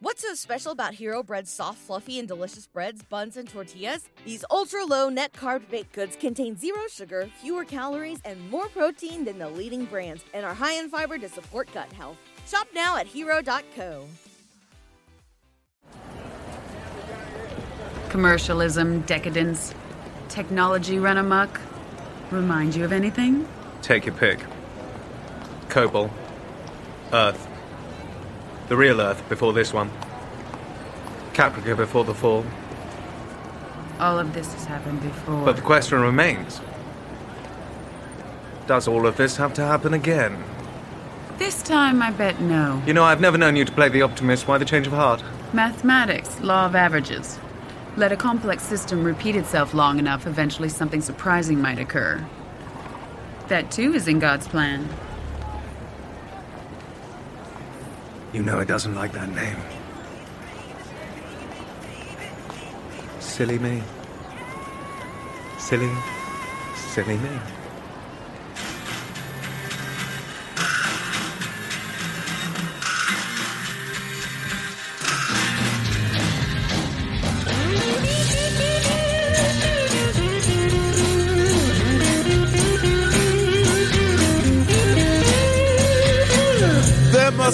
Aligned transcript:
What's 0.00 0.22
so 0.22 0.32
special 0.34 0.70
about 0.70 0.94
Hero 0.94 1.24
Bread's 1.24 1.50
soft, 1.50 1.78
fluffy, 1.78 2.20
and 2.20 2.28
delicious 2.28 2.68
breads, 2.68 3.02
buns, 3.02 3.36
and 3.36 3.48
tortillas? 3.48 4.08
These 4.24 4.44
ultra 4.48 4.84
low 4.84 5.08
net 5.08 5.32
carb 5.32 5.68
baked 5.70 5.92
goods 5.92 6.14
contain 6.14 6.56
zero 6.56 6.82
sugar, 6.88 7.28
fewer 7.42 7.64
calories, 7.64 8.20
and 8.24 8.48
more 8.48 8.68
protein 8.68 9.24
than 9.24 9.40
the 9.40 9.48
leading 9.48 9.86
brands, 9.86 10.22
and 10.32 10.46
are 10.46 10.54
high 10.54 10.74
in 10.74 10.88
fiber 10.88 11.18
to 11.18 11.28
support 11.28 11.68
gut 11.74 11.92
health. 11.94 12.16
Shop 12.46 12.68
now 12.72 12.96
at 12.96 13.08
hero.co. 13.08 14.06
Commercialism, 18.08 19.00
decadence, 19.00 19.74
technology 20.28 21.00
run 21.00 21.18
amok. 21.18 21.60
Remind 22.30 22.76
you 22.76 22.84
of 22.84 22.92
anything? 22.92 23.48
Take 23.82 24.06
your 24.06 24.14
pick. 24.14 24.38
Kobol. 25.68 26.08
Earth. 27.12 27.47
The 28.68 28.76
real 28.76 29.00
Earth 29.00 29.26
before 29.28 29.52
this 29.54 29.72
one. 29.72 29.90
Caprica 31.32 31.74
before 31.76 32.04
the 32.04 32.14
fall. 32.14 32.44
All 33.98 34.18
of 34.18 34.34
this 34.34 34.52
has 34.52 34.66
happened 34.66 35.00
before. 35.00 35.44
But 35.44 35.56
the 35.56 35.62
question 35.62 36.00
remains 36.00 36.60
Does 38.66 38.86
all 38.86 39.06
of 39.06 39.16
this 39.16 39.36
have 39.36 39.54
to 39.54 39.62
happen 39.62 39.94
again? 39.94 40.44
This 41.38 41.62
time, 41.62 42.02
I 42.02 42.10
bet 42.10 42.40
no. 42.40 42.82
You 42.86 42.92
know, 42.92 43.04
I've 43.04 43.20
never 43.20 43.38
known 43.38 43.56
you 43.56 43.64
to 43.64 43.72
play 43.72 43.88
the 43.88 44.02
optimist. 44.02 44.46
Why 44.46 44.58
the 44.58 44.64
change 44.64 44.86
of 44.86 44.92
heart? 44.92 45.22
Mathematics, 45.52 46.40
law 46.40 46.66
of 46.66 46.74
averages. 46.74 47.38
Let 47.96 48.12
a 48.12 48.16
complex 48.16 48.64
system 48.64 49.02
repeat 49.02 49.34
itself 49.34 49.72
long 49.72 49.98
enough, 49.98 50.26
eventually 50.26 50.68
something 50.68 51.00
surprising 51.00 51.62
might 51.62 51.78
occur. 51.78 52.24
That 53.48 53.70
too 53.70 53.94
is 53.94 54.08
in 54.08 54.18
God's 54.18 54.46
plan. 54.46 54.88
You 58.32 58.42
know 58.42 58.58
it 58.60 58.68
doesn't 58.68 58.94
like 58.94 59.12
that 59.12 59.30
name. 59.34 59.56
Silly 63.20 63.58
me. 63.58 63.82
Silly, 65.58 65.90
silly 66.92 67.16
me. 67.16 67.57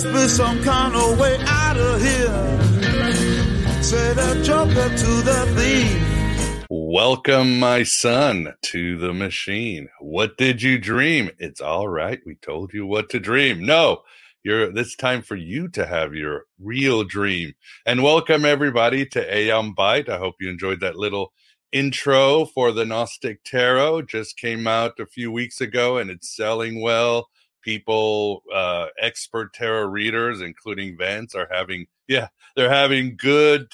Must 0.04 0.14
be 0.14 0.28
some 0.28 0.62
kind 0.62 0.94
of 0.94 1.18
way 1.18 1.36
out 1.46 1.76
of 1.76 2.00
here. 2.00 3.82
Say 3.82 4.12
the 4.14 4.42
joker 4.44 4.88
to 4.88 5.22
the 5.22 5.46
thief. 5.56 6.66
Welcome, 6.68 7.58
my 7.58 7.82
son, 7.84 8.54
to 8.62 8.98
the 8.98 9.12
machine. 9.12 9.88
What 10.00 10.36
did 10.36 10.62
you 10.62 10.78
dream? 10.78 11.30
It's 11.38 11.60
all 11.60 11.88
right. 11.88 12.20
We 12.26 12.34
told 12.36 12.72
you 12.72 12.86
what 12.86 13.10
to 13.10 13.20
dream. 13.20 13.64
No, 13.64 14.02
you're 14.42 14.72
this 14.72 14.94
time 14.96 15.22
for 15.22 15.36
you 15.36 15.68
to 15.68 15.86
have 15.86 16.14
your 16.14 16.44
real 16.58 17.04
dream. 17.04 17.54
And 17.86 18.02
welcome 18.02 18.44
everybody 18.44 19.06
to 19.06 19.36
Aeon 19.36 19.74
Byte. 19.74 20.08
I 20.08 20.18
hope 20.18 20.36
you 20.40 20.50
enjoyed 20.50 20.80
that 20.80 20.96
little 20.96 21.32
intro 21.72 22.44
for 22.44 22.72
the 22.72 22.84
Gnostic 22.84 23.42
Tarot. 23.44 24.02
Just 24.02 24.36
came 24.36 24.66
out 24.66 25.00
a 25.00 25.06
few 25.06 25.32
weeks 25.32 25.60
ago 25.60 25.98
and 25.98 26.10
it's 26.10 26.34
selling 26.34 26.80
well. 26.80 27.28
People, 27.64 28.42
uh, 28.52 28.86
expert 29.00 29.54
tarot 29.54 29.86
readers, 29.86 30.40
including 30.40 30.96
Vance, 30.98 31.34
are 31.34 31.48
having, 31.50 31.86
yeah, 32.06 32.28
they're 32.54 32.70
having 32.70 33.16
good 33.16 33.68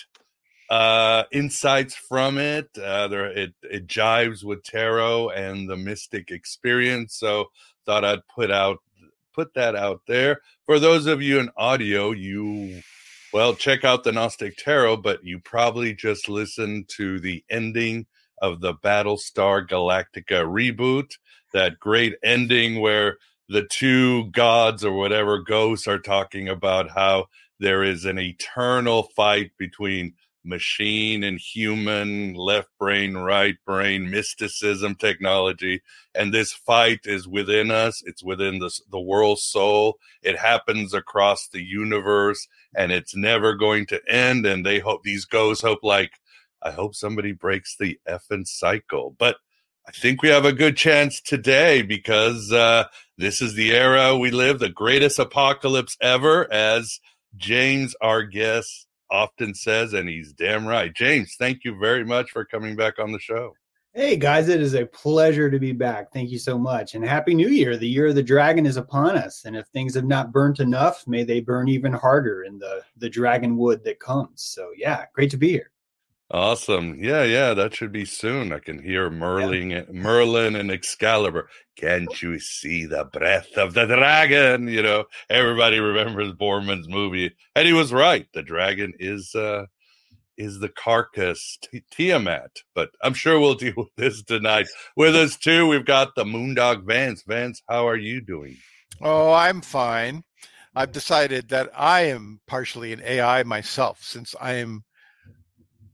uh 0.70 1.24
insights 1.32 1.96
from 1.96 2.38
it. 2.38 2.68
Uh 2.78 3.08
there 3.08 3.26
it 3.26 3.54
it 3.62 3.88
jives 3.88 4.44
with 4.44 4.62
tarot 4.62 5.30
and 5.30 5.68
the 5.68 5.76
mystic 5.76 6.30
experience 6.30 7.16
so 7.16 7.46
thought 7.84 8.04
i'd 8.04 8.20
put 8.32 8.52
out 8.52 8.78
put 9.34 9.52
that 9.54 9.74
out 9.74 10.02
there. 10.06 10.40
For 10.66 10.78
those 10.78 11.06
of 11.06 11.20
you 11.20 11.40
in 11.40 11.50
audio 11.56 12.12
you 12.12 12.82
well 13.32 13.54
check 13.54 13.84
out 13.84 14.04
the 14.04 14.12
gnostic 14.12 14.56
tarot 14.56 14.98
but 14.98 15.24
you 15.24 15.40
probably 15.40 15.92
just 15.92 16.28
listened 16.28 16.88
to 16.96 17.18
the 17.18 17.42
ending 17.50 18.06
of 18.40 18.60
the 18.60 18.74
battlestar 18.74 19.66
galactica 19.66 20.44
reboot 20.46 21.10
that 21.52 21.80
great 21.80 22.14
ending 22.22 22.80
where 22.80 23.18
the 23.50 23.64
two 23.64 24.26
gods 24.26 24.84
or 24.84 24.92
whatever 24.92 25.38
ghosts 25.38 25.88
are 25.88 25.98
talking 25.98 26.48
about 26.48 26.88
how 26.88 27.26
there 27.58 27.82
is 27.82 28.04
an 28.04 28.16
eternal 28.16 29.02
fight 29.16 29.50
between 29.58 30.14
machine 30.44 31.24
and 31.24 31.38
human, 31.38 32.32
left 32.34 32.68
brain, 32.78 33.16
right 33.16 33.56
brain, 33.66 34.08
mysticism, 34.08 34.94
technology. 34.94 35.82
And 36.14 36.32
this 36.32 36.52
fight 36.52 37.00
is 37.04 37.26
within 37.26 37.72
us. 37.72 38.02
It's 38.06 38.22
within 38.22 38.60
the, 38.60 38.70
the 38.88 39.00
world 39.00 39.40
soul. 39.40 39.98
It 40.22 40.38
happens 40.38 40.94
across 40.94 41.48
the 41.48 41.62
universe 41.62 42.46
and 42.76 42.92
it's 42.92 43.16
never 43.16 43.54
going 43.54 43.86
to 43.86 44.00
end. 44.08 44.46
And 44.46 44.64
they 44.64 44.78
hope 44.78 45.02
these 45.02 45.24
ghosts 45.24 45.64
hope 45.64 45.80
like, 45.82 46.12
I 46.62 46.70
hope 46.70 46.94
somebody 46.94 47.32
breaks 47.32 47.76
the 47.76 47.98
effing 48.08 48.46
cycle. 48.46 49.16
But 49.18 49.38
I 49.90 49.98
think 49.98 50.22
we 50.22 50.28
have 50.28 50.44
a 50.44 50.52
good 50.52 50.76
chance 50.76 51.20
today 51.20 51.82
because 51.82 52.52
uh, 52.52 52.84
this 53.18 53.42
is 53.42 53.54
the 53.54 53.72
era 53.72 54.16
we 54.16 54.30
live, 54.30 54.60
the 54.60 54.68
greatest 54.68 55.18
apocalypse 55.18 55.96
ever, 56.00 56.50
as 56.52 57.00
James, 57.36 57.96
our 58.00 58.22
guest, 58.22 58.86
often 59.10 59.52
says, 59.52 59.92
and 59.92 60.08
he's 60.08 60.32
damn 60.32 60.64
right. 60.64 60.94
James, 60.94 61.34
thank 61.36 61.64
you 61.64 61.76
very 61.76 62.04
much 62.04 62.30
for 62.30 62.44
coming 62.44 62.76
back 62.76 63.00
on 63.00 63.10
the 63.10 63.18
show. 63.18 63.54
Hey 63.92 64.14
guys, 64.14 64.48
it 64.48 64.60
is 64.60 64.74
a 64.74 64.86
pleasure 64.86 65.50
to 65.50 65.58
be 65.58 65.72
back. 65.72 66.12
Thank 66.12 66.30
you 66.30 66.38
so 66.38 66.56
much. 66.56 66.94
And 66.94 67.04
Happy 67.04 67.34
New 67.34 67.48
Year. 67.48 67.76
The 67.76 67.88
year 67.88 68.06
of 68.06 68.14
the 68.14 68.22
dragon 68.22 68.66
is 68.66 68.76
upon 68.76 69.16
us. 69.16 69.44
And 69.44 69.56
if 69.56 69.66
things 69.66 69.96
have 69.96 70.04
not 70.04 70.30
burnt 70.30 70.60
enough, 70.60 71.04
may 71.08 71.24
they 71.24 71.40
burn 71.40 71.68
even 71.68 71.92
harder 71.92 72.44
in 72.44 72.60
the, 72.60 72.82
the 72.96 73.10
dragon 73.10 73.56
wood 73.56 73.82
that 73.82 73.98
comes. 73.98 74.44
So, 74.44 74.70
yeah, 74.76 75.06
great 75.12 75.32
to 75.32 75.36
be 75.36 75.48
here. 75.48 75.72
Awesome. 76.32 76.96
Yeah, 77.02 77.24
yeah, 77.24 77.54
that 77.54 77.74
should 77.74 77.90
be 77.90 78.04
soon. 78.04 78.52
I 78.52 78.60
can 78.60 78.80
hear 78.80 79.10
Merlin, 79.10 79.70
yeah. 79.70 79.82
Merlin 79.90 80.54
and 80.54 80.70
Excalibur. 80.70 81.48
Can't 81.74 82.22
you 82.22 82.38
see 82.38 82.86
the 82.86 83.04
breath 83.04 83.56
of 83.56 83.74
the 83.74 83.86
dragon? 83.86 84.68
You 84.68 84.82
know, 84.82 85.04
everybody 85.28 85.80
remembers 85.80 86.32
Boorman's 86.32 86.88
movie, 86.88 87.34
and 87.56 87.66
he 87.66 87.72
was 87.72 87.92
right. 87.92 88.28
The 88.32 88.42
dragon 88.42 88.92
is 89.00 89.34
uh 89.34 89.66
is 90.38 90.60
the 90.60 90.68
carcass 90.68 91.58
t- 91.62 91.82
Tiamat, 91.90 92.62
but 92.76 92.90
I'm 93.02 93.14
sure 93.14 93.40
we'll 93.40 93.54
deal 93.56 93.74
with 93.76 93.94
this 93.96 94.22
tonight. 94.22 94.68
With 94.96 95.16
us 95.16 95.36
too, 95.36 95.66
we've 95.66 95.84
got 95.84 96.14
the 96.14 96.24
Moondog 96.24 96.86
Vance. 96.86 97.24
Vance, 97.26 97.60
how 97.68 97.88
are 97.88 97.96
you 97.96 98.20
doing? 98.20 98.56
Oh, 99.02 99.32
I'm 99.32 99.60
fine. 99.62 100.22
I've 100.76 100.92
decided 100.92 101.48
that 101.48 101.70
I 101.76 102.02
am 102.02 102.40
partially 102.46 102.92
an 102.92 103.02
AI 103.04 103.42
myself, 103.42 103.98
since 104.02 104.36
I 104.40 104.54
am 104.54 104.84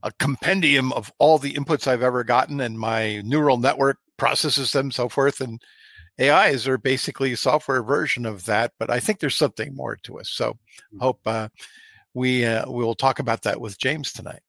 a 0.07 0.13
compendium 0.21 0.93
of 0.93 1.13
all 1.19 1.37
the 1.37 1.55
inputs 1.55 1.89
I've 1.89 2.03
ever 2.03 2.23
gotten, 2.23 2.61
and 2.61 2.79
my 2.79 3.21
neural 3.23 3.59
network 3.59 3.99
processes 4.17 4.71
them, 4.71 4.93
so 4.93 5.09
forth. 5.09 5.41
And 5.41 5.61
AIs 6.21 6.69
are 6.69 6.79
basically 6.79 7.33
a 7.33 7.37
software 7.37 7.83
version 7.83 8.25
of 8.25 8.45
that, 8.47 8.73
but 8.79 8.89
I 8.89 9.01
think 9.01 9.19
there's 9.19 9.37
something 9.37 9.75
more 9.75 9.97
to 10.05 10.21
us. 10.21 10.31
So, 10.31 10.57
Hmm. 10.93 11.01
hope 11.01 11.21
uh, 11.27 11.49
we 12.15 12.45
uh, 12.45 12.71
we 12.71 12.85
will 12.85 12.95
talk 12.95 13.19
about 13.19 13.43
that 13.43 13.61
with 13.61 13.79
James 13.79 14.13
tonight. 14.13 14.41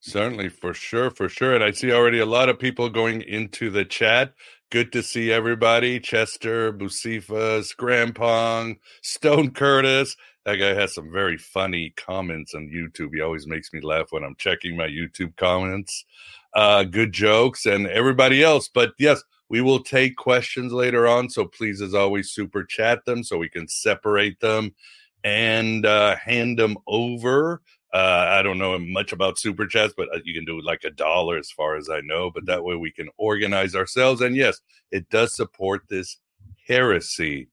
Certainly, 0.00 0.50
for 0.50 0.74
sure, 0.74 1.10
for 1.10 1.28
sure. 1.28 1.54
And 1.54 1.64
I 1.64 1.70
see 1.70 1.92
already 1.92 2.18
a 2.18 2.26
lot 2.26 2.48
of 2.48 2.58
people 2.58 2.90
going 2.90 3.22
into 3.22 3.70
the 3.70 3.84
chat. 3.84 4.34
Good 4.72 4.90
to 4.92 5.02
see 5.02 5.30
everybody. 5.30 6.00
Chester, 6.00 6.72
Bucifas, 6.72 7.76
Grampong, 7.76 8.78
Stone 9.02 9.50
Curtis. 9.50 10.16
That 10.46 10.56
guy 10.56 10.72
has 10.72 10.94
some 10.94 11.12
very 11.12 11.36
funny 11.36 11.92
comments 11.98 12.54
on 12.54 12.70
YouTube. 12.70 13.10
He 13.12 13.20
always 13.20 13.46
makes 13.46 13.70
me 13.74 13.82
laugh 13.82 14.06
when 14.12 14.24
I'm 14.24 14.34
checking 14.36 14.74
my 14.74 14.86
YouTube 14.86 15.36
comments. 15.36 16.06
Uh, 16.54 16.84
good 16.84 17.12
jokes 17.12 17.66
and 17.66 17.86
everybody 17.86 18.42
else. 18.42 18.70
But 18.72 18.94
yes, 18.98 19.22
we 19.50 19.60
will 19.60 19.82
take 19.82 20.16
questions 20.16 20.72
later 20.72 21.06
on. 21.06 21.28
So 21.28 21.44
please, 21.44 21.82
as 21.82 21.92
always, 21.92 22.30
super 22.30 22.64
chat 22.64 23.04
them 23.04 23.22
so 23.22 23.36
we 23.36 23.50
can 23.50 23.68
separate 23.68 24.40
them 24.40 24.74
and 25.22 25.84
uh, 25.84 26.16
hand 26.16 26.58
them 26.58 26.78
over. 26.86 27.60
Uh, 27.92 28.26
I 28.28 28.42
don't 28.42 28.58
know 28.58 28.78
much 28.78 29.12
about 29.12 29.38
super 29.38 29.66
chats, 29.66 29.92
but 29.96 30.08
uh, 30.14 30.20
you 30.24 30.32
can 30.32 30.44
do 30.44 30.60
like 30.60 30.84
a 30.84 30.90
dollar 30.90 31.36
as 31.36 31.50
far 31.50 31.76
as 31.76 31.90
I 31.90 32.00
know. 32.00 32.30
But 32.30 32.46
that 32.46 32.64
way 32.64 32.74
we 32.74 32.90
can 32.90 33.10
organize 33.18 33.74
ourselves. 33.74 34.20
And 34.20 34.34
yes, 34.34 34.60
it 34.90 35.10
does 35.10 35.34
support 35.34 35.82
this 35.88 36.18
heresy. 36.66 37.48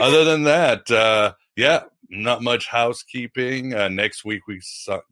Other 0.00 0.24
than 0.24 0.44
that, 0.44 0.90
uh, 0.90 1.34
yeah, 1.56 1.84
not 2.10 2.42
much 2.42 2.66
housekeeping. 2.68 3.74
Uh, 3.74 3.88
next 3.88 4.24
week 4.24 4.46
we 4.48 4.60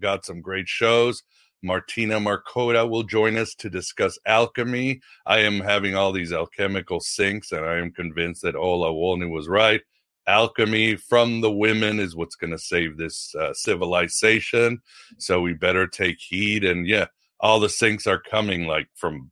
got 0.00 0.25
some 0.25 0.40
great 0.40 0.69
shows. 0.69 1.23
Martina 1.62 2.19
Marcota 2.19 2.88
will 2.88 3.05
join 3.05 3.37
us 3.37 3.55
to 3.55 3.70
discuss 3.70 4.19
alchemy. 4.26 5.00
I 5.26 5.38
am 5.40 5.61
having 5.61 5.94
all 5.94 6.11
these 6.11 6.32
alchemical 6.32 6.99
syncs, 6.99 7.52
and 7.52 7.64
I 7.64 7.76
am 7.76 7.93
convinced 7.93 8.43
that 8.43 8.56
Ola 8.56 8.93
Wolny 8.93 9.31
was 9.31 9.49
right. 9.49 9.81
Alchemy 10.26 10.96
from 10.96 11.40
the 11.40 11.50
women 11.50 11.98
is 11.98 12.14
what's 12.14 12.36
going 12.36 12.52
to 12.52 12.58
save 12.58 12.96
this 12.96 13.34
uh, 13.34 13.52
civilization. 13.54 14.80
So 15.19 15.40
we 15.40 15.54
better 15.54 15.86
take 15.86 16.19
heed. 16.20 16.64
And 16.64 16.86
yeah, 16.86 17.06
all 17.40 17.60
the 17.60 17.66
syncs 17.66 18.06
are 18.06 18.20
coming 18.20 18.66
like 18.66 18.88
from 18.94 19.30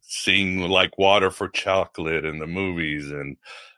seeing 0.00 0.60
like 0.60 0.96
water 0.98 1.30
for 1.30 1.48
chocolate 1.48 2.24
in 2.24 2.38
the 2.38 2.46
movies 2.46 3.10
and 3.10 3.36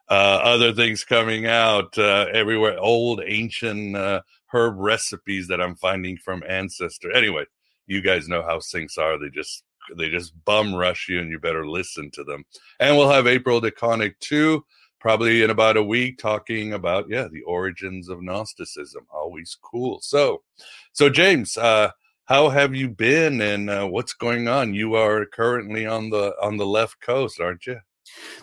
uh, 0.08 0.40
other 0.42 0.72
things 0.72 1.04
coming 1.04 1.46
out 1.46 1.96
uh, 1.96 2.26
everywhere. 2.32 2.78
Old 2.78 3.22
ancient 3.24 3.96
uh, 3.96 4.20
herb 4.52 4.74
recipes 4.78 5.48
that 5.48 5.60
I'm 5.60 5.76
finding 5.76 6.16
from 6.18 6.42
ancestor. 6.48 7.12
Anyway, 7.12 7.44
you 7.86 8.02
guys 8.02 8.28
know 8.28 8.42
how 8.42 8.58
syncs 8.58 8.98
are. 8.98 9.18
They 9.18 9.30
just 9.30 9.64
they 9.96 10.08
just 10.08 10.32
bum 10.44 10.74
rush 10.74 11.08
you, 11.08 11.20
and 11.20 11.30
you 11.30 11.38
better 11.38 11.66
listen 11.66 12.10
to 12.12 12.24
them. 12.24 12.44
And 12.78 12.96
we'll 12.96 13.10
have 13.10 13.26
April 13.26 13.60
DeConick 13.60 14.18
too 14.20 14.64
probably 15.00 15.42
in 15.42 15.50
about 15.50 15.76
a 15.76 15.82
week 15.82 16.18
talking 16.18 16.72
about 16.72 17.08
yeah 17.08 17.26
the 17.26 17.42
origins 17.42 18.08
of 18.08 18.22
gnosticism 18.22 19.06
always 19.12 19.56
cool. 19.60 20.00
So 20.00 20.42
so 20.92 21.08
james 21.08 21.56
uh 21.56 21.90
how 22.26 22.48
have 22.48 22.76
you 22.76 22.88
been 22.88 23.40
and 23.40 23.68
uh, 23.68 23.86
what's 23.86 24.12
going 24.12 24.46
on? 24.46 24.72
You 24.72 24.94
are 24.94 25.26
currently 25.26 25.84
on 25.86 26.10
the 26.10 26.34
on 26.40 26.56
the 26.56 26.66
left 26.66 27.00
coast 27.00 27.40
aren't 27.40 27.66
you? 27.66 27.80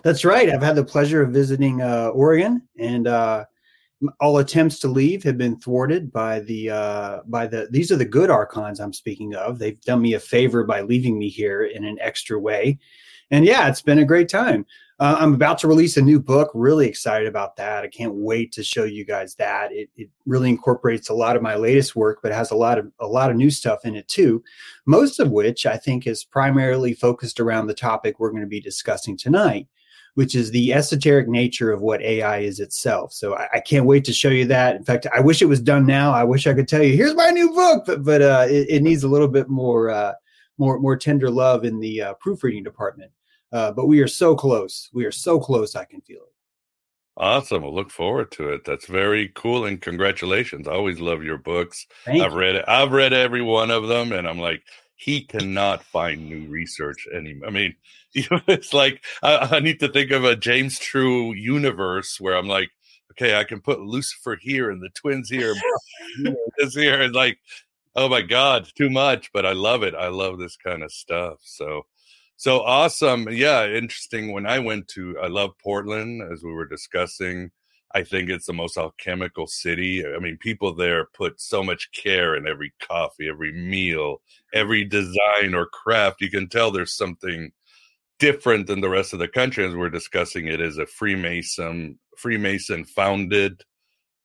That's 0.04 0.26
right. 0.26 0.50
I've 0.50 0.64
had 0.64 0.76
the 0.76 0.84
pleasure 0.84 1.22
of 1.22 1.32
visiting 1.32 1.82
uh 1.82 2.10
oregon 2.10 2.68
and 2.78 3.08
uh 3.08 3.46
all 4.20 4.38
attempts 4.38 4.80
to 4.80 4.88
leave 4.88 5.24
have 5.24 5.38
been 5.38 5.60
thwarted 5.60 6.12
by 6.12 6.40
the 6.42 6.70
uh, 6.70 7.20
by 7.26 7.48
the 7.48 7.68
these 7.72 7.92
are 7.92 7.96
the 7.96 8.06
good 8.06 8.30
archons 8.30 8.80
I'm 8.80 8.94
speaking 8.94 9.34
of. 9.36 9.58
They've 9.58 9.82
done 9.82 10.02
me 10.02 10.14
a 10.14 10.20
favor 10.20 10.64
by 10.64 10.82
leaving 10.82 11.18
me 11.18 11.30
here 11.30 11.64
in 11.64 11.84
an 11.84 11.98
extra 12.00 12.40
way, 12.40 12.78
and 13.32 13.46
yeah, 13.46 13.68
it's 13.68 13.82
been 13.82 14.00
a 14.00 14.06
great 14.06 14.30
time. 14.30 14.66
Uh, 15.00 15.16
I'm 15.20 15.36
about 15.36 15.60
to 15.60 15.68
release 15.68 15.96
a 15.98 16.02
new 16.02 16.20
book. 16.20 16.50
Really 16.56 16.88
excited 16.88 17.28
about 17.28 17.56
that. 17.58 17.84
I 17.84 17.88
can't 17.88 18.16
wait 18.16 18.52
to 18.54 18.64
show 18.64 18.84
you 18.84 19.06
guys 19.06 19.36
that. 19.36 19.72
It, 19.72 19.90
it 19.96 20.10
really 20.26 20.50
incorporates 20.50 21.10
a 21.10 21.14
lot 21.14 21.36
of 21.36 21.44
my 21.44 21.56
latest 21.56 21.96
work, 21.96 22.20
but 22.24 22.32
has 22.32 22.50
a 22.50 22.56
lot 22.56 22.80
of 22.80 22.92
a 23.00 23.06
lot 23.06 23.30
of 23.30 23.38
new 23.38 23.52
stuff 23.52 23.86
in 23.86 23.96
it 23.96 24.08
too. 24.08 24.44
Most 24.88 25.20
of 25.20 25.30
which 25.30 25.68
I 25.68 25.78
think 25.78 26.08
is 26.08 26.24
primarily 26.24 26.96
focused 26.96 27.40
around 27.40 27.68
the 27.68 27.76
topic 27.76 28.20
we're 28.20 28.32
going 28.32 28.42
to 28.42 28.48
be 28.48 28.60
discussing 28.60 29.16
tonight, 29.16 29.68
which 30.16 30.34
is 30.34 30.50
the 30.50 30.74
esoteric 30.74 31.28
nature 31.28 31.72
of 31.72 31.82
what 31.82 32.02
AI 32.02 32.40
is 32.40 32.60
itself. 32.60 33.14
So 33.14 33.36
I, 33.36 33.48
I, 33.54 33.60
can't 33.60 33.86
wait 33.86 34.04
to 34.06 34.14
show 34.14 34.30
you 34.30 34.46
that. 34.46 34.76
In 34.76 34.84
fact, 34.84 35.06
I 35.16 35.20
wish 35.20 35.44
it 35.44 35.46
was 35.46 35.62
done 35.62 35.86
now. 35.86 36.12
I 36.12 36.24
wish 36.24 36.48
I 36.48 36.56
could 36.56 36.68
tell 36.68 36.82
you, 36.82 36.96
here's 36.98 37.14
my 37.14 37.30
new 37.30 37.52
book, 37.52 37.84
but 37.86 38.04
but 38.04 38.24
uh, 38.24 38.48
it, 38.50 38.68
it, 38.68 38.82
needs 38.82 39.04
a 39.04 39.10
little 39.10 39.28
bit 39.28 39.48
more 39.48 39.92
uh, 39.92 40.14
more 40.58 40.80
more 40.80 40.98
tender 40.98 41.30
love 41.30 41.66
in 41.66 41.80
the 41.80 42.02
uh, 42.02 42.14
proofreading 42.16 42.64
department. 42.64 43.12
Uh, 43.52 43.72
but 43.72 43.88
we 43.88 44.02
are 44.02 44.08
so 44.08 44.36
close. 44.36 44.90
We 44.94 45.06
are 45.06 45.12
so 45.12 45.40
close. 45.40 45.76
I 45.76 45.86
can 45.86 46.02
feel 46.02 46.18
it. 46.18 46.34
Awesome. 47.16 47.64
We'll 47.64 47.74
look 47.74 47.90
forward 47.90 48.32
to 48.34 48.50
it. 48.50 48.64
That's 48.64 48.86
very 48.86 49.30
cool. 49.34 49.66
And 49.66 49.82
congratulations. 49.82 50.68
I 50.68 50.74
always 50.74 51.00
love 51.00 51.24
your 51.24 51.40
books. 51.40 51.88
Thank 52.06 52.22
I've 52.22 52.34
you. 52.34 52.38
read 52.38 52.56
it. 52.56 52.66
I've 52.68 52.92
read 52.92 53.14
every 53.14 53.42
one 53.42 53.72
of 53.72 53.88
them. 53.88 54.12
And 54.12 54.28
I'm 54.28 54.40
like, 54.40 54.62
he 54.98 55.22
cannot 55.22 55.84
find 55.84 56.28
new 56.28 56.48
research 56.48 57.08
anymore. 57.14 57.48
I 57.48 57.52
mean, 57.52 57.76
it's 58.14 58.74
like 58.74 59.04
I, 59.24 59.58
I 59.58 59.60
need 59.60 59.80
to 59.80 59.88
think 59.88 60.12
of 60.12 60.26
a 60.26 60.36
James 60.36 60.78
True 60.78 61.34
universe 61.34 62.20
where 62.20 62.36
I'm 62.36 62.48
like, 62.48 62.70
okay, 63.12 63.36
I 63.36 63.44
can 63.44 63.62
put 63.62 63.80
Lucifer 63.80 64.38
here 64.40 64.70
and 64.70 64.82
the 64.82 64.90
twins 64.90 65.30
here, 65.30 65.56
this 66.58 66.76
here, 66.76 67.02
and 67.02 67.16
like, 67.16 67.40
oh 67.96 68.10
my 68.10 68.22
God, 68.22 68.70
too 68.76 68.90
much. 68.90 69.32
But 69.34 69.46
I 69.46 69.54
love 69.54 69.84
it. 69.84 69.96
I 69.96 70.08
love 70.08 70.38
this 70.40 70.58
kind 70.58 70.84
of 70.84 70.92
stuff. 70.92 71.40
So 71.42 71.86
so 72.38 72.62
awesome. 72.62 73.28
Yeah, 73.32 73.68
interesting. 73.68 74.32
When 74.32 74.46
I 74.46 74.60
went 74.60 74.88
to, 74.90 75.18
I 75.20 75.28
love 75.28 75.52
Portland, 75.62 76.22
as 76.32 76.44
we 76.44 76.54
were 76.54 76.68
discussing. 76.68 77.52
I 77.96 78.04
think 78.04 78.30
it's 78.30 78.46
the 78.46 78.54
most 78.54 78.78
alchemical 78.78 79.48
city. 79.48 80.06
I 80.06 80.20
mean, 80.20 80.38
people 80.38 80.76
there 80.76 81.08
put 81.16 81.40
so 81.42 81.64
much 81.64 81.90
care 81.94 82.36
in 82.36 82.48
every 82.48 82.74
coffee, 82.80 83.30
every 83.30 83.54
meal, 83.54 84.22
every 84.54 84.84
design 84.84 85.56
or 85.56 85.68
craft. 85.68 86.22
You 86.22 86.30
can 86.30 86.48
tell 86.50 86.70
there's 86.70 86.96
something 86.96 87.52
different 88.20 88.68
than 88.68 88.82
the 88.82 88.90
rest 88.90 89.14
of 89.14 89.20
the 89.20 89.28
country. 89.28 89.66
As 89.66 89.76
we're 89.76 89.90
discussing, 89.90 90.48
it 90.48 90.62
is 90.62 90.78
a 90.78 90.86
Freemason, 90.86 91.98
Freemason 92.18 92.86
founded 92.86 93.64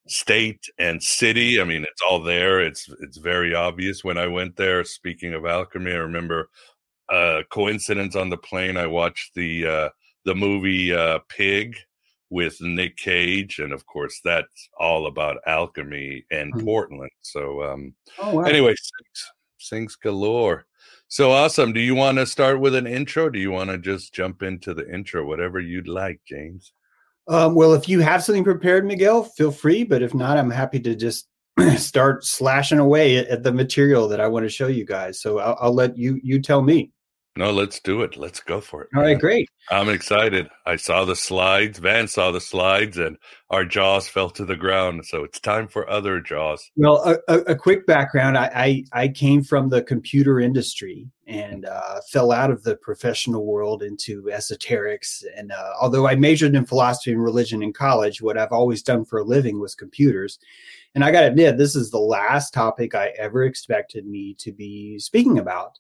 state 0.09 0.67
and 0.79 1.03
city. 1.03 1.61
I 1.61 1.65
mean, 1.65 1.83
it's 1.85 2.03
all 2.03 2.23
there. 2.23 2.61
It's 2.61 2.89
it's 3.01 3.19
very 3.19 3.55
obvious. 3.55 4.05
When 4.05 4.19
I 4.19 4.27
went 4.27 4.57
there, 4.57 4.85
speaking 4.85 5.35
of 5.35 5.47
alchemy, 5.47 5.93
I 5.93 5.97
remember 5.97 6.51
a 7.13 7.45
coincidence 7.51 8.17
on 8.17 8.31
the 8.31 8.37
plane. 8.37 8.77
I 8.77 8.87
watched 8.87 9.35
the 9.35 9.67
uh, 9.67 9.89
the 10.25 10.35
movie 10.35 10.93
uh, 10.93 11.21
Pig 11.29 11.77
with 12.31 12.61
Nick 12.63 12.97
Cage, 12.97 13.59
and 13.59 13.73
of 13.73 13.85
course, 13.87 14.21
that's 14.25 14.69
all 14.81 15.07
about 15.07 15.37
alchemy 15.47 16.25
and 16.31 16.53
mm-hmm. 16.53 16.65
Portland. 16.65 17.11
So, 17.21 17.63
um, 17.63 17.95
oh, 18.19 18.37
wow. 18.37 18.43
anyway, 18.45 18.73
syncs, 18.73 19.25
syncs 19.61 20.01
galore. 20.03 20.65
So 21.09 21.31
awesome. 21.31 21.75
Do 21.75 21.81
you 21.81 21.95
want 21.95 22.17
to 22.17 22.27
start 22.27 22.59
with 22.59 22.75
an 22.75 22.87
intro? 22.87 23.29
Do 23.29 23.39
you 23.39 23.51
want 23.51 23.69
to 23.69 23.77
just 23.77 24.15
jump 24.15 24.43
into 24.43 24.73
the 24.73 24.91
intro? 24.91 25.27
Whatever 25.27 25.61
you'd 25.61 25.89
like, 25.89 26.21
James. 26.27 26.73
Um, 27.29 27.55
well, 27.55 27.75
if 27.75 27.87
you 27.89 28.01
have 28.01 28.25
something 28.25 28.45
prepared, 28.45 28.87
Miguel, 28.87 29.25
feel 29.25 29.53
free. 29.53 29.85
But 29.85 30.03
if 30.03 30.15
not, 30.15 30.39
I'm 30.39 30.51
happy 30.51 30.81
to 30.81 30.97
just 30.97 31.29
start 31.77 32.25
slashing 32.25 32.79
away 32.79 33.19
at 33.19 33.43
the 33.43 33.53
material 33.53 34.09
that 34.09 34.21
I 34.21 34.29
want 34.29 34.45
to 34.45 34.49
show 34.49 34.69
you 34.69 34.87
guys. 34.87 35.21
So 35.21 35.39
I'll, 35.39 35.59
I'll 35.61 35.75
let 35.75 35.99
you 35.99 36.19
you 36.23 36.41
tell 36.41 36.63
me. 36.63 36.93
No, 37.35 37.51
let's 37.51 37.81
do 37.81 38.03
it. 38.03 38.19
Let's 38.19 38.41
go 38.41 38.61
for 38.61 38.83
it. 38.83 38.91
All 38.95 39.03
right, 39.03 39.19
great. 39.19 39.49
I'm 39.71 39.89
excited. 39.89 40.51
I 40.67 40.77
saw 40.77 41.07
the 41.07 41.17
slides. 41.17 41.79
Van 41.79 42.07
saw 42.07 42.31
the 42.31 42.43
slides, 42.43 42.99
and 42.99 43.17
our 43.49 43.65
jaws 43.65 44.07
fell 44.07 44.29
to 44.31 44.45
the 44.45 44.57
ground. 44.57 45.07
So 45.07 45.25
it's 45.25 45.41
time 45.41 45.67
for 45.67 45.89
other 45.89 46.21
jaws. 46.21 46.71
Well, 46.77 47.03
a, 47.05 47.33
a, 47.33 47.39
a 47.53 47.57
quick 47.57 47.87
background: 47.87 48.37
I, 48.37 48.51
I, 48.55 49.05
I 49.05 49.09
came 49.09 49.43
from 49.43 49.71
the 49.71 49.83
computer 49.83 50.41
industry 50.41 51.09
and 51.27 51.65
uh, 51.65 52.01
fell 52.11 52.33
out 52.33 52.51
of 52.51 52.65
the 52.65 52.77
professional 52.77 53.47
world 53.47 53.83
into 53.83 54.25
esoterics. 54.25 55.25
And 55.35 55.53
uh, 55.53 55.71
although 55.81 56.07
I 56.07 56.17
majored 56.17 56.55
in 56.55 56.67
philosophy 56.67 57.13
and 57.13 57.25
religion 57.25 57.63
in 57.63 57.73
college, 57.73 58.21
what 58.21 58.37
I've 58.37 58.53
always 58.53 58.83
done 58.83 59.07
for 59.07 59.21
a 59.21 59.25
living 59.25 59.59
was 59.59 59.75
computers. 59.75 60.39
And 60.95 61.03
I 61.03 61.11
got 61.11 61.23
to 61.23 61.29
admit, 61.29 61.57
this 61.57 61.77
is 61.77 61.91
the 61.91 61.99
last 61.99 62.53
topic 62.53 62.95
I 62.95 63.15
ever 63.19 63.45
expected 63.45 64.07
me 64.07 64.35
to 64.41 64.53
be 64.53 64.99
speaking 64.99 65.39
about 65.39 65.79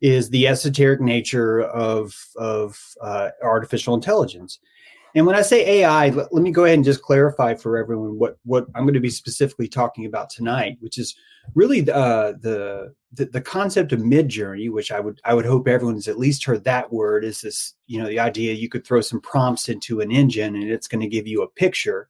is 0.00 0.30
the 0.30 0.46
esoteric 0.46 1.00
nature 1.00 1.62
of 1.62 2.14
of 2.36 2.78
uh, 3.00 3.30
artificial 3.42 3.94
intelligence. 3.94 4.58
And 5.14 5.26
when 5.26 5.34
I 5.34 5.42
say 5.42 5.80
AI, 5.80 6.10
let, 6.10 6.32
let, 6.32 6.42
me 6.42 6.50
go 6.50 6.64
ahead 6.64 6.76
and 6.76 6.84
just 6.84 7.02
clarify 7.02 7.54
for 7.54 7.76
everyone 7.76 8.18
what 8.18 8.38
what 8.44 8.66
I'm 8.74 8.84
going 8.84 8.94
to 8.94 9.00
be 9.00 9.10
specifically 9.10 9.66
talking 9.66 10.06
about 10.06 10.30
tonight, 10.30 10.76
which 10.80 10.98
is 10.98 11.16
really 11.54 11.80
uh, 11.80 12.32
the, 12.40 12.94
the 13.14 13.26
the 13.26 13.40
concept 13.40 13.92
of 13.92 14.00
Midjourney, 14.00 14.70
which 14.70 14.92
I 14.92 15.00
would 15.00 15.20
I 15.24 15.34
would 15.34 15.46
hope 15.46 15.66
everyone's 15.66 16.08
at 16.08 16.18
least 16.18 16.44
heard 16.44 16.64
that 16.64 16.92
word. 16.92 17.24
Is 17.24 17.40
this 17.40 17.74
you 17.86 18.00
know 18.00 18.08
the 18.08 18.20
idea 18.20 18.52
you 18.52 18.68
could 18.68 18.86
throw 18.86 19.00
some 19.00 19.20
prompts 19.20 19.68
into 19.68 20.00
an 20.00 20.12
engine 20.12 20.54
and 20.54 20.70
it's 20.70 20.88
going 20.88 21.00
to 21.00 21.08
give 21.08 21.26
you 21.26 21.42
a 21.42 21.50
picture 21.50 22.08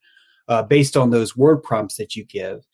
uh, 0.49 0.63
based 0.63 0.97
on 0.97 1.11
those 1.11 1.37
word 1.37 1.63
prompts 1.63 1.97
that 1.97 2.17
you 2.17 2.25
give. 2.25 2.67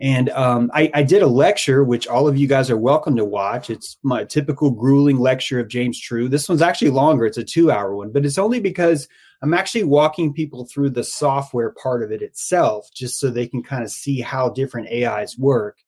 And 0.00 0.30
um, 0.30 0.70
I, 0.72 0.90
I, 0.94 1.02
did 1.02 1.20
a 1.20 1.26
lecture, 1.26 1.84
which 1.84 2.08
all 2.08 2.26
of 2.26 2.38
you 2.38 2.46
guys 2.46 2.70
are 2.70 2.76
welcome 2.76 3.16
to 3.16 3.24
watch. 3.24 3.68
It's 3.68 3.98
my 4.02 4.24
typical 4.24 4.70
grueling 4.70 5.18
lecture 5.18 5.60
of 5.60 5.68
James 5.68 6.00
True. 6.00 6.26
This 6.26 6.48
one's 6.48 6.62
actually 6.62 6.90
longer, 6.90 7.26
it's 7.26 7.36
a 7.36 7.44
two 7.44 7.70
hour 7.70 7.94
one, 7.94 8.10
but 8.10 8.24
it's 8.24 8.38
only 8.38 8.60
because 8.60 9.08
I'm 9.42 9.52
actually 9.52 9.84
walking 9.84 10.32
people 10.32 10.66
through 10.66 10.90
the 10.90 11.04
software 11.04 11.74
part 11.82 12.02
of 12.02 12.12
it 12.12 12.22
itself, 12.22 12.88
just 12.94 13.20
so 13.20 13.28
they 13.28 13.46
can 13.46 13.62
kind 13.62 13.82
of 13.82 13.90
see 13.90 14.20
how 14.20 14.48
different 14.48 14.88
AIs 14.90 15.36
work. 15.36 15.78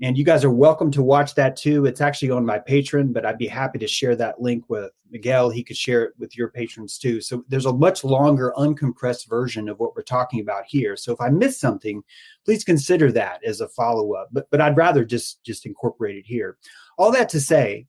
And 0.00 0.16
you 0.16 0.24
guys 0.24 0.42
are 0.42 0.50
welcome 0.50 0.90
to 0.92 1.02
watch 1.02 1.34
that 1.34 1.54
too. 1.54 1.84
It's 1.84 2.00
actually 2.00 2.30
on 2.30 2.46
my 2.46 2.58
Patreon, 2.58 3.12
but 3.12 3.26
I'd 3.26 3.38
be 3.38 3.46
happy 3.46 3.78
to 3.78 3.86
share 3.86 4.16
that 4.16 4.40
link 4.40 4.64
with 4.68 4.90
Miguel. 5.10 5.50
He 5.50 5.62
could 5.62 5.76
share 5.76 6.04
it 6.04 6.14
with 6.18 6.36
your 6.36 6.48
patrons 6.48 6.96
too. 6.98 7.20
So 7.20 7.44
there's 7.48 7.66
a 7.66 7.72
much 7.72 8.02
longer, 8.02 8.54
uncompressed 8.56 9.28
version 9.28 9.68
of 9.68 9.78
what 9.78 9.94
we're 9.94 10.02
talking 10.02 10.40
about 10.40 10.64
here. 10.66 10.96
So 10.96 11.12
if 11.12 11.20
I 11.20 11.28
miss 11.28 11.60
something, 11.60 12.02
please 12.44 12.64
consider 12.64 13.12
that 13.12 13.44
as 13.44 13.60
a 13.60 13.68
follow 13.68 14.14
up. 14.14 14.28
But 14.32 14.50
but 14.50 14.60
I'd 14.60 14.76
rather 14.76 15.04
just 15.04 15.44
just 15.44 15.66
incorporate 15.66 16.16
it 16.16 16.26
here. 16.26 16.56
All 16.96 17.12
that 17.12 17.28
to 17.30 17.40
say, 17.40 17.86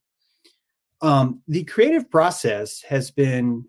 um, 1.02 1.42
the 1.48 1.64
creative 1.64 2.12
process 2.12 2.82
has 2.82 3.12
been 3.12 3.66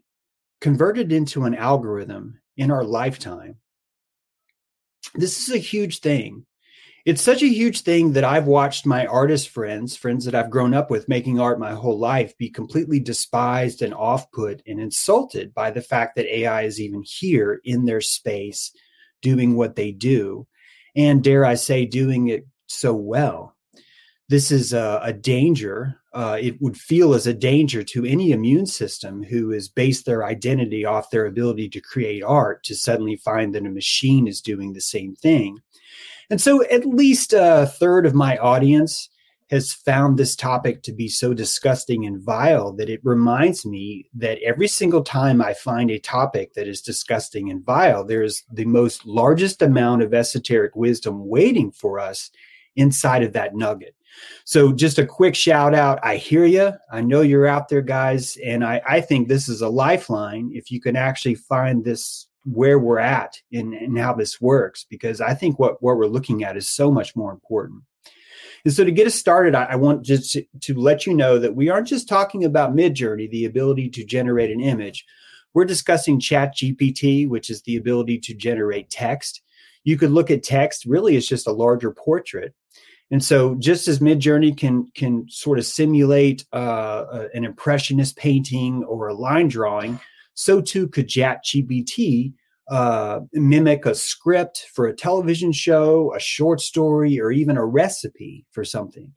converted 0.61 1.13
into 1.13 1.45
an 1.45 1.55
algorithm 1.55 2.41
in 2.57 2.71
our 2.71 2.85
lifetime. 2.85 3.57
This 5.15 5.41
is 5.49 5.55
a 5.55 5.59
huge 5.59 6.01
thing 6.01 6.47
it's 7.05 7.23
such 7.23 7.43
a 7.43 7.49
huge 7.49 7.83
thing 7.83 8.13
that 8.13 8.25
I've 8.25 8.47
watched 8.47 8.87
my 8.87 9.07
artist 9.07 9.51
friends, 9.51 9.95
friends 9.95 10.25
that 10.25 10.35
I've 10.35 10.51
grown 10.51 10.73
up 10.73 10.91
with 10.91 11.09
making 11.09 11.39
art 11.39 11.61
my 11.61 11.73
whole 11.73 11.99
life, 11.99 12.37
be 12.39 12.49
completely 12.49 12.99
despised 12.99 13.83
and 13.83 13.93
off 13.93 14.31
put 14.33 14.63
and 14.67 14.81
insulted 14.81 15.53
by 15.53 15.71
the 15.71 15.83
fact 15.83 16.17
that 16.17 16.35
AI 16.35 16.63
is 16.63 16.81
even 16.81 17.03
here 17.07 17.61
in 17.65 17.85
their 17.85 18.01
space 18.01 18.73
doing 19.21 19.55
what 19.55 19.77
they 19.77 19.93
do. 19.93 20.47
And 20.97 21.23
dare 21.23 21.45
I 21.45 21.55
say, 21.55 21.85
doing 21.85 22.29
it 22.29 22.47
so 22.69 22.95
well. 22.95 23.55
This 24.29 24.51
is 24.51 24.73
a, 24.73 25.01
a 25.03 25.13
danger 25.13 26.01
uh, 26.15 26.39
it 26.41 26.63
would 26.63 26.77
feel 26.77 27.13
as 27.13 27.27
a 27.27 27.35
danger 27.35 27.83
to 27.83 28.05
any 28.05 28.31
immune 28.31 28.67
system 28.67 29.25
who 29.25 29.51
has 29.51 29.69
based 29.69 30.07
their 30.07 30.25
identity 30.25 30.85
off 30.85 31.11
their 31.11 31.27
ability 31.27 31.69
to 31.69 31.81
create 31.81 32.23
art 32.23 32.63
to 32.63 32.75
suddenly 32.75 33.17
find 33.17 33.53
that 33.53 33.67
a 33.67 33.71
machine 33.71 34.29
is 34.29 34.41
doing 34.41 34.73
the 34.73 34.81
same 34.81 35.17
thing. 35.17 35.59
And 36.31 36.41
so, 36.41 36.65
at 36.65 36.87
least 36.87 37.33
a 37.33 37.67
third 37.79 38.07
of 38.07 38.15
my 38.15 38.37
audience 38.39 39.09
has 39.51 39.73
found 39.73 40.19
this 40.19 40.35
topic 40.35 40.83
to 40.83 40.93
be 40.93 41.07
so 41.07 41.35
disgusting 41.35 42.07
and 42.07 42.23
vile 42.23 42.73
that 42.73 42.89
it 42.89 43.01
reminds 43.05 43.67
me 43.67 44.09
that 44.15 44.39
every 44.43 44.67
single 44.67 45.03
time 45.03 45.43
I 45.43 45.53
find 45.53 45.91
a 45.91 45.99
topic 45.99 46.55
that 46.55 46.67
is 46.67 46.81
disgusting 46.81 47.51
and 47.51 47.65
vile, 47.65 48.05
there's 48.05 48.43
the 48.51 48.65
most 48.65 49.05
largest 49.05 49.61
amount 49.61 50.03
of 50.03 50.15
esoteric 50.15 50.75
wisdom 50.75 51.29
waiting 51.29 51.71
for 51.71 52.01
us 52.01 52.31
inside 52.77 53.23
of 53.23 53.35
that 53.35 53.55
nugget. 53.55 53.95
So, 54.45 54.73
just 54.73 54.99
a 54.99 55.07
quick 55.07 55.35
shout 55.35 55.75
out. 55.75 55.99
I 56.03 56.17
hear 56.17 56.47
you. 56.47 56.73
I 56.91 57.03
know 57.03 57.21
you're 57.21 57.47
out 57.47 57.69
there, 57.69 57.83
guys. 57.83 58.39
And 58.45 58.65
I, 58.65 58.81
I 58.89 59.01
think 59.01 59.29
this 59.29 59.49
is 59.49 59.61
a 59.61 59.69
lifeline 59.69 60.51
if 60.55 60.71
you 60.71 60.81
can 60.81 60.97
actually 60.97 61.35
find 61.35 61.85
this 61.85 62.29
where 62.45 62.79
we're 62.79 62.99
at 62.99 63.41
and, 63.53 63.99
how 63.99 64.13
this 64.13 64.41
works, 64.41 64.87
because 64.89 65.21
I 65.21 65.35
think 65.35 65.59
what, 65.59 65.83
what 65.83 65.97
we're 65.97 66.07
looking 66.07 66.45
at 66.45 66.57
is 66.57 66.69
so 66.69 66.91
much 66.91 67.17
more 67.17 67.33
important. 67.33 67.83
And 68.65 68.73
so 68.73 68.85
to 68.85 68.91
get 68.91 69.07
us 69.07 69.15
started, 69.15 69.55
I, 69.55 69.65
I 69.65 69.77
want 69.77 70.05
just 70.05 70.33
to, 70.33 70.45
to, 70.61 70.75
let 70.75 71.07
you 71.07 71.15
know 71.15 71.39
that 71.39 71.55
we 71.55 71.69
aren't 71.69 71.89
just 71.89 72.09
talking 72.09 72.45
about 72.45 72.75
Midjourney, 72.75 73.31
the 73.31 73.45
ability 73.45 73.91
to 73.91 74.05
generate 74.05 74.51
an 74.51 74.61
image. 74.61 75.05
We're 75.53 75.65
discussing 75.65 76.19
Chat 76.19 76.57
GPT, 76.57 77.29
which 77.29 77.51
is 77.51 77.63
the 77.63 77.77
ability 77.77 78.19
to 78.21 78.35
generate 78.35 78.91
text. 78.91 79.43
You 79.85 79.97
could 79.99 80.11
look 80.11 80.31
at 80.31 80.43
text, 80.43 80.87
really, 80.87 81.17
it's 81.17 81.29
just 81.29 81.47
a 81.47 81.53
larger 81.53 81.93
portrait. 81.93 82.55
And 83.11 83.23
so, 83.23 83.55
just 83.57 83.87
as 83.87 83.99
Midjourney 83.99 84.57
can 84.57 84.91
can 84.95 85.29
sort 85.29 85.59
of 85.59 85.67
simulate 85.67 86.47
uh, 86.53 87.27
an 87.35 87.45
impressionist 87.45 88.17
painting 88.17 88.83
or 88.83 89.09
a 89.09 89.15
line 89.15 89.49
drawing, 89.49 90.01
so 90.35 90.61
too 90.61 90.89
could 90.89 91.09
ChatGPT 91.09 92.35
uh, 92.69 93.21
mimic 93.33 93.87
a 93.87 93.95
script 93.95 94.67
for 94.73 94.87
a 94.87 94.97
television 94.97 95.53
show, 95.53 96.15
a 96.15 96.21
short 96.21 96.61
story, 96.61 97.21
or 97.21 97.31
even 97.31 97.57
a 97.57 97.65
recipe 97.65 98.47
for 98.51 98.65
something. 98.65 99.13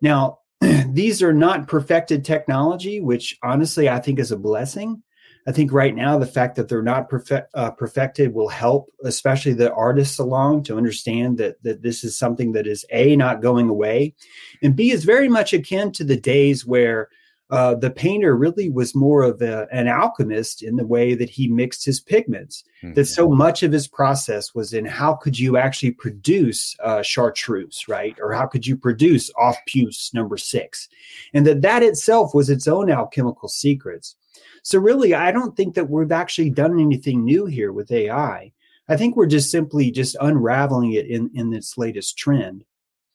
Now, 0.00 0.38
these 0.60 1.22
are 1.22 1.32
not 1.32 1.68
perfected 1.68 2.24
technology, 2.24 3.00
which 3.00 3.36
honestly 3.42 3.88
I 3.88 3.98
think 3.98 4.18
is 4.18 4.32
a 4.32 4.36
blessing. 4.36 5.02
I 5.46 5.52
think 5.52 5.72
right 5.72 5.94
now 5.94 6.18
the 6.18 6.24
fact 6.24 6.56
that 6.56 6.68
they're 6.68 6.82
not 6.82 7.10
perfect, 7.10 7.50
uh, 7.54 7.70
perfected 7.72 8.32
will 8.32 8.48
help, 8.48 8.90
especially 9.04 9.52
the 9.52 9.74
artists 9.74 10.18
along, 10.18 10.62
to 10.64 10.76
understand 10.76 11.36
that 11.38 11.62
that 11.64 11.82
this 11.82 12.02
is 12.02 12.16
something 12.16 12.52
that 12.52 12.66
is 12.66 12.86
a 12.90 13.14
not 13.14 13.42
going 13.42 13.68
away, 13.68 14.14
and 14.62 14.74
b 14.74 14.90
is 14.90 15.04
very 15.04 15.28
much 15.28 15.52
akin 15.52 15.92
to 15.92 16.04
the 16.04 16.16
days 16.16 16.64
where 16.64 17.10
uh, 17.50 17.74
the 17.74 17.90
painter 17.90 18.36
really 18.36 18.70
was 18.70 18.94
more 18.94 19.22
of 19.22 19.42
a, 19.42 19.68
an 19.70 19.86
alchemist 19.86 20.62
in 20.62 20.76
the 20.76 20.86
way 20.86 21.14
that 21.14 21.28
he 21.28 21.46
mixed 21.46 21.84
his 21.84 22.00
pigments. 22.00 22.64
Mm-hmm. 22.82 22.94
That 22.94 23.04
so 23.04 23.28
much 23.28 23.62
of 23.62 23.70
his 23.70 23.86
process 23.86 24.54
was 24.54 24.72
in 24.72 24.86
how 24.86 25.14
could 25.14 25.38
you 25.38 25.56
actually 25.56 25.90
produce 25.90 26.74
uh, 26.82 27.02
chartreuse, 27.02 27.86
right? 27.86 28.16
Or 28.20 28.32
how 28.32 28.46
could 28.46 28.66
you 28.66 28.76
produce 28.76 29.30
off 29.38 29.58
puce 29.66 30.12
number 30.14 30.36
six? 30.36 30.88
And 31.34 31.46
that 31.46 31.62
that 31.62 31.82
itself 31.82 32.34
was 32.34 32.48
its 32.48 32.66
own 32.66 32.90
alchemical 32.90 33.48
secrets. 33.48 34.16
So 34.62 34.78
really, 34.78 35.12
I 35.14 35.30
don't 35.30 35.54
think 35.54 35.74
that 35.74 35.90
we've 35.90 36.12
actually 36.12 36.50
done 36.50 36.80
anything 36.80 37.24
new 37.24 37.44
here 37.44 37.72
with 37.72 37.92
AI. 37.92 38.52
I 38.88 38.96
think 38.96 39.16
we're 39.16 39.26
just 39.26 39.50
simply 39.50 39.90
just 39.90 40.16
unraveling 40.20 40.92
it 40.92 41.06
in, 41.06 41.30
in 41.34 41.52
its 41.52 41.76
latest 41.76 42.16
trend. 42.16 42.64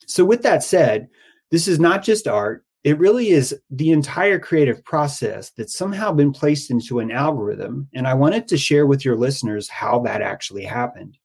So 0.06 0.24
with 0.24 0.44
that 0.44 0.64
said, 0.64 1.10
this 1.52 1.68
is 1.68 1.80
not 1.80 2.04
just 2.04 2.28
art. 2.28 2.64
It 2.84 2.98
really 2.98 3.30
is 3.30 3.60
the 3.70 3.92
entire 3.92 4.40
creative 4.40 4.84
process 4.86 5.52
that's 5.52 5.78
somehow 5.78 6.14
been 6.14 6.32
placed 6.32 6.72
into 6.72 7.00
an 7.00 7.12
algorithm. 7.12 7.90
And 7.94 8.08
I 8.08 8.14
wanted 8.14 8.48
to 8.48 8.58
share 8.58 8.86
with 8.86 9.04
your 9.04 9.18
listeners 9.18 9.68
how 9.68 10.00
that 10.00 10.22
actually 10.22 10.64
happened. 10.64 11.18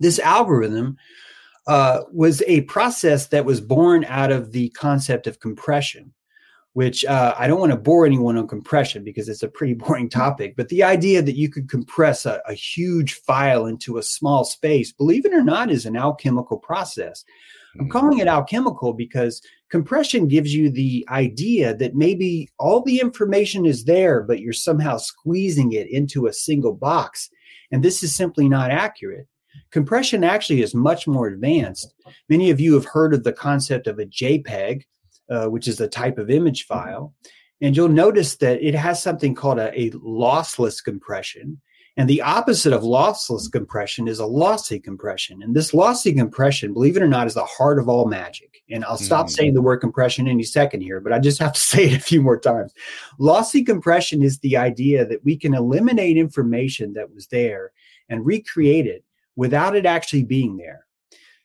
This 0.00 0.18
algorithm 0.18 0.96
uh, 1.66 2.02
was 2.10 2.42
a 2.46 2.62
process 2.62 3.26
that 3.28 3.44
was 3.44 3.60
born 3.60 4.04
out 4.06 4.32
of 4.32 4.52
the 4.52 4.70
concept 4.70 5.26
of 5.26 5.40
compression 5.40 6.14
which 6.74 7.04
uh, 7.04 7.34
I 7.38 7.46
don't 7.46 7.60
want 7.60 7.72
to 7.72 7.78
bore 7.78 8.06
anyone 8.06 8.38
on 8.38 8.48
compression 8.48 9.04
because 9.04 9.28
it's 9.28 9.42
a 9.42 9.48
pretty 9.48 9.74
boring 9.82 10.08
topic. 10.08 10.54
But 10.56 10.68
the 10.68 10.82
idea 10.82 11.22
that 11.22 11.36
you 11.36 11.48
could 11.48 11.68
compress 11.68 12.26
a, 12.26 12.40
a, 12.46 12.54
huge 12.54 13.14
file 13.14 13.66
into 13.66 13.98
a 13.98 14.02
small 14.02 14.44
space, 14.44 14.92
believe 14.92 15.26
it 15.26 15.34
or 15.34 15.42
not, 15.42 15.70
is 15.70 15.86
an 15.86 15.96
alchemical 15.96 16.58
process. 16.58 17.24
I'm 17.78 17.86
mm-hmm. 17.86 17.92
calling 17.92 18.18
it 18.18 18.28
alchemical 18.28 18.92
because 18.92 19.40
compression 19.70 20.28
gives 20.28 20.54
you 20.54 20.70
the 20.70 21.06
idea 21.08 21.74
that 21.76 21.94
maybe 21.94 22.50
all 22.58 22.82
the 22.82 23.00
information 23.00 23.64
is 23.64 23.84
there, 23.84 24.22
but 24.22 24.40
you're 24.40 24.52
somehow 24.52 24.98
squeezing 24.98 25.72
it 25.72 25.88
into 25.88 26.26
a 26.26 26.32
single 26.32 26.74
box. 26.74 27.30
And 27.70 27.82
this 27.82 28.02
is 28.02 28.14
simply 28.14 28.48
not 28.48 28.70
accurate. 28.70 29.26
Compression 29.70 30.22
actually 30.22 30.62
is 30.62 30.74
much 30.74 31.06
more 31.06 31.28
advanced. 31.28 31.94
Many 32.28 32.50
of 32.50 32.60
you 32.60 32.74
have 32.74 32.84
heard 32.84 33.14
of 33.14 33.24
the 33.24 33.32
concept 33.32 33.86
of 33.86 33.98
a 33.98 34.06
JPEG, 34.06 34.82
uh, 35.30 35.46
which 35.46 35.66
is 35.66 35.80
a 35.80 35.88
type 35.88 36.18
of 36.18 36.30
image 36.30 36.66
mm-hmm. 36.66 36.74
file. 36.74 37.14
And 37.62 37.76
you'll 37.76 37.88
notice 37.88 38.36
that 38.36 38.60
it 38.60 38.74
has 38.74 39.02
something 39.02 39.34
called 39.34 39.58
a, 39.58 39.72
a 39.78 39.90
lossless 39.90 40.82
compression. 40.82 41.60
And 41.96 42.08
the 42.08 42.22
opposite 42.22 42.72
of 42.72 42.82
lossless 42.82 43.52
compression 43.52 44.08
is 44.08 44.18
a 44.18 44.26
lossy 44.26 44.80
compression. 44.80 45.42
And 45.42 45.54
this 45.54 45.74
lossy 45.74 46.14
compression, 46.14 46.72
believe 46.72 46.96
it 46.96 47.02
or 47.02 47.08
not, 47.08 47.26
is 47.26 47.34
the 47.34 47.44
heart 47.44 47.78
of 47.78 47.88
all 47.88 48.06
magic. 48.06 48.62
And 48.70 48.82
I'll 48.84 48.96
stop 48.96 49.26
mm. 49.26 49.30
saying 49.30 49.54
the 49.54 49.60
word 49.60 49.78
compression 49.78 50.26
any 50.26 50.42
second 50.42 50.80
here, 50.80 51.00
but 51.00 51.12
I 51.12 51.18
just 51.18 51.38
have 51.40 51.52
to 51.52 51.60
say 51.72 51.90
it 51.90 51.96
a 51.96 52.00
few 52.00 52.22
more 52.22 52.38
times. 52.38 52.72
Lossy 53.18 53.62
compression 53.62 54.22
is 54.22 54.38
the 54.38 54.56
idea 54.56 55.04
that 55.04 55.24
we 55.24 55.36
can 55.36 55.54
eliminate 55.54 56.16
information 56.16 56.94
that 56.94 57.12
was 57.12 57.26
there 57.26 57.72
and 58.08 58.24
recreate 58.24 58.86
it 58.86 59.04
without 59.36 59.76
it 59.76 59.84
actually 59.84 60.24
being 60.24 60.56
there 60.56 60.86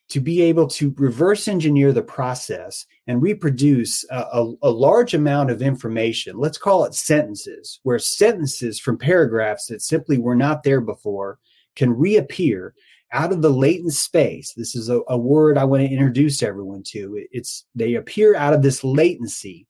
to 0.10 0.22
be 0.22 0.42
able 0.42 0.68
to 0.68 0.94
reverse 0.98 1.48
engineer 1.48 1.92
the 1.92 2.02
process 2.02 2.86
and 3.08 3.22
reproduce 3.22 4.06
a, 4.10 4.26
a, 4.34 4.54
a, 4.64 4.70
large 4.70 5.14
amount 5.14 5.52
of 5.52 5.62
information. 5.62 6.38
Let's 6.38 6.58
call 6.58 6.86
it 6.86 6.94
sentences, 6.94 7.80
where 7.84 8.00
sentences 8.00 8.80
from 8.80 8.98
paragraphs 8.98 9.66
that 9.68 9.82
simply 9.82 10.18
were 10.18 10.36
not 10.36 10.64
there 10.64 10.80
before 10.80 11.40
can 11.76 11.92
reappear 11.92 12.74
out 13.12 13.32
of 13.32 13.42
the 13.42 13.50
latent 13.50 13.94
space. 13.94 14.54
This 14.54 14.76
is 14.76 14.90
a, 14.90 15.02
a 15.10 15.18
word 15.18 15.58
I 15.58 15.66
want 15.66 15.84
to 15.84 15.90
introduce 15.90 16.42
everyone 16.42 16.84
to. 16.88 17.26
It's 17.32 17.66
they 17.76 17.96
appear 17.96 18.36
out 18.36 18.54
of 18.54 18.62
this 18.62 18.84
latency. 18.84 19.68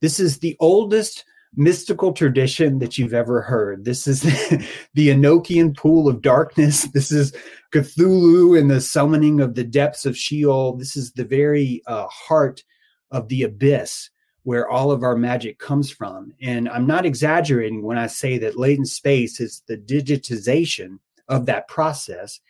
This 0.00 0.20
is 0.20 0.38
the 0.38 0.56
oldest 0.60 1.24
mystical 1.56 2.12
tradition 2.12 2.78
that 2.78 2.98
you've 2.98 3.14
ever 3.14 3.40
heard. 3.40 3.84
This 3.84 4.06
is 4.06 4.22
the 4.94 5.08
Enochian 5.08 5.76
pool 5.76 6.08
of 6.08 6.22
darkness. 6.22 6.86
This 6.92 7.12
is 7.12 7.32
Cthulhu 7.72 8.58
and 8.58 8.70
the 8.70 8.80
summoning 8.80 9.40
of 9.40 9.54
the 9.54 9.64
depths 9.64 10.06
of 10.06 10.16
Sheol. 10.16 10.76
This 10.76 10.96
is 10.96 11.12
the 11.12 11.24
very 11.24 11.82
uh, 11.86 12.06
heart 12.08 12.64
of 13.10 13.28
the 13.28 13.42
abyss 13.44 14.10
where 14.42 14.68
all 14.68 14.90
of 14.90 15.02
our 15.02 15.16
magic 15.16 15.58
comes 15.58 15.90
from. 15.90 16.32
And 16.40 16.68
I'm 16.68 16.86
not 16.86 17.04
exaggerating 17.04 17.82
when 17.82 17.98
I 17.98 18.06
say 18.06 18.38
that 18.38 18.58
latent 18.58 18.88
space 18.88 19.40
is 19.40 19.62
the 19.66 19.76
digitization 19.76 20.98
of 21.28 21.46
that 21.46 21.68
process. 21.68 22.40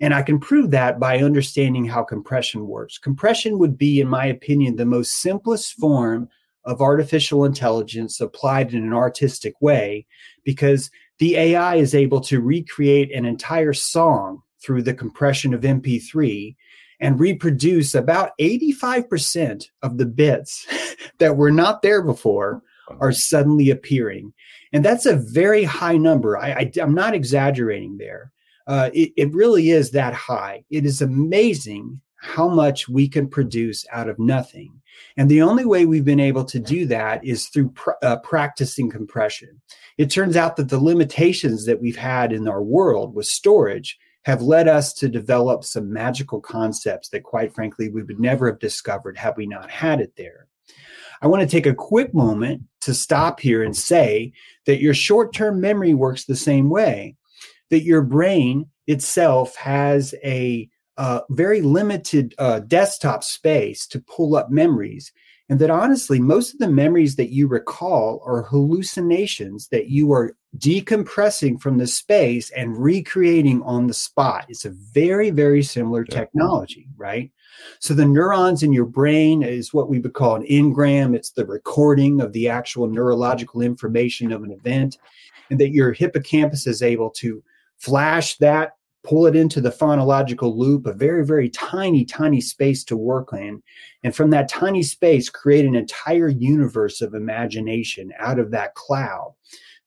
And 0.00 0.14
I 0.14 0.22
can 0.22 0.38
prove 0.38 0.70
that 0.70 1.00
by 1.00 1.18
understanding 1.18 1.84
how 1.84 2.04
compression 2.04 2.68
works. 2.68 2.98
Compression 2.98 3.58
would 3.58 3.76
be, 3.76 4.00
in 4.00 4.08
my 4.08 4.26
opinion, 4.26 4.76
the 4.76 4.84
most 4.84 5.20
simplest 5.20 5.74
form 5.74 6.28
of 6.68 6.82
artificial 6.82 7.46
intelligence 7.46 8.20
applied 8.20 8.74
in 8.74 8.84
an 8.84 8.92
artistic 8.92 9.54
way 9.62 10.06
because 10.44 10.90
the 11.18 11.34
AI 11.34 11.76
is 11.76 11.94
able 11.94 12.20
to 12.20 12.42
recreate 12.42 13.10
an 13.10 13.24
entire 13.24 13.72
song 13.72 14.42
through 14.62 14.82
the 14.82 14.92
compression 14.92 15.54
of 15.54 15.62
MP3 15.62 16.54
and 17.00 17.18
reproduce 17.18 17.94
about 17.94 18.32
85% 18.38 19.64
of 19.82 19.96
the 19.96 20.04
bits 20.04 20.66
that 21.18 21.38
were 21.38 21.50
not 21.50 21.80
there 21.80 22.02
before 22.02 22.62
are 23.00 23.12
suddenly 23.12 23.70
appearing. 23.70 24.34
And 24.74 24.84
that's 24.84 25.06
a 25.06 25.16
very 25.16 25.64
high 25.64 25.96
number. 25.96 26.36
I, 26.36 26.70
am 26.76 26.94
not 26.94 27.14
exaggerating 27.14 27.96
there. 27.96 28.30
Uh, 28.66 28.90
it, 28.92 29.12
it 29.16 29.32
really 29.32 29.70
is 29.70 29.92
that 29.92 30.12
high. 30.12 30.64
It 30.68 30.84
is 30.84 31.00
amazing 31.00 32.02
how 32.20 32.48
much 32.48 32.88
we 32.88 33.08
can 33.08 33.28
produce 33.28 33.86
out 33.92 34.08
of 34.08 34.18
nothing. 34.18 34.72
And 35.16 35.28
the 35.28 35.42
only 35.42 35.64
way 35.64 35.86
we've 35.86 36.04
been 36.04 36.20
able 36.20 36.44
to 36.44 36.58
do 36.58 36.84
that 36.86 37.24
is 37.24 37.48
through 37.48 37.70
pr- 37.70 37.90
uh, 38.02 38.18
practicing 38.18 38.90
compression. 38.90 39.60
It 39.96 40.10
turns 40.10 40.36
out 40.36 40.56
that 40.56 40.68
the 40.68 40.80
limitations 40.80 41.64
that 41.66 41.80
we've 41.80 41.96
had 41.96 42.32
in 42.32 42.48
our 42.48 42.62
world 42.62 43.14
with 43.14 43.26
storage 43.26 43.98
have 44.24 44.42
led 44.42 44.68
us 44.68 44.92
to 44.94 45.08
develop 45.08 45.64
some 45.64 45.92
magical 45.92 46.40
concepts 46.40 47.08
that, 47.10 47.22
quite 47.22 47.54
frankly, 47.54 47.88
we 47.88 48.02
would 48.02 48.20
never 48.20 48.46
have 48.46 48.58
discovered 48.58 49.16
had 49.16 49.34
we 49.36 49.46
not 49.46 49.70
had 49.70 50.00
it 50.00 50.12
there. 50.16 50.48
I 51.22 51.26
want 51.28 51.42
to 51.42 51.48
take 51.48 51.66
a 51.66 51.74
quick 51.74 52.14
moment 52.14 52.62
to 52.82 52.94
stop 52.94 53.40
here 53.40 53.62
and 53.62 53.76
say 53.76 54.32
that 54.66 54.80
your 54.80 54.94
short 54.94 55.32
term 55.32 55.60
memory 55.60 55.94
works 55.94 56.24
the 56.24 56.36
same 56.36 56.68
way, 56.68 57.16
that 57.70 57.82
your 57.84 58.02
brain 58.02 58.66
itself 58.86 59.56
has 59.56 60.14
a 60.24 60.68
uh, 60.98 61.20
very 61.30 61.62
limited 61.62 62.34
uh, 62.38 62.58
desktop 62.60 63.24
space 63.24 63.86
to 63.86 64.00
pull 64.00 64.36
up 64.36 64.50
memories. 64.50 65.12
And 65.48 65.60
that 65.60 65.70
honestly, 65.70 66.20
most 66.20 66.52
of 66.52 66.58
the 66.58 66.68
memories 66.68 67.16
that 67.16 67.30
you 67.30 67.46
recall 67.46 68.22
are 68.26 68.42
hallucinations 68.42 69.68
that 69.68 69.88
you 69.88 70.12
are 70.12 70.36
decompressing 70.58 71.58
from 71.58 71.78
the 71.78 71.86
space 71.86 72.50
and 72.50 72.76
recreating 72.76 73.62
on 73.62 73.86
the 73.86 73.94
spot. 73.94 74.44
It's 74.50 74.66
a 74.66 74.74
very, 74.92 75.30
very 75.30 75.62
similar 75.62 76.04
yeah. 76.10 76.18
technology, 76.18 76.88
right? 76.98 77.30
So 77.80 77.94
the 77.94 78.04
neurons 78.04 78.62
in 78.62 78.74
your 78.74 78.84
brain 78.84 79.42
is 79.42 79.72
what 79.72 79.88
we 79.88 80.00
would 80.00 80.12
call 80.12 80.34
an 80.34 80.42
engram. 80.42 81.14
It's 81.14 81.30
the 81.30 81.46
recording 81.46 82.20
of 82.20 82.32
the 82.32 82.48
actual 82.48 82.86
neurological 82.86 83.62
information 83.62 84.32
of 84.32 84.42
an 84.42 84.50
event, 84.50 84.98
and 85.50 85.58
that 85.60 85.70
your 85.70 85.92
hippocampus 85.92 86.66
is 86.66 86.82
able 86.82 87.10
to 87.10 87.42
flash 87.78 88.36
that 88.38 88.72
pull 89.08 89.26
it 89.26 89.34
into 89.34 89.60
the 89.60 89.70
phonological 89.70 90.54
loop, 90.54 90.86
a 90.86 90.92
very, 90.92 91.24
very 91.24 91.48
tiny, 91.48 92.04
tiny 92.04 92.42
space 92.42 92.84
to 92.84 92.96
work 92.96 93.30
in. 93.32 93.62
And 94.04 94.14
from 94.14 94.28
that 94.30 94.50
tiny 94.50 94.82
space, 94.82 95.30
create 95.30 95.64
an 95.64 95.74
entire 95.74 96.28
universe 96.28 97.00
of 97.00 97.14
imagination 97.14 98.12
out 98.18 98.38
of 98.38 98.50
that 98.50 98.74
cloud. 98.74 99.34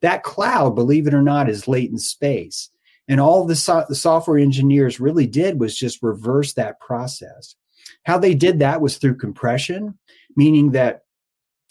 That 0.02 0.24
cloud, 0.24 0.72
believe 0.72 1.06
it 1.06 1.14
or 1.14 1.22
not, 1.22 1.50
is 1.50 1.68
latent 1.68 2.02
space. 2.02 2.72
And 3.08 3.20
all 3.20 3.46
the, 3.46 3.56
so- 3.56 3.86
the 3.88 3.96
software 3.96 4.40
engineers 4.40 5.00
really 5.00 5.28
did 5.28 5.60
was 5.60 5.78
just 5.78 6.02
reverse 6.02 6.54
that 6.54 6.80
process. 6.80 7.56
How 8.04 8.18
they 8.18 8.34
did 8.34 8.58
that 8.60 8.82
was 8.82 8.98
through 8.98 9.18
compression, 9.18 10.00
meaning 10.36 10.72
that 10.72 11.02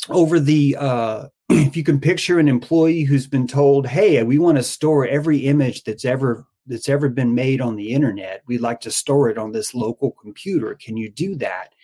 over 0.09 0.39
the 0.39 0.77
uh, 0.79 1.27
if 1.49 1.77
you 1.77 1.83
can 1.83 2.01
picture 2.01 2.39
an 2.39 2.47
employee 2.47 3.03
who's 3.03 3.27
been 3.27 3.47
told, 3.47 3.87
"Hey, 3.87 4.23
we 4.23 4.39
want 4.39 4.59
to 4.59 4.63
store 4.63 5.07
every 5.07 5.39
image 5.39 5.83
that's 5.83 6.05
ever 6.05 6.47
that's 6.67 6.89
ever 6.89 7.09
been 7.09 7.35
made 7.35 7.61
on 7.61 7.77
the 7.77 7.93
internet. 7.93 8.43
We'd 8.47 8.61
like 8.61 8.81
to 8.83 8.91
store 8.91 9.29
it 9.29 9.39
on 9.39 9.53
this 9.53 9.75
local 9.75 10.13
computer. 10.13 10.75
Can 10.75 10.97
you 10.97 11.11
do 11.11 11.35
that? 11.37 11.75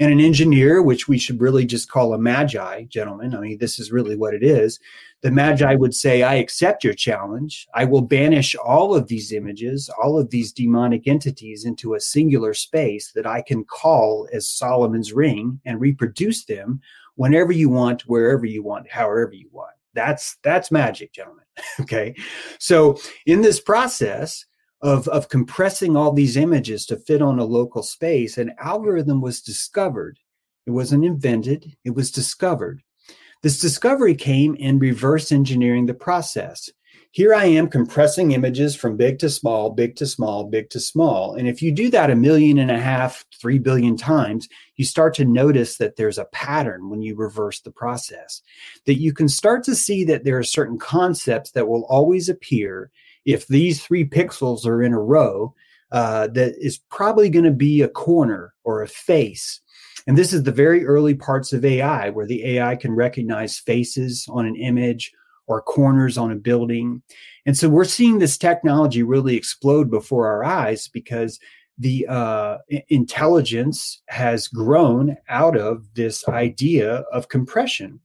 And 0.00 0.10
an 0.10 0.20
engineer, 0.20 0.82
which 0.82 1.08
we 1.08 1.18
should 1.18 1.42
really 1.42 1.66
just 1.66 1.90
call 1.90 2.14
a 2.14 2.18
magi, 2.18 2.84
gentlemen, 2.84 3.34
I 3.34 3.40
mean, 3.40 3.58
this 3.58 3.78
is 3.78 3.92
really 3.92 4.16
what 4.16 4.32
it 4.32 4.42
is. 4.42 4.80
The 5.20 5.30
magi 5.30 5.74
would 5.74 5.94
say, 5.94 6.22
I 6.22 6.36
accept 6.36 6.82
your 6.82 6.94
challenge. 6.94 7.68
I 7.74 7.84
will 7.84 8.00
banish 8.00 8.54
all 8.54 8.94
of 8.94 9.08
these 9.08 9.30
images, 9.30 9.90
all 10.02 10.18
of 10.18 10.30
these 10.30 10.52
demonic 10.52 11.06
entities 11.06 11.66
into 11.66 11.92
a 11.92 12.00
singular 12.00 12.54
space 12.54 13.12
that 13.12 13.26
I 13.26 13.42
can 13.42 13.62
call 13.62 14.26
as 14.32 14.48
Solomon's 14.48 15.12
ring 15.12 15.60
and 15.66 15.78
reproduce 15.78 16.46
them 16.46 16.80
whenever 17.16 17.52
you 17.52 17.68
want, 17.68 18.02
wherever 18.02 18.46
you 18.46 18.62
want, 18.62 18.90
however 18.90 19.32
you 19.34 19.50
want. 19.52 19.74
That's 19.94 20.36
that's 20.42 20.70
magic, 20.70 21.12
gentlemen. 21.12 21.44
okay. 21.80 22.14
So 22.58 22.98
in 23.26 23.42
this 23.42 23.60
process 23.60 24.44
of, 24.82 25.08
of 25.08 25.28
compressing 25.28 25.96
all 25.96 26.12
these 26.12 26.36
images 26.36 26.86
to 26.86 26.96
fit 26.96 27.20
on 27.20 27.38
a 27.38 27.44
local 27.44 27.82
space, 27.82 28.38
an 28.38 28.54
algorithm 28.58 29.20
was 29.20 29.40
discovered. 29.40 30.18
It 30.66 30.70
wasn't 30.70 31.04
invented, 31.04 31.76
it 31.84 31.94
was 31.94 32.10
discovered. 32.10 32.82
This 33.42 33.58
discovery 33.58 34.14
came 34.14 34.54
in 34.54 34.78
reverse 34.78 35.32
engineering 35.32 35.86
the 35.86 35.94
process. 35.94 36.68
Here 37.12 37.34
I 37.34 37.46
am 37.46 37.66
compressing 37.66 38.30
images 38.30 38.76
from 38.76 38.96
big 38.96 39.18
to 39.18 39.28
small, 39.28 39.70
big 39.70 39.96
to 39.96 40.06
small, 40.06 40.44
big 40.44 40.70
to 40.70 40.78
small. 40.78 41.34
And 41.34 41.48
if 41.48 41.60
you 41.60 41.72
do 41.72 41.90
that 41.90 42.08
a 42.08 42.14
million 42.14 42.56
and 42.56 42.70
a 42.70 42.78
half, 42.78 43.24
three 43.40 43.58
billion 43.58 43.96
times, 43.96 44.48
you 44.76 44.84
start 44.84 45.14
to 45.14 45.24
notice 45.24 45.78
that 45.78 45.96
there's 45.96 46.18
a 46.18 46.26
pattern 46.26 46.88
when 46.88 47.02
you 47.02 47.16
reverse 47.16 47.60
the 47.60 47.72
process. 47.72 48.42
That 48.86 49.00
you 49.00 49.12
can 49.12 49.28
start 49.28 49.64
to 49.64 49.74
see 49.74 50.04
that 50.04 50.22
there 50.22 50.38
are 50.38 50.44
certain 50.44 50.78
concepts 50.78 51.50
that 51.50 51.66
will 51.66 51.84
always 51.86 52.28
appear 52.28 52.92
if 53.24 53.44
these 53.48 53.82
three 53.82 54.08
pixels 54.08 54.64
are 54.64 54.80
in 54.80 54.92
a 54.92 55.00
row. 55.00 55.52
Uh, 55.90 56.28
that 56.28 56.54
is 56.64 56.78
probably 56.88 57.28
going 57.28 57.44
to 57.44 57.50
be 57.50 57.82
a 57.82 57.88
corner 57.88 58.54
or 58.62 58.82
a 58.82 58.86
face. 58.86 59.60
And 60.06 60.16
this 60.16 60.32
is 60.32 60.44
the 60.44 60.52
very 60.52 60.86
early 60.86 61.14
parts 61.14 61.52
of 61.52 61.64
AI 61.64 62.10
where 62.10 62.26
the 62.26 62.56
AI 62.56 62.76
can 62.76 62.92
recognize 62.92 63.58
faces 63.58 64.24
on 64.30 64.46
an 64.46 64.54
image 64.54 65.12
or 65.50 65.60
corners 65.60 66.16
on 66.16 66.30
a 66.30 66.36
building. 66.36 67.02
And 67.44 67.56
so 67.58 67.68
we're 67.68 67.84
seeing 67.84 68.18
this 68.18 68.38
technology 68.38 69.02
really 69.02 69.36
explode 69.36 69.90
before 69.90 70.28
our 70.28 70.44
eyes 70.44 70.88
because 70.88 71.40
the 71.76 72.06
uh, 72.08 72.58
intelligence 72.88 74.02
has 74.08 74.46
grown 74.46 75.16
out 75.28 75.56
of 75.56 75.94
this 75.94 76.26
idea 76.28 77.04
of 77.12 77.28
compression. 77.28 78.00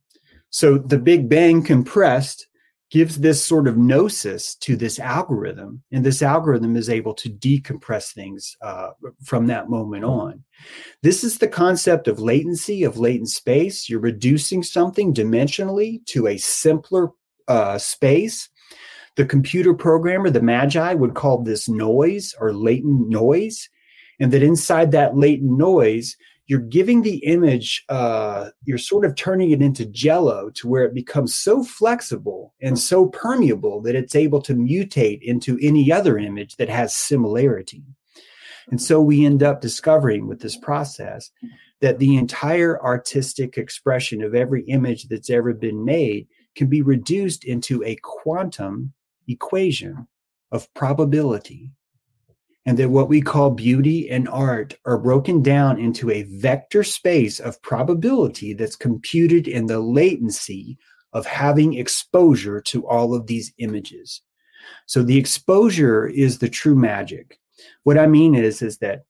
So 0.49 0.77
the 0.77 0.97
Big 0.97 1.29
Bang 1.29 1.61
compressed 1.61 2.47
gives 2.91 3.19
this 3.19 3.43
sort 3.43 3.67
of 3.67 3.77
gnosis 3.77 4.55
to 4.55 4.77
this 4.77 4.99
algorithm, 4.99 5.83
and 5.91 6.05
this 6.05 6.21
algorithm 6.21 6.77
is 6.77 6.89
able 6.89 7.13
to 7.15 7.29
decompress 7.29 8.13
things 8.13 8.55
uh, 8.61 8.91
from 9.23 9.47
that 9.47 9.69
moment 9.69 10.05
on. 10.05 10.43
This 11.03 11.23
is 11.23 11.39
the 11.39 11.47
concept 11.47 12.07
of 12.07 12.19
latency, 12.19 12.83
of 12.83 12.97
latent 12.97 13.29
space. 13.29 13.89
You're 13.89 13.99
reducing 13.99 14.63
something 14.63 15.13
dimensionally 15.13 16.05
to 16.05 16.27
a 16.27 16.37
simpler 16.37 17.09
uh, 17.47 17.77
space. 17.77 18.49
The 19.15 19.25
computer 19.25 19.73
programmer, 19.73 20.29
the 20.29 20.41
Magi, 20.41 20.93
would 20.93 21.13
call 21.13 21.41
this 21.41 21.69
noise 21.69 22.35
or 22.39 22.53
latent 22.53 23.09
noise. 23.09 23.69
And 24.19 24.31
that 24.31 24.43
inside 24.43 24.91
that 24.91 25.17
latent 25.17 25.57
noise, 25.57 26.17
you're 26.47 26.59
giving 26.59 27.01
the 27.01 27.17
image, 27.25 27.83
uh, 27.89 28.49
you're 28.65 28.77
sort 28.77 29.03
of 29.03 29.15
turning 29.15 29.51
it 29.51 29.61
into 29.61 29.85
jello 29.85 30.51
to 30.51 30.67
where 30.67 30.83
it 30.83 30.93
becomes 30.93 31.33
so 31.33 31.63
flexible 31.63 32.53
and 32.61 32.77
so 32.77 33.07
permeable 33.07 33.81
that 33.81 33.95
it's 33.95 34.15
able 34.15 34.41
to 34.43 34.53
mutate 34.53 35.21
into 35.21 35.57
any 35.61 35.91
other 35.91 36.17
image 36.17 36.55
that 36.57 36.69
has 36.69 36.95
similarity. 36.95 37.83
And 38.69 38.81
so 38.81 39.01
we 39.01 39.25
end 39.25 39.43
up 39.43 39.61
discovering 39.61 40.27
with 40.27 40.41
this 40.41 40.57
process 40.57 41.31
that 41.81 41.99
the 41.99 42.15
entire 42.15 42.81
artistic 42.83 43.57
expression 43.57 44.23
of 44.23 44.35
every 44.35 44.63
image 44.63 45.07
that's 45.07 45.29
ever 45.29 45.53
been 45.53 45.83
made 45.83 46.27
can 46.55 46.67
be 46.67 46.81
reduced 46.81 47.43
into 47.43 47.83
a 47.83 47.95
quantum 48.01 48.93
equation 49.27 50.07
of 50.51 50.73
probability. 50.73 51.71
And 52.65 52.79
that 52.79 52.89
what 52.89 53.09
we 53.09 53.21
call 53.21 53.51
beauty 53.51 54.09
and 54.09 54.27
art 54.27 54.75
are 54.85 54.97
broken 54.97 55.43
down 55.43 55.79
into 55.79 56.09
a 56.09 56.23
vector 56.23 56.83
space 56.83 57.39
of 57.39 57.61
probability 57.61 58.53
that's 58.53 58.75
computed 58.75 59.47
in 59.47 59.67
the 59.67 59.79
latency 59.79 60.77
of 61.13 61.25
having 61.27 61.75
exposure 61.75 62.59
to 62.61 62.87
all 62.87 63.13
of 63.13 63.27
these 63.27 63.53
images. 63.59 64.21
So 64.87 65.03
the 65.03 65.17
exposure 65.17 66.07
is 66.07 66.39
the 66.39 66.49
true 66.49 66.75
magic. 66.75 67.39
What 67.83 67.97
I 67.99 68.07
mean 68.07 68.33
is, 68.33 68.61
is 68.61 68.79
that 68.79 69.05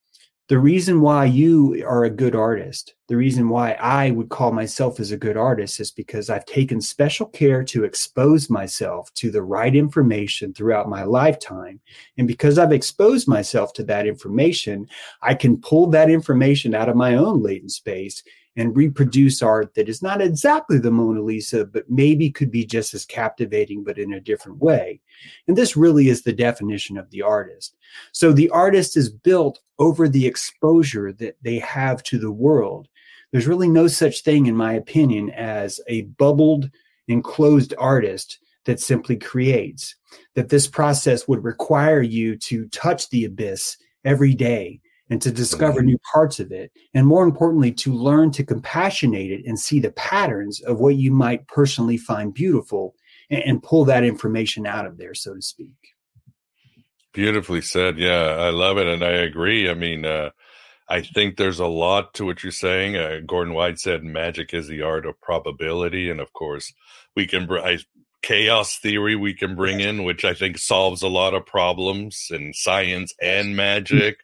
the 0.47 0.59
reason 0.59 1.01
why 1.01 1.25
you 1.25 1.83
are 1.87 2.03
a 2.03 2.09
good 2.09 2.35
artist, 2.35 2.93
the 3.07 3.17
reason 3.17 3.49
why 3.49 3.71
I 3.73 4.11
would 4.11 4.29
call 4.29 4.51
myself 4.51 4.99
as 4.99 5.11
a 5.11 5.17
good 5.17 5.37
artist 5.37 5.79
is 5.79 5.89
because 5.89 6.29
I've 6.29 6.45
taken 6.45 6.79
special 6.81 7.25
care 7.25 7.63
to 7.63 7.83
expose 7.83 8.47
myself 8.47 9.11
to 9.15 9.31
the 9.31 9.41
right 9.41 9.75
information 9.75 10.53
throughout 10.53 10.87
my 10.87 11.03
lifetime. 11.03 11.79
And 12.19 12.27
because 12.27 12.59
I've 12.59 12.71
exposed 12.71 13.27
myself 13.27 13.73
to 13.73 13.83
that 13.85 14.05
information, 14.05 14.87
I 15.23 15.33
can 15.33 15.57
pull 15.57 15.87
that 15.87 16.11
information 16.11 16.75
out 16.75 16.89
of 16.89 16.95
my 16.95 17.15
own 17.15 17.41
latent 17.41 17.71
space 17.71 18.21
and 18.57 18.75
reproduce 18.75 19.41
art 19.41 19.73
that 19.75 19.89
is 19.89 20.01
not 20.01 20.21
exactly 20.21 20.77
the 20.77 20.91
Mona 20.91 21.21
Lisa, 21.21 21.65
but 21.65 21.89
maybe 21.89 22.31
could 22.31 22.51
be 22.51 22.65
just 22.65 22.93
as 22.93 23.05
captivating, 23.05 23.83
but 23.83 23.97
in 23.97 24.13
a 24.13 24.21
different 24.21 24.59
way. 24.59 25.01
And 25.47 25.57
this 25.57 25.75
really 25.75 26.07
is 26.07 26.21
the 26.21 26.33
definition 26.33 26.97
of 26.97 27.09
the 27.09 27.21
artist. 27.21 27.75
So 28.11 28.31
the 28.31 28.49
artist 28.49 28.95
is 28.95 29.09
built 29.09 29.59
over 29.77 30.07
the 30.07 30.25
exposure 30.25 31.11
that 31.13 31.37
they 31.41 31.59
have 31.59 32.01
to 32.03 32.17
the 32.17 32.31
world. 32.31 32.87
There's 33.31 33.47
really 33.47 33.67
no 33.67 33.87
such 33.87 34.21
thing, 34.21 34.45
in 34.45 34.55
my 34.55 34.73
opinion, 34.73 35.31
as 35.31 35.81
a 35.87 36.03
bubbled, 36.03 36.69
enclosed 37.07 37.73
artist 37.77 38.39
that 38.63 38.79
simply 38.79 39.17
creates. 39.17 39.95
That 40.35 40.49
this 40.49 40.67
process 40.67 41.27
would 41.27 41.43
require 41.43 42.01
you 42.01 42.37
to 42.37 42.67
touch 42.69 43.09
the 43.09 43.25
abyss 43.25 43.77
every 44.05 44.33
day 44.33 44.79
and 45.09 45.21
to 45.21 45.31
discover 45.31 45.81
new 45.81 45.99
parts 46.11 46.39
of 46.39 46.51
it. 46.51 46.71
And 46.93 47.05
more 47.05 47.23
importantly, 47.23 47.71
to 47.73 47.93
learn 47.93 48.31
to 48.31 48.43
compassionate 48.43 49.31
it 49.31 49.45
and 49.45 49.59
see 49.59 49.79
the 49.79 49.91
patterns 49.91 50.61
of 50.61 50.79
what 50.79 50.95
you 50.95 51.11
might 51.11 51.47
personally 51.47 51.97
find 51.97 52.33
beautiful 52.33 52.95
and, 53.29 53.43
and 53.43 53.63
pull 53.63 53.85
that 53.85 54.03
information 54.03 54.65
out 54.65 54.85
of 54.85 54.97
there, 54.97 55.13
so 55.13 55.35
to 55.35 55.41
speak. 55.41 55.75
Beautifully 57.13 57.61
said. 57.61 57.97
Yeah, 57.97 58.35
I 58.39 58.49
love 58.49 58.77
it. 58.77 58.87
And 58.87 59.03
I 59.03 59.11
agree. 59.11 59.69
I 59.69 59.73
mean, 59.73 60.05
uh, 60.05 60.31
I 60.89 61.01
think 61.01 61.37
there's 61.37 61.59
a 61.59 61.67
lot 61.67 62.13
to 62.15 62.25
what 62.25 62.43
you're 62.43 62.51
saying. 62.51 62.97
Uh, 62.97 63.19
Gordon 63.25 63.53
White 63.53 63.79
said 63.79 64.03
magic 64.03 64.53
is 64.53 64.67
the 64.67 64.81
art 64.81 65.05
of 65.05 65.19
probability. 65.21 66.09
And 66.09 66.19
of 66.19 66.33
course, 66.33 66.73
we 67.15 67.25
can, 67.25 67.45
br- 67.45 67.59
I, 67.59 67.77
chaos 68.21 68.79
theory 68.79 69.15
we 69.15 69.33
can 69.33 69.55
bring 69.55 69.79
in, 69.79 70.03
which 70.03 70.25
I 70.25 70.33
think 70.33 70.57
solves 70.57 71.03
a 71.03 71.07
lot 71.07 71.35
of 71.35 71.45
problems 71.45 72.27
in 72.31 72.53
science 72.53 73.13
and 73.21 73.55
magic 73.55 74.17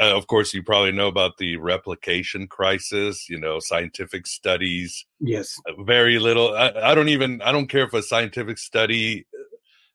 uh, 0.00 0.16
of 0.16 0.26
course, 0.28 0.54
you 0.54 0.62
probably 0.62 0.92
know 0.92 1.08
about 1.08 1.38
the 1.38 1.56
replication 1.56 2.46
crisis. 2.46 3.28
You 3.28 3.38
know, 3.38 3.58
scientific 3.58 4.26
studies. 4.26 5.04
Yes. 5.20 5.60
Uh, 5.68 5.82
very 5.82 6.18
little. 6.18 6.54
I, 6.54 6.72
I, 6.82 6.94
don't 6.94 7.08
even. 7.08 7.42
I 7.42 7.50
don't 7.50 7.66
care 7.66 7.84
if 7.84 7.94
a 7.94 8.02
scientific 8.02 8.58
study 8.58 9.26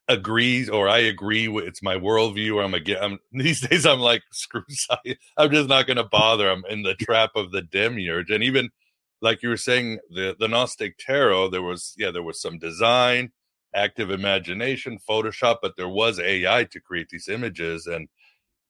agrees 0.09 0.69
or 0.69 0.89
I 0.89 0.97
agree 0.99 1.47
with. 1.47 1.65
It's 1.65 1.81
my 1.81 1.95
worldview. 1.95 2.55
Or 2.55 2.63
I'm 2.63 2.73
again. 2.73 2.97
I'm, 3.01 3.19
these 3.31 3.61
days. 3.61 3.85
I'm 3.85 3.99
like 3.99 4.23
screw 4.31 4.63
science. 4.69 5.19
I'm 5.37 5.51
just 5.51 5.69
not 5.69 5.87
going 5.87 5.97
to 5.97 6.03
bother. 6.03 6.49
I'm 6.49 6.65
in 6.69 6.83
the 6.83 6.95
trap 6.95 7.31
of 7.35 7.51
the 7.51 7.61
demiurge. 7.61 8.29
And 8.29 8.43
even 8.43 8.69
like 9.21 9.41
you 9.41 9.49
were 9.49 9.57
saying, 9.57 9.99
the 10.09 10.35
the 10.37 10.49
Gnostic 10.49 10.97
Tarot, 10.97 11.49
there 11.49 11.63
was 11.63 11.95
yeah, 11.97 12.11
there 12.11 12.23
was 12.23 12.41
some 12.41 12.59
design, 12.59 13.31
active 13.73 14.11
imagination, 14.11 14.99
Photoshop, 15.09 15.59
but 15.61 15.77
there 15.77 15.87
was 15.87 16.19
AI 16.19 16.65
to 16.65 16.81
create 16.81 17.07
these 17.07 17.29
images, 17.29 17.87
and 17.87 18.09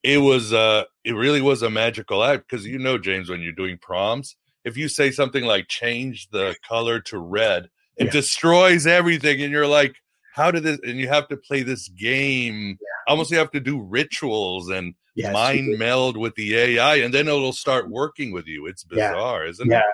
it 0.04 0.18
was 0.18 0.54
uh, 0.54 0.84
it 1.04 1.14
really 1.14 1.42
was 1.42 1.64
a 1.64 1.70
magical 1.70 2.24
act 2.24 2.48
because 2.50 2.66
you 2.66 2.78
know, 2.78 2.98
James, 2.98 3.30
when 3.30 3.42
you're 3.42 3.54
doing 3.54 3.78
prompts, 3.82 4.36
if 4.66 4.78
you 4.78 4.88
say 4.88 5.12
something 5.12 5.46
like 5.46 5.68
change 5.68 6.30
the 6.30 6.56
color 6.68 7.00
to 7.02 7.18
red, 7.20 7.70
it 7.98 8.06
Yeah. 8.06 8.12
destroys 8.12 8.86
everything, 8.86 9.42
and 9.42 9.52
you're 9.52 9.68
like, 9.68 9.96
how 10.34 10.52
did 10.52 10.64
this? 10.64 10.80
And 10.84 11.00
you 11.00 11.08
have 11.08 11.28
to 11.30 11.38
play 11.38 11.64
this 11.64 11.88
game. 11.90 12.78
Almost, 13.08 13.32
you 13.32 13.38
have 13.38 13.52
to 13.52 13.60
do 13.60 13.82
rituals 13.82 14.70
and 14.70 14.94
Yes, 15.16 15.32
mind 15.32 15.78
meld 15.78 16.18
with 16.18 16.34
the 16.36 16.56
AI, 16.56 16.96
and 16.96 17.14
then 17.14 17.28
it'll 17.28 17.54
start 17.54 17.90
working 17.90 18.32
with 18.32 18.48
you. 18.48 18.66
It's 18.66 18.84
Yeah. 18.92 19.12
bizarre, 19.12 19.46
isn't 19.46 19.70
Yeah. 19.70 19.80
it? 19.80 19.86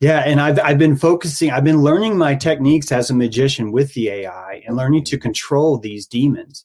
Yeah, 0.00 0.20
and 0.20 0.40
I've 0.40 0.60
I've 0.60 0.78
been 0.78 0.94
focusing. 0.96 1.50
I've 1.50 1.64
been 1.64 1.82
learning 1.82 2.16
my 2.16 2.36
techniques 2.36 2.92
as 2.92 3.10
a 3.10 3.14
magician 3.14 3.72
with 3.72 3.92
the 3.94 4.08
AI 4.10 4.62
and 4.64 4.76
learning 4.76 5.02
to 5.06 5.18
control 5.18 5.76
these 5.78 6.06
demons. 6.06 6.64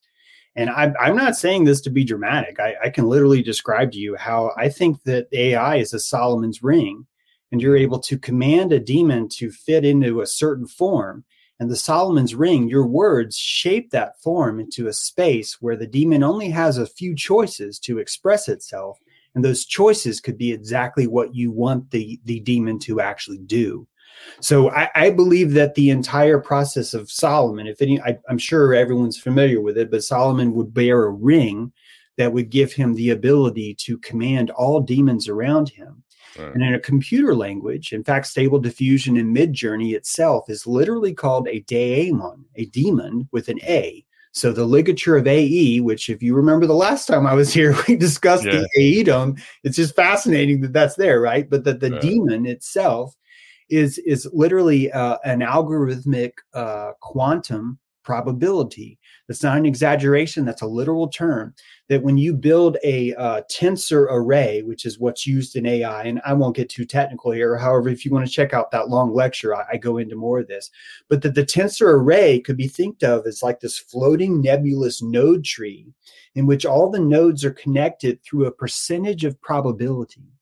And 0.55 0.69
I'm 0.69 0.93
I'm 0.99 1.15
not 1.15 1.35
saying 1.35 1.63
this 1.63 1.81
to 1.81 1.89
be 1.89 2.03
dramatic. 2.03 2.59
I, 2.59 2.75
I 2.83 2.89
can 2.89 3.07
literally 3.07 3.41
describe 3.41 3.91
to 3.93 3.97
you 3.97 4.15
how 4.15 4.51
I 4.55 4.69
think 4.69 5.03
that 5.03 5.27
AI 5.31 5.77
is 5.77 5.93
a 5.93 5.99
Solomon's 5.99 6.61
ring, 6.61 7.05
and 7.51 7.61
you're 7.61 7.77
able 7.77 7.99
to 7.99 8.19
command 8.19 8.71
a 8.71 8.79
demon 8.79 9.29
to 9.29 9.51
fit 9.51 9.83
into 9.83 10.21
a 10.21 10.27
certain 10.27 10.67
form. 10.67 11.23
And 11.59 11.69
the 11.69 11.75
Solomon's 11.75 12.35
ring, 12.35 12.67
your 12.67 12.85
words 12.85 13.37
shape 13.37 13.91
that 13.91 14.21
form 14.21 14.59
into 14.59 14.87
a 14.87 14.93
space 14.93 15.61
where 15.61 15.77
the 15.77 15.87
demon 15.87 16.23
only 16.23 16.49
has 16.49 16.77
a 16.77 16.87
few 16.87 17.15
choices 17.15 17.79
to 17.79 17.99
express 17.99 18.49
itself 18.49 18.99
and 19.35 19.43
those 19.43 19.65
choices 19.65 20.19
could 20.19 20.37
be 20.37 20.51
exactly 20.51 21.07
what 21.07 21.35
you 21.35 21.51
want 21.51 21.89
the 21.91 22.19
the 22.25 22.39
demon 22.41 22.79
to 22.79 23.01
actually 23.01 23.39
do 23.39 23.87
so 24.41 24.69
i, 24.71 24.89
I 24.95 25.09
believe 25.09 25.51
that 25.53 25.75
the 25.75 25.89
entire 25.89 26.39
process 26.39 26.93
of 26.93 27.11
solomon 27.11 27.67
if 27.67 27.81
any 27.81 28.01
I, 28.01 28.17
i'm 28.29 28.37
sure 28.37 28.73
everyone's 28.73 29.17
familiar 29.19 29.61
with 29.61 29.77
it 29.77 29.91
but 29.91 30.03
solomon 30.03 30.53
would 30.53 30.73
bear 30.73 31.03
a 31.03 31.11
ring 31.11 31.71
that 32.17 32.31
would 32.31 32.49
give 32.49 32.71
him 32.73 32.93
the 32.93 33.09
ability 33.11 33.75
to 33.75 33.97
command 33.99 34.51
all 34.51 34.79
demons 34.81 35.27
around 35.27 35.69
him 35.69 36.03
Right. 36.37 36.51
and 36.55 36.63
in 36.63 36.73
a 36.73 36.79
computer 36.79 37.35
language 37.35 37.93
in 37.93 38.03
fact 38.03 38.25
stable 38.25 38.57
diffusion 38.59 39.17
in 39.17 39.31
midjourney 39.33 39.93
itself 39.93 40.49
is 40.49 40.65
literally 40.65 41.13
called 41.13 41.47
a 41.47 41.59
daemon 41.61 42.43
a 42.55 42.65
demon 42.65 43.29
with 43.31 43.49
an 43.49 43.59
a 43.61 44.03
so 44.35 44.51
the 44.51 44.65
ligature 44.65 45.15
of 45.15 45.27
AE, 45.27 45.81
which 45.81 46.09
if 46.09 46.23
you 46.23 46.33
remember 46.33 46.65
the 46.65 46.73
last 46.73 47.05
time 47.05 47.27
I 47.27 47.35
was 47.35 47.53
here, 47.53 47.75
we 47.87 47.95
discussed 47.95 48.45
Yeah. 48.45 48.63
the 48.75 49.03
AEDOM. 49.05 49.39
It's 49.63 49.75
just 49.75 49.95
fascinating 49.95 50.59
that 50.61 50.73
that's 50.73 50.95
there, 50.95 51.21
right? 51.21 51.47
But 51.47 51.63
that 51.65 51.79
the 51.79 51.91
Right. 51.91 52.01
demon 52.01 52.47
itself 52.47 53.15
is 53.73 53.97
is 53.99 54.27
literally 54.33 54.91
uh, 54.91 55.17
an 55.23 55.39
algorithmic 55.39 56.33
uh, 56.53 56.91
quantum 57.01 57.79
probability. 58.03 58.99
That's 59.29 59.43
not 59.43 59.57
an 59.57 59.65
exaggeration. 59.65 60.43
That's 60.43 60.61
a 60.61 60.67
literal 60.67 61.07
term. 61.07 61.55
That 61.87 62.03
when 62.03 62.17
you 62.17 62.33
build 62.33 62.77
a 62.83 63.15
uh, 63.15 63.43
tensor 63.49 64.07
array, 64.09 64.61
which 64.61 64.85
is 64.85 64.99
what's 64.99 65.25
used 65.25 65.55
in 65.55 65.65
AI, 65.65 66.03
and 66.03 66.19
I 66.25 66.33
won't 66.33 66.55
get 66.55 66.69
too 66.69 66.83
technical 66.83 67.31
here. 67.31 67.57
However, 67.57 67.87
if 67.87 68.03
you 68.03 68.11
want 68.11 68.27
to 68.27 68.31
check 68.31 68.53
out 68.53 68.71
that 68.71 68.89
long 68.89 69.13
lecture, 69.13 69.55
I, 69.55 69.63
I 69.73 69.77
go 69.77 69.97
into 69.97 70.17
more 70.17 70.39
of 70.39 70.47
this 70.47 70.69
but 71.09 71.21
that 71.21 71.35
the 71.35 71.45
tensor 71.45 71.93
array 71.93 72.39
could 72.39 72.57
be 72.57 72.67
think 72.67 73.03
of 73.03 73.25
as 73.27 73.43
like 73.43 73.59
this 73.59 73.77
floating 73.77 74.41
nebulous 74.41 75.01
node 75.01 75.43
tree 75.43 75.87
in 76.35 76.47
which 76.47 76.65
all 76.65 76.89
the 76.89 76.99
nodes 76.99 77.45
are 77.45 77.51
connected 77.51 78.21
through 78.23 78.45
a 78.45 78.51
percentage 78.51 79.23
of 79.23 79.39
probability. 79.41 80.32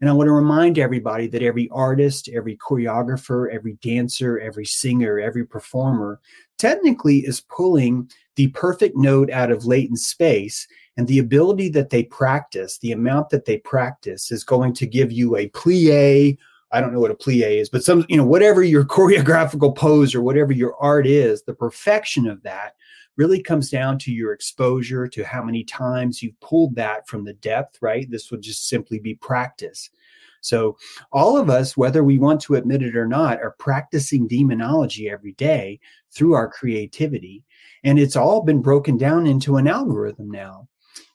And 0.00 0.10
I 0.10 0.12
want 0.12 0.28
to 0.28 0.32
remind 0.32 0.78
everybody 0.78 1.26
that 1.28 1.42
every 1.42 1.68
artist, 1.70 2.28
every 2.28 2.56
choreographer, 2.56 3.52
every 3.52 3.74
dancer, 3.82 4.38
every 4.38 4.66
singer, 4.66 5.18
every 5.18 5.46
performer 5.46 6.20
technically 6.58 7.18
is 7.20 7.40
pulling 7.40 8.10
the 8.36 8.48
perfect 8.48 8.96
note 8.96 9.30
out 9.30 9.50
of 9.50 9.64
latent 9.64 9.98
space. 9.98 10.66
And 10.98 11.06
the 11.08 11.18
ability 11.18 11.68
that 11.70 11.90
they 11.90 12.04
practice, 12.04 12.78
the 12.78 12.92
amount 12.92 13.30
that 13.30 13.44
they 13.46 13.58
practice, 13.58 14.30
is 14.30 14.44
going 14.44 14.74
to 14.74 14.86
give 14.86 15.12
you 15.12 15.36
a 15.36 15.48
plie 15.50 16.36
I 16.72 16.80
don't 16.80 16.92
know 16.92 17.00
what 17.00 17.10
a 17.10 17.14
plie 17.14 17.60
is, 17.60 17.68
but 17.68 17.84
some, 17.84 18.04
you 18.08 18.16
know, 18.16 18.26
whatever 18.26 18.62
your 18.62 18.84
choreographical 18.96 19.74
pose 19.74 20.14
or 20.14 20.22
whatever 20.22 20.52
your 20.52 20.74
art 20.76 21.06
is, 21.06 21.42
the 21.42 21.54
perfection 21.54 22.26
of 22.26 22.42
that 22.42 22.74
really 23.16 23.42
comes 23.42 23.70
down 23.70 23.98
to 23.98 24.12
your 24.12 24.32
exposure, 24.32 25.08
to 25.08 25.24
how 25.24 25.42
many 25.42 25.64
times 25.64 26.22
you've 26.22 26.38
pulled 26.40 26.74
that 26.76 27.08
from 27.08 27.24
the 27.24 27.34
depth, 27.34 27.78
right? 27.80 28.10
This 28.10 28.30
would 28.30 28.42
just 28.42 28.68
simply 28.68 28.98
be 28.98 29.14
practice. 29.14 29.90
So, 30.42 30.76
all 31.12 31.36
of 31.36 31.50
us, 31.50 31.76
whether 31.76 32.04
we 32.04 32.18
want 32.18 32.40
to 32.42 32.54
admit 32.54 32.82
it 32.82 32.96
or 32.96 33.06
not, 33.06 33.42
are 33.42 33.56
practicing 33.58 34.28
demonology 34.28 35.10
every 35.10 35.32
day 35.32 35.80
through 36.12 36.34
our 36.34 36.48
creativity. 36.48 37.44
And 37.82 37.98
it's 37.98 38.16
all 38.16 38.42
been 38.42 38.62
broken 38.62 38.96
down 38.96 39.26
into 39.26 39.56
an 39.56 39.66
algorithm 39.66 40.30
now 40.30 40.68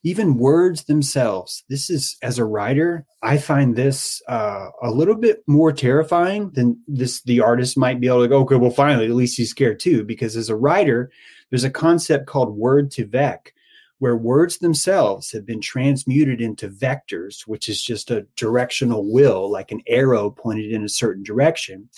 even 0.03 0.37
words 0.37 0.85
themselves 0.85 1.63
this 1.69 1.89
is 1.89 2.17
as 2.21 2.39
a 2.39 2.45
writer 2.45 3.05
i 3.21 3.37
find 3.37 3.75
this 3.75 4.21
uh, 4.27 4.69
a 4.81 4.89
little 4.89 5.15
bit 5.15 5.43
more 5.47 5.71
terrifying 5.71 6.49
than 6.51 6.79
this 6.87 7.21
the 7.23 7.39
artist 7.39 7.77
might 7.77 7.99
be 7.99 8.07
able 8.07 8.21
to 8.21 8.27
go 8.27 8.39
okay 8.39 8.55
well 8.55 8.71
finally 8.71 9.05
at 9.05 9.11
least 9.11 9.37
he's 9.37 9.49
scared 9.49 9.79
too. 9.79 10.03
Because 10.03 10.35
as 10.35 10.49
a 10.49 10.55
writer 10.55 11.11
there's 11.49 11.63
a 11.63 11.69
concept 11.69 12.25
called 12.25 12.57
word2vec 12.57 13.47
where 13.99 14.15
words 14.15 14.57
themselves 14.57 15.31
have 15.31 15.45
been 15.45 15.61
transmuted 15.61 16.41
into 16.41 16.69
vectors 16.69 17.41
which 17.41 17.69
is 17.69 17.83
just 17.83 18.09
a 18.09 18.25
directional 18.35 19.11
will 19.11 19.51
like 19.51 19.71
an 19.71 19.81
arrow 19.87 20.29
pointed 20.29 20.71
in 20.71 20.83
a 20.83 20.89
certain 20.89 21.23
direction. 21.23 21.89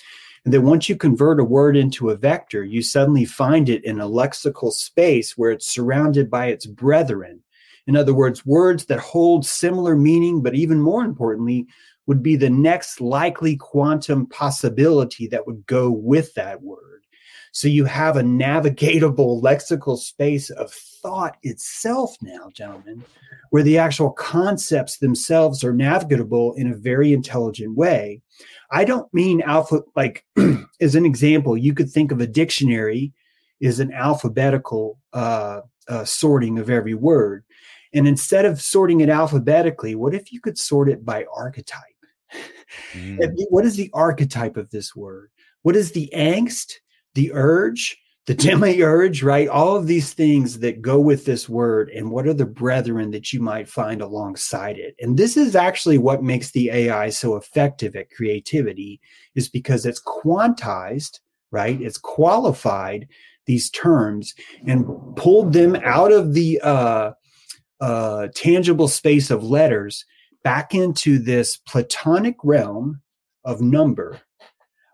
And 0.46 0.54
then 0.54 0.64
once 0.64 0.90
you 0.90 0.98
convert 0.98 1.40
a 1.40 1.46
word 1.46 1.78
into 1.78 2.10
a 2.10 2.18
vector 2.18 2.64
you 2.64 2.82
suddenly 2.82 3.26
find 3.26 3.70
it 3.70 3.86
in 3.86 4.00
a 4.00 4.10
lexical 4.10 4.72
space 4.72 5.38
where 5.38 5.52
it's 5.52 5.68
surrounded 5.68 6.30
by 6.30 6.48
its 6.48 6.66
brethren 6.66 7.43
in 7.88 7.96
other 7.96 8.14
words, 8.14 8.46
words 8.46 8.86
that 8.86 9.00
hold 9.00 9.46
similar 9.46 9.96
meaning, 9.96 10.42
but 10.42 10.56
even 10.56 10.80
more 10.80 11.04
importantly, 11.04 11.68
would 12.06 12.24
be 12.24 12.36
the 12.36 12.50
next 12.50 13.02
likely 13.02 13.56
quantum 13.56 14.26
possibility 14.28 15.28
that 15.28 15.46
would 15.48 15.66
go 15.66 15.90
with 15.90 16.34
that 16.34 16.62
word. 16.62 17.06
So 17.52 17.68
you 17.68 17.86
have 17.86 18.18
a 18.18 18.24
navigatable 18.24 19.42
lexical 19.44 19.98
space 19.98 20.50
of 20.50 20.72
thought 20.72 21.38
itself 21.44 22.16
now, 22.22 22.50
gentlemen, 22.54 23.04
where 23.52 23.64
the 23.64 23.78
actual 23.78 24.12
concepts 24.12 24.98
themselves 24.98 25.64
are 25.64 25.74
navigable 25.74 26.54
in 26.56 26.72
a 26.72 26.76
very 26.76 27.14
intelligent 27.14 27.76
way. 27.76 28.22
I 28.72 28.86
don't 28.86 29.14
mean 29.14 29.42
alpha, 29.42 29.82
like 29.96 30.26
as 30.82 30.96
an 30.96 31.06
example, 31.06 31.56
you 31.56 31.74
could 31.74 31.92
think 31.92 32.12
of 32.12 32.20
a 32.20 32.28
dictionary 32.28 33.14
is 33.60 33.80
an 33.80 33.94
alphabetical 33.94 35.00
uh, 35.14 35.62
uh, 35.88 36.04
sorting 36.06 36.58
of 36.60 36.70
every 36.70 36.96
word. 36.96 37.44
And 37.94 38.08
instead 38.08 38.46
of 38.46 38.62
sorting 38.62 39.02
it 39.02 39.10
alphabetically, 39.10 39.96
what 39.96 40.14
if 40.14 40.32
you 40.32 40.42
could 40.42 40.58
sort 40.58 40.90
it 40.90 41.06
by 41.06 41.26
archetype? 41.36 41.82
Mm. 42.96 43.20
What 43.50 43.66
is 43.66 43.76
the 43.76 43.92
archetype 43.94 44.58
of 44.58 44.72
this 44.72 44.96
word? 44.96 45.30
What 45.62 45.76
is 45.76 45.92
the 45.92 46.10
angst, 46.12 46.74
the 47.14 47.32
urge, 47.32 47.96
the 48.26 48.34
demiurge, 48.34 49.22
right? 49.22 49.48
All 49.48 49.76
of 49.76 49.88
these 49.88 50.14
things 50.14 50.60
that 50.60 50.82
go 50.82 51.00
with 51.00 51.26
this 51.26 51.48
word, 51.48 51.90
and 51.90 52.10
what 52.10 52.28
are 52.28 52.34
the 52.34 52.46
brethren 52.46 53.12
that 53.12 53.34
you 53.34 53.42
might 53.42 53.70
find 53.70 54.02
alongside 54.02 54.78
it? 54.78 54.96
And 55.00 55.18
this 55.18 55.38
is 55.38 55.56
actually 55.56 55.98
what 55.98 56.24
makes 56.24 56.52
the 56.52 56.70
AI 56.70 57.10
so 57.10 57.36
effective 57.36 57.96
at 57.96 58.10
creativity, 58.10 59.00
is 59.36 59.50
because 59.50 59.86
it's 59.86 60.02
quantized, 60.02 61.20
right? 61.52 61.80
It's 61.82 61.98
qualified 61.98 63.08
these 63.46 63.70
terms 63.72 64.34
and 64.66 64.88
pulled 65.16 65.54
them 65.54 65.76
out 65.84 66.12
of 66.12 66.34
the 66.34 66.60
uh, 66.64 67.12
uh, 67.84 68.30
tangible 68.34 68.88
space 68.88 69.30
of 69.30 69.44
letters 69.44 70.06
back 70.42 70.74
into 70.74 71.20
this 71.20 71.58
platonic 71.58 72.38
realm 72.42 73.02
of 73.44 73.60
number, 73.60 74.22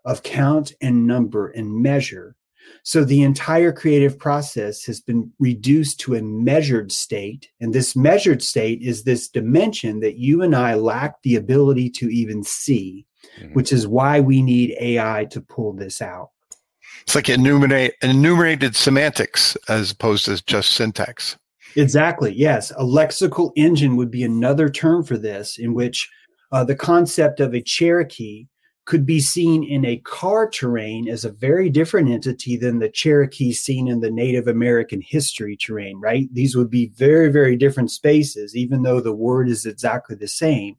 of 0.06 0.23
count 0.23 0.73
and 0.82 1.06
number 1.06 1.49
and 1.49 1.84
measure. 1.84 2.36
So 2.82 3.04
the 3.04 3.21
entire 3.21 3.71
creative 3.71 4.17
process 4.17 4.84
has 4.86 5.02
been 5.02 5.32
reduced 5.38 5.99
to 6.02 6.15
a 6.15 6.21
measured 6.23 6.91
state. 6.91 7.49
And 7.60 7.73
this 7.73 7.95
measured 7.95 8.41
state 8.41 8.82
is 8.82 9.04
this 9.04 9.28
dimension 9.28 9.99
that 9.99 10.17
you 10.17 10.41
and 10.41 10.56
I 10.56 10.73
lack 10.73 11.21
the 11.21 11.36
ability 11.36 11.91
to 11.91 12.10
even 12.10 12.43
see, 12.43 13.06
Mhm. 13.39 13.54
which 13.54 13.71
is 13.71 13.88
why 13.88 14.19
we 14.19 14.41
need 14.41 14.75
AI 14.80 15.25
to 15.30 15.41
pull 15.41 15.73
this 15.73 16.02
out. 16.02 16.30
It's 17.04 17.13
like 17.13 17.30
enumerate 17.30 17.93
enumerated 18.02 18.75
semantics 18.75 19.56
as 19.67 19.91
opposed 19.91 20.25
to 20.25 20.43
just 20.45 20.71
syntax. 20.71 21.38
Exactly. 21.75 22.34
Yes. 22.34 22.71
A 22.71 22.84
lexical 22.84 23.51
engine 23.55 23.95
would 23.95 24.12
be 24.12 24.23
another 24.23 24.69
term 24.69 25.03
for 25.03 25.17
this, 25.17 25.58
in 25.58 25.73
which 25.73 26.10
uh, 26.51 26.63
the 26.63 26.75
concept 26.75 27.39
of 27.39 27.53
a 27.53 27.62
Cherokee 27.62 28.47
could 28.86 29.05
be 29.05 29.19
seen 29.19 29.63
in 29.63 29.86
a 29.86 29.97
car 29.97 30.49
terrain 30.49 31.08
as 31.08 31.23
a 31.23 31.32
very 31.32 31.69
different 31.69 32.10
entity 32.10 32.58
than 32.58 32.79
the 32.79 32.89
Cherokee 32.89 33.51
seen 33.53 33.88
in 33.88 33.99
the 33.99 34.10
Native 34.10 34.47
American 34.47 34.99
history 34.99 35.55
terrain, 35.55 35.99
right? 36.01 36.27
These 36.34 36.55
would 36.55 36.71
be 36.71 36.88
very, 36.95 37.32
very 37.32 37.55
different 37.55 37.91
spaces, 37.91 38.55
even 38.55 38.82
though 38.82 38.99
the 38.99 39.13
word 39.13 39.47
is 39.47 39.65
exactly 39.67 40.15
the 40.15 40.27
same. 40.27 40.75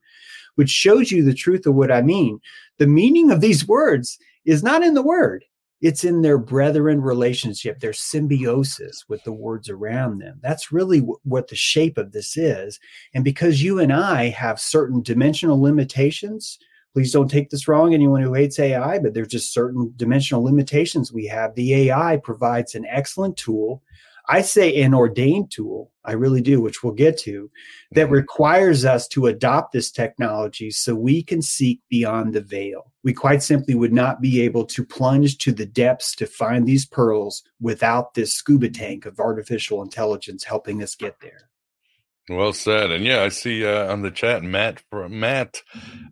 which 0.57 0.70
shows 0.70 1.11
you 1.11 1.24
the 1.24 1.35
truth 1.35 1.66
of 1.66 1.74
what 1.74 1.92
I 1.92 2.03
mean. 2.03 2.40
The 2.79 2.87
meaning 2.87 3.31
of 3.31 3.40
these 3.40 3.66
words 3.66 4.18
is 4.44 4.62
not 4.62 4.83
in 4.83 4.94
the 4.94 5.03
word. 5.03 5.44
It's 5.81 6.05
in 6.05 6.21
their 6.21 6.38
brethren 6.38 7.01
relationship, 7.01 7.81
their 7.81 7.93
symbiosis 7.93 9.05
with 9.09 9.23
the 9.25 9.33
words 9.33 9.71
around 9.71 10.19
them. 10.19 10.38
That's 10.43 10.73
really 10.73 11.01
w- 11.01 11.19
what 11.25 11.49
the 11.49 11.57
shape 11.57 11.97
of 11.97 12.12
this 12.12 12.37
is. 12.37 12.79
And 13.14 13.25
because 13.25 13.62
you 13.62 13.79
and 13.79 13.93
I 13.93 14.29
have 14.29 14.61
certain 14.61 15.03
dimensional 15.03 15.61
limitations, 15.61 16.59
please 16.93 17.12
don't 17.12 17.31
take 17.31 17.51
this 17.51 17.69
wrong, 17.69 17.95
anyone 17.95 18.21
who 18.21 18.35
hates 18.35 18.59
AI, 18.59 18.99
but 18.99 19.14
there's 19.14 19.29
just 19.29 19.55
certain 19.55 19.93
dimensional 19.97 20.45
limitations 20.45 21.12
we 21.12 21.27
have. 21.27 21.55
The 21.55 21.90
AI 21.90 22.19
provides 22.19 22.75
an 22.75 22.85
excellent 22.87 23.37
tool 23.37 23.83
I 24.31 24.43
say 24.43 24.81
an 24.83 24.95
ordained 24.95 25.51
tool, 25.51 25.90
I 26.05 26.12
really 26.12 26.40
do, 26.40 26.61
which 26.61 26.85
we'll 26.85 26.93
get 26.93 27.19
to, 27.19 27.51
that 27.90 28.05
mm-hmm. 28.05 28.14
requires 28.14 28.85
us 28.85 29.09
to 29.09 29.27
adopt 29.27 29.73
this 29.73 29.90
technology 29.90 30.71
so 30.71 30.95
we 30.95 31.25
can 31.25 31.43
seek 31.43 31.81
beyond 31.88 32.33
the 32.33 32.40
veil. 32.40 32.93
We 33.03 33.12
quite 33.12 33.43
simply 33.43 33.75
would 33.75 33.93
not 33.93 34.21
be 34.21 34.40
able 34.43 34.66
to 34.66 34.85
plunge 34.85 35.38
to 35.38 35.53
the 35.53 35.66
depths 35.66 36.14
to 36.16 36.27
find 36.27 36.64
these 36.64 36.87
pearls 36.87 37.43
without 37.61 38.14
this 38.14 38.33
scuba 38.33 38.71
tank 38.71 39.05
of 39.05 39.19
artificial 39.19 39.83
intelligence 39.83 40.45
helping 40.45 40.81
us 40.81 40.95
get 40.95 41.19
there. 41.21 41.49
Well 42.29 42.53
said. 42.53 42.93
And 42.93 43.05
yeah, 43.05 43.23
I 43.23 43.29
see 43.31 43.66
uh, 43.66 43.90
on 43.90 44.03
the 44.03 44.12
chat 44.12 44.45
Matt 44.45 44.85
Matt, 44.93 45.62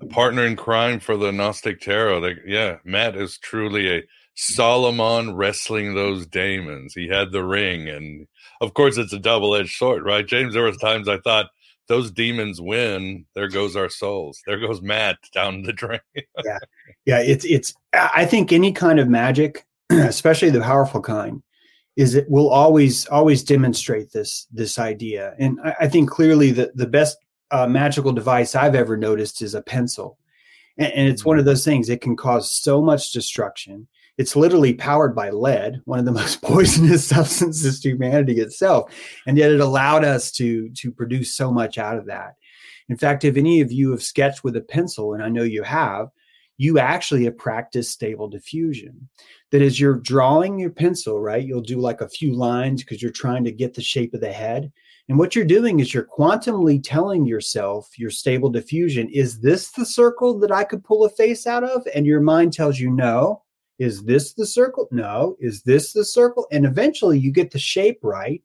a 0.01 0.07
partner 0.07 0.45
in 0.45 0.57
crime 0.57 0.99
for 0.99 1.17
the 1.17 1.31
Gnostic 1.31 1.81
Tarot. 1.81 2.21
They, 2.21 2.37
yeah, 2.45 2.79
Matt 2.83 3.15
is 3.15 3.39
truly 3.39 3.99
a 3.99 4.03
Solomon 4.41 5.35
wrestling 5.35 5.97
those 5.97 6.25
demons. 6.25 6.95
He 6.95 7.09
had 7.09 7.33
the 7.33 7.43
ring, 7.43 7.89
and 7.89 8.29
of 8.61 8.73
course, 8.73 8.97
it's 8.97 9.13
a 9.13 9.19
double 9.19 9.57
edged 9.57 9.77
sword, 9.77 10.05
right, 10.05 10.25
James? 10.25 10.55
There 10.55 10.63
was 10.63 10.77
times 10.77 11.09
I 11.09 11.19
thought 11.19 11.51
those 11.89 12.13
demons 12.13 12.61
win. 12.61 13.25
There 13.35 13.49
goes 13.49 13.75
our 13.75 13.89
souls. 13.89 14.41
There 14.47 14.61
goes 14.61 14.81
Matt 14.81 15.17
down 15.35 15.63
the 15.63 15.73
drain. 15.73 15.99
yeah, 16.15 16.59
yeah. 17.05 17.19
It's 17.19 17.45
it's. 17.47 17.75
I 17.93 18.27
think 18.27 18.53
any 18.53 18.71
kind 18.71 19.01
of 19.01 19.09
magic, 19.09 19.67
especially 19.91 20.51
the 20.51 20.61
powerful 20.61 21.01
kind, 21.01 21.43
is 21.97 22.15
it 22.15 22.31
will 22.31 22.51
always 22.51 23.07
always 23.07 23.43
demonstrate 23.43 24.13
this 24.13 24.47
this 24.53 24.79
idea. 24.79 25.35
And 25.41 25.59
I, 25.65 25.75
I 25.81 25.89
think 25.89 26.11
clearly 26.11 26.53
that 26.53 26.77
the 26.77 26.87
best 26.87 27.19
uh, 27.51 27.67
magical 27.67 28.13
device 28.13 28.55
I've 28.55 28.77
ever 28.77 28.97
noticed 28.97 29.43
is 29.43 29.55
a 29.55 29.63
pencil. 29.63 30.17
And, 30.77 30.93
and 30.93 31.09
it's 31.09 31.25
one 31.25 31.39
of 31.39 31.43
mm-hmm. 31.43 31.49
those 31.49 31.65
things. 31.65 31.89
It 31.89 32.03
can 32.03 32.17
cause 32.17 32.53
so 32.53 32.81
much 32.81 33.11
destruction 33.11 33.89
it's 34.19 34.35
literally 34.35 34.75
powered 34.75 35.15
by 35.15 35.31
lead, 35.31 35.81
one 35.85 35.99
of 35.99 36.05
the 36.05 36.13
most 36.21 36.43
poisonous 36.43 37.07
substances 37.07 37.81
to 37.81 37.91
humanity 37.91 38.41
itself. 38.41 38.93
And 39.27 39.39
yet 39.39 39.53
it 39.53 39.61
allowed 39.61 40.05
us 40.05 40.31
to, 40.33 40.69
to 40.71 40.91
produce 40.91 41.35
so 41.35 41.51
much 41.51 41.79
out 41.79 41.97
of 41.97 42.07
that. 42.07 42.35
In 42.89 42.97
fact, 42.97 43.25
if 43.25 43.37
any 43.37 43.61
of 43.61 43.71
you 43.71 43.91
have 43.93 44.03
sketched 44.03 44.45
with 44.45 44.57
a 44.57 44.61
pencil, 44.61 45.15
and 45.15 45.23
I 45.23 45.29
know 45.29 45.43
you 45.43 45.63
have, 45.63 46.09
you 46.57 46.79
actually 46.79 47.25
have 47.25 47.39
practiced 47.39 47.93
stable 47.93 48.29
diffusion. 48.29 49.09
That 49.53 49.63
as 49.63 49.79
you're 49.79 50.01
drawing 50.01 50.59
your 50.59 50.71
pencil, 50.71 51.21
right, 51.21 51.45
you'll 51.45 51.61
do 51.61 51.79
like 51.79 52.01
a 52.01 52.09
few 52.09 52.35
lines 52.35 52.83
because 52.83 53.01
you're 53.01 53.13
trying 53.13 53.45
to 53.45 53.53
get 53.53 53.75
the 53.75 53.83
shape 53.83 54.13
of 54.15 54.21
the 54.21 54.33
head. 54.33 54.73
And 55.09 55.19
what 55.19 55.35
you're 55.35 55.45
doing 55.45 55.81
is 55.81 55.95
you're 55.95 56.05
quantumly 56.19 56.83
telling 56.83 57.25
yourself 57.25 57.89
your 57.97 58.11
stable 58.11 58.51
diffusion, 58.51 59.09
is 59.11 59.41
this 59.41 59.71
the 59.71 59.87
circle 59.87 60.39
that 60.41 60.51
I 60.53 60.65
could 60.65 60.85
pull 60.85 61.05
a 61.05 61.11
face 61.11 61.47
out 61.47 61.65
of? 61.65 61.87
And 61.95 62.05
your 62.05 62.21
mind 62.21 62.53
tells 62.53 62.79
you 62.79 62.91
no. 62.91 63.43
Is 63.79 64.05
this 64.05 64.33
the 64.35 64.47
circle? 64.47 64.89
No. 64.91 65.37
Is 65.41 65.63
this 65.63 65.93
the 65.93 66.05
circle? 66.05 66.47
And 66.51 66.65
eventually 66.65 67.19
you 67.19 67.31
get 67.31 67.51
the 67.51 67.59
shape 67.59 68.01
right, 68.03 68.43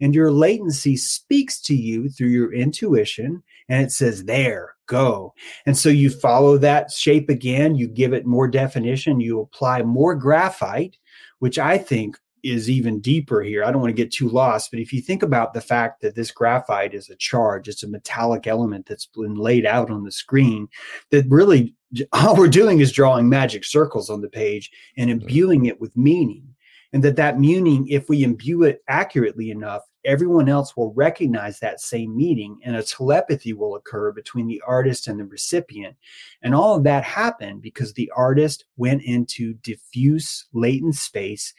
and 0.00 0.14
your 0.14 0.30
latency 0.30 0.96
speaks 0.96 1.60
to 1.62 1.74
you 1.74 2.08
through 2.08 2.28
your 2.28 2.52
intuition, 2.52 3.42
and 3.68 3.82
it 3.82 3.92
says, 3.92 4.24
There, 4.24 4.74
go. 4.86 5.34
And 5.66 5.76
so 5.76 5.88
you 5.88 6.10
follow 6.10 6.58
that 6.58 6.90
shape 6.90 7.28
again, 7.28 7.74
you 7.74 7.88
give 7.88 8.12
it 8.12 8.26
more 8.26 8.48
definition, 8.48 9.20
you 9.20 9.40
apply 9.40 9.82
more 9.82 10.14
graphite, 10.14 10.96
which 11.38 11.58
I 11.58 11.78
think 11.78 12.18
is 12.46 12.70
even 12.70 13.00
deeper 13.00 13.42
here. 13.42 13.64
I 13.64 13.70
don't 13.70 13.80
want 13.80 13.94
to 13.94 14.02
get 14.02 14.12
too 14.12 14.28
lost, 14.28 14.70
but 14.70 14.80
if 14.80 14.92
you 14.92 15.00
think 15.00 15.22
about 15.22 15.54
the 15.54 15.60
fact 15.60 16.00
that 16.02 16.14
this 16.14 16.30
graphite 16.30 16.94
is 16.94 17.10
a 17.10 17.16
charge, 17.16 17.68
it's 17.68 17.82
a 17.82 17.88
metallic 17.88 18.46
element 18.46 18.86
that's 18.86 19.06
been 19.06 19.34
laid 19.34 19.66
out 19.66 19.90
on 19.90 20.04
the 20.04 20.12
screen 20.12 20.68
that 21.10 21.26
really 21.28 21.74
all 22.12 22.36
we're 22.36 22.48
doing 22.48 22.80
is 22.80 22.92
drawing 22.92 23.28
magic 23.28 23.64
circles 23.64 24.10
on 24.10 24.20
the 24.20 24.28
page 24.28 24.70
and 24.96 25.10
mm-hmm. 25.10 25.20
imbuing 25.20 25.66
it 25.66 25.80
with 25.80 25.96
meaning. 25.96 26.54
And 26.92 27.02
that 27.02 27.16
that 27.16 27.38
meaning, 27.38 27.86
if 27.88 28.08
we 28.08 28.22
imbue 28.22 28.62
it 28.62 28.82
accurately 28.88 29.50
enough, 29.50 29.82
everyone 30.06 30.48
else 30.48 30.76
will 30.76 30.94
recognize 30.94 31.58
that 31.58 31.80
same 31.80 32.16
meaning 32.16 32.58
and 32.64 32.76
a 32.76 32.82
telepathy 32.82 33.52
will 33.52 33.74
occur 33.74 34.12
between 34.12 34.46
the 34.46 34.62
artist 34.66 35.08
and 35.08 35.18
the 35.18 35.24
recipient. 35.24 35.96
And 36.42 36.54
all 36.54 36.76
of 36.76 36.84
that 36.84 37.02
happened 37.04 37.60
because 37.60 37.92
the 37.92 38.10
artist 38.16 38.64
went 38.76 39.02
into 39.02 39.54
diffuse 39.54 40.46
latent 40.52 40.94
space 40.94 41.52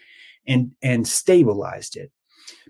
and, 0.47 0.71
and 0.81 1.07
stabilized 1.07 1.97
it. 1.97 2.11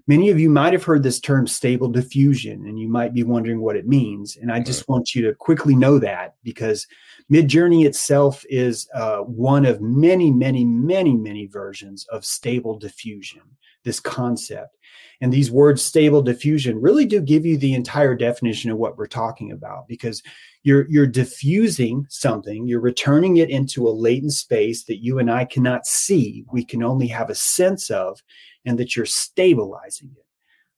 Many 0.08 0.30
of 0.30 0.40
you 0.40 0.50
might 0.50 0.74
have 0.74 0.86
heard 0.86 1.04
this 1.04 1.20
term 1.20 1.48
stable 1.48 1.90
diffusion, 1.90 2.66
and 2.66 2.80
you 2.80 2.88
might 2.88 3.14
be 3.14 3.24
wondering 3.24 3.60
what 3.60 3.76
it 3.76 3.88
means. 3.88 4.38
And 4.38 4.52
I 4.52 4.62
just 4.62 4.88
want 4.88 5.14
you 5.14 5.22
to 5.24 5.36
quickly 5.36 5.76
know 5.76 6.00
that 6.00 6.36
because 6.44 6.88
Midjourney 7.32 7.86
itself 7.86 8.46
is 8.50 8.88
uh, 8.94 9.18
one 9.18 9.66
of 9.66 9.82
many, 9.82 10.32
many, 10.32 10.64
many, 10.64 11.14
many 11.14 11.46
versions 11.46 12.06
of 12.10 12.24
stable 12.24 12.80
diffusion, 12.80 13.42
this 13.88 14.00
concept. 14.02 14.78
And 15.22 15.34
these 15.34 15.50
words 15.50 15.82
stable 15.82 16.22
diffusion 16.22 16.80
really 16.80 17.06
do 17.06 17.22
give 17.22 17.46
you 17.46 17.58
the 17.58 17.74
entire 17.74 18.14
definition 18.14 18.70
of 18.70 18.78
what 18.78 18.98
we're 18.98 19.08
talking 19.08 19.52
about 19.52 19.88
because 19.88 20.22
you're 20.62 20.88
you're 20.90 21.08
diffusing 21.08 22.06
something, 22.10 22.68
you're 22.68 22.82
returning 22.82 23.38
it 23.38 23.50
into 23.50 23.88
a 23.88 23.90
latent 23.90 24.34
space 24.34 24.84
that 24.84 25.02
you 25.02 25.18
and 25.18 25.32
I 25.32 25.46
cannot 25.46 25.88
see, 25.88 26.46
we 26.52 26.64
can 26.64 26.84
only 26.84 27.08
have 27.08 27.30
a 27.32 27.36
sense 27.36 27.90
of, 27.90 28.22
and 28.66 28.78
that 28.78 28.96
you're 28.96 29.08
stabilizing 29.08 30.12
it 30.16 30.24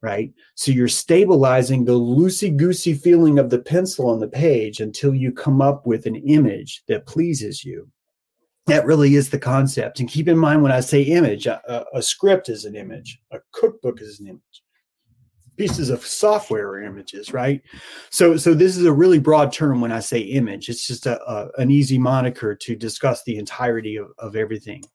right? 0.01 0.31
So 0.55 0.71
you're 0.71 0.87
stabilizing 0.87 1.83
the 1.83 1.99
loosey 1.99 2.55
goosey 2.55 2.93
feeling 2.93 3.37
of 3.37 3.49
the 3.49 3.59
pencil 3.59 4.09
on 4.09 4.21
the 4.21 4.29
page 4.29 4.79
until 4.79 5.13
you 5.13 5.29
come 5.33 5.61
up 5.61 5.85
with 5.85 6.05
an 6.05 6.15
image 6.15 6.83
that 6.87 7.05
pleases 7.05 7.65
you. 7.65 7.91
That 8.69 8.85
really 8.85 9.15
is 9.15 9.29
the 9.29 9.39
concept. 9.39 9.99
And 9.99 10.09
keep 10.09 10.27
in 10.27 10.37
mind 10.37 10.63
when 10.63 10.71
I 10.71 10.79
say 10.79 11.01
image, 11.01 11.47
a, 11.47 11.85
a 11.93 12.01
script 12.01 12.49
is 12.49 12.65
an 12.65 12.75
image, 12.75 13.19
a 13.31 13.39
cookbook 13.51 14.01
is 14.01 14.19
an 14.19 14.27
image. 14.27 14.63
Pieces 15.57 15.89
of 15.89 16.05
software 16.05 16.69
are 16.69 16.83
images, 16.83 17.33
right? 17.33 17.61
So, 18.11 18.37
so 18.37 18.53
this 18.53 18.77
is 18.77 18.85
a 18.85 18.93
really 18.93 19.19
broad 19.19 19.51
term 19.51 19.81
when 19.81 19.91
I 19.91 19.99
say 19.99 20.19
image. 20.19 20.69
It's 20.69 20.87
just 20.87 21.05
a, 21.05 21.21
a 21.29 21.49
an 21.57 21.69
easy 21.69 21.97
moniker 21.97 22.55
to 22.55 22.75
discuss 22.77 23.23
the 23.25 23.37
entirety 23.37 23.97
of, 23.97 24.07
of 24.19 24.37
everything. 24.37 24.85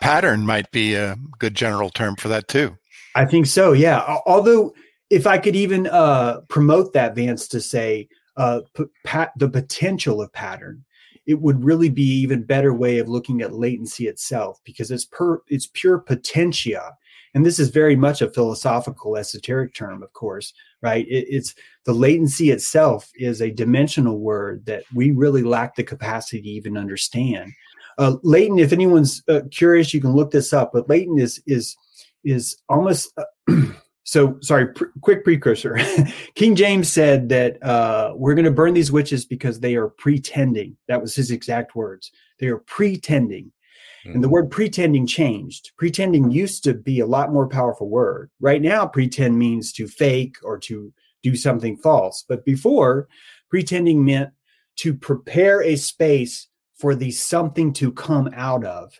Pattern 0.00 0.44
might 0.44 0.68
be 0.72 0.94
a 0.94 1.16
good 1.38 1.54
general 1.54 1.90
term 1.90 2.16
for 2.16 2.26
that 2.26 2.48
too. 2.48 2.76
I 3.14 3.24
think 3.24 3.46
so. 3.46 3.72
Yeah. 3.72 4.18
Although, 4.26 4.74
if 5.10 5.26
I 5.26 5.38
could 5.38 5.56
even 5.56 5.86
uh, 5.86 6.40
promote 6.48 6.92
that, 6.92 7.14
Vance, 7.14 7.46
to 7.48 7.60
say 7.60 8.08
uh, 8.36 8.60
p- 8.74 8.84
pat- 9.04 9.32
the 9.36 9.48
potential 9.48 10.20
of 10.20 10.32
pattern, 10.32 10.84
it 11.28 11.38
would 11.40 11.62
really 11.62 11.90
be 11.90 12.02
even 12.02 12.42
better 12.42 12.72
way 12.72 12.98
of 12.98 13.08
looking 13.08 13.42
at 13.42 13.52
latency 13.52 14.08
itself 14.08 14.60
because 14.64 14.90
it's 14.90 15.04
per 15.04 15.42
it's 15.48 15.68
pure 15.74 15.98
potentia, 15.98 16.96
and 17.34 17.44
this 17.44 17.58
is 17.58 17.68
very 17.68 17.94
much 17.94 18.22
a 18.22 18.30
philosophical, 18.30 19.14
esoteric 19.14 19.74
term, 19.74 20.02
of 20.02 20.10
course, 20.14 20.54
right? 20.80 21.06
It, 21.06 21.26
it's 21.28 21.54
the 21.84 21.92
latency 21.92 22.50
itself 22.50 23.10
is 23.14 23.42
a 23.42 23.50
dimensional 23.50 24.18
word 24.18 24.64
that 24.64 24.84
we 24.94 25.10
really 25.10 25.42
lack 25.42 25.76
the 25.76 25.84
capacity 25.84 26.40
to 26.40 26.48
even 26.48 26.78
understand. 26.78 27.52
Uh, 27.98 28.16
latent, 28.22 28.60
if 28.60 28.72
anyone's 28.72 29.22
uh, 29.28 29.42
curious, 29.50 29.92
you 29.92 30.00
can 30.00 30.12
look 30.12 30.30
this 30.30 30.54
up. 30.54 30.70
But 30.72 30.88
latent 30.88 31.20
is 31.20 31.42
is 31.46 31.76
is 32.24 32.56
almost 32.70 33.12
uh, 33.18 33.24
so 34.08 34.38
sorry 34.40 34.72
quick 35.02 35.22
precursor. 35.22 35.78
King 36.34 36.56
james 36.56 36.90
said 36.90 37.28
that 37.28 37.62
uh, 37.62 38.14
we're 38.16 38.34
going 38.34 38.46
to 38.46 38.50
burn 38.50 38.72
these 38.72 38.90
witches 38.90 39.26
because 39.26 39.60
they 39.60 39.76
are 39.76 39.88
pretending. 39.88 40.78
That 40.88 41.02
was 41.02 41.14
his 41.14 41.30
exact 41.30 41.76
words. 41.76 42.10
They 42.38 42.46
are 42.46 42.56
pretending. 42.56 43.52
Mm-hmm. 44.06 44.14
and 44.14 44.24
the 44.24 44.28
mm-hmm. 44.28 44.32
word 44.32 44.50
pretending 44.50 45.06
changed. 45.06 45.72
Pretending 45.76 46.30
used 46.30 46.64
to 46.64 46.72
be 46.72 47.00
a 47.00 47.06
lot 47.06 47.34
more 47.34 47.48
powerful 47.48 47.90
word. 47.90 48.30
Right 48.40 48.62
now 48.62 48.86
pretend 48.86 49.38
means 49.38 49.72
to 49.74 49.86
fake 49.86 50.36
or 50.42 50.56
to 50.60 50.90
do 51.22 51.36
something 51.36 51.76
false. 51.76 52.24
But 52.26 52.46
before 52.46 53.08
pretending 53.50 54.06
meant 54.06 54.30
to 54.76 54.94
prepare 54.94 55.62
a 55.62 55.76
space 55.76 56.46
for 56.76 56.94
the 56.94 57.10
something 57.10 57.74
to 57.74 57.92
come 57.92 58.30
out 58.34 58.64
of 58.64 58.98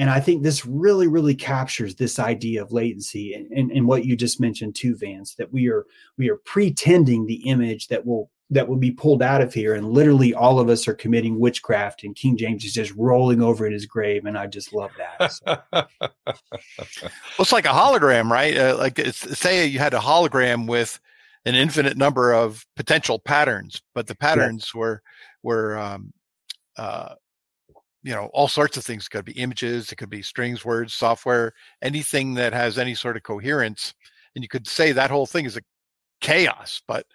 and 0.00 0.08
I 0.08 0.18
think 0.18 0.42
this 0.42 0.64
really, 0.64 1.08
really 1.08 1.34
captures 1.34 1.94
this 1.94 2.18
idea 2.18 2.62
of 2.62 2.72
latency 2.72 3.34
and, 3.34 3.50
and, 3.52 3.70
and, 3.70 3.86
what 3.86 4.06
you 4.06 4.16
just 4.16 4.40
mentioned 4.40 4.74
too, 4.74 4.96
Vance, 4.96 5.34
that 5.34 5.52
we 5.52 5.68
are 5.68 5.84
we 6.16 6.30
are 6.30 6.38
pretending 6.38 7.26
the 7.26 7.46
image 7.46 7.88
that 7.88 8.06
will 8.06 8.30
that 8.48 8.66
will 8.66 8.78
be 8.78 8.92
pulled 8.92 9.22
out 9.22 9.42
of 9.42 9.52
here. 9.52 9.74
And 9.74 9.90
literally 9.90 10.32
all 10.32 10.58
of 10.58 10.70
us 10.70 10.88
are 10.88 10.94
committing 10.94 11.38
witchcraft 11.38 12.02
and 12.02 12.16
King 12.16 12.38
James 12.38 12.64
is 12.64 12.72
just 12.72 12.94
rolling 12.96 13.42
over 13.42 13.66
in 13.66 13.74
his 13.74 13.84
grave. 13.84 14.24
And 14.24 14.38
I 14.38 14.46
just 14.46 14.72
love 14.72 14.90
that. 14.96 15.32
So. 15.32 15.58
well, 15.72 15.88
it's 17.38 17.52
like 17.52 17.66
a 17.66 17.68
hologram, 17.68 18.30
right? 18.30 18.56
Uh, 18.56 18.78
like 18.78 18.98
say 19.06 19.66
you 19.66 19.80
had 19.80 19.92
a 19.92 19.98
hologram 19.98 20.66
with 20.66 20.98
an 21.44 21.54
infinite 21.54 21.98
number 21.98 22.32
of 22.32 22.64
potential 22.74 23.18
patterns, 23.18 23.82
but 23.94 24.06
the 24.06 24.14
patterns 24.14 24.74
were 24.74 25.02
were 25.42 25.78
um, 25.78 26.14
uh, 26.78 27.16
you 28.02 28.14
know 28.14 28.30
all 28.32 28.48
sorts 28.48 28.76
of 28.76 28.84
things. 28.84 29.06
It 29.06 29.10
could 29.10 29.24
be 29.24 29.32
images, 29.32 29.92
it 29.92 29.96
could 29.96 30.10
be 30.10 30.22
strings, 30.22 30.64
words, 30.64 30.94
software, 30.94 31.52
anything 31.82 32.34
that 32.34 32.52
has 32.52 32.78
any 32.78 32.94
sort 32.94 33.16
of 33.16 33.22
coherence, 33.22 33.94
and 34.34 34.42
you 34.42 34.48
could 34.48 34.66
say 34.66 34.92
that 34.92 35.10
whole 35.10 35.26
thing 35.26 35.44
is 35.44 35.56
a 35.56 35.62
chaos. 36.20 36.82
But 36.86 37.06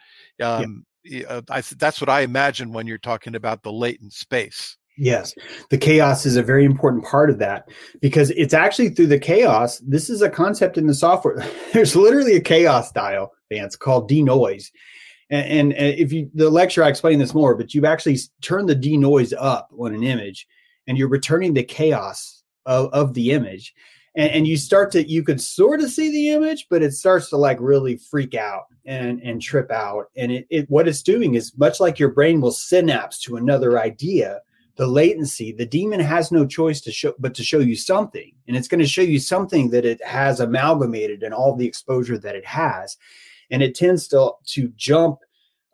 um, 0.41 0.85
yeah. 1.03 1.41
I, 1.49 1.61
that's 1.61 2.01
what 2.01 2.09
I 2.09 2.21
imagine 2.21 2.73
when 2.73 2.87
you're 2.87 2.97
talking 2.97 3.35
about 3.35 3.63
the 3.63 3.71
latent 3.71 4.13
space. 4.13 4.77
Yes, 4.97 5.33
the 5.69 5.77
chaos 5.77 6.25
is 6.25 6.37
a 6.37 6.43
very 6.43 6.63
important 6.63 7.03
part 7.03 7.29
of 7.29 7.37
that 7.39 7.67
because 8.01 8.29
it's 8.31 8.53
actually 8.53 8.89
through 8.89 9.07
the 9.07 9.19
chaos. 9.19 9.79
This 9.79 10.09
is 10.09 10.21
a 10.21 10.29
concept 10.29 10.77
in 10.77 10.87
the 10.87 10.93
software. 10.93 11.45
There's 11.73 11.97
literally 11.97 12.35
a 12.35 12.41
chaos 12.41 12.91
dial, 12.93 13.33
Vance, 13.51 13.75
called 13.75 14.07
denoise. 14.07 14.71
And, 15.29 15.47
and, 15.47 15.73
and 15.73 15.99
if 15.99 16.13
you, 16.13 16.29
the 16.33 16.49
lecture, 16.49 16.83
I 16.83 16.87
explain 16.87 17.19
this 17.19 17.33
more, 17.33 17.55
but 17.55 17.73
you've 17.73 17.83
actually 17.83 18.17
turned 18.41 18.69
the 18.69 18.75
denoise 18.75 19.33
up 19.33 19.69
on 19.77 19.93
an 19.93 20.03
image 20.03 20.47
and 20.87 20.97
you're 20.97 21.09
returning 21.09 21.53
the 21.53 21.63
chaos 21.63 22.43
of, 22.65 22.89
of 22.93 23.13
the 23.13 23.31
image. 23.31 23.73
And, 24.15 24.31
and 24.31 24.47
you 24.47 24.57
start 24.57 24.91
to, 24.93 25.07
you 25.07 25.23
can 25.23 25.39
sort 25.39 25.81
of 25.81 25.89
see 25.89 26.11
the 26.11 26.29
image, 26.29 26.67
but 26.69 26.81
it 26.81 26.93
starts 26.93 27.29
to 27.29 27.37
like 27.37 27.57
really 27.59 27.97
freak 27.97 28.33
out 28.33 28.63
and, 28.85 29.21
and 29.21 29.41
trip 29.41 29.71
out. 29.71 30.05
And 30.15 30.31
it, 30.31 30.47
it, 30.49 30.69
what 30.69 30.87
it's 30.87 31.03
doing 31.03 31.35
is 31.35 31.57
much 31.57 31.79
like 31.79 31.99
your 31.99 32.11
brain 32.11 32.41
will 32.41 32.51
synapse 32.51 33.19
to 33.23 33.35
another 33.35 33.79
idea 33.79 34.41
the 34.77 34.87
latency 34.87 35.51
the 35.51 35.65
demon 35.65 35.99
has 35.99 36.31
no 36.31 36.45
choice 36.45 36.81
to 36.81 36.91
show 36.91 37.13
but 37.19 37.33
to 37.33 37.43
show 37.43 37.59
you 37.59 37.75
something 37.75 38.33
and 38.47 38.57
it's 38.57 38.67
going 38.67 38.81
to 38.81 38.87
show 38.87 39.01
you 39.01 39.19
something 39.19 39.69
that 39.69 39.85
it 39.85 40.03
has 40.03 40.39
amalgamated 40.39 41.23
and 41.23 41.33
all 41.33 41.55
the 41.55 41.65
exposure 41.65 42.17
that 42.17 42.35
it 42.35 42.45
has 42.45 42.97
and 43.51 43.63
it 43.63 43.75
tends 43.75 44.07
to 44.07 44.31
to 44.45 44.67
jump 44.75 45.19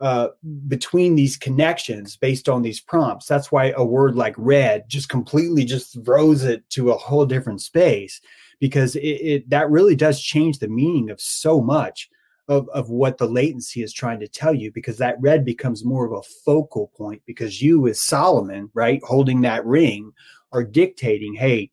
uh, 0.01 0.29
between 0.67 1.15
these 1.15 1.37
connections 1.37 2.17
based 2.17 2.49
on 2.49 2.61
these 2.61 2.79
prompts. 2.79 3.27
That's 3.27 3.51
why 3.51 3.73
a 3.77 3.85
word 3.85 4.15
like 4.15 4.33
red 4.37 4.85
just 4.87 5.09
completely 5.09 5.63
just 5.63 6.03
throws 6.03 6.43
it 6.43 6.67
to 6.71 6.91
a 6.91 6.97
whole 6.97 7.25
different 7.25 7.61
space 7.61 8.19
because 8.59 8.95
it, 8.95 9.01
it 9.01 9.49
that 9.51 9.69
really 9.69 9.95
does 9.95 10.19
change 10.19 10.57
the 10.57 10.67
meaning 10.67 11.11
of 11.11 11.21
so 11.21 11.61
much 11.61 12.09
of, 12.47 12.67
of 12.69 12.89
what 12.89 13.19
the 13.19 13.27
latency 13.27 13.83
is 13.83 13.93
trying 13.93 14.19
to 14.19 14.27
tell 14.27 14.53
you 14.53 14.71
because 14.71 14.97
that 14.97 15.21
red 15.21 15.45
becomes 15.45 15.85
more 15.85 16.05
of 16.05 16.11
a 16.13 16.27
focal 16.43 16.91
point 16.97 17.21
because 17.27 17.61
you 17.61 17.87
as 17.87 18.03
solomon 18.03 18.69
right 18.73 19.01
holding 19.03 19.41
that 19.41 19.63
ring 19.65 20.11
are 20.51 20.63
dictating 20.63 21.35
hey 21.35 21.69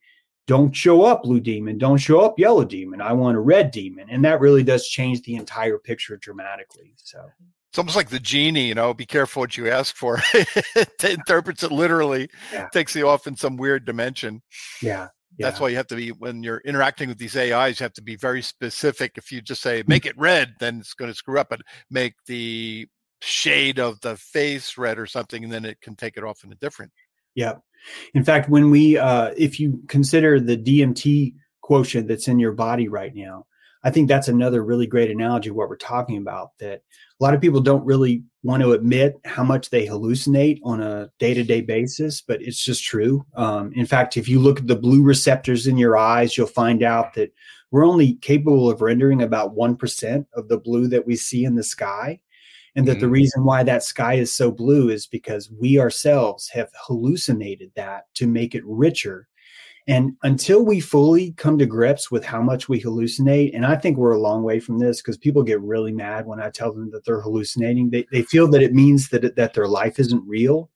don't 0.46 0.74
show 0.74 1.02
up 1.02 1.24
blue 1.24 1.40
demon. 1.40 1.76
Don't 1.76 1.98
show 1.98 2.20
up 2.20 2.38
yellow 2.38 2.64
demon. 2.64 3.02
I 3.02 3.12
want 3.12 3.36
a 3.36 3.40
red 3.40 3.70
demon. 3.70 4.08
And 4.08 4.24
that 4.24 4.40
really 4.40 4.62
does 4.62 4.88
change 4.88 5.20
the 5.20 5.36
entire 5.36 5.76
picture 5.76 6.16
dramatically 6.16 6.94
so 6.96 7.30
it's 7.70 7.78
almost 7.78 7.96
like 7.96 8.08
the 8.08 8.18
genie, 8.18 8.68
you 8.68 8.74
know, 8.74 8.94
be 8.94 9.06
careful 9.06 9.40
what 9.40 9.56
you 9.56 9.68
ask 9.68 9.94
for. 9.94 10.20
it 10.34 11.04
interprets 11.04 11.62
it 11.62 11.72
literally, 11.72 12.28
yeah. 12.52 12.68
takes 12.72 12.94
you 12.94 13.08
off 13.08 13.26
in 13.26 13.36
some 13.36 13.56
weird 13.56 13.84
dimension. 13.84 14.42
Yeah. 14.82 15.08
That's 15.38 15.60
why 15.60 15.68
you 15.68 15.76
have 15.76 15.86
to 15.88 15.96
be 15.96 16.10
when 16.10 16.42
you're 16.42 16.62
interacting 16.64 17.08
with 17.08 17.18
these 17.18 17.36
AIs, 17.36 17.78
you 17.78 17.84
have 17.84 17.92
to 17.94 18.02
be 18.02 18.16
very 18.16 18.42
specific. 18.42 19.12
If 19.16 19.30
you 19.30 19.40
just 19.40 19.62
say 19.62 19.84
make 19.86 20.04
it 20.04 20.18
red, 20.18 20.54
then 20.58 20.80
it's 20.80 20.94
going 20.94 21.10
to 21.10 21.14
screw 21.14 21.38
up. 21.38 21.48
But 21.50 21.60
make 21.90 22.14
the 22.26 22.88
shade 23.20 23.78
of 23.78 24.00
the 24.00 24.16
face 24.16 24.76
red 24.76 24.98
or 24.98 25.06
something, 25.06 25.44
and 25.44 25.52
then 25.52 25.64
it 25.64 25.80
can 25.80 25.94
take 25.94 26.16
it 26.16 26.24
off 26.24 26.42
in 26.44 26.52
a 26.52 26.56
different. 26.56 26.92
Yeah. 27.34 27.54
In 28.14 28.24
fact, 28.24 28.48
when 28.48 28.70
we, 28.70 28.98
uh, 28.98 29.32
if 29.36 29.60
you 29.60 29.80
consider 29.88 30.40
the 30.40 30.56
DMT 30.56 31.34
quotient 31.60 32.08
that's 32.08 32.26
in 32.26 32.38
your 32.38 32.52
body 32.52 32.88
right 32.88 33.14
now, 33.14 33.46
I 33.84 33.90
think 33.90 34.08
that's 34.08 34.28
another 34.28 34.64
really 34.64 34.86
great 34.86 35.10
analogy 35.10 35.50
of 35.50 35.56
what 35.56 35.68
we're 35.68 35.76
talking 35.76 36.18
about. 36.18 36.50
That 36.58 36.82
a 37.20 37.24
lot 37.24 37.34
of 37.34 37.40
people 37.40 37.60
don't 37.60 37.84
really 37.84 38.22
want 38.42 38.62
to 38.62 38.72
admit 38.72 39.16
how 39.24 39.42
much 39.42 39.70
they 39.70 39.86
hallucinate 39.86 40.60
on 40.62 40.80
a 40.80 41.10
day-to-day 41.18 41.60
basis 41.60 42.20
but 42.20 42.40
it's 42.40 42.64
just 42.64 42.84
true 42.84 43.24
um, 43.34 43.72
in 43.74 43.86
fact 43.86 44.16
if 44.16 44.28
you 44.28 44.38
look 44.38 44.60
at 44.60 44.66
the 44.66 44.76
blue 44.76 45.02
receptors 45.02 45.66
in 45.66 45.76
your 45.76 45.96
eyes 45.96 46.36
you'll 46.36 46.46
find 46.46 46.82
out 46.82 47.14
that 47.14 47.32
we're 47.70 47.86
only 47.86 48.14
capable 48.14 48.70
of 48.70 48.80
rendering 48.80 49.22
about 49.22 49.54
1% 49.54 50.26
of 50.34 50.48
the 50.48 50.56
blue 50.56 50.88
that 50.88 51.06
we 51.06 51.16
see 51.16 51.44
in 51.44 51.54
the 51.54 51.64
sky 51.64 52.18
and 52.76 52.86
that 52.86 52.92
mm-hmm. 52.92 53.00
the 53.00 53.08
reason 53.08 53.44
why 53.44 53.62
that 53.62 53.82
sky 53.82 54.14
is 54.14 54.32
so 54.32 54.50
blue 54.50 54.88
is 54.88 55.06
because 55.06 55.50
we 55.50 55.80
ourselves 55.80 56.48
have 56.48 56.70
hallucinated 56.86 57.72
that 57.74 58.04
to 58.14 58.26
make 58.26 58.54
it 58.54 58.62
richer 58.64 59.28
and 59.88 60.14
until 60.22 60.66
we 60.66 60.80
fully 60.80 61.32
come 61.32 61.56
to 61.58 61.64
grips 61.64 62.10
with 62.10 62.22
how 62.22 62.42
much 62.42 62.68
we 62.68 62.80
hallucinate, 62.80 63.54
and 63.54 63.64
I 63.64 63.74
think 63.74 63.96
we're 63.96 64.12
a 64.12 64.20
long 64.20 64.42
way 64.42 64.60
from 64.60 64.78
this 64.78 65.00
because 65.00 65.16
people 65.16 65.42
get 65.42 65.62
really 65.62 65.92
mad 65.92 66.26
when 66.26 66.40
I 66.40 66.50
tell 66.50 66.74
them 66.74 66.90
that 66.90 67.06
they're 67.06 67.22
hallucinating. 67.22 67.88
They, 67.88 68.06
they 68.12 68.20
feel 68.20 68.48
that 68.48 68.62
it 68.62 68.74
means 68.74 69.08
that, 69.08 69.34
that 69.34 69.54
their 69.54 69.66
life 69.66 69.98
isn't 69.98 70.28
real. 70.28 70.70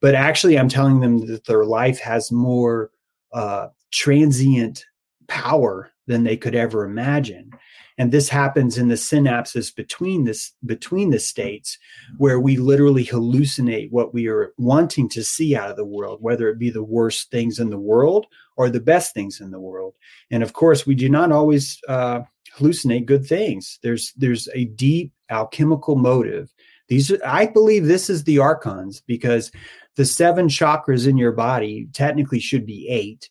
But 0.00 0.14
actually, 0.14 0.58
I'm 0.58 0.70
telling 0.70 1.00
them 1.00 1.26
that 1.26 1.44
their 1.44 1.66
life 1.66 2.00
has 2.00 2.32
more 2.32 2.90
uh, 3.34 3.68
transient 3.92 4.86
power 5.28 5.92
than 6.06 6.24
they 6.24 6.36
could 6.38 6.54
ever 6.54 6.84
imagine 6.84 7.50
and 7.98 8.12
this 8.12 8.28
happens 8.28 8.76
in 8.76 8.88
the 8.88 8.94
synapses 8.94 9.74
between 9.74 10.24
this 10.24 10.52
between 10.64 11.10
the 11.10 11.18
states 11.18 11.78
where 12.18 12.38
we 12.40 12.56
literally 12.56 13.04
hallucinate 13.04 13.90
what 13.90 14.12
we 14.12 14.28
are 14.28 14.52
wanting 14.58 15.08
to 15.08 15.24
see 15.24 15.56
out 15.56 15.70
of 15.70 15.76
the 15.76 15.84
world 15.84 16.18
whether 16.20 16.48
it 16.48 16.58
be 16.58 16.70
the 16.70 16.82
worst 16.82 17.30
things 17.30 17.58
in 17.58 17.70
the 17.70 17.78
world 17.78 18.26
or 18.56 18.70
the 18.70 18.80
best 18.80 19.14
things 19.14 19.40
in 19.40 19.50
the 19.50 19.60
world. 19.60 19.94
And 20.30 20.42
of 20.42 20.52
course 20.52 20.86
we 20.86 20.94
do 20.94 21.08
not 21.08 21.32
always 21.32 21.80
uh, 21.88 22.20
hallucinate 22.56 23.06
good 23.06 23.26
things. 23.26 23.78
There's 23.82 24.12
there's 24.16 24.48
a 24.54 24.64
deep 24.64 25.12
alchemical 25.30 25.96
motive. 25.96 26.54
These 26.88 27.10
are, 27.10 27.18
i 27.24 27.46
believe 27.46 27.86
this 27.86 28.08
is 28.08 28.24
the 28.24 28.38
archons 28.38 29.00
because 29.00 29.50
the 29.96 30.04
seven 30.04 30.46
chakras 30.48 31.08
in 31.08 31.16
your 31.16 31.32
body 31.32 31.88
technically 31.92 32.38
should 32.38 32.66
be 32.66 32.86
eight 32.88 33.30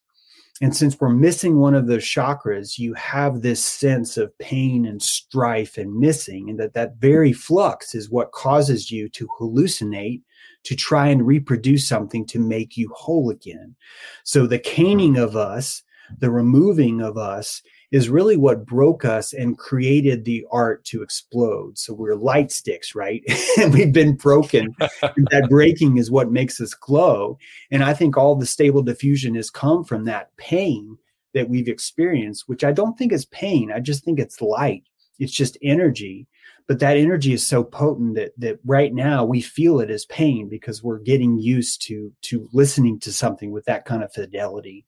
and 0.62 0.76
since 0.76 0.98
we're 1.00 1.10
missing 1.10 1.58
one 1.58 1.76
of 1.76 1.88
those 1.88 2.04
chakras, 2.04 2.80
you 2.80 2.94
have 2.94 3.42
this 3.42 3.64
sense 3.64 4.16
of 4.16 4.38
pain 4.38 4.86
and 4.86 5.02
strife 5.02 5.78
and 5.78 5.94
missing, 5.94 6.50
and 6.50 6.60
that 6.60 6.74
that 6.74 6.96
very 6.96 7.34
flux 7.34 7.94
is 7.94 8.10
what 8.10 8.32
causes 8.32 8.90
you 8.90 9.10
to 9.10 9.28
hallucinate, 9.38 10.22
to 10.64 10.76
try 10.76 11.08
and 11.08 11.28
reproduce 11.28 11.86
something 11.88 12.26
to 12.28 12.40
make 12.40 12.78
you 12.78 12.90
whole 12.96 13.30
again. 13.30 13.76
So 14.24 14.48
the 14.48 14.60
caning 14.60 15.18
of 15.18 15.36
us, 15.36 15.84
the 16.20 16.32
removing 16.32 17.02
of 17.02 17.18
us, 17.18 17.62
is 17.92 18.10
really 18.10 18.38
what 18.38 18.66
broke 18.66 19.06
us 19.06 19.34
and 19.34 19.58
created 19.58 20.26
the 20.26 20.46
art 20.52 20.84
to 20.86 21.02
explode. 21.02 21.78
So 21.78 21.94
we're 21.94 22.16
light 22.16 22.52
sticks, 22.52 22.96
right? 22.96 23.24
and 23.58 23.74
we've 23.74 23.94
been 23.94 24.16
broken. 24.16 24.76
that 24.80 25.48
breaking 25.50 25.98
is 25.98 26.12
what 26.12 26.32
makes 26.32 26.60
us 26.60 26.74
glow. 26.74 27.38
And 27.72 27.84
I 27.84 27.94
think 27.94 28.18
all 28.18 28.36
the 28.36 28.46
stable 28.46 28.84
diffusion 28.84 29.36
has 29.36 29.50
come 29.50 29.84
from 29.84 30.06
that 30.06 30.36
pain 30.38 30.98
that 31.34 31.50
we've 31.50 31.68
experienced, 31.68 32.48
which 32.48 32.64
I 32.64 32.72
don't 32.72 32.98
think 32.98 33.12
is 33.12 33.26
pain. 33.26 33.72
I 33.72 33.80
just 33.80 34.04
think 34.04 34.20
it's 34.20 34.42
light. 34.42 34.84
It's 35.20 35.34
just 35.34 35.58
energy. 35.62 36.28
But 36.68 36.80
that 36.80 36.98
energy 36.98 37.32
is 37.34 37.46
so 37.46 37.64
potent 37.64 38.16
that 38.16 38.32
that 38.40 38.60
right 38.66 38.92
now 38.92 39.24
we 39.24 39.40
feel 39.42 39.80
it 39.80 39.92
as 39.92 40.06
pain 40.06 40.50
because 40.50 40.82
we're 40.82 40.98
getting 40.98 41.40
used 41.40 41.84
to 41.84 42.12
to 42.24 42.50
listening 42.54 43.00
to 43.02 43.14
something 43.14 43.52
with 43.52 43.66
that 43.66 43.86
kind 43.86 44.02
of 44.02 44.12
fidelity. 44.12 44.86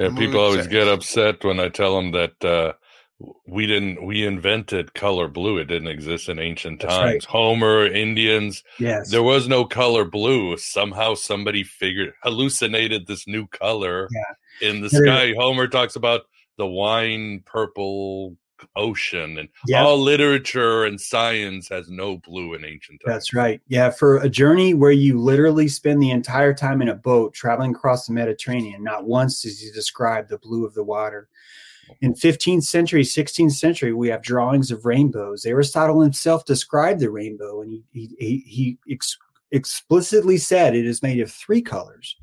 Yeah, 0.00 0.16
people 0.16 0.40
always 0.40 0.66
get 0.66 0.88
upset 0.88 1.44
when 1.44 1.60
I 1.60 1.68
tell 1.68 1.94
them 1.96 2.12
that 2.12 2.44
uh, 2.44 2.72
we 3.46 3.66
didn't 3.66 4.04
we 4.04 4.24
invented 4.24 4.94
color 4.94 5.28
blue. 5.28 5.58
It 5.58 5.66
didn't 5.66 5.88
exist 5.88 6.28
in 6.28 6.38
ancient 6.38 6.80
That's 6.80 6.94
times. 6.94 7.12
Right. 7.12 7.24
Homer, 7.24 7.86
Indians. 7.86 8.64
Yes. 8.78 9.10
There 9.10 9.22
was 9.22 9.46
no 9.46 9.64
color 9.64 10.04
blue. 10.04 10.56
Somehow 10.56 11.14
somebody 11.14 11.62
figured 11.62 12.14
hallucinated 12.22 13.06
this 13.06 13.26
new 13.26 13.46
color 13.48 14.08
yeah. 14.10 14.68
in 14.70 14.80
the 14.80 14.88
sky. 14.88 15.34
Homer 15.36 15.68
talks 15.68 15.96
about 15.96 16.22
the 16.56 16.66
wine 16.66 17.42
purple 17.44 18.36
ocean 18.76 19.38
and 19.38 19.48
yep. 19.66 19.84
all 19.84 19.98
literature 19.98 20.84
and 20.84 21.00
science 21.00 21.68
has 21.68 21.88
no 21.88 22.18
blue 22.18 22.54
in 22.54 22.64
ancient 22.64 23.00
times. 23.00 23.14
That's 23.14 23.34
right. 23.34 23.60
Yeah, 23.68 23.90
for 23.90 24.18
a 24.18 24.28
journey 24.28 24.74
where 24.74 24.92
you 24.92 25.18
literally 25.18 25.68
spend 25.68 26.02
the 26.02 26.10
entire 26.10 26.54
time 26.54 26.82
in 26.82 26.88
a 26.88 26.94
boat 26.94 27.34
traveling 27.34 27.72
across 27.72 28.06
the 28.06 28.12
Mediterranean, 28.12 28.82
not 28.82 29.04
once 29.04 29.42
does 29.42 29.60
he 29.60 29.70
describe 29.70 30.28
the 30.28 30.38
blue 30.38 30.64
of 30.64 30.74
the 30.74 30.84
water. 30.84 31.28
In 32.00 32.14
15th 32.14 32.64
century, 32.64 33.02
16th 33.02 33.52
century, 33.52 33.92
we 33.92 34.08
have 34.08 34.22
drawings 34.22 34.70
of 34.70 34.84
rainbows. 34.84 35.44
Aristotle 35.44 36.00
himself 36.00 36.44
described 36.44 37.00
the 37.00 37.10
rainbow, 37.10 37.62
and 37.62 37.70
he 37.70 37.82
he 37.92 38.14
he, 38.18 38.44
he 38.46 38.78
ex- 38.94 39.18
explicitly 39.50 40.38
said 40.38 40.76
it 40.76 40.86
is 40.86 41.02
made 41.02 41.20
of 41.20 41.32
three 41.32 41.60
colors 41.60 42.16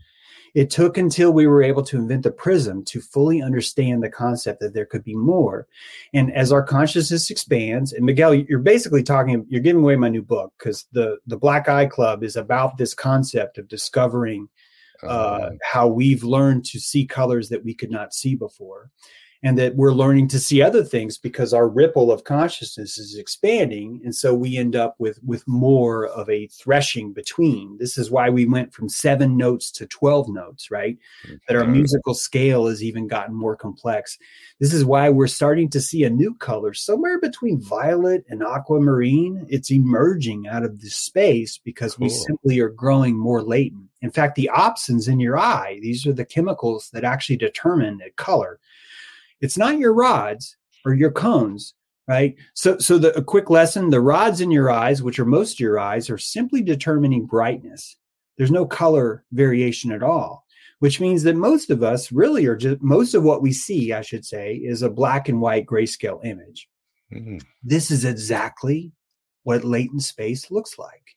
it 0.53 0.69
took 0.69 0.97
until 0.97 1.31
we 1.31 1.47
were 1.47 1.63
able 1.63 1.83
to 1.83 1.97
invent 1.97 2.23
the 2.23 2.31
prism 2.31 2.83
to 2.85 3.01
fully 3.01 3.41
understand 3.41 4.03
the 4.03 4.09
concept 4.09 4.59
that 4.59 4.73
there 4.73 4.85
could 4.85 5.03
be 5.03 5.15
more. 5.15 5.67
And 6.13 6.33
as 6.33 6.51
our 6.51 6.63
consciousness 6.63 7.29
expands, 7.29 7.93
and 7.93 8.05
Miguel, 8.05 8.33
you're 8.33 8.59
basically 8.59 9.03
talking, 9.03 9.45
you're 9.49 9.61
giving 9.61 9.81
away 9.81 9.95
my 9.95 10.09
new 10.09 10.23
book 10.23 10.53
because 10.57 10.85
the 10.91 11.17
the 11.27 11.37
Black 11.37 11.69
Eye 11.69 11.85
Club 11.85 12.23
is 12.23 12.35
about 12.35 12.77
this 12.77 12.93
concept 12.93 13.57
of 13.57 13.67
discovering 13.67 14.47
uh, 15.03 15.07
uh, 15.07 15.49
how 15.63 15.87
we've 15.87 16.23
learned 16.23 16.65
to 16.65 16.79
see 16.79 17.05
colors 17.05 17.49
that 17.49 17.63
we 17.63 17.73
could 17.73 17.91
not 17.91 18.13
see 18.13 18.35
before. 18.35 18.89
And 19.43 19.57
that 19.57 19.75
we're 19.75 19.93
learning 19.93 20.27
to 20.29 20.39
see 20.39 20.61
other 20.61 20.83
things 20.83 21.17
because 21.17 21.53
our 21.53 21.67
ripple 21.67 22.11
of 22.11 22.23
consciousness 22.23 22.97
is 22.97 23.15
expanding. 23.15 24.01
And 24.03 24.15
so 24.15 24.33
we 24.33 24.57
end 24.57 24.75
up 24.75 24.95
with 24.99 25.19
with 25.23 25.47
more 25.47 26.07
of 26.07 26.29
a 26.29 26.47
threshing 26.47 27.13
between. 27.13 27.77
This 27.77 27.97
is 27.97 28.11
why 28.11 28.29
we 28.29 28.45
went 28.45 28.73
from 28.73 28.89
7 28.89 29.38
notes 29.38 29.71
to 29.71 29.85
12 29.85 30.29
notes 30.29 30.71
right? 30.71 30.97
That 31.47 31.57
our 31.57 31.65
musical 31.65 32.13
scale 32.13 32.67
has 32.67 32.83
even 32.83 33.07
gotten 33.07 33.35
more 33.35 33.55
complex. 33.55 34.17
This 34.59 34.73
is 34.73 34.85
why 34.85 35.09
we're 35.09 35.27
starting 35.27 35.69
to 35.69 35.81
see 35.81 36.03
a 36.03 36.09
new 36.09 36.33
color 36.35 36.73
somewhere 36.73 37.19
between 37.19 37.61
violet 37.61 38.25
and 38.29 38.43
aquamarine. 38.43 39.45
It's 39.49 39.71
emerging 39.71 40.47
out 40.47 40.63
of 40.63 40.81
this 40.81 40.95
space 40.95 41.57
because 41.57 41.99
we 41.99 42.09
simply 42.09 42.59
are 42.59 42.69
growing 42.69 43.17
more 43.17 43.41
latent. 43.41 43.89
In 44.01 44.11
fact 44.11 44.35
the 44.35 44.49
opsins 44.53 45.07
in 45.07 45.19
your 45.19 45.38
eye 45.38 45.79
these 45.81 46.05
are 46.05 46.13
the 46.13 46.25
chemicals 46.25 46.89
that 46.93 47.03
actually 47.03 47.38
determine 47.38 47.97
the 47.97 48.11
color 48.11 48.59
it's 49.41 49.57
not 49.57 49.79
your 49.79 49.93
rods 49.93 50.57
or 50.85 50.93
your 50.93 51.11
cones 51.11 51.73
right? 52.07 52.35
So 52.53 52.77
so 52.77 52.97
the 52.97 53.15
a 53.17 53.23
quick 53.23 53.49
lesson 53.49 53.89
the 53.89 54.01
rods 54.01 54.39
in 54.41 54.49
your 54.49 54.71
eyes 54.71 55.03
which 55.03 55.19
are 55.19 55.25
most 55.25 55.55
of 55.55 55.59
your 55.59 55.77
eyes 55.79 56.09
are 56.09 56.17
simply 56.17 56.61
determining 56.61 57.25
brightness. 57.25 57.97
There's 58.38 58.51
no 58.51 58.65
color 58.65 59.25
variation 59.31 59.91
at 59.91 60.03
all 60.03 60.45
which 60.79 60.99
means 60.99 61.23
that 61.23 61.35
most 61.35 61.69
of 61.69 61.81
us 61.83 62.11
really 62.11 62.45
are 62.45 62.55
just 62.55 62.81
most 62.81 63.13
of 63.13 63.23
what 63.23 63.41
we 63.41 63.51
see 63.51 63.93
i 63.93 64.01
should 64.01 64.23
say 64.23 64.55
is 64.55 64.81
a 64.81 64.89
black 64.89 65.29
and 65.29 65.41
white 65.41 65.65
grayscale 65.65 66.23
image. 66.25 66.67
Mm, 67.13 67.43
this 67.63 67.89
is 67.91 68.05
exactly 68.05 68.91
what 69.43 69.63
latent 69.63 70.03
space 70.03 70.51
looks 70.51 70.77
like. 70.77 71.15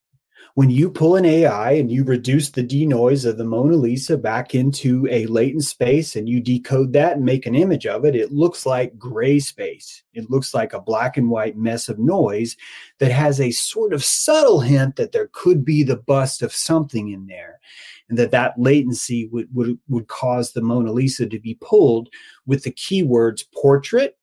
When 0.54 0.70
you 0.70 0.90
pull 0.90 1.16
an 1.16 1.24
AI 1.24 1.72
and 1.72 1.90
you 1.90 2.02
reduce 2.02 2.50
the 2.50 2.62
denoise 2.62 3.24
of 3.24 3.38
the 3.38 3.44
Mona 3.44 3.76
Lisa 3.76 4.16
back 4.16 4.54
into 4.54 5.06
a 5.08 5.26
latent 5.26 5.64
space 5.64 6.16
and 6.16 6.28
you 6.28 6.40
decode 6.40 6.92
that 6.92 7.16
and 7.16 7.24
make 7.24 7.46
an 7.46 7.54
image 7.54 7.86
of 7.86 8.04
it, 8.04 8.16
it 8.16 8.32
looks 8.32 8.66
like 8.66 8.98
gray 8.98 9.38
space. 9.38 10.02
It 10.12 10.28
looks 10.28 10.52
like 10.52 10.72
a 10.72 10.80
black 10.80 11.16
and 11.16 11.30
white 11.30 11.56
mess 11.56 11.88
of 11.88 12.00
noise 12.00 12.56
that 12.98 13.12
has 13.12 13.40
a 13.40 13.52
sort 13.52 13.92
of 13.92 14.04
subtle 14.04 14.60
hint 14.60 14.96
that 14.96 15.12
there 15.12 15.30
could 15.32 15.64
be 15.64 15.84
the 15.84 15.96
bust 15.96 16.42
of 16.42 16.52
something 16.52 17.10
in 17.10 17.26
there. 17.26 17.60
And 18.08 18.18
that 18.18 18.32
that 18.32 18.58
latency 18.58 19.28
would, 19.28 19.54
would, 19.54 19.78
would 19.88 20.08
cause 20.08 20.52
the 20.52 20.62
Mona 20.62 20.90
Lisa 20.90 21.28
to 21.28 21.38
be 21.38 21.56
pulled 21.60 22.08
with 22.44 22.64
the 22.64 22.72
keywords 22.72 23.44
portrait 23.54 24.18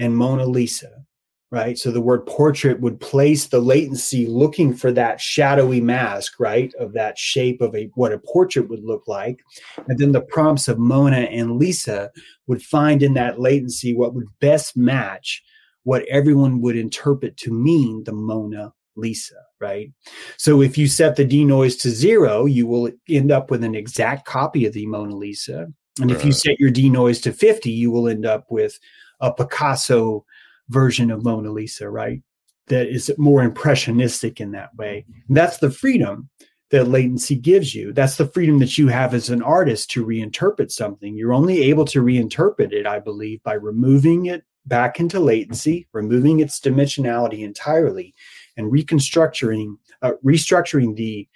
and 0.00 0.16
Mona 0.16 0.46
Lisa, 0.46 1.04
right? 1.52 1.76
So 1.76 1.90
the 1.90 2.00
word 2.00 2.26
portrait 2.26 2.80
would 2.80 2.98
place 2.98 3.46
the 3.46 3.60
latency 3.60 4.26
looking 4.26 4.72
for 4.72 4.90
that 4.92 5.20
shadowy 5.20 5.82
mask, 5.82 6.40
right, 6.40 6.72
of 6.80 6.94
that 6.94 7.18
shape 7.18 7.60
of 7.60 7.76
a 7.76 7.90
what 7.94 8.10
a 8.10 8.18
portrait 8.18 8.70
would 8.70 8.82
look 8.82 9.06
like. 9.06 9.38
And 9.86 9.98
then 9.98 10.12
the 10.12 10.22
prompts 10.22 10.66
of 10.66 10.78
Mona 10.78 11.18
and 11.18 11.58
Lisa 11.58 12.10
would 12.46 12.62
find 12.62 13.02
in 13.02 13.12
that 13.14 13.38
latency 13.38 13.94
what 13.94 14.14
would 14.14 14.26
best 14.40 14.76
match 14.78 15.42
what 15.84 16.06
everyone 16.08 16.60
would 16.62 16.76
interpret 16.76 17.36
to 17.36 17.52
mean 17.52 18.02
the 18.04 18.12
Mona 18.12 18.72
Lisa, 18.96 19.34
right? 19.60 19.92
So 20.38 20.62
if 20.62 20.78
you 20.78 20.86
set 20.86 21.16
the 21.16 21.24
denoise 21.24 21.76
to 21.76 21.90
zero, 21.90 22.46
you 22.46 22.66
will 22.66 22.90
end 23.08 23.30
up 23.30 23.50
with 23.50 23.62
an 23.62 23.74
exact 23.74 24.24
copy 24.24 24.64
of 24.64 24.72
the 24.72 24.86
Mona 24.86 25.14
Lisa. 25.14 25.66
And 26.00 26.10
if 26.10 26.24
you 26.24 26.32
set 26.32 26.58
your 26.58 26.70
denoise 26.70 27.20
to 27.22 27.32
50, 27.32 27.70
you 27.70 27.90
will 27.90 28.08
end 28.08 28.24
up 28.24 28.46
with 28.50 28.78
a 29.20 29.32
Picasso 29.32 30.24
version 30.68 31.10
of 31.10 31.24
Mona 31.24 31.50
Lisa, 31.50 31.88
right? 31.88 32.22
That 32.68 32.88
is 32.88 33.12
more 33.18 33.42
impressionistic 33.42 34.40
in 34.40 34.52
that 34.52 34.74
way. 34.76 35.04
And 35.28 35.36
that's 35.36 35.58
the 35.58 35.70
freedom 35.70 36.28
that 36.70 36.88
latency 36.88 37.36
gives 37.36 37.74
you. 37.74 37.92
That's 37.92 38.16
the 38.16 38.26
freedom 38.26 38.58
that 38.60 38.78
you 38.78 38.88
have 38.88 39.12
as 39.14 39.28
an 39.28 39.42
artist 39.42 39.90
to 39.90 40.06
reinterpret 40.06 40.70
something. 40.70 41.14
You're 41.14 41.34
only 41.34 41.62
able 41.64 41.84
to 41.86 42.02
reinterpret 42.02 42.72
it, 42.72 42.86
I 42.86 42.98
believe, 42.98 43.42
by 43.42 43.54
removing 43.54 44.26
it 44.26 44.44
back 44.64 44.98
into 44.98 45.20
latency, 45.20 45.86
removing 45.92 46.40
its 46.40 46.60
dimensionality 46.60 47.40
entirely, 47.40 48.14
and 48.56 48.72
reconstructuring, 48.72 49.76
uh, 50.00 50.12
restructuring 50.24 50.96
the 50.96 51.28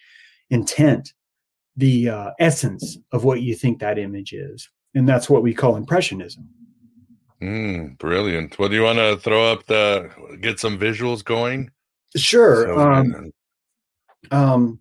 intent, 0.51 1.13
the 1.77 2.09
uh, 2.09 2.31
essence 2.39 2.97
of 3.13 3.25
what 3.25 3.43
you 3.43 3.55
think 3.55 3.79
that 3.81 3.99
image 3.99 4.33
is. 4.33 4.71
And 4.95 5.07
that's 5.07 5.29
what 5.29 5.43
we 5.43 5.53
call 5.53 5.77
impressionism. 5.77 6.49
Mm, 7.43 7.99
brilliant. 7.99 8.59
Well, 8.59 8.69
do 8.69 8.75
you 8.75 8.83
want 8.83 8.99
to 8.99 9.17
throw 9.19 9.45
up 9.51 9.67
the 9.67 10.11
get 10.41 10.59
some 10.61 10.79
visuals 10.79 11.25
going? 11.25 11.71
Sure. 12.17 12.67
So, 12.67 12.79
um, 12.79 13.33
um, 14.31 14.81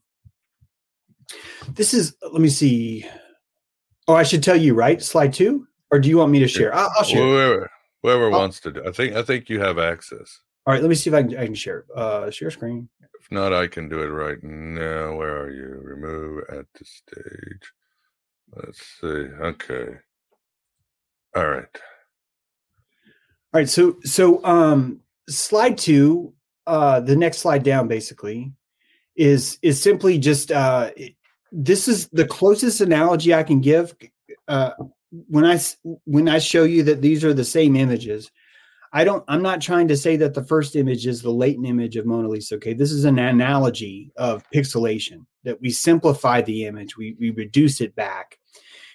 this 1.74 1.94
is, 1.94 2.16
let 2.22 2.42
me 2.42 2.50
see. 2.50 3.06
Oh, 4.08 4.14
I 4.14 4.24
should 4.24 4.44
tell 4.44 4.56
you, 4.56 4.74
right? 4.74 5.02
Slide 5.02 5.34
two? 5.34 5.68
Or 5.92 6.00
do 6.00 6.10
you 6.10 6.18
want 6.18 6.32
me 6.32 6.40
to 6.40 6.48
share? 6.48 6.74
I'll, 6.74 6.92
I'll 6.98 7.04
share. 7.04 7.22
whoever 7.22 7.72
whoever 8.04 8.26
I'll- 8.26 8.40
wants 8.40 8.60
to 8.62 8.72
do. 8.72 8.86
I 8.86 8.92
think 8.92 9.16
I 9.16 9.24
think 9.24 9.50
you 9.50 9.60
have 9.60 9.80
access. 9.80 10.40
All 10.68 10.74
right, 10.74 10.82
let 10.82 10.90
me 10.90 10.96
see 10.96 11.10
if 11.12 11.14
I 11.14 11.22
can, 11.22 11.38
I 11.38 11.46
can 11.46 11.54
share. 11.56 11.86
Uh, 11.96 12.32
share 12.32 12.50
screen. 12.50 12.90
If 13.02 13.32
not, 13.32 13.54
I 13.54 13.68
can 13.68 13.88
do 13.88 14.00
it 14.02 14.08
right 14.08 14.42
now. 14.44 15.16
Where 15.16 15.38
are 15.42 15.52
you? 15.52 15.80
Remove 15.84 16.44
at 16.50 16.66
the 16.74 16.86
stage. 16.86 17.72
Let's 18.56 18.82
see. 19.00 19.08
Okay. 19.08 19.98
All 21.36 21.48
right. 21.50 21.66
All 23.56 23.60
right, 23.60 23.70
so 23.70 23.96
so 24.04 24.44
um 24.44 25.00
slide 25.30 25.78
two, 25.78 26.34
uh 26.68 27.00
the 27.00 27.16
next 27.16 27.38
slide 27.38 27.64
down 27.64 27.88
basically 27.88 28.52
is 29.16 29.60
is 29.62 29.82
simply 29.82 30.20
just 30.20 30.52
uh 30.52 30.92
this 31.54 31.88
is 31.88 32.10
the 32.10 32.28
closest 32.28 32.82
analogy 32.82 33.34
I 33.34 33.44
can 33.44 33.62
give 33.62 33.96
uh 34.50 34.72
when 35.30 35.46
I 35.46 35.58
when 36.04 36.28
I 36.28 36.40
show 36.40 36.66
you 36.66 36.84
that 36.84 37.02
these 37.02 37.24
are 37.24 37.34
the 37.34 37.46
same 37.46 37.78
images. 37.78 38.30
I 38.92 39.06
don't 39.06 39.24
I'm 39.30 39.42
not 39.42 39.62
trying 39.62 39.88
to 39.88 39.96
say 39.96 40.18
that 40.18 40.34
the 40.34 40.44
first 40.44 40.76
image 40.76 41.08
is 41.08 41.22
the 41.22 41.32
latent 41.32 41.66
image 41.66 41.96
of 41.96 42.06
Mona 42.06 42.28
Lisa, 42.28 42.56
okay? 42.56 42.74
This 42.74 42.92
is 42.92 43.06
an 43.06 43.20
analogy 43.20 44.12
of 44.18 44.44
pixelation 44.54 45.26
that 45.46 45.62
we 45.62 45.70
simplify 45.70 46.42
the 46.42 46.66
image, 46.66 46.98
we 46.98 47.16
we 47.22 47.30
reduce 47.30 47.80
it 47.80 47.96
back. 47.96 48.38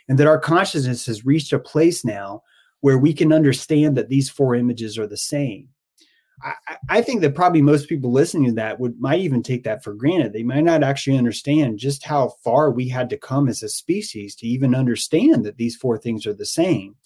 And 0.07 0.19
that 0.19 0.27
our 0.27 0.39
consciousness 0.39 1.07
has 1.07 1.25
reached 1.25 1.55
a 1.55 1.59
place 1.59 2.05
now 2.05 2.43
where 2.81 2.99
we 2.99 3.13
can 3.13 3.33
understand 3.33 3.97
that 3.97 4.09
these 4.09 4.31
four 4.31 4.55
images 4.55 4.99
are 4.99 5.07
the 5.07 5.17
same. 5.17 5.69
I, 6.43 6.77
I- 6.89 7.03
think 7.03 7.21
that 7.21 7.35
probably 7.35 7.61
most 7.63 7.89
people 7.89 8.11
listening 8.13 8.47
to 8.47 8.53
that 8.55 8.81
would 8.81 8.99
might 8.99 9.21
even 9.21 9.43
take 9.43 9.65
that 9.65 9.85
for 9.85 9.93
granted. 9.95 10.33
They 10.33 10.43
might 10.43 10.65
not 10.65 10.83
actually 10.83 11.19
understand 11.19 11.79
just 11.79 12.05
how 12.05 12.35
far 12.43 12.71
we 12.71 12.89
had 12.89 13.11
to 13.11 13.19
come 13.19 13.49
as 13.49 13.63
a 13.63 13.69
species 13.69 14.35
to 14.37 14.47
even 14.47 14.75
understand 14.75 15.45
that 15.45 15.59
these 15.59 15.77
four 15.77 15.99
things 15.99 16.27
are 16.27 16.35
the 16.35 16.47
same. 16.47 16.97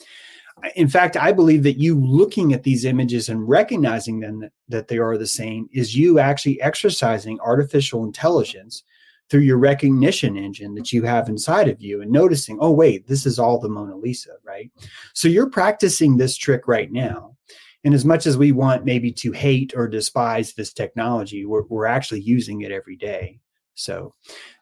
In 0.77 0.87
fact, 0.89 1.17
I 1.17 1.33
believe 1.33 1.65
that 1.65 1.81
you 1.81 2.01
looking 2.01 2.53
at 2.53 2.63
these 2.63 2.85
images 2.85 3.29
and 3.29 3.49
recognizing 3.49 4.21
them 4.21 4.39
that, 4.41 4.53
that 4.69 4.89
they 4.89 4.99
are 4.99 5.19
the 5.19 5.27
same 5.27 5.69
is 5.73 5.97
you 5.97 6.21
actually 6.21 6.61
exercising 6.63 7.41
artificial 7.41 8.05
intelligence 8.05 8.85
through 9.31 9.41
your 9.41 9.59
recognition 9.59 10.37
engine 10.37 10.75
that 10.75 10.93
you 10.93 11.03
have 11.03 11.29
inside 11.29 11.69
of 11.69 11.81
you 11.81 12.03
and 12.03 12.11
noticing, 12.11 12.59
oh, 12.61 12.71
wait, 12.71 13.07
this 13.07 13.27
is 13.27 13.39
all 13.39 13.59
the 13.59 13.69
Mona 13.69 13.97
Lisa, 13.97 14.33
right? 14.45 14.71
So 15.15 15.29
you're 15.29 15.51
practicing 15.51 16.17
this 16.17 16.37
trick 16.37 16.69
right 16.69 16.93
now. 16.93 17.37
And 17.85 17.95
as 17.95 18.05
much 18.05 18.27
as 18.27 18.37
we 18.37 18.53
want 18.53 18.85
maybe 18.85 19.13
to 19.13 19.33
hate 19.33 19.75
or 19.77 19.89
despise 19.89 20.53
this 20.53 20.73
technology, 20.73 21.45
we're, 21.45 21.65
we're 21.69 21.87
actually 21.87 22.21
using 22.21 22.63
it 22.63 22.73
every 22.73 22.97
day. 22.97 23.41
So 23.75 24.15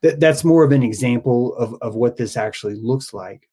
that 0.02 0.20
that's 0.20 0.42
more 0.42 0.64
of 0.64 0.72
an 0.72 0.82
example 0.82 1.54
of, 1.56 1.74
of 1.82 1.94
what 1.94 2.16
this 2.16 2.36
actually 2.36 2.76
looks 2.76 3.12
like. 3.12 3.48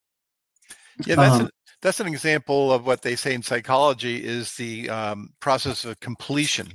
Yeah, 1.05 1.15
that's 1.15 1.35
Um, 1.35 1.41
an, 1.41 1.49
that's 1.81 1.99
an 1.99 2.07
example 2.07 2.71
of 2.71 2.85
what 2.85 3.01
they 3.01 3.15
say 3.15 3.33
in 3.33 3.43
psychology 3.43 4.23
is 4.23 4.55
the 4.55 4.89
um, 4.89 5.33
process 5.39 5.85
of 5.85 5.99
completion. 5.99 6.67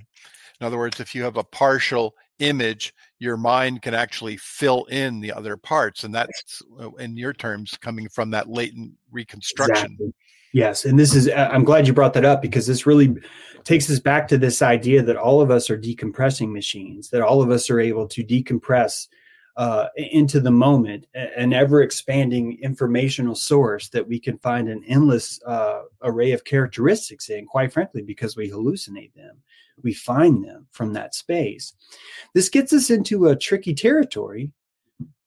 In 0.61 0.66
other 0.66 0.78
words, 0.78 1.01
if 1.01 1.14
you 1.14 1.24
have 1.24 1.37
a 1.37 1.45
partial 1.45 2.14
image, 2.39 2.93
your 3.18 3.37
mind 3.37 3.82
can 3.82 3.95
actually 3.95 4.37
fill 4.37 4.85
in 4.85 5.20
the 5.20 5.32
other 5.32 5.57
parts, 5.57 6.05
and 6.05 6.14
that's, 6.14 6.62
uh, 6.80 6.91
in 6.93 7.16
your 7.16 7.32
terms, 7.32 7.76
coming 7.80 8.09
from 8.09 8.30
that 8.30 8.49
latent 8.49 8.93
reconstruction. 9.11 9.93
Exactly. 9.93 10.14
Yes, 10.53 10.85
and 10.85 10.97
this 10.97 11.16
is 11.16 11.28
i'm 11.28 11.64
glad 11.64 11.85
you 11.89 11.93
brought 11.93 12.14
that 12.14 12.24
up 12.24 12.41
because 12.41 12.64
this 12.64 12.87
really 12.87 13.16
takes 13.64 13.91
us 13.91 13.99
back 13.99 14.28
to 14.28 14.39
this 14.39 14.62
idea 14.62 15.03
that 15.03 15.16
all 15.16 15.41
of 15.41 15.51
us 15.51 15.68
are 15.68 15.76
decompressing 15.76 16.53
machines, 16.53 17.11
that 17.11 17.22
all 17.22 17.43
of 17.43 17.51
us 17.51 17.68
are 17.70 17.80
able 17.80 18.07
to 18.07 18.22
decompress 18.22 19.09
uh, 19.57 19.87
into 19.97 20.41
the 20.41 20.51
moment, 20.51 21.07
an 21.15 21.53
ever 21.53 21.83
expanding 21.83 22.59
informational 22.61 23.35
source 23.35 23.89
that 23.91 24.07
we 24.07 24.19
can 24.19 24.37
find 24.39 24.69
an 24.69 24.83
endless 24.87 25.41
uh, 25.47 25.83
array 26.03 26.33
of 26.33 26.45
characteristics 26.45 27.29
in, 27.29 27.47
quite 27.47 27.73
frankly, 27.73 28.03
because 28.03 28.37
we 28.37 28.51
hallucinate 28.51 29.15
them. 29.15 29.37
We 29.83 29.95
find 29.95 30.45
them 30.45 30.67
from 30.73 30.93
that 30.95 31.15
space. 31.15 31.75
This 32.35 32.49
gets 32.49 32.73
us 32.73 32.91
into 32.91 33.27
a 33.27 33.37
tricky 33.37 33.75
territory 33.75 34.53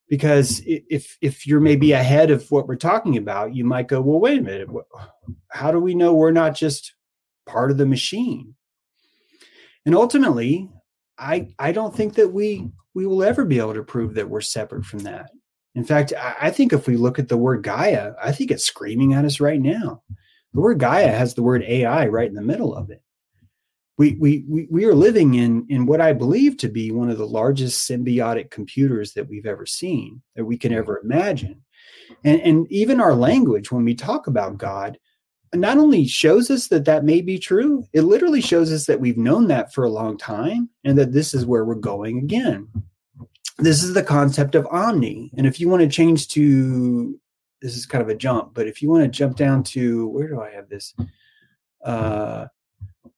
because 0.09 0.61
if 0.65 1.17
if 1.21 1.45
you're 1.45 1.59
maybe 1.59 1.91
ahead 1.91 2.31
of 2.31 2.49
what 2.49 2.67
we're 2.67 2.75
talking 2.75 3.17
about, 3.17 3.55
you 3.55 3.65
might 3.65 3.89
go, 3.89 4.01
well, 4.01 4.19
wait 4.19 4.39
a 4.39 4.41
minute, 4.41 4.69
how 5.49 5.71
do 5.71 5.79
we 5.79 5.95
know 5.95 6.13
we're 6.13 6.31
not 6.31 6.55
just 6.55 6.95
part 7.45 7.71
of 7.71 7.77
the 7.77 7.85
machine? 7.85 8.55
And 9.85 9.95
ultimately, 9.95 10.69
I 11.17 11.49
I 11.59 11.71
don't 11.71 11.95
think 11.95 12.15
that 12.15 12.31
we 12.31 12.69
we 12.93 13.05
will 13.05 13.23
ever 13.23 13.45
be 13.45 13.59
able 13.59 13.73
to 13.73 13.83
prove 13.83 14.15
that 14.15 14.29
we're 14.29 14.41
separate 14.41 14.85
from 14.85 14.99
that. 14.99 15.31
In 15.75 15.83
fact, 15.83 16.13
I, 16.17 16.35
I 16.41 16.49
think 16.49 16.73
if 16.73 16.87
we 16.87 16.97
look 16.97 17.19
at 17.19 17.27
the 17.27 17.37
word 17.37 17.61
Gaia, 17.61 18.13
I 18.21 18.31
think 18.31 18.49
it's 18.49 18.65
screaming 18.65 19.13
at 19.13 19.25
us 19.25 19.39
right 19.39 19.61
now. 19.61 20.01
The 20.53 20.61
word 20.61 20.79
Gaia 20.79 21.09
has 21.09 21.35
the 21.35 21.43
word 21.43 21.61
AI 21.63 22.07
right 22.07 22.27
in 22.27 22.33
the 22.33 22.41
middle 22.41 22.73
of 22.75 22.89
it. 22.89 23.03
We, 23.99 24.13
we, 24.19 24.45
we, 24.47 24.67
we 24.71 24.85
are 24.85 24.95
living 24.95 25.35
in, 25.35 25.65
in 25.69 25.85
what 25.85 26.01
I 26.01 26.13
believe 26.13 26.57
to 26.57 26.69
be 26.69 26.91
one 26.91 27.09
of 27.09 27.17
the 27.19 27.27
largest 27.27 27.87
symbiotic 27.87 28.49
computers 28.51 29.13
that 29.13 29.27
we've 29.27 29.45
ever 29.45 29.65
seen, 29.65 30.21
that 30.35 30.45
we 30.45 30.57
can 30.57 30.73
ever 30.73 30.99
imagine. 31.03 31.63
And, 32.23 32.41
and 32.41 32.71
even 32.71 32.99
our 32.99 33.13
language, 33.13 33.71
when 33.71 33.85
we 33.85 33.95
talk 33.95 34.27
about 34.27 34.57
God, 34.57 34.97
not 35.59 35.77
only 35.77 36.05
shows 36.07 36.49
us 36.49 36.67
that 36.67 36.85
that 36.85 37.03
may 37.03 37.21
be 37.21 37.37
true, 37.37 37.87
it 37.93 38.01
literally 38.01 38.41
shows 38.41 38.71
us 38.71 38.85
that 38.85 38.99
we've 38.99 39.17
known 39.17 39.47
that 39.47 39.73
for 39.73 39.83
a 39.83 39.89
long 39.89 40.17
time 40.17 40.69
and 40.83 40.97
that 40.97 41.13
this 41.13 41.33
is 41.33 41.45
where 41.45 41.65
we're 41.65 41.75
going 41.75 42.19
again. 42.19 42.67
This 43.59 43.83
is 43.83 43.93
the 43.93 44.03
concept 44.03 44.55
of 44.55 44.67
omni. 44.67 45.31
And 45.37 45.47
if 45.47 45.59
you 45.59 45.69
want 45.69 45.81
to 45.81 45.89
change 45.89 46.27
to 46.29 47.19
this 47.61 47.75
is 47.75 47.85
kind 47.85 48.01
of 48.01 48.09
a 48.09 48.15
jump, 48.15 48.53
but 48.53 48.67
if 48.67 48.81
you 48.81 48.89
want 48.89 49.03
to 49.03 49.09
jump 49.09 49.35
down 49.35 49.63
to 49.63 50.07
where 50.09 50.27
do 50.27 50.41
I 50.41 50.51
have 50.51 50.69
this? 50.69 50.93
Uh, 51.83 52.47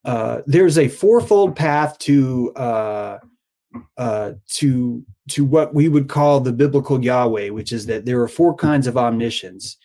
uh, 0.06 0.42
there's 0.46 0.78
a 0.78 0.88
fourfold 0.88 1.56
path 1.56 1.98
to 2.00 2.54
uh, 2.56 3.20
uh, 3.98 4.34
to 4.48 5.04
to 5.30 5.46
what 5.46 5.74
we 5.76 5.90
would 5.90 6.08
call 6.08 6.40
the 6.40 6.54
biblical 6.54 7.04
Yahweh, 7.04 7.50
which 7.50 7.72
is 7.72 7.86
that 7.86 8.06
there 8.06 8.22
are 8.22 8.28
four 8.28 8.56
kinds 8.56 8.88
of 8.88 8.98
omniscience, 8.98 9.78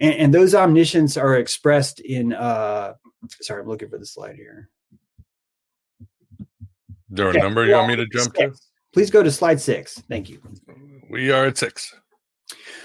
and, 0.00 0.14
and 0.14 0.34
those 0.34 0.54
omniscience 0.54 1.16
are 1.16 1.36
expressed 1.36 2.00
in. 2.00 2.32
Uh, 2.32 2.94
sorry, 3.40 3.62
I'm 3.62 3.68
looking 3.68 3.90
for 3.90 3.98
the 3.98 4.06
slide 4.06 4.34
here. 4.34 4.68
There 7.10 7.26
are 7.26 7.30
a 7.30 7.34
yeah, 7.34 7.42
number 7.42 7.66
you 7.66 7.74
want 7.74 7.88
me 7.88 7.96
to 7.96 8.06
jump 8.06 8.36
six. 8.36 8.58
to? 8.58 8.66
Please 8.92 9.10
go 9.10 9.22
to 9.22 9.30
slide 9.30 9.60
six. 9.60 10.02
Thank 10.08 10.30
you. 10.30 10.40
We 11.10 11.30
are 11.30 11.46
at 11.46 11.58
six. 11.58 11.94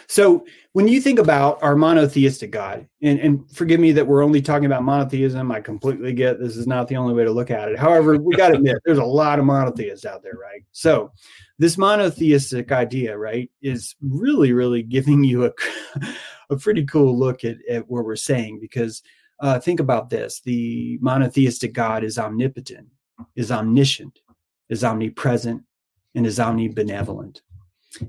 So 0.08 0.46
when 0.74 0.88
you 0.88 1.02
think 1.02 1.20
about 1.20 1.62
our 1.64 1.76
monotheistic 1.76 2.52
God, 2.52 2.88
and, 3.02 3.20
and 3.20 3.52
forgive 3.52 3.80
me 3.80 3.92
that 3.94 4.06
we're 4.06 4.24
only 4.24 4.42
talking 4.42 4.66
about 4.66 4.84
monotheism, 4.84 5.52
I 5.52 5.62
completely 5.62 6.14
get 6.14 6.40
this 6.40 6.58
is 6.58 6.68
not 6.68 6.88
the 6.88 6.98
only 6.98 7.14
way 7.14 7.24
to 7.24 7.32
look 7.32 7.50
at 7.50 7.70
it. 7.70 7.80
However, 7.80 8.18
we 8.18 8.36
got 8.36 8.50
to 8.50 8.56
admit 8.58 8.78
there's 8.86 8.98
a 8.98 9.04
lot 9.04 9.40
of 9.40 9.46
monotheists 9.46 10.06
out 10.06 10.22
there, 10.22 10.34
right? 10.34 10.64
So 10.72 11.12
this 11.58 11.78
monotheistic 11.78 12.72
idea, 12.72 13.18
right, 13.18 13.50
is 13.62 13.96
really, 14.02 14.54
really 14.54 14.84
giving 14.84 15.24
you 15.24 15.46
a, 15.46 15.52
a 16.50 16.58
pretty 16.58 16.86
cool 16.86 17.18
look 17.18 17.44
at, 17.44 17.58
at 17.70 17.88
what 17.90 18.06
we're 18.06 18.16
saying 18.16 18.60
because 18.60 19.02
uh, 19.40 19.60
think 19.60 19.80
about 19.80 20.10
this 20.10 20.42
the 20.42 20.98
monotheistic 21.02 21.74
God 21.74 22.04
is 22.04 22.18
omnipotent, 22.18 22.88
is 23.36 23.52
omniscient, 23.52 24.20
is 24.70 24.84
omnipresent, 24.84 25.64
and 26.16 26.26
is 26.26 26.40
omnibenevolent. 26.40 27.42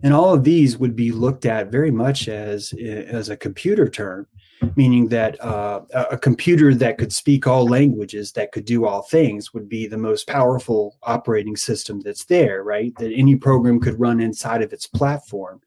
And 0.02 0.12
all 0.12 0.34
of 0.34 0.44
these 0.44 0.78
would 0.78 0.96
be 0.96 1.12
looked 1.12 1.46
at 1.46 1.70
very 1.70 1.90
much 1.90 2.28
as 2.28 2.72
as 2.72 3.28
a 3.28 3.36
computer 3.36 3.88
term 3.88 4.26
meaning 4.74 5.08
that 5.08 5.42
uh, 5.44 5.82
a 6.10 6.16
computer 6.16 6.74
that 6.74 6.98
could 6.98 7.12
speak 7.12 7.46
all 7.46 7.66
languages 7.66 8.32
that 8.32 8.52
could 8.52 8.64
do 8.64 8.86
all 8.86 9.02
things 9.02 9.52
would 9.52 9.68
be 9.68 9.86
the 9.86 9.98
most 9.98 10.26
powerful 10.26 10.96
operating 11.02 11.56
system 11.56 12.00
that's 12.00 12.24
there 12.24 12.62
right? 12.62 12.94
That 12.98 13.12
any 13.12 13.36
program 13.36 13.80
could 13.80 14.00
run 14.00 14.20
inside 14.20 14.62
of 14.62 14.72
its 14.72 14.86
platform 14.86 15.60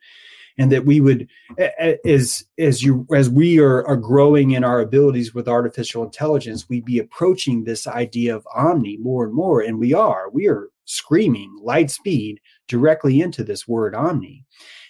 and 0.60 0.72
that 0.72 0.86
we 0.86 1.02
would 1.02 1.28
as 2.06 2.46
as 2.60 2.84
you 2.84 3.08
as 3.12 3.30
we 3.30 3.60
are, 3.60 3.84
are 3.88 3.98
growing 3.98 4.52
in 4.52 4.64
our 4.64 4.82
abilities 4.82 5.34
with 5.34 5.48
artificial 5.48 6.04
intelligence 6.04 6.70
we'd 6.70 6.86
be 6.86 7.00
approaching 7.00 7.64
this 7.64 7.88
idea 7.88 8.36
of 8.36 8.48
omni 8.54 8.98
more 8.98 9.26
and 9.26 9.34
more 9.34 9.62
and 9.62 9.80
we 9.80 9.94
are 9.94 10.30
we 10.30 10.48
are 10.48 10.70
screaming 10.90 11.56
light 11.62 11.92
speed 11.92 12.42
directly 12.68 13.22
into 13.22 13.44
this 13.44 13.68
word 13.68 13.94
omni. 13.94 14.44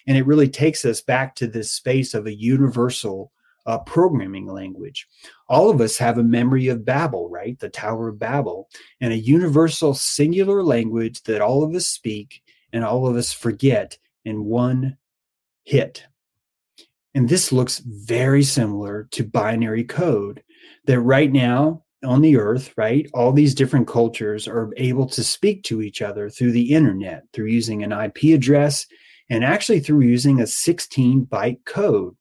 And 0.06 0.16
it 0.16 0.26
really 0.26 0.48
takes 0.48 0.84
us 0.84 1.00
back 1.00 1.34
to 1.36 1.46
this 1.46 1.70
space 1.70 2.14
of 2.14 2.26
a 2.26 2.34
universal 2.34 3.32
uh, 3.66 3.78
programming 3.80 4.46
language. 4.46 5.06
All 5.48 5.68
of 5.68 5.80
us 5.80 5.98
have 5.98 6.16
a 6.16 6.22
memory 6.22 6.68
of 6.68 6.86
Babel, 6.86 7.28
right? 7.28 7.58
The 7.58 7.68
Tower 7.68 8.08
of 8.08 8.18
Babel, 8.18 8.68
and 9.00 9.12
a 9.12 9.18
universal 9.18 9.92
singular 9.92 10.62
language 10.62 11.22
that 11.24 11.42
all 11.42 11.62
of 11.62 11.74
us 11.74 11.86
speak 11.86 12.42
and 12.72 12.82
all 12.82 13.06
of 13.06 13.16
us 13.16 13.32
forget 13.32 13.98
in 14.24 14.44
one 14.44 14.96
hit. 15.70 16.04
And 17.14 17.28
this 17.28 17.52
looks 17.52 17.78
very 17.78 18.42
similar 18.42 19.08
to 19.12 19.24
binary 19.24 19.84
code 19.84 20.42
that 20.86 21.00
right 21.00 21.30
now 21.30 21.84
on 22.04 22.22
the 22.22 22.36
earth, 22.36 22.74
right? 22.76 23.08
All 23.14 23.32
these 23.32 23.54
different 23.54 23.86
cultures 23.86 24.48
are 24.48 24.70
able 24.76 25.06
to 25.06 25.22
speak 25.22 25.62
to 25.64 25.80
each 25.80 26.02
other 26.02 26.28
through 26.28 26.52
the 26.52 26.72
internet, 26.72 27.24
through 27.32 27.46
using 27.46 27.84
an 27.84 27.92
IP 27.92 28.34
address, 28.34 28.84
and 29.28 29.44
actually 29.44 29.78
through 29.78 30.00
using 30.00 30.40
a 30.40 30.46
16 30.46 31.26
byte 31.26 31.64
code. 31.66 32.16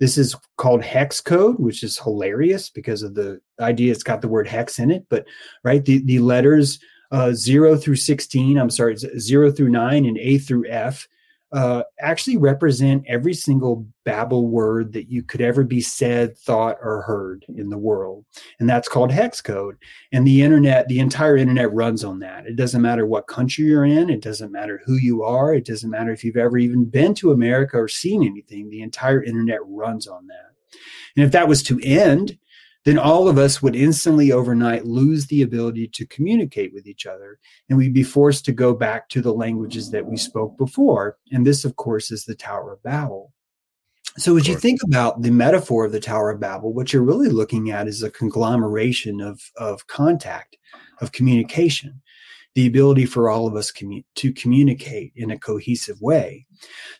This 0.00 0.16
is 0.16 0.34
called 0.56 0.82
hex 0.82 1.20
code, 1.20 1.58
which 1.58 1.82
is 1.82 1.98
hilarious 1.98 2.70
because 2.70 3.02
of 3.02 3.14
the 3.14 3.40
idea 3.60 3.92
it's 3.92 4.02
got 4.02 4.22
the 4.22 4.28
word 4.28 4.48
hex 4.48 4.78
in 4.78 4.90
it. 4.90 5.04
But, 5.10 5.26
right, 5.64 5.84
the, 5.84 5.98
the 5.98 6.20
letters 6.20 6.78
uh, 7.10 7.32
0 7.32 7.76
through 7.76 7.96
16, 7.96 8.56
I'm 8.56 8.70
sorry, 8.70 8.96
0 8.96 9.50
through 9.50 9.70
9 9.70 10.06
and 10.06 10.18
A 10.18 10.38
through 10.38 10.66
F 10.70 11.06
uh, 11.52 11.82
actually 12.00 12.36
represent 12.36 13.04
every 13.06 13.32
single 13.32 13.86
Babel 14.04 14.48
word 14.48 14.92
that 14.92 15.10
you 15.10 15.22
could 15.22 15.40
ever 15.40 15.64
be 15.64 15.80
said, 15.80 16.36
thought, 16.36 16.76
or 16.82 17.02
heard 17.02 17.44
in 17.48 17.70
the 17.70 17.78
world. 17.78 18.24
And 18.58 18.68
that's 18.68 18.88
called 18.88 19.12
hex 19.12 19.40
code. 19.40 19.76
And 20.12 20.26
the 20.26 20.42
internet, 20.42 20.88
the 20.88 20.98
entire 20.98 21.36
internet 21.36 21.72
runs 21.72 22.04
on 22.04 22.18
that. 22.20 22.46
It 22.46 22.56
doesn't 22.56 22.82
matter 22.82 23.06
what 23.06 23.28
country 23.28 23.64
you're 23.64 23.84
in, 23.84 24.10
it 24.10 24.22
doesn't 24.22 24.52
matter 24.52 24.80
who 24.84 24.94
you 24.94 25.22
are, 25.22 25.54
it 25.54 25.64
doesn't 25.64 25.90
matter 25.90 26.10
if 26.10 26.24
you've 26.24 26.36
ever 26.36 26.58
even 26.58 26.84
been 26.84 27.14
to 27.14 27.32
America 27.32 27.76
or 27.76 27.88
seen 27.88 28.24
anything. 28.24 28.68
The 28.68 28.82
entire 28.82 29.22
internet 29.22 29.60
runs 29.64 30.06
on 30.06 30.26
that. 30.26 30.52
And 31.16 31.24
if 31.24 31.32
that 31.32 31.48
was 31.48 31.62
to 31.64 31.80
end, 31.80 32.38
then 32.86 32.98
all 32.98 33.28
of 33.28 33.36
us 33.36 33.60
would 33.60 33.74
instantly 33.74 34.30
overnight 34.30 34.86
lose 34.86 35.26
the 35.26 35.42
ability 35.42 35.88
to 35.88 36.06
communicate 36.06 36.72
with 36.72 36.86
each 36.86 37.04
other 37.04 37.40
and 37.68 37.76
we'd 37.76 37.92
be 37.92 38.04
forced 38.04 38.44
to 38.44 38.52
go 38.52 38.72
back 38.72 39.08
to 39.08 39.20
the 39.20 39.32
languages 39.32 39.90
that 39.90 40.06
we 40.06 40.16
spoke 40.16 40.56
before. 40.56 41.18
And 41.32 41.44
this, 41.44 41.64
of 41.64 41.74
course, 41.74 42.12
is 42.12 42.24
the 42.24 42.36
Tower 42.36 42.72
of 42.72 42.82
Babel. 42.84 43.32
So, 44.18 44.36
as 44.36 44.46
you 44.46 44.56
think 44.56 44.80
about 44.84 45.20
the 45.20 45.32
metaphor 45.32 45.84
of 45.84 45.92
the 45.92 46.00
Tower 46.00 46.30
of 46.30 46.38
Babel, 46.38 46.72
what 46.72 46.92
you're 46.92 47.02
really 47.02 47.28
looking 47.28 47.70
at 47.72 47.88
is 47.88 48.04
a 48.04 48.10
conglomeration 48.10 49.20
of, 49.20 49.40
of 49.56 49.88
contact, 49.88 50.56
of 51.00 51.10
communication, 51.10 52.00
the 52.54 52.68
ability 52.68 53.04
for 53.04 53.28
all 53.28 53.48
of 53.48 53.56
us 53.56 53.72
commu- 53.72 54.04
to 54.14 54.32
communicate 54.32 55.12
in 55.16 55.32
a 55.32 55.38
cohesive 55.38 56.00
way. 56.00 56.46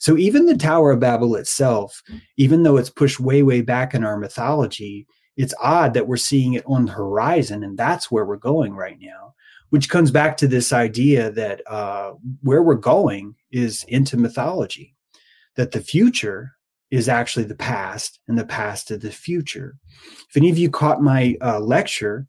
So, 0.00 0.18
even 0.18 0.46
the 0.46 0.56
Tower 0.56 0.90
of 0.90 1.00
Babel 1.00 1.36
itself, 1.36 2.02
even 2.36 2.64
though 2.64 2.76
it's 2.76 2.90
pushed 2.90 3.20
way, 3.20 3.44
way 3.44 3.62
back 3.62 3.94
in 3.94 4.04
our 4.04 4.18
mythology, 4.18 5.06
it's 5.36 5.54
odd 5.60 5.94
that 5.94 6.06
we're 6.06 6.16
seeing 6.16 6.54
it 6.54 6.64
on 6.66 6.86
the 6.86 6.92
horizon 6.92 7.62
and 7.62 7.76
that's 7.78 8.10
where 8.10 8.24
we're 8.24 8.36
going 8.36 8.74
right 8.74 8.98
now 9.00 9.34
which 9.70 9.88
comes 9.88 10.10
back 10.10 10.36
to 10.36 10.46
this 10.46 10.72
idea 10.72 11.30
that 11.32 11.60
uh, 11.70 12.12
where 12.42 12.62
we're 12.62 12.74
going 12.74 13.34
is 13.50 13.84
into 13.88 14.16
mythology 14.16 14.94
that 15.56 15.72
the 15.72 15.80
future 15.80 16.52
is 16.90 17.08
actually 17.08 17.44
the 17.44 17.56
past 17.56 18.20
and 18.28 18.38
the 18.38 18.46
past 18.46 18.90
of 18.90 19.00
the 19.00 19.10
future. 19.10 19.76
If 20.28 20.36
any 20.36 20.50
of 20.50 20.58
you 20.58 20.70
caught 20.70 21.02
my 21.02 21.36
uh, 21.40 21.60
lecture 21.60 22.26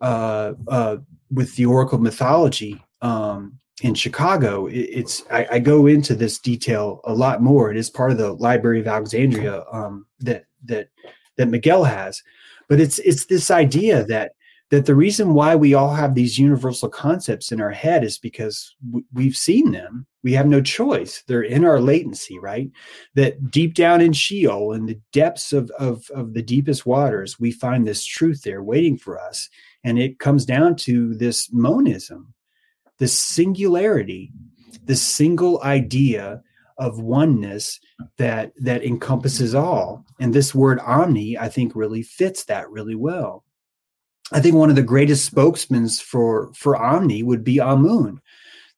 uh, 0.00 0.52
uh 0.68 0.96
with 1.30 1.54
the 1.56 1.66
oracle 1.66 1.98
mythology 1.98 2.80
um, 3.02 3.58
in 3.82 3.94
chicago 3.94 4.66
it, 4.66 4.76
it's 4.76 5.24
I, 5.28 5.46
I, 5.50 5.58
go 5.58 5.88
into 5.88 6.14
this 6.14 6.38
detail 6.38 7.00
a 7.02 7.12
lot 7.12 7.42
more. 7.42 7.72
It 7.72 7.76
is 7.76 7.90
part 7.90 8.12
of 8.12 8.18
the 8.18 8.32
library 8.34 8.78
of 8.78 8.86
alexandria 8.86 9.64
um, 9.72 10.06
that 10.20 10.44
that 10.66 10.90
that 11.36 11.48
miguel 11.48 11.82
has 11.82 12.22
but 12.68 12.80
it's 12.80 12.98
it's 13.00 13.26
this 13.26 13.50
idea 13.50 14.04
that 14.04 14.32
that 14.70 14.84
the 14.84 14.94
reason 14.94 15.32
why 15.32 15.56
we 15.56 15.72
all 15.72 15.94
have 15.94 16.14
these 16.14 16.38
universal 16.38 16.90
concepts 16.90 17.52
in 17.52 17.60
our 17.60 17.70
head 17.70 18.04
is 18.04 18.18
because 18.18 18.76
we've 19.14 19.36
seen 19.36 19.72
them. 19.72 20.06
We 20.22 20.32
have 20.34 20.46
no 20.46 20.60
choice. 20.60 21.22
They're 21.26 21.42
in 21.42 21.64
our 21.64 21.80
latency, 21.80 22.38
right? 22.38 22.70
That 23.14 23.50
deep 23.50 23.72
down 23.72 24.02
in 24.02 24.12
Sheol, 24.12 24.74
in 24.74 24.84
the 24.84 25.00
depths 25.12 25.54
of, 25.54 25.70
of, 25.78 26.10
of 26.10 26.34
the 26.34 26.42
deepest 26.42 26.84
waters, 26.84 27.40
we 27.40 27.50
find 27.50 27.86
this 27.86 28.04
truth 28.04 28.42
there 28.42 28.62
waiting 28.62 28.98
for 28.98 29.18
us. 29.18 29.48
And 29.84 29.98
it 29.98 30.18
comes 30.18 30.44
down 30.44 30.76
to 30.76 31.14
this 31.14 31.50
monism, 31.50 32.34
this 32.98 33.16
singularity, 33.16 34.32
this 34.84 35.00
single 35.00 35.62
idea 35.62 36.42
of 36.78 37.00
oneness 37.00 37.80
that 38.16 38.52
that 38.56 38.84
encompasses 38.84 39.54
all. 39.54 40.04
And 40.20 40.32
this 40.32 40.54
word 40.54 40.80
omni 40.80 41.36
i 41.38 41.48
think 41.48 41.74
really 41.74 42.02
fits 42.02 42.44
that 42.44 42.70
really 42.70 42.94
well. 42.94 43.44
I 44.32 44.40
think 44.40 44.54
one 44.54 44.70
of 44.70 44.76
the 44.76 44.82
greatest 44.82 45.24
spokesmen 45.24 45.88
for 45.88 46.52
for 46.54 46.76
omni 46.76 47.22
would 47.22 47.44
be 47.44 47.58
amun 47.58 48.20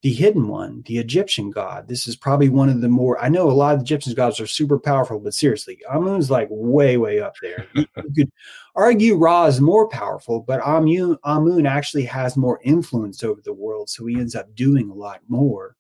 the 0.02 0.12
hidden 0.14 0.48
one 0.48 0.82
the 0.86 0.98
egyptian 0.98 1.50
god. 1.50 1.86
This 1.88 2.06
is 2.06 2.16
probably 2.16 2.48
one 2.48 2.70
of 2.70 2.80
the 2.80 2.88
more 2.88 3.22
i 3.22 3.28
know 3.28 3.50
a 3.50 3.52
lot 3.52 3.74
of 3.74 3.82
egyptian 3.82 4.14
gods 4.14 4.40
are 4.40 4.46
super 4.46 4.78
powerful 4.78 5.18
but 5.18 5.34
seriously 5.34 5.78
amun's 5.90 6.30
like 6.30 6.48
way 6.50 6.96
way 6.96 7.20
up 7.20 7.34
there. 7.42 7.66
You, 7.74 7.84
you 7.96 8.24
could 8.24 8.32
argue 8.74 9.16
ra 9.16 9.44
is 9.46 9.60
more 9.60 9.88
powerful 9.88 10.40
but 10.40 10.60
amun 10.60 11.18
amun 11.24 11.66
actually 11.66 12.04
has 12.04 12.36
more 12.36 12.60
influence 12.64 13.22
over 13.22 13.42
the 13.42 13.52
world 13.52 13.90
so 13.90 14.06
he 14.06 14.16
ends 14.16 14.34
up 14.34 14.54
doing 14.54 14.88
a 14.88 14.94
lot 14.94 15.20
more 15.28 15.76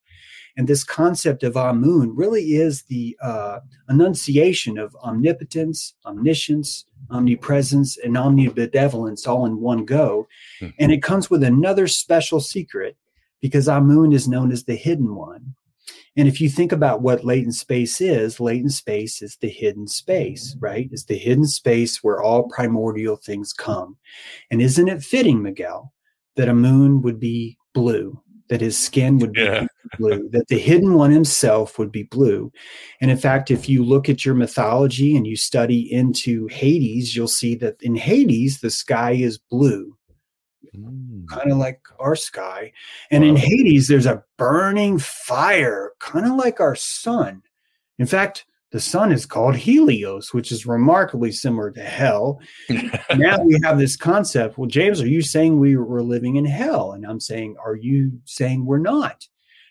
And 0.56 0.68
this 0.68 0.84
concept 0.84 1.42
of 1.42 1.56
Amun 1.56 2.14
really 2.14 2.54
is 2.54 2.82
the 2.82 3.16
uh, 3.22 3.60
enunciation 3.88 4.78
of 4.78 4.94
omnipotence, 5.02 5.94
omniscience, 6.04 6.84
omnipresence, 7.10 7.96
and 7.98 8.16
omnibenevolence 8.16 9.26
all 9.26 9.46
in 9.46 9.60
one 9.60 9.84
go. 9.84 10.28
Mhm. 10.60 10.74
And 10.78 10.92
it 10.92 11.02
comes 11.02 11.30
with 11.30 11.42
another 11.42 11.86
special 11.86 12.40
secret 12.40 12.96
because 13.40 13.68
Amun 13.68 14.12
is 14.12 14.28
known 14.28 14.52
as 14.52 14.64
the 14.64 14.76
hidden 14.76 15.14
one. 15.14 15.54
And 16.16 16.26
if 16.26 16.40
you 16.40 16.48
think 16.48 16.72
about 16.72 17.02
what 17.02 17.24
latent 17.24 17.54
space 17.54 18.00
is, 18.00 18.40
latent 18.40 18.72
space 18.72 19.22
is 19.22 19.36
the 19.40 19.48
hidden 19.48 19.86
space, 19.86 20.56
right? 20.58 20.88
It's 20.90 21.04
the 21.04 21.16
hidden 21.16 21.46
space 21.46 22.02
where 22.02 22.20
all 22.20 22.48
primordial 22.48 23.16
things 23.16 23.52
come. 23.52 23.96
And 24.50 24.60
isn't 24.60 24.88
it 24.88 25.02
fitting, 25.04 25.40
Miguel, 25.42 25.92
that 26.36 26.48
Amun 26.48 27.00
would 27.02 27.20
be 27.20 27.56
blue, 27.74 28.20
that 28.48 28.60
his 28.60 28.76
skin 28.76 29.18
would 29.20 29.32
be 29.32 29.42
Yeah. 29.42 29.66
Blue, 29.98 30.28
that 30.30 30.48
the 30.48 30.58
hidden 30.58 30.94
one 30.94 31.10
himself 31.10 31.78
would 31.78 31.92
be 31.92 32.04
blue. 32.04 32.52
And 33.00 33.10
in 33.10 33.16
fact, 33.16 33.50
if 33.50 33.68
you 33.68 33.84
look 33.84 34.08
at 34.08 34.24
your 34.24 34.34
mythology 34.34 35.16
and 35.16 35.26
you 35.26 35.36
study 35.36 35.92
into 35.92 36.46
Hades, 36.48 37.14
you'll 37.14 37.28
see 37.28 37.54
that 37.56 37.82
in 37.82 37.96
Hades, 37.96 38.60
the 38.60 38.70
sky 38.70 39.12
is 39.12 39.38
blue 39.38 39.96
Mm. 40.76 41.26
kind 41.28 41.50
of 41.50 41.58
like 41.58 41.80
our 41.98 42.14
sky. 42.14 42.72
And 43.10 43.24
in 43.24 43.36
Hades, 43.36 43.88
there's 43.88 44.06
a 44.06 44.22
burning 44.36 44.98
fire, 44.98 45.92
kind 45.98 46.26
of 46.26 46.32
like 46.32 46.60
our 46.60 46.76
sun. 46.76 47.42
In 47.98 48.06
fact, 48.06 48.46
the 48.70 48.80
sun 48.80 49.10
is 49.10 49.26
called 49.26 49.56
Helios, 49.56 50.32
which 50.32 50.52
is 50.52 50.66
remarkably 50.66 51.32
similar 51.32 51.72
to 51.72 51.82
hell. 51.82 52.40
now 53.16 53.42
we 53.42 53.58
have 53.64 53.78
this 53.78 53.96
concept. 53.96 54.58
Well, 54.58 54.68
James, 54.68 55.00
are 55.00 55.08
you 55.08 55.22
saying 55.22 55.58
we 55.58 55.76
were 55.76 56.02
living 56.02 56.36
in 56.36 56.44
hell? 56.44 56.92
And 56.92 57.04
I'm 57.04 57.20
saying, 57.20 57.56
are 57.64 57.74
you 57.74 58.20
saying 58.26 58.64
we're 58.64 58.78
not? 58.78 59.26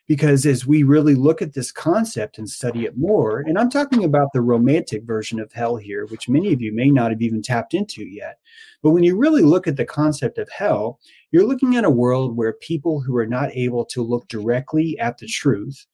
Because 0.09 0.47
as 0.47 0.65
we 0.65 0.81
really 0.81 1.13
look 1.13 1.39
at 1.39 1.53
this 1.53 1.71
concept 1.71 2.39
and 2.39 2.49
study 2.49 2.85
it 2.85 2.97
more, 2.97 3.41
and 3.41 3.59
I'm 3.59 3.69
talking 3.69 4.03
about 4.03 4.29
the 4.33 4.41
romantic 4.41 5.03
version 5.03 5.39
of 5.39 5.53
hell 5.53 5.75
here, 5.75 6.07
which 6.07 6.27
many 6.27 6.51
of 6.51 6.61
you 6.61 6.73
may 6.73 6.89
not 6.89 7.11
have 7.11 7.21
even 7.21 7.43
tapped 7.43 7.75
into 7.75 8.03
yet. 8.03 8.39
But 8.81 8.89
when 8.89 9.03
you 9.03 9.15
really 9.15 9.43
look 9.43 9.67
at 9.67 9.77
the 9.77 9.85
concept 9.85 10.39
of 10.39 10.49
hell, 10.49 10.99
you're 11.29 11.45
looking 11.45 11.75
at 11.75 11.85
a 11.85 11.91
world 11.91 12.35
where 12.35 12.53
people 12.53 12.99
who 12.99 13.15
are 13.17 13.27
not 13.27 13.51
able 13.53 13.85
to 13.85 14.01
look 14.01 14.27
directly 14.27 14.97
at 14.97 15.19
the 15.19 15.27
truth 15.27 15.85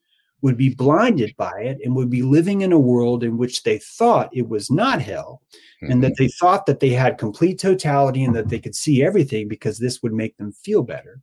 would 0.42 0.56
be 0.56 0.70
blinded 0.70 1.36
by 1.36 1.60
it 1.60 1.80
and 1.84 1.96
would 1.96 2.10
be 2.10 2.22
living 2.22 2.62
in 2.62 2.72
a 2.72 2.80
world 2.80 3.22
in 3.24 3.38
which 3.38 3.64
they 3.64 3.80
thought 3.80 4.30
it 4.32 4.48
was 4.48 4.72
not 4.72 5.02
hell 5.02 5.42
and 5.82 6.04
that 6.04 6.14
mm-hmm. 6.14 6.24
they 6.24 6.28
thought 6.40 6.66
that 6.66 6.80
they 6.80 6.90
had 6.90 7.18
complete 7.18 7.60
totality 7.60 8.24
and 8.24 8.36
that 8.36 8.50
they 8.50 8.60
could 8.60 8.76
see 8.76 9.04
everything 9.04 9.48
because 9.48 9.78
this 9.78 10.02
would 10.02 10.14
make 10.14 10.38
them 10.38 10.52
feel 10.52 10.84
better. 10.84 11.20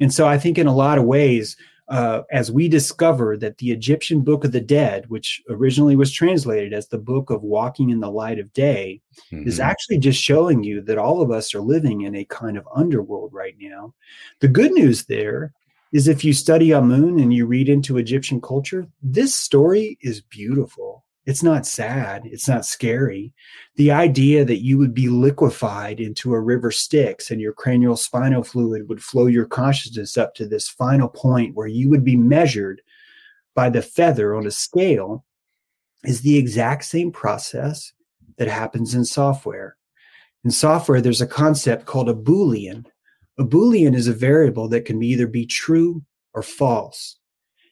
And 0.00 0.12
so 0.12 0.26
I 0.26 0.38
think 0.38 0.58
in 0.58 0.66
a 0.66 0.74
lot 0.74 0.98
of 0.98 1.04
ways, 1.04 1.56
uh, 1.92 2.22
as 2.32 2.50
we 2.50 2.68
discover 2.68 3.36
that 3.36 3.58
the 3.58 3.70
Egyptian 3.70 4.22
Book 4.22 4.44
of 4.44 4.52
the 4.52 4.62
Dead, 4.62 5.04
which 5.10 5.42
originally 5.50 5.94
was 5.94 6.10
translated 6.10 6.72
as 6.72 6.88
the 6.88 6.96
Book 6.96 7.28
of 7.28 7.42
Walking 7.42 7.90
in 7.90 8.00
the 8.00 8.10
Light 8.10 8.38
of 8.38 8.50
Day, 8.54 9.02
is 9.30 9.58
Mhm. 9.58 9.64
actually 9.64 9.98
just 9.98 10.18
showing 10.18 10.64
you 10.64 10.80
that 10.80 10.96
all 10.96 11.20
of 11.20 11.30
us 11.30 11.54
are 11.54 11.60
living 11.60 12.00
in 12.00 12.14
a 12.16 12.24
kind 12.24 12.56
of 12.56 12.66
underworld 12.74 13.34
right 13.34 13.56
now. 13.60 13.92
The 14.40 14.48
good 14.48 14.72
news 14.72 15.04
there 15.04 15.52
is 15.92 16.08
if 16.08 16.24
you 16.24 16.32
study 16.32 16.72
Amun 16.72 17.18
and 17.20 17.34
you 17.34 17.44
read 17.44 17.68
into 17.68 17.98
Egyptian 17.98 18.40
culture, 18.40 18.88
this 19.02 19.34
story 19.36 19.98
is 20.00 20.22
beautiful. 20.22 21.04
It's 21.24 21.42
not 21.42 21.66
sad. 21.66 22.22
It's 22.24 22.48
not 22.48 22.66
scary. 22.66 23.32
The 23.76 23.92
idea 23.92 24.44
that 24.44 24.62
you 24.62 24.76
would 24.78 24.92
be 24.92 25.08
liquefied 25.08 26.00
into 26.00 26.34
a 26.34 26.40
river 26.40 26.72
Styx 26.72 27.30
and 27.30 27.40
your 27.40 27.52
cranial 27.52 27.96
spinal 27.96 28.42
fluid 28.42 28.88
would 28.88 29.02
flow 29.02 29.26
your 29.26 29.46
consciousness 29.46 30.18
up 30.18 30.34
to 30.34 30.46
this 30.46 30.68
final 30.68 31.08
point 31.08 31.54
where 31.54 31.68
you 31.68 31.88
would 31.88 32.04
be 32.04 32.16
measured 32.16 32.82
by 33.54 33.70
the 33.70 33.82
feather 33.82 34.34
on 34.34 34.46
a 34.46 34.50
scale 34.50 35.24
is 36.04 36.22
the 36.22 36.36
exact 36.36 36.84
same 36.84 37.12
process 37.12 37.92
that 38.38 38.48
happens 38.48 38.94
in 38.94 39.04
software. 39.04 39.76
In 40.44 40.50
software, 40.50 41.00
there's 41.00 41.20
a 41.20 41.26
concept 41.26 41.86
called 41.86 42.08
a 42.08 42.14
Boolean. 42.14 42.84
A 43.38 43.44
Boolean 43.44 43.94
is 43.94 44.08
a 44.08 44.12
variable 44.12 44.68
that 44.68 44.84
can 44.84 45.00
either 45.02 45.28
be 45.28 45.46
true 45.46 46.02
or 46.34 46.42
false. 46.42 47.18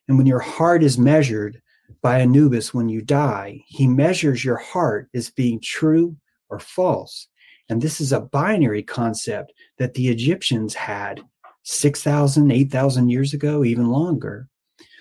And 0.06 0.16
when 0.16 0.26
your 0.26 0.38
heart 0.38 0.84
is 0.84 0.98
measured 0.98 1.60
by 2.02 2.20
Anubis 2.20 2.74
when 2.74 2.88
you 2.88 3.02
die, 3.02 3.62
he 3.66 3.86
measures 3.86 4.44
your 4.44 4.56
heart 4.56 5.08
as 5.14 5.30
being 5.30 5.60
true 5.60 6.16
or 6.48 6.58
false. 6.58 7.28
And 7.68 7.80
this 7.80 8.00
is 8.00 8.12
a 8.12 8.20
binary 8.20 8.82
concept 8.82 9.52
that 9.78 9.94
the 9.94 10.08
Egyptians 10.08 10.74
had 10.74 11.22
6,000, 11.62 12.50
8,000 12.50 13.08
years 13.08 13.32
ago, 13.32 13.64
even 13.64 13.88
longer. 13.88 14.48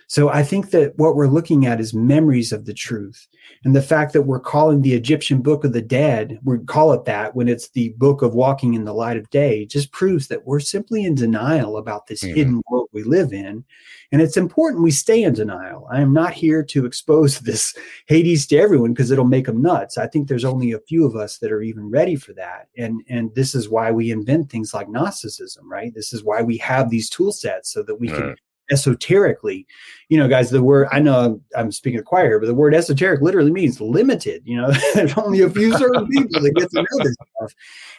So 0.09 0.29
I 0.29 0.41
think 0.41 0.71
that 0.71 0.97
what 0.97 1.15
we're 1.15 1.27
looking 1.27 1.67
at 1.67 1.79
is 1.79 1.93
memories 1.93 2.51
of 2.51 2.65
the 2.65 2.73
truth. 2.73 3.27
And 3.63 3.75
the 3.75 3.81
fact 3.81 4.11
that 4.13 4.23
we're 4.23 4.39
calling 4.39 4.81
the 4.81 4.95
Egyptian 4.95 5.39
Book 5.43 5.63
of 5.63 5.71
the 5.71 5.83
Dead, 5.83 6.39
we 6.43 6.57
call 6.65 6.93
it 6.93 7.05
that 7.05 7.35
when 7.35 7.47
it's 7.47 7.69
the 7.69 7.89
book 7.89 8.23
of 8.23 8.33
walking 8.33 8.73
in 8.73 8.85
the 8.85 8.93
light 8.93 9.17
of 9.17 9.29
day, 9.29 9.67
just 9.67 9.91
proves 9.91 10.27
that 10.29 10.47
we're 10.47 10.61
simply 10.61 11.03
in 11.05 11.13
denial 11.13 11.77
about 11.77 12.07
this 12.07 12.23
Mhm. 12.23 12.33
hidden 12.33 12.61
world 12.71 12.89
we 12.91 13.03
live 13.03 13.33
in. 13.33 13.63
And 14.11 14.19
it's 14.19 14.35
important 14.35 14.81
we 14.81 14.89
stay 14.89 15.21
in 15.21 15.33
denial. 15.33 15.87
I 15.91 16.01
am 16.01 16.11
not 16.11 16.33
here 16.33 16.63
to 16.63 16.87
expose 16.87 17.39
this 17.41 17.75
Hades 18.07 18.47
to 18.47 18.57
everyone 18.57 18.93
because 18.93 19.11
it'll 19.11 19.25
make 19.25 19.45
them 19.45 19.61
nuts. 19.61 19.95
I 19.95 20.07
think 20.07 20.27
there's 20.27 20.43
only 20.43 20.71
a 20.71 20.79
few 20.79 21.05
of 21.05 21.15
us 21.15 21.37
that 21.37 21.51
are 21.51 21.61
even 21.61 21.87
ready 21.91 22.15
for 22.15 22.33
that. 22.33 22.67
And 22.75 23.03
and 23.09 23.29
this 23.35 23.53
is 23.53 23.69
why 23.69 23.91
we 23.91 24.09
invent 24.09 24.49
things 24.49 24.73
like 24.73 24.89
Gnosticism, 24.89 25.71
right? 25.71 25.93
This 25.93 26.13
is 26.13 26.23
why 26.23 26.41
we 26.41 26.57
have 26.57 26.89
these 26.89 27.11
tool 27.11 27.31
sets 27.31 27.71
so 27.71 27.83
that 27.83 27.99
we 27.99 28.07
can. 28.07 28.35
Esoterically 28.71 29.65
you 30.09 30.17
know 30.17 30.27
guys 30.27 30.49
the 30.49 30.63
word 30.63 30.87
i 30.91 30.99
know 30.99 31.39
i'm, 31.55 31.71
speaking 31.71 31.99
of 31.99 32.05
choir 32.05 32.39
but 32.39 32.45
the 32.45 32.53
word 32.53 32.73
esoteric 32.73 33.21
literally 33.21 33.51
means 33.51 33.79
limited 33.81 34.41
you 34.45 34.55
know 34.57 34.71
only 35.17 35.41
a 35.41 35.49
few 35.49 35.75
certain 35.77 36.07
people 36.07 36.41
that 36.41 36.51
get 36.55 36.69
to 36.69 36.77
know 36.77 37.03
this 37.03 37.15
stuff 37.37 37.53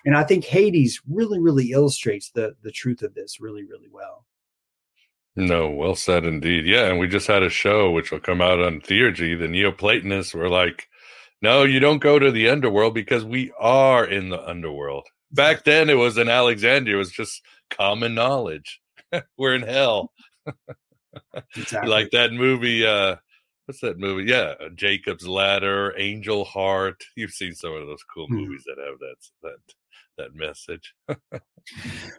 and 0.04 0.16
i 0.16 0.22
think 0.22 0.44
hades 0.44 1.00
really 1.08 1.38
really 1.40 1.72
illustrates 1.72 2.30
the 2.30 2.54
the 2.62 2.70
truth 2.70 3.02
of 3.02 3.14
this 3.14 3.40
really 3.40 3.64
really 3.64 3.88
well 3.90 4.24
No, 5.36 5.70
well 5.70 5.94
said 5.94 6.24
indeed. 6.24 6.66
Yeah, 6.66 6.86
and 6.88 6.98
we 6.98 7.06
just 7.08 7.26
had 7.28 7.42
a 7.42 7.48
show 7.50 7.90
which 7.92 8.10
will 8.10 8.20
come 8.20 8.40
out 8.40 8.60
on 8.60 8.80
Theurgy. 8.80 9.38
The 9.38 9.48
Neoplatonists 9.48 10.34
were 10.34 10.48
like, 10.48 10.88
"No, 11.40 11.62
you 11.64 11.80
don't 11.80 12.02
go 12.02 12.18
to 12.18 12.30
the 12.30 12.48
underworld 12.50 12.94
because 12.94 13.24
we 13.24 13.52
are 13.58 14.04
in 14.04 14.28
the 14.28 14.42
underworld." 14.46 15.06
Back 15.30 15.64
then, 15.64 15.88
it 15.88 15.94
was 15.94 16.18
in 16.18 16.28
Alexandria. 16.28 16.96
It 16.96 16.98
was 16.98 17.12
just 17.12 17.42
common 17.70 18.14
knowledge. 18.14 18.80
we're 19.38 19.54
in 19.54 19.62
hell, 19.62 20.12
exactly 21.56 21.90
like 21.90 22.10
that 22.12 22.32
movie. 22.32 22.86
uh 22.86 23.16
What's 23.66 23.82
that 23.82 24.00
movie? 24.00 24.24
Yeah, 24.28 24.54
Jacob's 24.74 25.28
Ladder, 25.28 25.94
Angel 25.96 26.44
Heart. 26.44 27.04
You've 27.16 27.30
seen 27.30 27.54
some 27.54 27.72
of 27.72 27.86
those 27.86 28.02
cool 28.02 28.26
Hmm. 28.26 28.38
movies 28.38 28.64
that 28.66 28.84
have 28.84 28.98
that 28.98 29.16
that 29.42 29.74
that 30.18 30.34
message. 30.34 30.94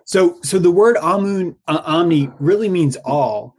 So, 0.06 0.40
so 0.44 0.60
the 0.60 0.72
word 0.72 0.98
Amun 0.98 1.56
uh, 1.68 1.82
Omni 1.84 2.30
really 2.40 2.70
means 2.70 2.96
all, 2.98 3.56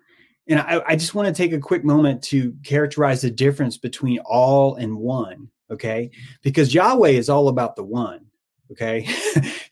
and 0.48 0.60
I, 0.60 0.80
I 0.86 0.96
just 0.96 1.14
want 1.14 1.28
to 1.28 1.34
take 1.34 1.52
a 1.52 1.58
quick 1.58 1.84
moment 1.84 2.22
to 2.24 2.54
characterize 2.64 3.20
the 3.22 3.30
difference 3.30 3.76
between 3.76 4.18
all 4.20 4.76
and 4.76 4.96
one. 4.96 5.48
Okay, 5.70 6.10
because 6.42 6.72
Yahweh 6.72 7.10
is 7.10 7.28
all 7.28 7.48
about 7.48 7.76
the 7.76 7.84
one. 7.84 8.26
Okay, 8.70 9.06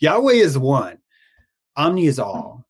Yahweh 0.01 0.35
is 0.35 0.59
one, 0.59 0.99
Omni 1.77 2.07
is 2.07 2.19
all, 2.19 2.67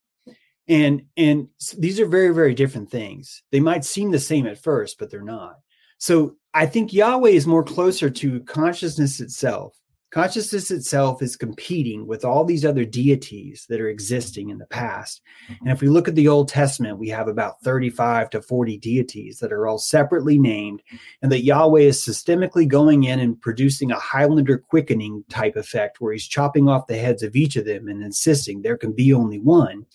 and 0.70 1.02
and 1.18 1.48
these 1.76 2.00
are 2.00 2.06
very 2.06 2.32
very 2.32 2.54
different 2.54 2.90
things. 2.90 3.42
They 3.52 3.60
might 3.60 3.84
seem 3.84 4.10
the 4.10 4.18
same 4.18 4.46
at 4.46 4.62
first, 4.62 4.98
but 4.98 5.10
they're 5.10 5.20
not. 5.20 5.56
So 5.98 6.36
I 6.54 6.64
think 6.64 6.94
Yahweh 6.94 7.30
is 7.30 7.46
more 7.46 7.64
closer 7.64 8.08
to 8.08 8.40
consciousness 8.40 9.20
itself 9.20 9.80
consciousness 10.10 10.70
itself 10.70 11.22
is 11.22 11.36
competing 11.36 12.06
with 12.06 12.24
all 12.24 12.44
these 12.44 12.64
other 12.64 12.84
deities 12.84 13.64
that 13.68 13.80
are 13.80 13.88
existing 13.88 14.50
in 14.50 14.58
the 14.58 14.66
past. 14.66 15.22
Mm-hmm. 15.44 15.66
And 15.66 15.72
if 15.74 15.80
we 15.80 15.88
look 15.88 16.08
at 16.08 16.14
the 16.14 16.28
Old 16.28 16.48
Testament, 16.48 16.98
we 16.98 17.08
have 17.08 17.28
about 17.28 17.60
35 17.62 18.30
to 18.30 18.42
40 18.42 18.76
deities 18.78 19.38
that 19.38 19.52
are 19.52 19.66
all 19.66 19.78
separately 19.78 20.38
named, 20.38 20.82
and 21.22 21.30
that 21.30 21.44
Yahweh 21.44 21.82
is 21.82 22.04
systemically 22.04 22.66
going 22.66 23.04
in 23.04 23.20
and 23.20 23.40
producing 23.40 23.92
a 23.92 23.98
Highlander 23.98 24.58
quickening 24.58 25.24
type 25.28 25.56
effect 25.56 26.00
where 26.00 26.12
he's 26.12 26.26
chopping 26.26 26.68
off 26.68 26.86
the 26.86 26.98
heads 26.98 27.22
of 27.22 27.36
each 27.36 27.56
of 27.56 27.64
them 27.64 27.88
and 27.88 28.02
insisting 28.02 28.62
there 28.62 28.76
can 28.76 28.92
be 28.92 29.12
only 29.12 29.38
one. 29.38 29.86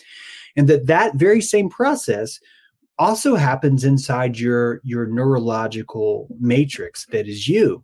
And 0.56 0.68
that 0.70 0.88
that 0.88 1.16
very 1.16 1.42
same 1.42 1.70
process 1.70 2.40
also 2.98 3.36
happens 3.36 3.84
inside 3.84 4.40
your 4.40 4.80
your 4.84 5.06
neurological 5.08 6.28
matrix 6.40 7.06
that 7.08 7.28
is 7.28 7.48
you 7.48 7.84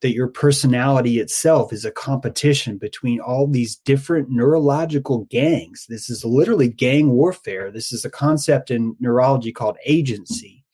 that 0.00 0.14
your 0.14 0.28
personality 0.28 1.18
itself 1.18 1.72
is 1.72 1.84
a 1.84 1.90
competition 1.90 2.78
between 2.78 3.18
all 3.20 3.48
these 3.48 3.76
different 3.76 4.30
neurological 4.30 5.26
gangs. 5.30 5.86
This 5.88 6.08
is 6.08 6.24
literally 6.24 6.68
gang 6.68 7.10
warfare. 7.10 7.70
This 7.72 7.92
is 7.92 8.04
a 8.04 8.10
concept 8.10 8.70
in 8.70 8.94
neurology 9.00 9.52
called 9.52 9.76
agency, 9.84 10.64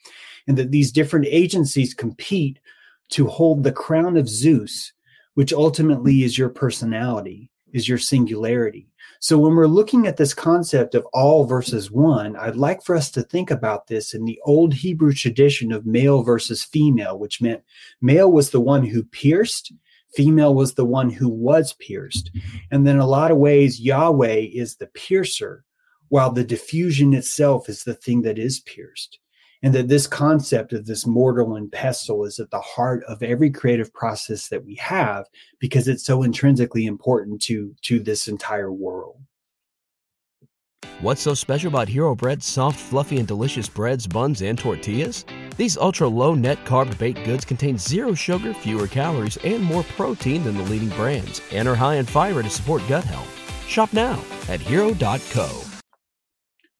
and 0.47 0.59
that 0.59 0.73
these 0.73 0.93
different 0.93 1.27
agencies 1.29 1.95
compete 1.95 2.59
to 3.11 3.27
hold 3.27 3.63
the 3.63 3.73
crown 3.73 4.17
of 4.17 4.29
Zeus, 4.29 4.93
which 5.35 5.53
ultimately 5.53 6.23
is 6.23 6.37
your 6.37 6.51
personality. 6.51 7.51
is 7.73 7.89
your 7.89 7.99
singularity. 7.99 8.89
So 9.21 9.39
when 9.39 9.55
we're 9.55 9.67
looking 9.67 10.07
at 10.07 10.17
this 10.17 10.35
concept 10.35 10.95
of 10.95 11.07
all 11.13 11.45
versus 11.45 11.91
one, 11.91 12.37
I'd 12.37 12.57
like 12.57 12.83
for 12.83 12.95
us 12.95 13.11
to 13.13 13.23
think 13.23 13.51
about 13.51 13.87
this 13.87 14.15
in 14.15 14.25
the 14.25 14.39
old 14.45 14.75
Hebrew 14.75 15.13
tradition 15.13 15.73
of 15.73 15.87
male 15.87 16.23
versus 16.23 16.63
female, 16.63 17.19
which 17.19 17.41
meant 17.41 17.63
male 18.01 18.31
was 18.31 18.51
the 18.51 18.61
one 18.61 18.85
who 18.85 19.03
pierced, 19.03 19.73
female 20.15 20.55
was 20.55 20.75
the 20.75 20.85
one 20.85 21.11
who 21.11 21.29
was 21.29 21.73
pierced. 21.75 22.31
And 22.71 22.87
then, 22.87 22.99
a 22.99 23.07
lot 23.07 23.31
of 23.31 23.39
ways, 23.39 23.81
Yahweh 23.81 24.49
is 24.53 24.77
the 24.77 24.87
piercer, 24.89 25.65
while 26.09 26.31
the 26.31 26.45
diffusion 26.45 27.15
itself 27.15 27.69
is 27.69 27.85
the 27.85 27.95
thing 27.95 28.23
that 28.23 28.39
is 28.39 28.61
pierced 28.61 29.19
and 29.65 29.75
that 29.75 29.89
this 29.89 30.07
concept 30.07 30.75
of 30.75 30.85
this 30.85 31.07
mortal 31.07 31.57
and 31.57 31.73
pestle 31.73 32.25
is 32.25 32.39
at 32.39 32.51
the 32.51 32.61
heart 32.61 33.03
of 33.05 33.23
every 33.23 33.51
creative 33.51 33.93
process 33.95 34.49
that 34.49 34.65
we 34.65 34.75
have 34.75 35.27
because 35.59 35.89
it's 35.89 36.05
so 36.05 36.23
intrinsically 36.23 36.85
important 36.87 37.43
to 37.43 37.75
to 37.83 37.99
this 37.99 38.29
entire 38.29 38.71
world 38.71 39.17
What's 41.01 41.23
so 41.23 41.35
special 41.35 41.69
about 41.69 41.89
Hero 41.89 42.15
Bread's 42.15 42.47
soft, 42.47 42.79
fluffy, 42.79 43.19
and 43.19 43.27
delicious 43.27 43.69
breads, 43.69 44.07
buns, 44.07 44.43
and 44.43 44.57
tortillas? 44.57 45.25
These 45.57 45.77
ultra 45.77 46.07
low 46.07 46.35
net 46.35 46.65
carb 46.65 46.97
baked 46.99 47.25
goods 47.25 47.45
contain 47.45 47.79
zero 47.79 48.15
sugar, 48.15 48.55
fewer 48.55 48.87
calories, 48.87 49.37
and 49.39 49.63
more 49.63 49.83
protein 49.83 50.45
than 50.45 50.57
the 50.57 50.63
leading 50.65 50.91
brands, 50.91 51.41
and 51.53 51.67
are 51.67 51.75
high 51.75 51.97
in 51.97 52.07
fiber 52.07 52.43
to 52.43 52.51
support 52.51 52.83
gut 52.89 53.05
health. 53.05 53.29
Shop 53.69 53.93
now 53.93 54.23
at 54.49 54.61
hero.co. 54.61 55.74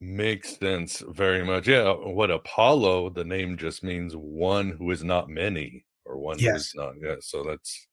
Makes 0.05 0.59
sense 0.59 1.03
very 1.09 1.43
much. 1.43 1.67
Yeah, 1.67 1.93
what 1.93 2.31
Apollo, 2.31 3.11
the 3.11 3.25
name 3.25 3.57
just 3.57 3.83
means 3.83 4.15
one 4.15 4.69
who 4.69 4.91
is 4.91 5.03
not 5.03 5.31
many 5.31 5.87
or 6.05 6.19
one 6.19 6.39
Yes. 6.39 6.67
is 6.67 6.73
not. 6.75 6.93
Yeah, 7.01 7.15
so 7.21 7.43
that's 7.43 7.89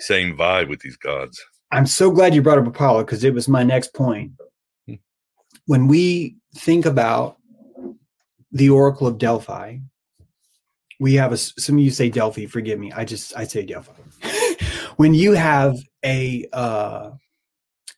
same 0.00 0.36
vibe 0.36 0.68
with 0.68 0.80
these 0.80 0.96
gods. 0.96 1.40
I'm 1.70 1.86
so 1.86 2.10
glad 2.10 2.34
you 2.34 2.42
brought 2.42 2.58
up 2.58 2.66
Apollo 2.66 3.04
because 3.04 3.22
it 3.22 3.32
was 3.32 3.46
my 3.46 3.62
next 3.62 3.94
point. 3.94 4.32
Hmm. 4.88 4.94
When 5.66 5.86
we 5.86 6.36
think 6.56 6.84
about 6.84 7.36
the 8.50 8.68
Oracle 8.68 9.06
of 9.06 9.18
Delphi, 9.18 9.78
we 10.98 11.14
have 11.14 11.32
a 11.32 11.36
some 11.36 11.76
of 11.76 11.84
you 11.84 11.92
say 11.92 12.08
Delphi, 12.08 12.46
forgive 12.46 12.80
me. 12.80 12.90
I 12.90 13.04
just 13.04 13.36
I 13.36 13.44
say 13.44 13.64
Delphi. 13.64 13.92
when 14.96 15.14
you 15.14 15.30
have 15.32 15.76
a 16.04 16.44
uh, 16.52 17.10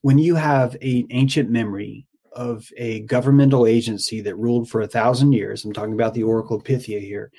when 0.03 0.19
you 0.19 0.35
have 0.35 0.75
an 0.83 1.07
ancient 1.09 1.49
memory 1.49 2.07
of 2.35 2.69
a 2.77 3.01
governmental 3.01 3.67
agency 3.67 4.21
that 4.21 4.37
ruled 4.37 4.69
for 4.69 4.81
a 4.81 4.89
thousand 4.89 5.33
years, 5.33 5.65
I'm 5.65 5.73
talking 5.73 5.95
about 5.95 6.15
the 6.15 6.23
Oracle 6.23 6.57
of 6.57 6.65
Pythia 6.65 7.01
here. 7.01 7.31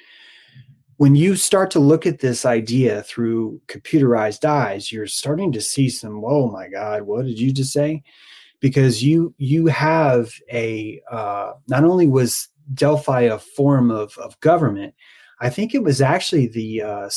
When 0.97 1.15
you 1.15 1.35
start 1.35 1.71
to 1.71 1.79
look 1.79 2.05
at 2.05 2.19
this 2.19 2.45
idea 2.45 3.03
through 3.03 3.61
computerized 3.67 4.45
eyes, 4.45 4.91
you're 4.91 5.07
starting 5.07 5.51
to 5.51 5.61
see 5.61 5.89
some, 5.89 6.23
oh 6.25 6.49
my 6.49 6.69
God, 6.69 7.03
what 7.03 7.25
did 7.25 7.39
you 7.39 7.51
just 7.51 7.73
say? 7.73 8.01
Because 8.61 9.03
you 9.03 9.33
you 9.37 9.67
have 9.67 10.31
a 10.51 11.01
uh, 11.11 11.53
not 11.67 11.83
only 11.83 12.07
was 12.07 12.47
Delphi 12.73 13.21
a 13.21 13.37
form 13.37 13.91
of, 13.91 14.17
of 14.17 14.39
government, 14.39 14.95
I 15.41 15.49
think 15.49 15.75
it 15.75 15.83
was 15.83 16.01
actually 16.01 16.47
the 16.47 16.81
uh, 16.81 17.09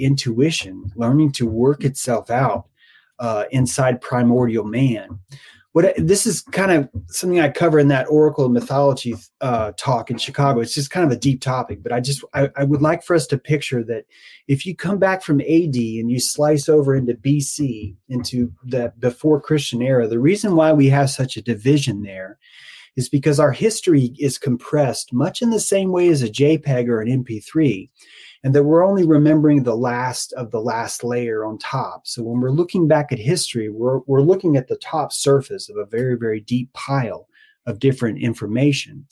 intuition 0.00 0.90
learning 0.96 1.32
to 1.32 1.46
work 1.46 1.84
itself 1.84 2.30
out 2.30 2.66
uh, 3.18 3.44
inside 3.50 4.00
primordial 4.00 4.64
man. 4.64 5.18
What 5.72 5.94
this 5.96 6.26
is 6.26 6.42
kind 6.42 6.70
of 6.70 6.88
something 7.06 7.40
I 7.40 7.48
cover 7.48 7.78
in 7.78 7.88
that 7.88 8.06
Oracle 8.10 8.50
Mythology 8.50 9.14
uh, 9.40 9.72
talk 9.78 10.10
in 10.10 10.18
Chicago. 10.18 10.60
It's 10.60 10.74
just 10.74 10.90
kind 10.90 11.06
of 11.06 11.10
a 11.10 11.18
deep 11.18 11.40
topic, 11.40 11.82
but 11.82 11.92
I 11.92 12.00
just 12.00 12.22
I, 12.34 12.50
I 12.56 12.64
would 12.64 12.82
like 12.82 13.02
for 13.02 13.16
us 13.16 13.26
to 13.28 13.38
picture 13.38 13.82
that 13.84 14.04
if 14.48 14.66
you 14.66 14.76
come 14.76 14.98
back 14.98 15.22
from 15.22 15.40
AD 15.40 15.74
and 15.74 16.10
you 16.10 16.20
slice 16.20 16.68
over 16.68 16.94
into 16.94 17.14
BC 17.14 17.94
into 18.10 18.52
the 18.64 18.92
before 18.98 19.40
Christian 19.40 19.80
era, 19.80 20.06
the 20.06 20.18
reason 20.18 20.56
why 20.56 20.72
we 20.72 20.88
have 20.90 21.08
such 21.08 21.38
a 21.38 21.42
division 21.42 22.02
there 22.02 22.38
is 22.96 23.08
because 23.08 23.40
our 23.40 23.52
history 23.52 24.14
is 24.18 24.38
compressed 24.38 25.12
much 25.12 25.40
in 25.40 25.50
the 25.50 25.60
same 25.60 25.92
way 25.92 26.08
as 26.08 26.22
a 26.22 26.28
JPEG 26.28 26.88
or 26.88 27.00
an 27.00 27.24
MP3, 27.24 27.88
and 28.44 28.54
that 28.54 28.64
we're 28.64 28.84
only 28.84 29.06
remembering 29.06 29.62
the 29.62 29.76
last 29.76 30.32
of 30.34 30.50
the 30.50 30.60
last 30.60 31.04
layer 31.04 31.44
on 31.44 31.58
top. 31.58 32.06
So 32.06 32.22
when 32.22 32.40
we're 32.40 32.50
looking 32.50 32.88
back 32.88 33.12
at 33.12 33.18
history, 33.18 33.68
we're, 33.68 34.00
we're 34.06 34.22
looking 34.22 34.56
at 34.56 34.68
the 34.68 34.76
top 34.76 35.12
surface 35.12 35.68
of 35.68 35.76
a 35.76 35.86
very, 35.86 36.16
very 36.16 36.40
deep 36.40 36.72
pile 36.72 37.28
of 37.66 37.78
different 37.78 38.18
information. 38.18 39.06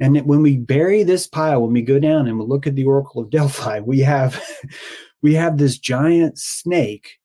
And 0.00 0.20
when 0.26 0.42
we 0.42 0.58
bury 0.58 1.02
this 1.02 1.26
pile, 1.26 1.62
when 1.62 1.72
we 1.72 1.82
go 1.82 1.98
down 1.98 2.26
and 2.26 2.38
we 2.38 2.44
look 2.44 2.66
at 2.66 2.74
the 2.74 2.84
Oracle 2.84 3.22
of 3.22 3.30
Delphi, 3.30 3.80
we 3.80 4.00
have 4.00 4.42
we 5.22 5.34
have 5.34 5.56
this 5.56 5.78
giant 5.78 6.38
snake 6.38 7.18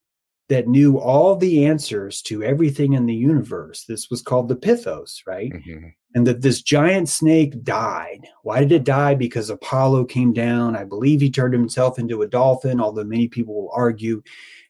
that 0.50 0.68
knew 0.68 0.98
all 0.98 1.36
the 1.36 1.64
answers 1.64 2.20
to 2.22 2.42
everything 2.42 2.92
in 2.92 3.06
the 3.06 3.14
universe. 3.14 3.84
This 3.84 4.10
was 4.10 4.20
called 4.20 4.48
the 4.48 4.56
Pythos, 4.56 5.22
right? 5.26 5.52
Mhm. 5.52 5.94
and 6.12 6.26
that 6.26 6.42
this 6.42 6.60
giant 6.60 7.08
snake 7.08 7.62
died. 7.62 8.26
Why 8.42 8.58
did 8.60 8.72
it 8.72 8.82
die? 8.82 9.14
Because 9.14 9.48
Apollo 9.48 10.06
came 10.06 10.32
down. 10.32 10.74
I 10.74 10.82
believe 10.82 11.20
he 11.20 11.30
turned 11.30 11.54
himself 11.54 12.00
into 12.00 12.22
a 12.22 12.26
dolphin, 12.26 12.80
although 12.80 13.04
many 13.04 13.28
people 13.28 13.54
will 13.54 13.70
argue. 13.72 14.20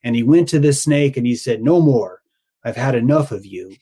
And 0.05 0.15
he 0.15 0.23
went 0.23 0.49
to 0.51 0.59
this 0.59 0.83
snake 0.83 1.17
and 1.17 1.27
he 1.27 1.35
said, 1.35 1.63
No 1.63 1.81
more. 1.81 2.21
I've 2.63 2.77
had 2.77 2.95
enough 2.95 3.33
of 3.33 3.47
you. 3.47 3.75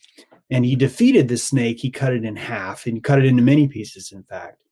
And 0.50 0.64
he 0.64 0.76
defeated 0.76 1.26
the 1.26 1.36
snake. 1.36 1.80
He 1.80 1.90
cut 1.90 2.12
it 2.12 2.24
in 2.24 2.36
half 2.36 2.86
and 2.86 3.02
cut 3.02 3.18
it 3.18 3.24
into 3.26 3.42
many 3.42 3.66
pieces, 3.66 4.12
in 4.12 4.22
fact. 4.22 4.62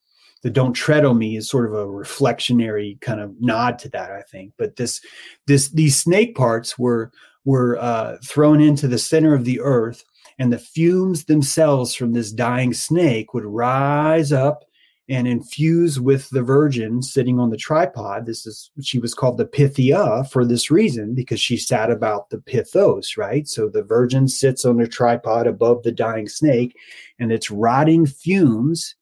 The 0.43 0.51
don't 0.51 0.75
tread 0.75 1.05
on 1.05 1.19
me 1.19 1.37
is 1.37 1.49
sort 1.49 1.67
of 1.67 1.73
a 1.73 1.87
reflectionary 1.87 3.01
kind 3.01 3.21
of 3.21 3.35
nod 3.41 3.79
to 3.81 3.89
that, 3.91 4.13
I 4.13 4.23
think. 4.23 4.53
But 4.57 4.77
this, 4.77 5.01
this, 5.47 5.71
these 5.71 5.97
snake 5.97 6.37
parts 6.37 6.79
were 6.79 7.11
were 7.45 7.79
uh, 7.79 8.17
thrown 8.25 8.61
into 8.61 8.89
the 8.89 8.99
center 8.99 9.33
of 9.33 9.45
the 9.45 9.61
earth 9.61 10.05
and 10.39 10.53
the 10.53 10.59
fumes 10.59 11.25
themselves 11.25 11.95
from 11.95 12.13
this 12.13 12.33
dying 12.33 12.75
snake 12.75 13.33
would 13.33 13.45
rise 13.45 14.33
up 14.33 14.65
and 15.09 15.29
infuse 15.29 16.01
with 16.01 16.29
the 16.31 16.43
virgin 16.43 17.01
sitting 17.01 17.39
on 17.39 17.51
the 17.51 17.57
tripod. 17.57 18.27
This 18.27 18.45
is 18.45 18.71
she 18.83 18.99
was 18.99 19.15
called 19.15 19.39
the 19.39 19.47
Pythia 19.47 20.25
for 20.31 20.45
this 20.45 20.71
reason 20.71 21.15
because 21.15 21.41
she 21.41 21.57
sat 21.57 21.91
about 21.91 22.31
the 22.31 22.39
Pythos, 22.39 23.17
right? 23.17 23.47
So 23.47 23.69
the 23.69 23.85
virgin 23.85 24.27
sits 24.27 24.65
on 24.65 24.81
a 24.81 24.87
tripod 24.87 25.47
above 25.47 25.85
the 25.85 25.93
dying 25.93 26.29
snake, 26.29 26.77
and 27.21 27.31
its 27.31 27.53
rotting 27.53 28.07
fumes, 28.07 28.97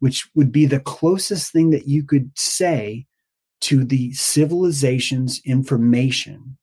which 0.00 0.28
would 0.34 0.52
be 0.52 0.66
the 0.66 0.80
closest 0.80 1.52
thing 1.52 1.70
that 1.70 1.88
you 1.88 2.02
could 2.02 2.30
say 2.36 3.06
to 3.60 3.84
the 3.84 4.12
civilization's 4.12 5.40
information 5.44 6.56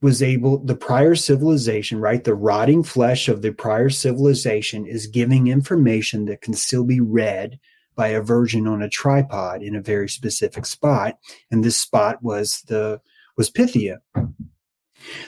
was 0.00 0.22
able 0.22 0.58
the 0.58 0.76
prior 0.76 1.14
civilization 1.14 2.00
right? 2.00 2.22
The 2.22 2.34
rotting 2.34 2.84
flesh 2.84 3.28
of 3.28 3.42
the 3.42 3.50
prior 3.50 3.90
civilization 3.90 4.86
is 4.86 5.06
giving 5.06 5.48
information 5.48 6.26
that 6.26 6.40
can 6.40 6.54
still 6.54 6.84
be 6.84 7.00
read 7.00 7.58
by 7.96 8.08
a 8.08 8.22
virgin 8.22 8.68
on 8.68 8.80
a 8.80 8.88
tripod 8.88 9.62
in 9.62 9.74
a 9.74 9.82
very 9.82 10.08
specific 10.08 10.66
spot. 10.66 11.18
And 11.50 11.64
this 11.64 11.76
spot 11.76 12.22
was 12.22 12.62
the 12.68 13.00
was 13.36 13.50
pythia. 13.50 13.98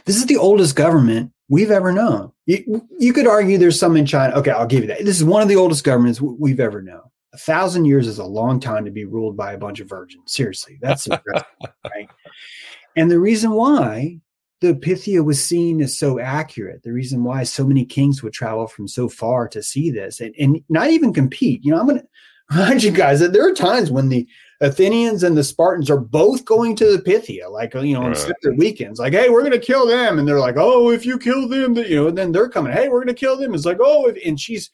This 0.04 0.16
is 0.16 0.26
the 0.26 0.36
oldest 0.36 0.76
government 0.76 1.32
we've 1.48 1.70
ever 1.70 1.92
known. 1.92 2.30
You, 2.46 2.88
you 2.98 3.12
could 3.12 3.26
argue 3.26 3.58
there's 3.58 3.78
some 3.78 3.96
in 3.96 4.06
china. 4.06 4.34
Okay 4.36 4.52
i'll 4.52 4.66
give 4.66 4.82
you 4.82 4.88
that. 4.88 5.04
This 5.04 5.16
is 5.16 5.24
one 5.24 5.42
of 5.42 5.48
the 5.48 5.56
oldest 5.56 5.82
governments 5.82 6.20
we've 6.20 6.60
ever 6.60 6.80
known 6.80 7.09
a 7.32 7.38
thousand 7.38 7.84
years 7.84 8.06
is 8.06 8.18
a 8.18 8.24
long 8.24 8.58
time 8.60 8.84
to 8.84 8.90
be 8.90 9.04
ruled 9.04 9.36
by 9.36 9.52
a 9.52 9.58
bunch 9.58 9.80
of 9.80 9.88
virgins 9.88 10.32
seriously 10.32 10.78
that's 10.80 11.06
impressive, 11.08 11.46
right 11.84 12.08
and 12.96 13.10
the 13.10 13.20
reason 13.20 13.52
why 13.52 14.20
the 14.60 14.74
Pythia 14.74 15.24
was 15.24 15.42
seen 15.42 15.80
as 15.80 15.96
so 15.96 16.18
accurate. 16.20 16.82
The 16.82 16.92
reason 16.92 17.24
why 17.24 17.44
so 17.44 17.66
many 17.66 17.84
kings 17.84 18.22
would 18.22 18.32
travel 18.34 18.66
from 18.66 18.86
so 18.88 19.08
far 19.08 19.48
to 19.48 19.62
see 19.62 19.90
this 19.90 20.20
and, 20.20 20.34
and 20.38 20.62
not 20.68 20.90
even 20.90 21.14
compete. 21.14 21.64
You 21.64 21.72
know, 21.72 21.80
I'm 21.80 21.86
going 21.86 22.00
to 22.00 22.06
remind 22.50 22.82
you 22.82 22.90
guys 22.90 23.20
that 23.20 23.32
there 23.32 23.48
are 23.48 23.54
times 23.54 23.90
when 23.90 24.10
the 24.10 24.28
Athenians 24.60 25.22
and 25.22 25.36
the 25.36 25.44
Spartans 25.44 25.88
are 25.88 26.00
both 26.00 26.44
going 26.44 26.76
to 26.76 26.94
the 26.94 27.02
Pythia, 27.02 27.48
like, 27.48 27.72
you 27.74 27.94
know, 27.94 28.02
on 28.02 28.10
Right. 28.10 28.18
separate 28.18 28.58
weekends, 28.58 29.00
like, 29.00 29.14
hey, 29.14 29.30
we're 29.30 29.40
going 29.40 29.52
to 29.52 29.58
kill 29.58 29.86
them. 29.86 30.18
And 30.18 30.28
they're 30.28 30.38
like, 30.38 30.56
oh, 30.58 30.90
if 30.90 31.06
you 31.06 31.18
kill 31.18 31.48
them, 31.48 31.74
you 31.76 31.96
know, 31.96 32.08
and 32.08 32.18
then 32.18 32.32
they're 32.32 32.50
coming, 32.50 32.72
hey, 32.72 32.90
we're 32.90 33.02
going 33.02 33.06
to 33.08 33.14
kill 33.14 33.38
them. 33.38 33.54
It's 33.54 33.64
like, 33.64 33.78
oh, 33.80 34.12
and 34.26 34.38
she's, 34.38 34.70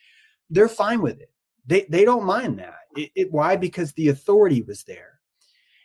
they're 0.50 0.68
fine 0.68 1.00
with 1.00 1.20
it. 1.20 1.30
They, 1.66 1.86
they 1.88 2.04
don't 2.04 2.24
mind 2.24 2.58
that. 2.58 2.74
It, 2.96 3.10
it, 3.14 3.32
why? 3.32 3.56
Because 3.56 3.92
the 3.92 4.08
authority 4.08 4.62
was 4.62 4.84
there. 4.84 5.20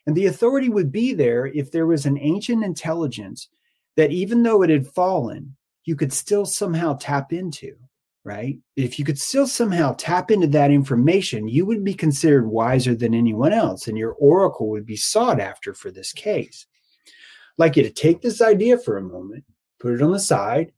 And 0.07 0.15
the 0.15 0.27
authority 0.27 0.69
would 0.69 0.91
be 0.91 1.13
there 1.13 1.47
if 1.47 1.71
there 1.71 1.85
was 1.85 2.05
an 2.05 2.17
ancient 2.17 2.63
intelligence 2.63 3.49
that 3.97 4.11
even 4.11 4.43
though 4.43 4.63
it 4.63 4.69
had 4.69 4.87
fallen, 4.87 5.55
you 5.85 5.95
could 5.95 6.13
still 6.13 6.45
somehow 6.45 6.95
tap 6.99 7.33
into, 7.33 7.75
right? 8.23 8.57
If 8.75 8.97
you 8.97 9.05
could 9.05 9.19
still 9.19 9.47
somehow 9.47 9.95
tap 9.97 10.31
into 10.31 10.47
that 10.47 10.71
information, 10.71 11.47
you 11.47 11.65
would 11.65 11.83
be 11.83 11.93
considered 11.93 12.47
wiser 12.47 12.95
than 12.95 13.13
anyone 13.13 13.53
else, 13.53 13.87
and 13.87 13.97
your 13.97 14.13
oracle 14.13 14.69
would 14.69 14.85
be 14.85 14.95
sought 14.95 15.39
after 15.39 15.73
for 15.73 15.91
this 15.91 16.13
case. 16.13 16.65
I'd 17.07 17.11
like 17.57 17.77
you 17.77 17.83
to 17.83 17.91
take 17.91 18.21
this 18.21 18.41
idea 18.41 18.77
for 18.77 18.97
a 18.97 19.03
moment, 19.03 19.43
put 19.79 19.93
it 19.93 20.01
on 20.01 20.11
the 20.11 20.19
side, 20.19 20.71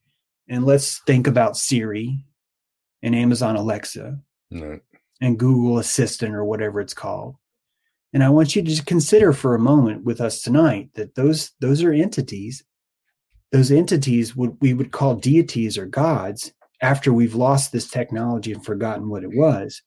and 0.49 0.65
let's 0.65 0.99
think 0.99 1.27
about 1.27 1.57
Siri 1.57 2.25
and 3.01 3.15
Amazon 3.15 3.55
Alexa 3.55 4.19
No. 4.53 4.79
And 5.21 5.39
Google 5.39 5.79
Assistant 5.79 6.35
or 6.35 6.45
whatever 6.45 6.81
it's 6.81 6.93
called. 6.93 7.35
And 8.13 8.23
I 8.23 8.29
want 8.29 8.55
you 8.55 8.61
to 8.61 8.69
just 8.69 8.85
consider 8.85 9.33
for 9.33 9.55
a 9.55 9.59
moment 9.59 10.03
with 10.03 10.21
us 10.21 10.41
tonight 10.41 10.89
that 10.95 11.15
those 11.15 11.51
those 11.59 11.83
are 11.83 11.91
entities 11.91 12.63
those 13.53 13.71
entities 13.71 14.35
would 14.35 14.57
we 14.61 14.73
would 14.73 14.91
call 14.91 15.15
deities 15.15 15.77
or 15.77 15.85
gods 15.85 16.51
after 16.81 17.13
we've 17.13 17.35
lost 17.35 17.71
this 17.71 17.87
technology 17.87 18.51
and 18.51 18.65
forgotten 18.65 19.09
what 19.09 19.23
it 19.23 19.31
was. 19.31 19.81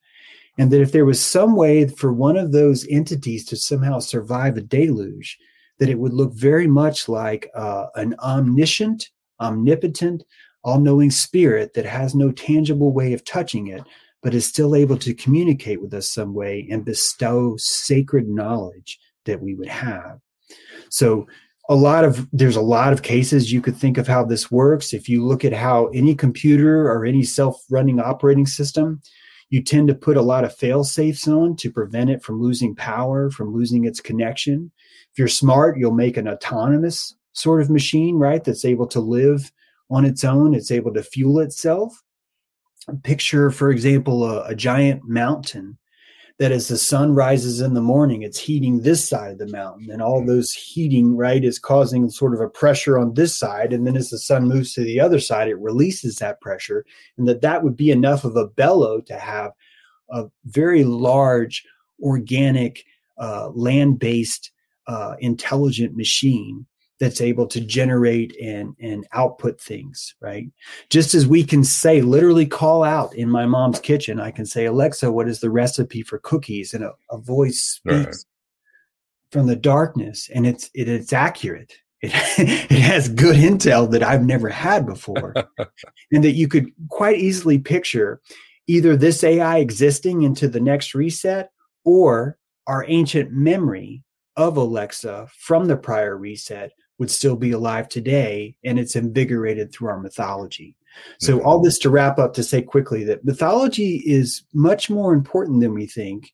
And 0.56 0.70
that 0.70 0.80
if 0.80 0.92
there 0.92 1.04
was 1.04 1.20
some 1.20 1.56
way 1.56 1.86
for 1.86 2.12
one 2.12 2.36
of 2.38 2.52
those 2.52 2.86
entities 2.88 3.44
to 3.46 3.56
somehow 3.56 3.98
survive 3.98 4.56
a 4.56 4.62
deluge, 4.62 5.36
that 5.78 5.90
it 5.90 5.98
would 5.98 6.14
look 6.14 6.32
very 6.32 6.68
much 6.68 7.08
like 7.08 7.50
uh, 7.54 7.86
an 7.96 8.14
omniscient, 8.20 9.10
omnipotent, 9.40 10.24
all 10.62 10.78
knowing 10.80 11.10
spirit 11.10 11.74
that 11.74 11.84
has 11.84 12.14
no 12.14 12.30
tangible 12.30 12.92
way 12.92 13.12
of 13.12 13.24
touching 13.24 13.66
it, 13.66 13.82
but 14.22 14.34
is 14.34 14.46
still 14.46 14.74
able 14.74 14.96
to 14.98 15.14
communicate 15.14 15.80
with 15.80 15.94
us 15.94 16.10
some 16.10 16.34
way 16.34 16.66
and 16.70 16.84
bestow 16.84 17.54
sacred 17.58 18.28
knowledge 18.28 18.98
that 19.24 19.40
we 19.40 19.54
would 19.54 19.68
have. 19.68 20.18
So, 20.90 21.26
a 21.68 21.74
lot 21.74 22.04
of 22.04 22.28
there's 22.32 22.56
a 22.56 22.60
lot 22.60 22.92
of 22.92 23.02
cases 23.02 23.52
you 23.52 23.60
could 23.60 23.76
think 23.76 23.98
of 23.98 24.06
how 24.06 24.24
this 24.24 24.52
works. 24.52 24.94
If 24.94 25.08
you 25.08 25.24
look 25.24 25.44
at 25.44 25.52
how 25.52 25.86
any 25.88 26.14
computer 26.14 26.88
or 26.88 27.04
any 27.04 27.24
self-running 27.24 27.98
operating 27.98 28.46
system, 28.46 29.02
you 29.50 29.62
tend 29.62 29.88
to 29.88 29.94
put 29.94 30.16
a 30.16 30.22
lot 30.22 30.44
of 30.44 30.54
fail 30.54 30.84
safes 30.84 31.26
on 31.26 31.56
to 31.56 31.70
prevent 31.70 32.10
it 32.10 32.22
from 32.22 32.40
losing 32.40 32.74
power, 32.74 33.30
from 33.30 33.52
losing 33.52 33.84
its 33.84 34.00
connection. 34.00 34.70
If 35.12 35.18
you're 35.18 35.28
smart, 35.28 35.78
you'll 35.78 35.92
make 35.92 36.16
an 36.16 36.28
autonomous 36.28 37.14
sort 37.32 37.60
of 37.60 37.70
machine, 37.70 38.16
right? 38.16 38.42
That's 38.42 38.64
able 38.64 38.86
to 38.88 39.00
live 39.00 39.50
on 39.90 40.04
its 40.04 40.24
own. 40.24 40.54
It's 40.54 40.70
able 40.70 40.92
to 40.94 41.02
fuel 41.02 41.40
itself. 41.40 42.02
Picture, 43.02 43.50
for 43.50 43.70
example, 43.70 44.24
a, 44.24 44.44
a 44.44 44.54
giant 44.54 45.08
mountain 45.08 45.76
that 46.38 46.52
as 46.52 46.68
the 46.68 46.76
sun 46.76 47.14
rises 47.14 47.60
in 47.60 47.74
the 47.74 47.80
morning, 47.80 48.22
it's 48.22 48.38
heating 48.38 48.80
this 48.80 49.08
side 49.08 49.32
of 49.32 49.38
the 49.38 49.48
mountain, 49.48 49.90
and 49.90 50.02
all 50.02 50.24
those 50.24 50.52
heating, 50.52 51.16
right, 51.16 51.42
is 51.44 51.58
causing 51.58 52.10
sort 52.10 52.34
of 52.34 52.40
a 52.40 52.48
pressure 52.48 52.98
on 52.98 53.14
this 53.14 53.34
side. 53.34 53.72
And 53.72 53.86
then 53.86 53.96
as 53.96 54.10
the 54.10 54.18
sun 54.18 54.46
moves 54.46 54.74
to 54.74 54.82
the 54.82 55.00
other 55.00 55.18
side, 55.18 55.48
it 55.48 55.58
releases 55.58 56.16
that 56.16 56.40
pressure, 56.40 56.84
and 57.16 57.26
that 57.26 57.40
that 57.40 57.64
would 57.64 57.76
be 57.76 57.90
enough 57.90 58.24
of 58.24 58.36
a 58.36 58.48
bellow 58.48 59.00
to 59.00 59.18
have 59.18 59.52
a 60.10 60.26
very 60.44 60.84
large 60.84 61.64
organic 62.02 62.84
uh, 63.18 63.48
land-based 63.54 64.52
uh, 64.86 65.16
intelligent 65.18 65.96
machine 65.96 66.66
that's 66.98 67.20
able 67.20 67.46
to 67.46 67.60
generate 67.60 68.34
and 68.40 68.74
and 68.80 69.06
output 69.12 69.60
things 69.60 70.14
right? 70.20 70.46
Just 70.90 71.14
as 71.14 71.26
we 71.26 71.44
can 71.44 71.62
say 71.64 72.00
literally 72.00 72.46
call 72.46 72.82
out 72.82 73.14
in 73.14 73.28
my 73.28 73.46
mom's 73.46 73.80
kitchen 73.80 74.20
i 74.20 74.30
can 74.30 74.46
say 74.46 74.66
alexa 74.66 75.10
what 75.10 75.28
is 75.28 75.40
the 75.40 75.50
recipe 75.50 76.02
for 76.02 76.18
cookies? 76.18 76.74
And 76.74 76.84
a, 76.84 76.92
a 77.10 77.18
voice 77.18 77.60
speaks 77.62 78.06
right. 78.06 78.14
from 79.30 79.46
the 79.46 79.56
darkness 79.56 80.30
and 80.34 80.46
it's 80.46 80.70
it, 80.74 80.88
it's 80.88 81.12
accurate. 81.12 81.72
It, 82.02 82.12
it 82.70 82.80
has 82.80 83.08
good 83.08 83.36
intel 83.36 83.90
that 83.90 84.02
i've 84.02 84.24
never 84.24 84.50
had 84.50 84.84
before 84.84 85.34
and 86.12 86.22
that 86.22 86.32
you 86.32 86.46
could 86.46 86.70
quite 86.90 87.16
easily 87.16 87.58
picture 87.58 88.20
either 88.66 88.96
this 88.96 89.24
ai 89.24 89.58
existing 89.58 90.22
into 90.22 90.46
the 90.46 90.60
next 90.60 90.94
reset 90.94 91.50
or 91.84 92.36
our 92.66 92.84
ancient 92.88 93.32
memory 93.32 94.04
of 94.36 94.58
alexa 94.58 95.26
from 95.38 95.66
the 95.66 95.76
prior 95.76 96.18
reset 96.18 96.72
would 96.98 97.10
still 97.10 97.36
be 97.36 97.50
alive 97.52 97.88
today 97.88 98.56
and 98.64 98.78
it's 98.78 98.96
invigorated 98.96 99.72
through 99.72 99.88
our 99.88 100.00
mythology. 100.00 100.76
So, 101.20 101.36
mm-hmm. 101.36 101.46
all 101.46 101.60
this 101.60 101.78
to 101.80 101.90
wrap 101.90 102.18
up 102.18 102.32
to 102.34 102.42
say 102.42 102.62
quickly 102.62 103.04
that 103.04 103.24
mythology 103.24 104.02
is 104.06 104.44
much 104.54 104.88
more 104.88 105.12
important 105.12 105.60
than 105.60 105.74
we 105.74 105.86
think. 105.86 106.32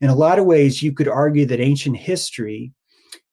In 0.00 0.10
a 0.10 0.14
lot 0.14 0.38
of 0.38 0.44
ways, 0.44 0.82
you 0.82 0.92
could 0.92 1.08
argue 1.08 1.46
that 1.46 1.60
ancient 1.60 1.96
history 1.96 2.72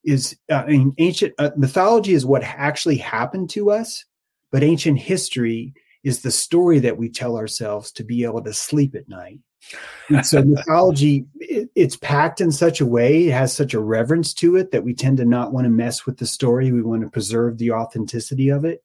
is, 0.05 0.37
uh, 0.49 0.63
ancient 0.97 1.33
uh, 1.37 1.51
mythology 1.57 2.13
is 2.13 2.25
what 2.25 2.43
actually 2.43 2.97
happened 2.97 3.49
to 3.51 3.71
us, 3.71 4.05
but 4.51 4.63
ancient 4.63 4.99
history 4.99 5.73
is 6.03 6.21
the 6.21 6.31
story 6.31 6.79
that 6.79 6.97
we 6.97 7.09
tell 7.09 7.37
ourselves 7.37 7.91
to 7.91 8.03
be 8.03 8.23
able 8.23 8.43
to 8.43 8.53
sleep 8.53 8.95
at 8.95 9.09
night. 9.09 9.39
And 10.09 10.25
so 10.25 10.43
mythology, 10.43 11.25
it, 11.39 11.69
it's 11.75 11.95
packed 11.95 12.41
in 12.41 12.51
such 12.51 12.81
a 12.81 12.85
way, 12.85 13.27
it 13.27 13.31
has 13.31 13.55
such 13.55 13.73
a 13.73 13.79
reverence 13.79 14.33
to 14.35 14.55
it 14.55 14.71
that 14.71 14.83
we 14.83 14.93
tend 14.93 15.17
to 15.17 15.25
not 15.25 15.53
want 15.53 15.65
to 15.65 15.69
mess 15.69 16.05
with 16.05 16.17
the 16.17 16.25
story. 16.25 16.71
We 16.71 16.81
want 16.81 17.03
to 17.03 17.09
preserve 17.09 17.57
the 17.57 17.71
authenticity 17.71 18.49
of 18.49 18.65
it. 18.65 18.83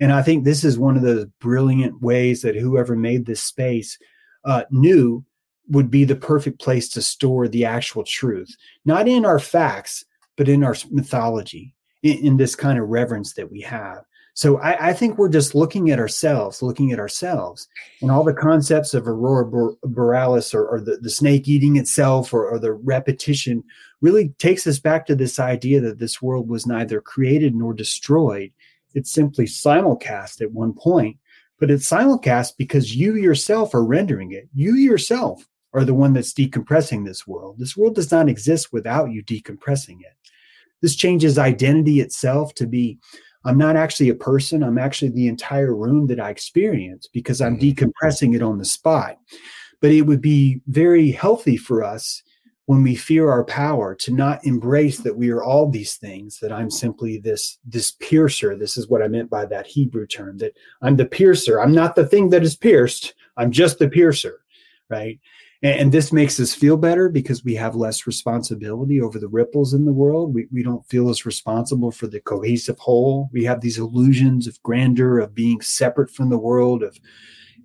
And 0.00 0.12
I 0.12 0.22
think 0.22 0.44
this 0.44 0.64
is 0.64 0.78
one 0.78 0.96
of 0.96 1.02
the 1.02 1.30
brilliant 1.40 2.02
ways 2.02 2.42
that 2.42 2.56
whoever 2.56 2.96
made 2.96 3.26
this 3.26 3.42
space 3.42 3.98
uh, 4.44 4.64
knew 4.70 5.24
would 5.68 5.90
be 5.90 6.04
the 6.04 6.16
perfect 6.16 6.60
place 6.60 6.88
to 6.90 7.02
store 7.02 7.48
the 7.48 7.64
actual 7.64 8.04
truth, 8.04 8.54
not 8.84 9.08
in 9.08 9.24
our 9.24 9.38
facts, 9.38 10.04
but 10.36 10.48
in 10.48 10.64
our 10.64 10.76
mythology, 10.90 11.74
in, 12.02 12.18
in 12.18 12.36
this 12.36 12.54
kind 12.54 12.78
of 12.78 12.88
reverence 12.88 13.34
that 13.34 13.50
we 13.50 13.60
have. 13.60 14.04
So 14.34 14.58
I, 14.58 14.88
I, 14.88 14.92
think 14.92 15.16
we're 15.16 15.28
just 15.28 15.54
looking 15.54 15.92
at 15.92 16.00
ourselves, 16.00 16.60
looking 16.60 16.90
at 16.90 16.98
ourselves, 16.98 17.68
and 18.02 18.10
all 18.10 18.24
the 18.24 18.34
concepts 18.34 18.92
of 18.92 19.06
aurora 19.06 19.72
borealis 19.84 20.52
or, 20.52 20.66
or 20.66 20.80
the, 20.80 20.96
the, 20.96 21.08
snake 21.08 21.46
eating 21.46 21.76
itself 21.76 22.34
or, 22.34 22.48
or, 22.48 22.58
the 22.58 22.72
repetition 22.72 23.62
really 24.00 24.30
takes 24.40 24.66
us 24.66 24.80
back 24.80 25.06
to 25.06 25.14
this 25.14 25.38
idea 25.38 25.80
that 25.80 26.00
this 26.00 26.20
world 26.20 26.48
was 26.48 26.66
neither 26.66 27.00
created 27.00 27.54
nor 27.54 27.72
destroyed. 27.72 28.50
It's 28.94 29.12
simply 29.12 29.44
simulcast 29.44 30.40
at 30.40 30.50
one 30.50 30.72
point, 30.72 31.16
but 31.60 31.70
it's 31.70 31.88
simulcast 31.88 32.56
because 32.58 32.96
you 32.96 33.14
yourself 33.14 33.72
are 33.72 33.84
rendering 33.84 34.32
it. 34.32 34.48
You 34.52 34.74
yourself 34.74 35.48
are 35.74 35.84
the 35.84 35.94
one 35.94 36.12
that's 36.12 36.34
decompressing 36.34 37.04
this 37.04 37.24
world. 37.24 37.58
This 37.58 37.76
world 37.76 37.94
does 37.94 38.10
not 38.10 38.28
exist 38.28 38.72
without 38.72 39.12
you 39.12 39.22
decompressing 39.22 40.00
it. 40.00 40.16
This 40.82 40.96
changes 40.96 41.38
identity 41.38 42.00
itself 42.00 42.52
to 42.56 42.66
be 42.66 42.98
I'm 43.44 43.58
not 43.58 43.76
actually 43.76 44.08
a 44.08 44.14
person. 44.14 44.62
I'm 44.62 44.78
actually 44.78 45.10
the 45.10 45.28
entire 45.28 45.74
room 45.74 46.06
that 46.08 46.20
I 46.20 46.30
experience 46.30 47.08
because 47.08 47.40
I'm 47.40 47.58
mm-hmm. 47.58 47.86
decompressing 47.86 48.34
it 48.34 48.42
on 48.42 48.58
the 48.58 48.64
spot. 48.64 49.18
But 49.80 49.92
it 49.92 50.02
would 50.02 50.22
be 50.22 50.60
very 50.66 51.10
healthy 51.10 51.56
for 51.56 51.84
us 51.84 52.22
when 52.66 52.82
we 52.82 52.94
fear 52.94 53.30
our 53.30 53.44
power 53.44 53.94
to 53.94 54.12
not 54.12 54.44
embrace 54.46 54.98
that 54.98 55.16
we 55.16 55.30
are 55.30 55.42
all 55.42 55.70
these 55.70 55.96
things 55.96 56.38
that 56.40 56.52
i'm 56.52 56.70
simply 56.70 57.18
this 57.18 57.58
this 57.64 57.92
piercer 58.00 58.56
this 58.56 58.76
is 58.76 58.88
what 58.88 59.02
i 59.02 59.08
meant 59.08 59.28
by 59.28 59.44
that 59.44 59.66
hebrew 59.66 60.06
term 60.06 60.38
that 60.38 60.56
i'm 60.82 60.96
the 60.96 61.04
piercer 61.04 61.60
i'm 61.60 61.74
not 61.74 61.94
the 61.94 62.06
thing 62.06 62.30
that 62.30 62.42
is 62.42 62.56
pierced 62.56 63.14
i'm 63.36 63.50
just 63.50 63.78
the 63.78 63.88
piercer 63.88 64.40
right 64.88 65.20
and, 65.64 65.92
this 65.92 66.12
makes 66.12 66.38
us 66.38 66.54
feel 66.54 66.76
better 66.76 67.08
because 67.08 67.42
we 67.42 67.54
have 67.54 67.74
less 67.74 68.06
responsibility 68.06 69.00
over 69.00 69.18
the 69.18 69.28
ripples 69.28 69.72
in 69.72 69.86
the 69.86 69.92
world. 69.92 70.34
We, 70.34 70.46
we 70.52 70.62
don't 70.62 70.86
feel 70.88 71.08
as 71.08 71.24
responsible 71.24 71.90
for 71.90 72.06
the 72.06 72.20
cohesive 72.20 72.78
whole. 72.78 73.30
We 73.32 73.44
have 73.44 73.62
these 73.62 73.78
illusions 73.78 74.46
of 74.46 74.62
grandeur, 74.62 75.18
of 75.18 75.34
being 75.34 75.62
separate 75.62 76.10
from 76.10 76.28
the 76.28 76.38
world, 76.38 76.82
of 76.82 76.98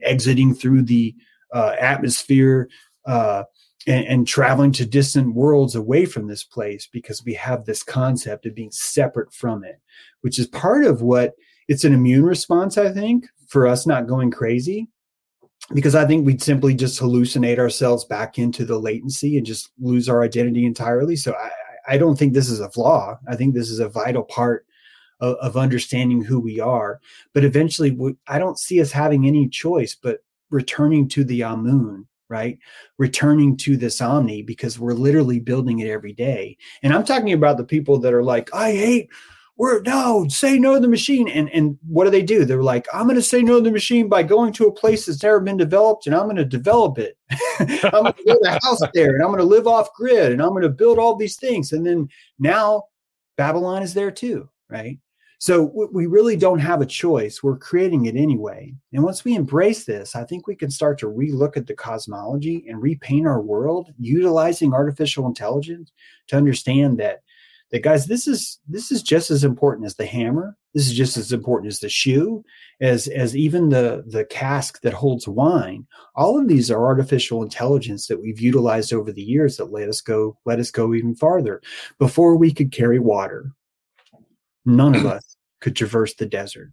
exiting 0.02 0.56
through 0.56 0.84
the 0.84 1.14
uh, 1.54 1.76
atmosphere. 1.80 2.70
Uh, 3.06 3.44
and, 3.88 4.06
and, 4.08 4.28
traveling 4.28 4.74
to 4.74 4.86
distant 4.86 5.34
worlds 5.34 5.74
away 5.74 6.06
from 6.06 6.28
this 6.28 6.44
place 6.44 6.86
because 6.92 7.24
we 7.24 7.34
have 7.34 7.64
this 7.64 7.82
concept 7.82 8.46
of 8.46 8.54
being 8.54 8.72
separate 8.72 9.34
from 9.34 9.64
it, 9.64 9.80
which 10.20 10.38
is 10.38 10.48
part 10.48 10.84
of 10.84 11.02
what 11.02 11.34
it's 11.70 11.86
an 11.86 11.94
immune 11.94 12.26
response, 12.26 12.78
I 12.78 12.92
think, 12.92 13.26
for 13.48 13.66
us 13.66 13.88
not 13.88 14.06
going 14.06 14.32
crazy 14.32 14.90
because 15.74 15.96
I 15.96 16.06
think 16.06 16.26
we'd 16.26 16.42
simply 16.42 16.74
just 16.74 17.00
hallucinate 17.00 17.60
ourselves 17.60 18.06
back 18.06 18.40
into 18.40 18.66
the 18.66 18.80
latency 18.80 19.38
and 19.38 19.46
just 19.46 19.72
lose 19.80 20.10
our 20.10 20.24
identity 20.24 20.66
entirely. 20.66 21.16
So 21.16 21.34
I, 21.34 21.50
I 21.88 21.98
don't 21.98 22.18
think 22.18 22.34
this 22.34 22.50
is 22.50 22.60
a 22.60 22.70
flaw. 22.70 23.20
I 23.28 23.36
think 23.36 23.54
this 23.54 23.70
is 23.70 23.80
a 23.80 23.90
vital 23.90 24.24
part 24.24 24.66
of, 25.20 25.36
of 25.38 25.58
understanding 25.58 26.24
who 26.24 26.40
we 26.40 26.60
are. 26.60 27.00
But 27.34 27.44
eventually, 27.44 27.92
we, 27.92 28.16
I 28.28 28.40
don't 28.40 28.60
see 28.60 28.82
us 28.82 28.92
having 28.92 29.28
any 29.28 29.48
choice 29.48 29.96
but 29.96 30.20
returning 30.50 31.08
to 31.10 31.24
the 31.24 31.44
ah 31.44 31.54
Amun, 31.54 32.08
right? 32.30 32.58
Returning 32.98 33.58
to 33.58 33.78
this 33.78 34.02
Omni 34.02 34.44
because 34.44 34.80
we're 34.80 34.94
literally 34.94 35.40
building 35.40 35.80
it 35.80 35.90
every 35.90 36.14
day. 36.14 36.58
And 36.84 36.94
I'm 36.94 37.06
talking 37.06 37.34
about 37.34 37.58
the 37.58 37.64
people 37.64 38.00
that 38.00 38.14
are 38.14 38.24
like, 38.24 38.54
I 38.54 38.72
hate 38.72 39.10
we're 39.60 39.82
no 39.82 40.26
say 40.30 40.58
no 40.58 40.76
to 40.76 40.80
the 40.80 40.88
machine. 40.88 41.28
And 41.28 41.50
and 41.52 41.78
what 41.86 42.06
do 42.06 42.10
they 42.10 42.24
do? 42.24 42.46
They're 42.46 42.64
like 42.64 42.88
i'm 42.92 43.04
going 43.04 43.16
to 43.18 43.22
say 43.22 43.44
no 43.44 43.58
to 43.58 43.64
the 43.64 43.72
machine 43.72 44.10
by 44.10 44.24
going 44.24 44.54
to 44.54 44.66
a 44.66 44.72
place 44.72 45.06
that's 45.06 45.22
never 45.22 45.40
been 45.42 45.58
developed 45.58 46.08
and 46.08 46.16
i'm 46.16 46.24
going 46.24 46.38
to 46.38 46.46
develop 46.46 46.98
it. 46.98 47.18
I'm 47.60 48.04
going 48.04 48.14
to 48.14 48.24
build 48.26 48.46
a 48.46 48.60
house 48.64 48.80
there 48.96 49.14
and 49.14 49.22
i'm 49.22 49.28
going 49.28 49.40
to 49.40 49.44
live 49.44 49.68
off 49.68 49.94
grid 49.94 50.32
and 50.32 50.42
i'm 50.42 50.50
going 50.50 50.64
to 50.64 50.70
build 50.70 50.98
all 50.98 51.16
these 51.16 51.36
things. 51.36 51.74
And 51.74 51.86
then 51.86 52.08
now 52.40 52.86
babylon 53.38 53.84
is 53.84 53.94
there 53.94 54.10
too 54.10 54.50
right? 54.70 54.98
So 55.42 55.88
we 55.94 56.06
really 56.06 56.36
don't 56.36 56.60
have 56.60 56.82
a 56.82 56.86
choice. 56.86 57.42
We're 57.42 57.58
creating 57.58 58.08
it 58.08 58.18
anyway. 58.18 58.74
And 58.92 59.04
once 59.04 59.24
we 59.24 59.36
embrace 59.36 59.84
this 59.84 60.16
i 60.16 60.24
think 60.24 60.48
we 60.48 60.56
can 60.56 60.72
start 60.72 60.98
to 61.00 61.08
relook 61.08 61.58
at 61.58 61.68
the 61.68 61.76
cosmology 61.76 62.66
and 62.70 62.82
repaint 62.82 63.28
our 63.28 63.42
world 63.42 63.92
utilizing 64.00 64.74
artificial 64.74 65.28
intelligence 65.28 65.92
to 66.28 66.38
understand 66.38 66.98
that 67.00 67.24
that 67.72 67.84
guys 67.84 68.08
this 68.08 68.28
is 68.28 68.60
this 68.68 68.92
is 68.92 69.02
just 69.04 69.32
as 69.32 69.44
important 69.44 69.86
as 69.86 69.96
the 69.96 70.06
hammer 70.06 70.58
this 70.74 70.88
is 70.88 70.94
just 70.94 71.18
as 71.18 71.32
important 71.32 71.72
as 71.72 71.80
the 71.80 71.90
shoe 71.90 72.44
as 72.82 73.08
as 73.08 73.36
even 73.36 73.70
the 73.70 74.04
the 74.08 74.26
cask 74.26 74.82
that 74.82 74.94
holds 74.94 75.28
wine 75.28 75.86
all 76.16 76.40
of 76.40 76.48
these 76.48 76.72
are 76.72 76.86
artificial 76.86 77.44
intelligence 77.44 78.08
that 78.08 78.22
we've 78.22 78.40
utilized 78.40 78.94
over 78.94 79.12
the 79.12 79.22
years 79.22 79.58
that 79.58 79.72
let 79.72 79.90
us 79.90 80.02
go 80.02 80.38
let 80.46 80.60
us 80.60 80.72
go 80.72 80.94
even 80.94 81.16
farther 81.16 81.62
before 81.98 82.36
we 82.36 82.54
could 82.54 82.72
carry 82.72 83.00
water 83.00 83.52
none 84.66 84.96
of 84.96 85.06
us 85.06 85.38
could 85.60 85.76
traverse 85.76 86.14
the 86.16 86.26
desert. 86.26 86.72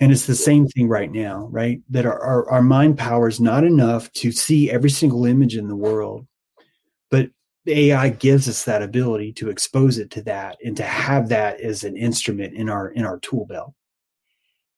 And 0.00 0.12
it's 0.12 0.26
the 0.26 0.34
same 0.34 0.68
thing 0.68 0.88
right 0.88 1.10
now, 1.10 1.48
right? 1.50 1.80
That 1.90 2.06
our, 2.06 2.20
our, 2.20 2.50
our 2.50 2.62
mind 2.62 2.98
power 2.98 3.26
is 3.28 3.40
not 3.40 3.64
enough 3.64 4.12
to 4.14 4.30
see 4.30 4.70
every 4.70 4.90
single 4.90 5.26
image 5.26 5.56
in 5.56 5.66
the 5.66 5.76
world. 5.76 6.26
But 7.10 7.30
AI 7.68 8.10
gives 8.10 8.48
us 8.48 8.64
that 8.64 8.82
ability 8.82 9.32
to 9.34 9.50
expose 9.50 9.98
it 9.98 10.10
to 10.12 10.22
that 10.22 10.58
and 10.64 10.76
to 10.76 10.84
have 10.84 11.28
that 11.28 11.60
as 11.60 11.84
an 11.84 11.96
instrument 11.96 12.54
in 12.54 12.68
our 12.68 12.88
in 12.90 13.04
our 13.04 13.18
tool 13.18 13.46
belt. 13.46 13.74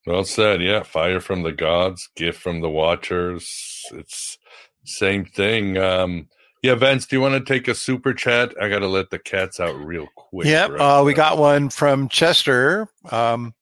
Well 0.07 0.25
said. 0.25 0.63
Yeah, 0.63 0.83
fire 0.83 1.21
from 1.21 1.43
the 1.43 1.53
gods, 1.53 2.09
gift 2.17 2.41
from 2.41 2.61
the 2.61 2.71
watchers. 2.71 3.85
It's 3.93 4.39
same 4.85 5.25
thing. 5.25 5.77
Um, 5.77 6.29
yeah, 6.63 6.75
Vince, 6.75 7.07
do 7.07 7.17
you 7.17 7.23
want 7.23 7.35
to 7.35 7.53
take 7.53 7.69
a 7.69 7.75
super 7.75 8.13
chat? 8.13 8.55
I 8.61 8.69
got 8.69 8.81
to 8.81 8.89
let 8.89 9.11
the 9.11 9.19
cats 9.19 9.61
out 9.61 9.77
real 9.77 10.09
quick. 10.15 10.47
Yep, 10.47 10.71
right 10.71 10.81
uh, 10.81 11.05
we 11.05 11.15
got 11.15 11.39
one 11.39 11.71
from 11.71 12.09
Chester, 12.09 12.89
um, 13.11 13.55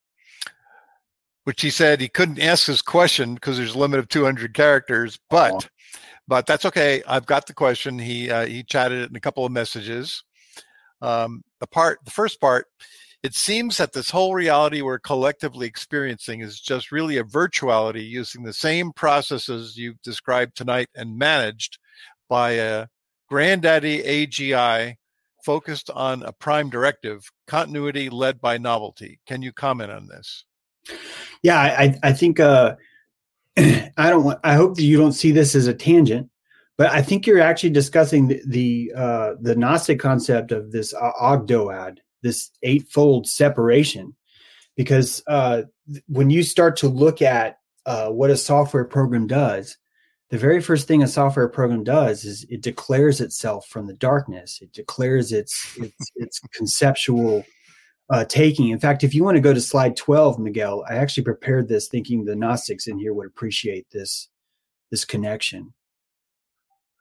which 1.44 1.62
he 1.62 1.70
said 1.70 2.00
he 2.00 2.08
couldn't 2.08 2.40
ask 2.40 2.66
his 2.66 2.82
question 2.82 3.34
because 3.34 3.56
there's 3.56 3.74
a 3.74 3.78
limit 3.78 4.00
of 4.00 4.08
200 4.08 4.52
characters, 4.52 5.18
but 5.30 5.68
but 6.28 6.46
that's 6.46 6.66
okay. 6.66 7.02
I've 7.08 7.26
got 7.26 7.46
the 7.46 7.54
question. 7.54 7.98
He 7.98 8.30
uh, 8.30 8.46
he 8.46 8.62
chatted 8.62 9.02
it 9.02 9.10
in 9.10 9.16
a 9.16 9.20
couple 9.20 9.44
of 9.44 9.50
messages. 9.50 10.22
Um, 11.00 11.42
the 11.58 11.66
part, 11.66 12.00
the 12.04 12.10
first 12.10 12.40
part, 12.40 12.66
it 13.22 13.34
seems 13.34 13.78
that 13.78 13.92
this 13.92 14.10
whole 14.10 14.34
reality 14.34 14.82
we're 14.82 14.98
collectively 14.98 15.66
experiencing 15.66 16.40
is 16.40 16.60
just 16.60 16.92
really 16.92 17.16
a 17.16 17.24
virtuality 17.24 18.06
using 18.06 18.42
the 18.42 18.52
same 18.52 18.92
processes 18.92 19.76
you've 19.76 20.00
described 20.02 20.56
tonight 20.56 20.88
and 20.94 21.16
managed 21.16 21.78
by 22.28 22.52
a 22.52 22.86
granddaddy 23.28 24.02
AGI 24.02 24.96
focused 25.44 25.88
on 25.90 26.22
a 26.24 26.32
prime 26.32 26.68
directive, 26.68 27.30
continuity 27.46 28.10
led 28.10 28.40
by 28.40 28.58
novelty. 28.58 29.18
Can 29.26 29.40
you 29.40 29.52
comment 29.52 29.90
on 29.90 30.08
this? 30.08 30.44
Yeah, 31.42 31.58
I, 31.58 31.94
I 32.02 32.12
think 32.12 32.38
uh, 32.38 32.74
I 33.96 34.10
don't 34.10 34.24
want. 34.24 34.40
I 34.44 34.54
hope 34.54 34.76
that 34.76 34.84
you 34.84 34.96
don't 34.96 35.12
see 35.12 35.32
this 35.32 35.54
as 35.54 35.66
a 35.66 35.74
tangent, 35.74 36.30
but 36.76 36.90
I 36.90 37.02
think 37.02 37.26
you're 37.26 37.40
actually 37.40 37.70
discussing 37.70 38.28
the 38.28 38.42
the, 38.46 38.92
uh, 38.94 39.34
the 39.40 39.56
Gnostic 39.56 39.98
concept 39.98 40.52
of 40.52 40.70
this 40.70 40.94
uh, 40.94 41.12
Ogdoad, 41.20 41.98
this 42.22 42.50
eightfold 42.62 43.26
separation, 43.26 44.14
because 44.76 45.22
uh, 45.26 45.62
th- 45.90 46.04
when 46.06 46.30
you 46.30 46.42
start 46.42 46.76
to 46.76 46.88
look 46.88 47.20
at 47.20 47.58
uh, 47.84 48.08
what 48.10 48.30
a 48.30 48.36
software 48.36 48.84
program 48.84 49.26
does, 49.26 49.76
the 50.30 50.38
very 50.38 50.60
first 50.60 50.86
thing 50.86 51.02
a 51.02 51.08
software 51.08 51.48
program 51.48 51.82
does 51.82 52.24
is 52.24 52.44
it 52.50 52.62
declares 52.62 53.20
itself 53.20 53.66
from 53.66 53.86
the 53.86 53.94
darkness. 53.94 54.60
It 54.62 54.72
declares 54.72 55.32
its 55.32 55.76
its, 55.78 56.12
its 56.16 56.40
conceptual 56.52 57.44
uh, 58.10 58.24
taking. 58.24 58.68
In 58.68 58.78
fact, 58.78 59.04
if 59.04 59.14
you 59.14 59.24
want 59.24 59.36
to 59.36 59.40
go 59.40 59.52
to 59.54 59.60
slide 59.60 59.96
12, 59.96 60.38
Miguel, 60.38 60.84
I 60.88 60.94
actually 60.94 61.24
prepared 61.24 61.68
this 61.68 61.88
thinking 61.88 62.24
the 62.24 62.36
Gnostics 62.36 62.86
in 62.86 62.98
here 62.98 63.12
would 63.14 63.26
appreciate 63.26 63.86
this 63.90 64.28
this 64.90 65.04
connection. 65.04 65.74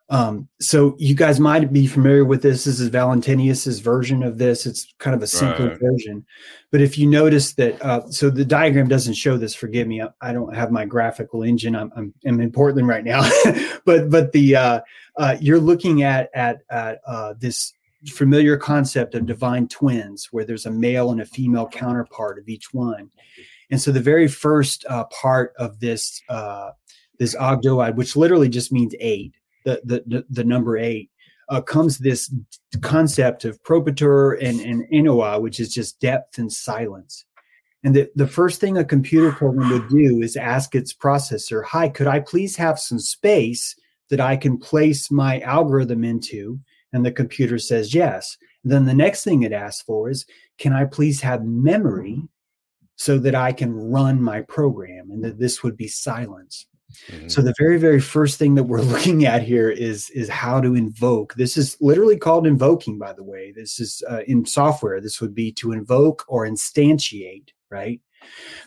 Um, 0.10 0.48
so 0.62 0.96
you 0.98 1.16
guys 1.16 1.40
might 1.40 1.72
be 1.74 1.86
familiar 1.86 2.24
with 2.24 2.42
this. 2.42 2.64
This 2.64 2.80
is 2.80 2.88
Valentinius's 2.90 3.80
version 3.80 4.24
of 4.24 4.38
this. 4.38 4.66
It's 4.66 4.94
kind 5.00 5.14
of 5.16 5.22
a 5.22 5.28
simpler 5.28 5.70
Right. 5.70 5.80
version. 5.82 6.26
But 6.72 6.82
if 6.82 6.98
you 6.98 7.08
notice 7.08 7.54
that, 7.56 7.82
uh, 7.82 8.10
so 8.10 8.30
the 8.30 8.46
diagram 8.46 8.88
doesn't 8.88 9.16
show 9.16 9.38
this. 9.38 9.54
Forgive 9.54 9.88
me. 9.88 10.02
I, 10.02 10.08
I 10.22 10.32
don't 10.32 10.56
have 10.56 10.72
my 10.72 10.86
graphical 10.86 11.44
engine. 11.44 11.76
I'm, 11.76 11.92
I'm, 11.96 12.14
I'm 12.26 12.40
in 12.40 12.52
Portland 12.52 12.88
right 12.88 13.04
now. 13.04 13.30
but 13.86 14.10
but 14.10 14.32
the 14.32 14.56
uh, 14.56 14.82
uh, 15.18 15.36
you're 15.42 15.60
looking 15.60 16.04
at 16.04 16.30
at, 16.34 16.60
at 16.70 17.00
uh, 17.06 17.34
this 17.38 17.74
familiar 18.06 18.58
concept 18.58 19.16
of 19.16 19.26
divine 19.26 19.68
twins, 19.68 20.28
where 20.32 20.46
there's 20.46 20.66
a 20.66 20.72
male 20.72 21.12
and 21.12 21.22
a 21.22 21.26
female 21.26 21.68
counterpart 21.68 22.38
of 22.40 22.48
each 22.48 22.74
one. 22.74 23.10
And 23.70 23.82
so 23.82 23.92
the 23.92 24.00
very 24.00 24.28
first 24.28 24.86
uh, 24.88 25.06
part 25.06 25.54
of 25.58 25.80
this 25.80 26.22
uh, 26.30 26.72
this 27.20 27.36
Ogdoad, 27.36 27.96
which 27.96 28.16
literally 28.16 28.50
just 28.50 28.72
means 28.72 28.94
eight, 29.00 29.34
the 29.66 29.82
the 29.84 30.26
the, 30.30 30.44
number 30.44 30.78
eight, 30.78 31.10
uh, 31.50 31.62
comes 31.62 31.98
this 31.98 32.34
concept 32.82 33.46
of 33.46 33.62
propator 33.64 34.34
and 34.34 34.60
and 34.62 34.86
Ennoia, 34.92 35.42
which 35.42 35.60
is 35.60 35.74
just 35.74 36.00
depth 36.00 36.38
and 36.38 36.52
silence. 36.52 37.26
And 37.84 37.96
the, 37.96 38.10
the 38.16 38.28
first 38.28 38.60
thing 38.60 38.78
a 38.78 38.84
computer 38.84 39.32
program 39.32 39.70
would 39.70 39.88
do 39.90 40.22
is 40.22 40.36
ask 40.36 40.76
its 40.76 40.94
processor, 40.94 41.64
"Hi, 41.66 41.90
could 41.90 42.08
I 42.08 42.20
please 42.20 42.56
have 42.56 42.80
some 42.80 43.00
space 43.00 43.76
that 44.10 44.22
I 44.22 44.38
can 44.38 44.58
place 44.58 45.12
my 45.12 45.40
algorithm 45.42 46.04
into?" 46.04 46.60
And 46.94 47.06
the 47.06 47.12
computer 47.12 47.60
says 47.60 47.94
yes. 47.94 48.38
Then 48.64 48.86
the 48.86 48.94
next 48.94 49.24
thing 49.24 49.44
it 49.44 49.52
asks 49.52 49.82
for 49.82 50.10
is, 50.10 50.26
"Can 50.58 50.74
I 50.74 50.86
please 50.86 51.22
have 51.22 51.46
memory 51.46 52.22
so 52.96 53.18
that 53.20 53.36
I 53.36 53.52
can 53.54 53.74
run 53.74 54.22
my 54.22 54.42
program?" 54.42 55.12
And 55.12 55.24
that 55.24 55.40
this 55.40 55.64
would 55.64 55.78
be 55.78 55.88
silence. 55.88 56.66
Mhm. 57.12 57.30
So 57.30 57.42
the 57.42 57.54
very, 57.60 57.78
very 57.78 58.00
first 58.00 58.40
thing 58.40 58.56
that 58.56 58.64
we're 58.64 58.82
looking 58.94 59.26
at 59.26 59.44
here 59.44 59.70
is 59.70 60.10
is 60.12 60.30
how 60.30 60.62
to 60.62 60.76
invoke. 60.76 61.34
This 61.36 61.58
is 61.58 61.78
literally 61.82 62.18
called 62.18 62.48
invoking, 62.48 62.98
by 62.98 63.14
the 63.14 63.24
way. 63.24 63.52
This 63.52 63.80
is 63.80 64.04
uh, 64.10 64.22
in 64.28 64.46
software. 64.46 65.02
This 65.02 65.20
would 65.22 65.36
be 65.36 65.52
to 65.54 65.74
invoke 65.74 66.24
or 66.28 66.48
instantiate, 66.48 67.50
right? 67.70 68.02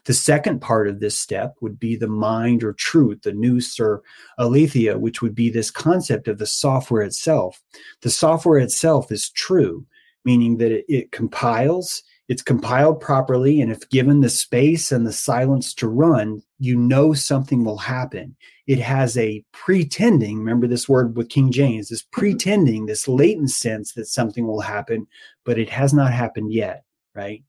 The 0.04 0.14
second 0.14 0.60
part 0.60 0.88
of 0.88 1.00
this 1.00 1.18
step 1.18 1.56
would 1.60 1.78
be 1.78 1.96
the 1.96 2.08
mind 2.08 2.64
or 2.64 2.72
truth, 2.72 3.22
the 3.22 3.32
nous 3.32 3.78
or 3.78 4.02
aletheia, 4.38 4.98
which 4.98 5.22
would 5.22 5.34
be 5.34 5.50
this 5.50 5.70
concept 5.70 6.28
of 6.28 6.38
the 6.38 6.46
software 6.46 7.02
itself. 7.02 7.60
The 8.02 8.10
software 8.10 8.58
itself 8.58 9.12
is 9.12 9.30
true, 9.30 9.86
meaning 10.24 10.58
that 10.58 10.72
it, 10.72 10.84
it 10.88 11.12
compiles, 11.12 12.02
it's 12.28 12.42
compiled 12.42 13.00
properly, 13.00 13.60
and 13.60 13.72
if 13.72 13.88
given 13.90 14.20
the 14.20 14.30
space 14.30 14.92
and 14.92 15.04
the 15.04 15.12
silence 15.12 15.74
to 15.74 15.88
run, 15.88 16.42
you 16.60 16.76
know 16.76 17.12
something 17.12 17.64
will 17.64 17.78
happen. 17.78 18.36
It 18.68 18.78
has 18.78 19.18
a 19.18 19.44
pretending, 19.50 20.38
remember 20.38 20.68
this 20.68 20.88
word 20.88 21.16
with 21.16 21.28
King 21.28 21.50
James, 21.50 21.88
this 21.88 22.02
mm-hmm. 22.02 22.20
pretending, 22.20 22.86
this 22.86 23.08
latent 23.08 23.50
sense 23.50 23.94
that 23.94 24.06
something 24.06 24.46
will 24.46 24.60
happen, 24.60 25.08
but 25.44 25.58
it 25.58 25.68
has 25.70 25.92
not 25.92 26.12
happened 26.12 26.52
yet, 26.52 26.84
right? 27.14 27.42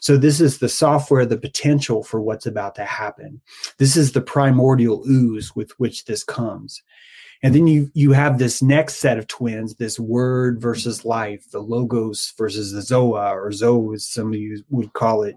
So 0.00 0.16
this 0.16 0.40
is 0.40 0.58
the 0.58 0.68
software, 0.68 1.26
the 1.26 1.38
potential 1.38 2.02
for 2.02 2.20
what's 2.20 2.46
about 2.46 2.74
to 2.76 2.84
happen. 2.84 3.40
This 3.78 3.96
is 3.96 4.12
the 4.12 4.20
primordial 4.20 5.02
ooze 5.08 5.54
with 5.56 5.72
which 5.78 6.04
this 6.04 6.24
comes. 6.24 6.82
And 7.42 7.54
then 7.54 7.68
you 7.68 7.88
you 7.94 8.12
have 8.12 8.38
this 8.38 8.62
next 8.62 8.96
set 8.96 9.16
of 9.16 9.28
twins, 9.28 9.76
this 9.76 9.98
word 9.98 10.60
versus 10.60 11.04
life, 11.04 11.48
the 11.52 11.60
logos 11.60 12.32
versus 12.36 12.72
the 12.72 12.80
zoa, 12.80 13.32
or 13.32 13.52
zoe, 13.52 13.94
as 13.94 14.06
some 14.06 14.28
of 14.28 14.34
you 14.34 14.62
would 14.70 14.92
call 14.92 15.22
it. 15.22 15.36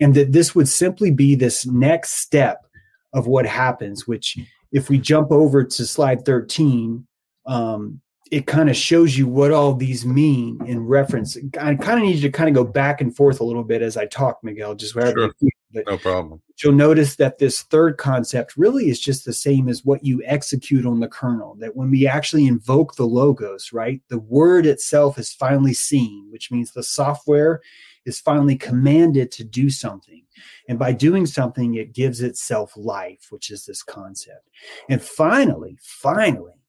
And 0.00 0.14
that 0.14 0.32
this 0.32 0.54
would 0.54 0.68
simply 0.68 1.10
be 1.10 1.34
this 1.34 1.64
next 1.64 2.20
step 2.20 2.66
of 3.14 3.26
what 3.26 3.46
happens, 3.46 4.06
which 4.06 4.38
if 4.70 4.90
we 4.90 4.98
jump 4.98 5.32
over 5.32 5.64
to 5.64 5.86
slide 5.86 6.24
13, 6.26 7.06
um, 7.46 8.00
it 8.30 8.46
kind 8.46 8.70
of 8.70 8.76
shows 8.76 9.18
you 9.18 9.26
what 9.26 9.50
all 9.50 9.74
these 9.74 10.06
mean 10.06 10.60
in 10.66 10.86
reference. 10.86 11.36
I 11.60 11.74
kind 11.74 11.98
of 11.98 12.04
need 12.06 12.16
you 12.16 12.22
to 12.22 12.30
kind 12.30 12.48
of 12.48 12.54
go 12.54 12.70
back 12.70 13.00
and 13.00 13.14
forth 13.14 13.40
a 13.40 13.44
little 13.44 13.64
bit 13.64 13.82
as 13.82 13.96
I 13.96 14.06
talk, 14.06 14.38
Miguel, 14.44 14.74
just 14.74 14.94
wherever 14.94 15.18
Sure. 15.40 15.50
But 15.72 15.86
No 15.86 15.98
problem. 15.98 16.40
you'll 16.62 16.72
notice 16.72 17.14
that 17.16 17.38
this 17.38 17.62
third 17.62 17.96
concept 17.96 18.56
really 18.56 18.88
is 18.88 18.98
just 18.98 19.24
the 19.24 19.32
same 19.32 19.68
as 19.68 19.84
what 19.84 20.04
you 20.04 20.20
execute 20.24 20.84
on 20.84 20.98
the 20.98 21.06
kernel. 21.08 21.56
That 21.60 21.76
when 21.76 21.90
we 21.90 22.06
actually 22.08 22.46
invoke 22.46 22.96
the 22.96 23.06
logos, 23.06 23.72
right, 23.72 24.00
the 24.08 24.18
word 24.18 24.66
itself 24.66 25.16
is 25.18 25.32
finally 25.32 25.72
seen, 25.74 26.26
which 26.30 26.50
means 26.50 26.72
the 26.72 26.82
software 26.82 27.60
is 28.04 28.20
finally 28.20 28.56
commanded 28.56 29.30
to 29.32 29.44
do 29.44 29.70
something. 29.70 30.22
And 30.68 30.78
by 30.78 30.92
doing 30.92 31.26
something, 31.26 31.74
it 31.74 31.92
gives 31.92 32.20
itself 32.20 32.72
life, 32.76 33.26
which 33.30 33.50
is 33.50 33.64
this 33.64 33.82
concept. 33.82 34.48
And 34.88 35.00
finally, 35.00 35.78
finally, 35.80 36.59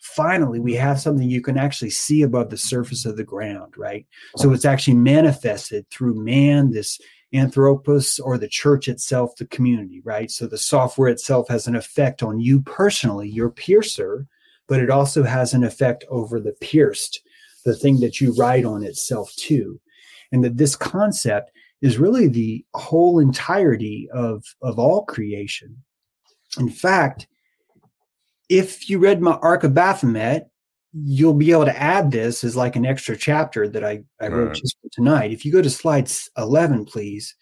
finally, 0.00 0.60
we 0.60 0.74
have 0.74 1.00
something 1.00 1.28
you 1.28 1.40
can 1.40 1.56
actually 1.56 1.90
see 1.90 2.22
above 2.22 2.50
the 2.50 2.56
surface 2.56 3.04
of 3.04 3.16
the 3.16 3.24
ground, 3.24 3.74
right? 3.76 4.06
So 4.36 4.52
it's 4.52 4.64
actually 4.64 4.94
manifested 4.94 5.88
through 5.90 6.22
man, 6.22 6.70
this 6.70 7.00
anthropos 7.32 8.18
or 8.18 8.36
the 8.36 8.48
church 8.48 8.88
itself, 8.88 9.36
the 9.36 9.46
community, 9.46 10.00
right? 10.04 10.30
So 10.30 10.46
the 10.46 10.58
software 10.58 11.08
itself 11.08 11.48
has 11.48 11.66
an 11.66 11.76
effect 11.76 12.22
on 12.22 12.40
you 12.40 12.60
personally, 12.62 13.28
your 13.28 13.50
piercer, 13.50 14.26
but 14.68 14.80
it 14.80 14.90
also 14.90 15.22
has 15.22 15.54
an 15.54 15.64
effect 15.64 16.04
over 16.10 16.40
the 16.40 16.52
pierced, 16.60 17.20
the 17.64 17.74
thing 17.74 18.00
that 18.00 18.20
you 18.20 18.34
write 18.34 18.64
on 18.64 18.82
itself 18.82 19.34
too. 19.36 19.80
And 20.30 20.44
that 20.44 20.56
this 20.56 20.76
concept 20.76 21.50
is 21.80 21.98
really 21.98 22.28
the 22.28 22.64
whole 22.74 23.18
entirety 23.18 24.08
of, 24.12 24.44
of 24.62 24.78
all 24.78 25.04
creation. 25.04 25.76
In 26.58 26.68
fact, 26.68 27.26
if 28.52 28.90
you 28.90 28.98
read 28.98 29.22
my 29.22 29.32
Ark 29.32 29.64
of 29.64 29.72
Baphomet, 29.72 30.48
you'll 30.92 31.32
be 31.32 31.52
able 31.52 31.64
to 31.64 31.80
add 31.80 32.10
this 32.10 32.44
as 32.44 32.54
like 32.54 32.76
an 32.76 32.84
extra 32.84 33.16
chapter 33.16 33.66
that 33.66 33.82
I, 33.82 34.02
I 34.20 34.28
wrote 34.28 34.48
Right. 34.48 34.56
just 34.56 34.76
for 34.82 34.90
tonight. 34.92 35.32
If 35.32 35.46
you 35.46 35.52
go 35.52 35.62
to 35.62 35.70
slide 35.70 36.10
11, 36.36 36.84
please, 36.84 37.34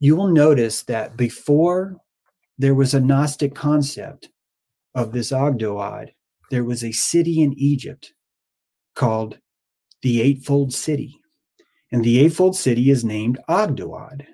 you 0.00 0.16
will 0.16 0.28
notice 0.28 0.84
that 0.84 1.18
before 1.18 1.98
there 2.56 2.74
was 2.74 2.94
a 2.94 3.00
Gnostic 3.00 3.54
concept 3.54 4.30
of 4.94 5.12
this 5.12 5.32
Ogdoad, 5.32 6.08
there 6.50 6.64
was 6.64 6.82
a 6.82 6.92
city 6.92 7.42
in 7.42 7.52
Egypt 7.58 8.14
called 8.94 9.38
the 10.00 10.22
Eightfold 10.22 10.72
City. 10.72 11.18
And 11.92 12.02
the 12.02 12.20
eightfold 12.20 12.56
city 12.56 12.88
is 12.88 13.04
named 13.04 13.38
Ogdoad. 13.50 14.24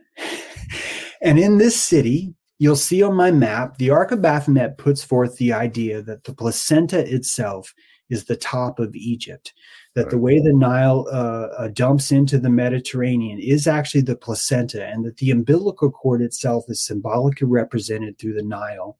and 1.22 1.40
in 1.40 1.58
this 1.58 1.74
city, 1.74 2.34
you'll 2.58 2.76
see 2.76 3.02
on 3.02 3.14
my 3.14 3.30
map, 3.30 3.78
the 3.78 3.90
Ark 3.90 4.12
of 4.12 4.22
Baphomet 4.22 4.78
puts 4.78 5.02
forth 5.02 5.36
the 5.36 5.52
idea 5.52 6.02
that 6.02 6.24
the 6.24 6.34
placenta 6.34 7.12
itself 7.12 7.74
is 8.10 8.24
the 8.24 8.36
top 8.36 8.78
of 8.78 8.94
Egypt. 8.94 9.52
That 9.94 10.10
the 10.10 10.18
way 10.18 10.38
the 10.38 10.52
Nile 10.52 11.06
uh, 11.10 11.48
uh, 11.58 11.68
dumps 11.68 12.12
into 12.12 12.38
the 12.38 12.50
Mediterranean 12.50 13.40
is 13.40 13.66
actually 13.66 14.02
the 14.02 14.14
placenta, 14.14 14.86
and 14.86 15.04
that 15.04 15.16
the 15.16 15.32
umbilical 15.32 15.90
cord 15.90 16.22
itself 16.22 16.66
is 16.68 16.80
symbolically 16.80 17.48
represented 17.48 18.16
through 18.16 18.34
the 18.34 18.44
Nile. 18.44 18.96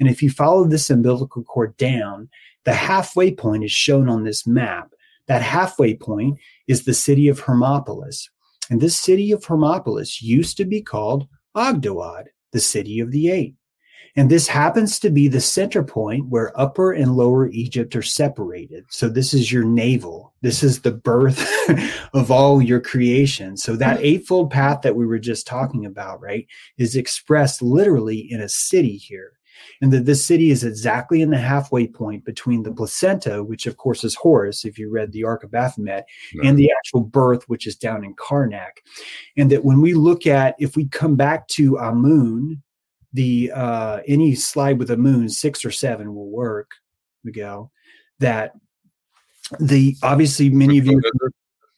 And 0.00 0.08
if 0.08 0.22
you 0.22 0.30
follow 0.30 0.64
this 0.64 0.88
umbilical 0.88 1.42
cord 1.44 1.76
down, 1.76 2.30
the 2.64 2.72
halfway 2.72 3.34
point 3.34 3.64
is 3.64 3.72
shown 3.72 4.08
on 4.08 4.24
this 4.24 4.46
map. 4.46 4.90
That 5.26 5.42
halfway 5.42 5.94
point 5.94 6.38
is 6.66 6.84
the 6.84 6.94
city 6.94 7.28
of 7.28 7.42
Hermopolis. 7.42 8.30
And 8.70 8.80
this 8.80 8.98
city 8.98 9.32
of 9.32 9.44
Hermopolis 9.44 10.22
used 10.22 10.56
to 10.56 10.64
be 10.64 10.80
called 10.80 11.28
Ogdoad, 11.54 12.28
the 12.52 12.60
city 12.60 13.00
of 13.00 13.10
the 13.10 13.30
eight. 13.30 13.54
And 14.16 14.30
this 14.30 14.48
happens 14.48 14.98
to 15.00 15.10
be 15.10 15.28
the 15.28 15.40
center 15.40 15.84
point 15.84 16.26
where 16.26 16.58
Upper 16.58 16.92
and 16.92 17.14
Lower 17.14 17.48
Egypt 17.50 17.94
are 17.94 18.02
separated. 18.02 18.84
So 18.90 19.08
this 19.08 19.32
is 19.32 19.52
your 19.52 19.64
navel. 19.64 20.34
This 20.40 20.64
is 20.64 20.80
the 20.80 20.90
birth 20.90 21.48
of 22.12 22.30
all 22.30 22.60
your 22.60 22.80
creation. 22.80 23.56
So 23.56 23.76
that 23.76 23.98
mm. 23.98 24.02
eightfold 24.02 24.50
path 24.50 24.80
that 24.82 24.96
we 24.96 25.06
were 25.06 25.20
just 25.20 25.46
talking 25.46 25.86
about, 25.86 26.20
right, 26.20 26.48
is 26.78 26.96
expressed 26.96 27.62
literally 27.62 28.18
in 28.18 28.40
a 28.40 28.48
city 28.48 28.96
here. 28.96 29.37
And 29.80 29.92
that 29.92 30.04
this 30.06 30.24
city 30.24 30.50
is 30.50 30.64
exactly 30.64 31.22
in 31.22 31.30
the 31.30 31.38
halfway 31.38 31.86
point 31.86 32.24
between 32.24 32.62
the 32.62 32.72
placenta, 32.72 33.42
which 33.44 33.66
of 33.66 33.76
course 33.76 34.04
is 34.04 34.14
Horus, 34.14 34.64
if 34.64 34.78
you 34.78 34.90
read 34.90 35.12
the 35.12 35.24
Ark 35.24 35.44
of 35.44 35.50
Baphomet, 35.50 36.04
No. 36.34 36.48
and 36.48 36.58
the 36.58 36.70
actual 36.76 37.00
birth, 37.02 37.48
which 37.48 37.66
is 37.66 37.76
down 37.76 38.04
in 38.04 38.14
Karnak. 38.14 38.78
And 39.36 39.50
that 39.50 39.64
when 39.64 39.80
we 39.80 39.94
look 39.94 40.26
at, 40.26 40.54
if 40.58 40.76
we 40.76 40.86
come 40.88 41.16
back 41.16 41.48
to 41.48 41.78
Amun, 41.78 42.62
the 43.14 43.50
uh 43.54 44.00
any 44.06 44.34
slide 44.34 44.78
with 44.78 44.90
Amun 44.90 45.30
six 45.30 45.64
or 45.64 45.70
seven 45.70 46.14
will 46.14 46.28
work 46.30 46.72
miguel 47.24 47.72
that 48.18 48.52
the 49.60 49.96
obviously 50.02 50.50
many 50.50 50.76
of 50.76 50.84
you 50.84 51.00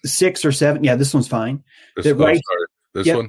six 0.05 0.45
or 0.45 0.51
seven 0.51 0.83
yeah 0.83 0.97
this 0.97 1.14
one's 1.14 1.28
fine 1.28 1.62
This, 1.95 2.07
that 2.07 2.16
oh, 2.16 2.24
right- 2.24 2.35
sorry. 2.51 2.66
This 2.95 3.07
Yep. 3.07 3.16
one? 3.16 3.28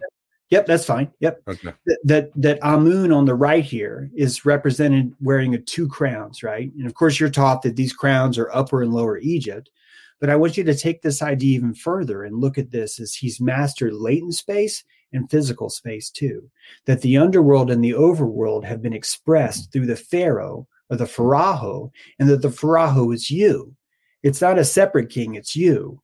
Yep 0.52 0.66
that's 0.68 0.86
fine. 0.86 1.12
Yep. 1.20 1.42
Okay. 1.48 1.74
that 1.86 2.00
that, 2.04 2.26
ah 2.28 2.32
that 2.36 2.60
amun 2.62 3.12
on 3.12 3.26
the 3.26 3.36
right 3.36 3.64
here 3.64 4.12
is 4.16 4.46
represented 4.46 5.14
wearing 5.20 5.56
a 5.56 5.58
two 5.58 5.88
crowns 5.88 6.44
right? 6.44 6.72
And 6.78 6.86
of 6.86 6.94
course 6.94 7.20
you're 7.20 7.30
taught 7.30 7.64
that 7.64 7.76
these 7.76 7.94
crowns 7.94 8.38
are 8.38 8.54
upper 8.54 8.84
and 8.84 8.94
lower 8.94 9.18
egypt 9.18 9.70
but 10.20 10.30
i 10.30 10.36
want 10.36 10.58
you 10.58 10.64
to 10.64 10.76
take 10.76 11.02
this 11.02 11.22
idea 11.22 11.56
even 11.56 11.74
further 11.74 12.24
and 12.24 12.40
look 12.40 12.58
at 12.58 12.72
this 12.72 13.00
as 13.00 13.16
he's 13.16 13.42
mastered 13.42 13.94
latent 13.94 14.36
space 14.36 14.84
and 15.14 15.30
physical 15.30 15.70
space 15.70 16.10
too 16.10 16.50
that 16.86 17.02
the 17.02 17.18
underworld 17.18 17.70
and 17.72 17.84
the 17.84 17.92
overworld 17.92 18.64
have 18.64 18.82
been 18.82 18.94
expressed 18.94 19.72
through 19.72 19.86
the 19.86 19.96
pharaoh 19.96 20.68
or 20.90 20.98
the 20.98 21.08
pharaoh 21.08 21.92
and 22.20 22.30
that 22.30 22.42
the 22.42 22.52
pharaoh 22.52 23.12
is 23.12 23.32
you. 23.32 23.74
It's 24.24 24.42
not 24.42 24.60
a 24.60 24.66
separate 24.66 25.10
king 25.10 25.36
it's 25.36 25.56
you 25.56 26.02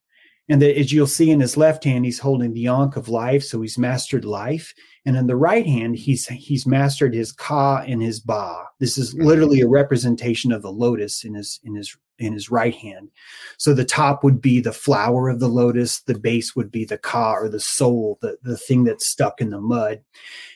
and 0.49 0.61
that 0.61 0.77
as 0.79 0.91
you'll 0.91 1.07
see 1.07 1.31
in 1.31 1.39
his 1.39 1.57
left 1.57 1.83
hand 1.83 2.05
he's 2.05 2.19
holding 2.19 2.53
the 2.53 2.67
ankh 2.67 2.95
of 2.95 3.09
life 3.09 3.43
so 3.43 3.61
he's 3.61 3.77
mastered 3.77 4.25
life. 4.25 4.73
And 5.05 5.15
in 5.15 5.27
the 5.27 5.35
right 5.35 5.65
hand 5.65 5.95
he's 5.95 6.27
he's 6.27 6.65
mastered 6.65 7.13
his 7.13 7.31
ka 7.31 7.83
and 7.87 8.01
his 8.01 8.19
ba. 8.19 8.63
This 8.79 8.97
is 8.97 9.13
mm-hmm. 9.13 9.25
literally 9.25 9.61
a 9.61 9.67
representation 9.67 10.51
of 10.51 10.61
the 10.61 10.71
lotus 10.71 11.23
in 11.23 11.33
his 11.33 11.59
in 11.63 11.75
his 11.75 11.95
in 12.19 12.33
his 12.33 12.49
right 12.49 12.73
hand. 12.73 13.09
So 13.57 13.73
the 13.73 13.85
top 13.85 14.23
would 14.23 14.41
be 14.41 14.59
the 14.59 14.73
flower 14.73 15.29
of 15.29 15.39
the 15.39 15.47
lotus 15.47 16.01
the 16.01 16.17
base 16.17 16.55
would 16.55 16.71
be 16.71 16.83
the 16.83 16.97
ka 16.97 17.33
or 17.33 17.49
the 17.49 17.59
soul 17.59 18.17
the, 18.21 18.37
the 18.41 18.57
thing 18.57 18.85
that's 18.85 19.07
stuck 19.07 19.39
in 19.41 19.49
the 19.49 19.61
mud. 19.61 20.01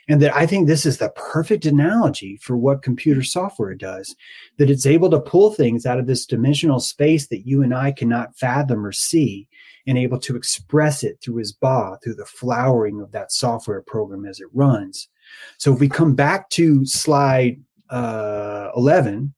And 0.08 0.22
that 0.22 0.36
i 0.36 0.46
think 0.46 0.68
this 0.68 0.86
is 0.86 0.98
the 0.98 1.10
perfect 1.10 1.66
analogy 1.66 2.38
for 2.38 2.58
what 2.58 2.82
computer 2.82 3.24
software 3.24 3.76
does 3.76 4.16
that 4.58 4.70
it's 4.70 4.86
able 4.86 5.10
to 5.10 5.20
pull 5.20 5.52
things 5.52 5.86
out 5.86 6.00
of 6.00 6.08
this 6.08 6.26
dimensional 6.26 6.80
space 6.82 7.28
that 7.28 7.48
you 7.48 7.62
and 7.62 7.74
i 7.74 7.92
cannot 7.92 8.38
fathom 8.38 8.86
or 8.86 8.92
see 8.92 9.48
and 9.88 9.98
able 9.98 10.20
to 10.20 10.36
express 10.36 11.04
it 11.04 11.18
through 11.22 11.36
his 11.36 11.52
ba 11.52 11.98
through 12.04 12.16
the 12.16 12.26
flowering 12.26 13.02
of 13.02 13.12
that 13.12 13.32
software 13.32 13.82
program 13.82 14.26
as 14.26 14.40
it 14.40 14.48
runs 14.54 15.10
so 15.58 15.74
if 15.74 15.80
we 15.80 15.90
come 15.90 16.14
back 16.14 16.50
to 16.50 16.86
slide 16.86 17.60
uh, 17.90 18.70
11 18.76 19.34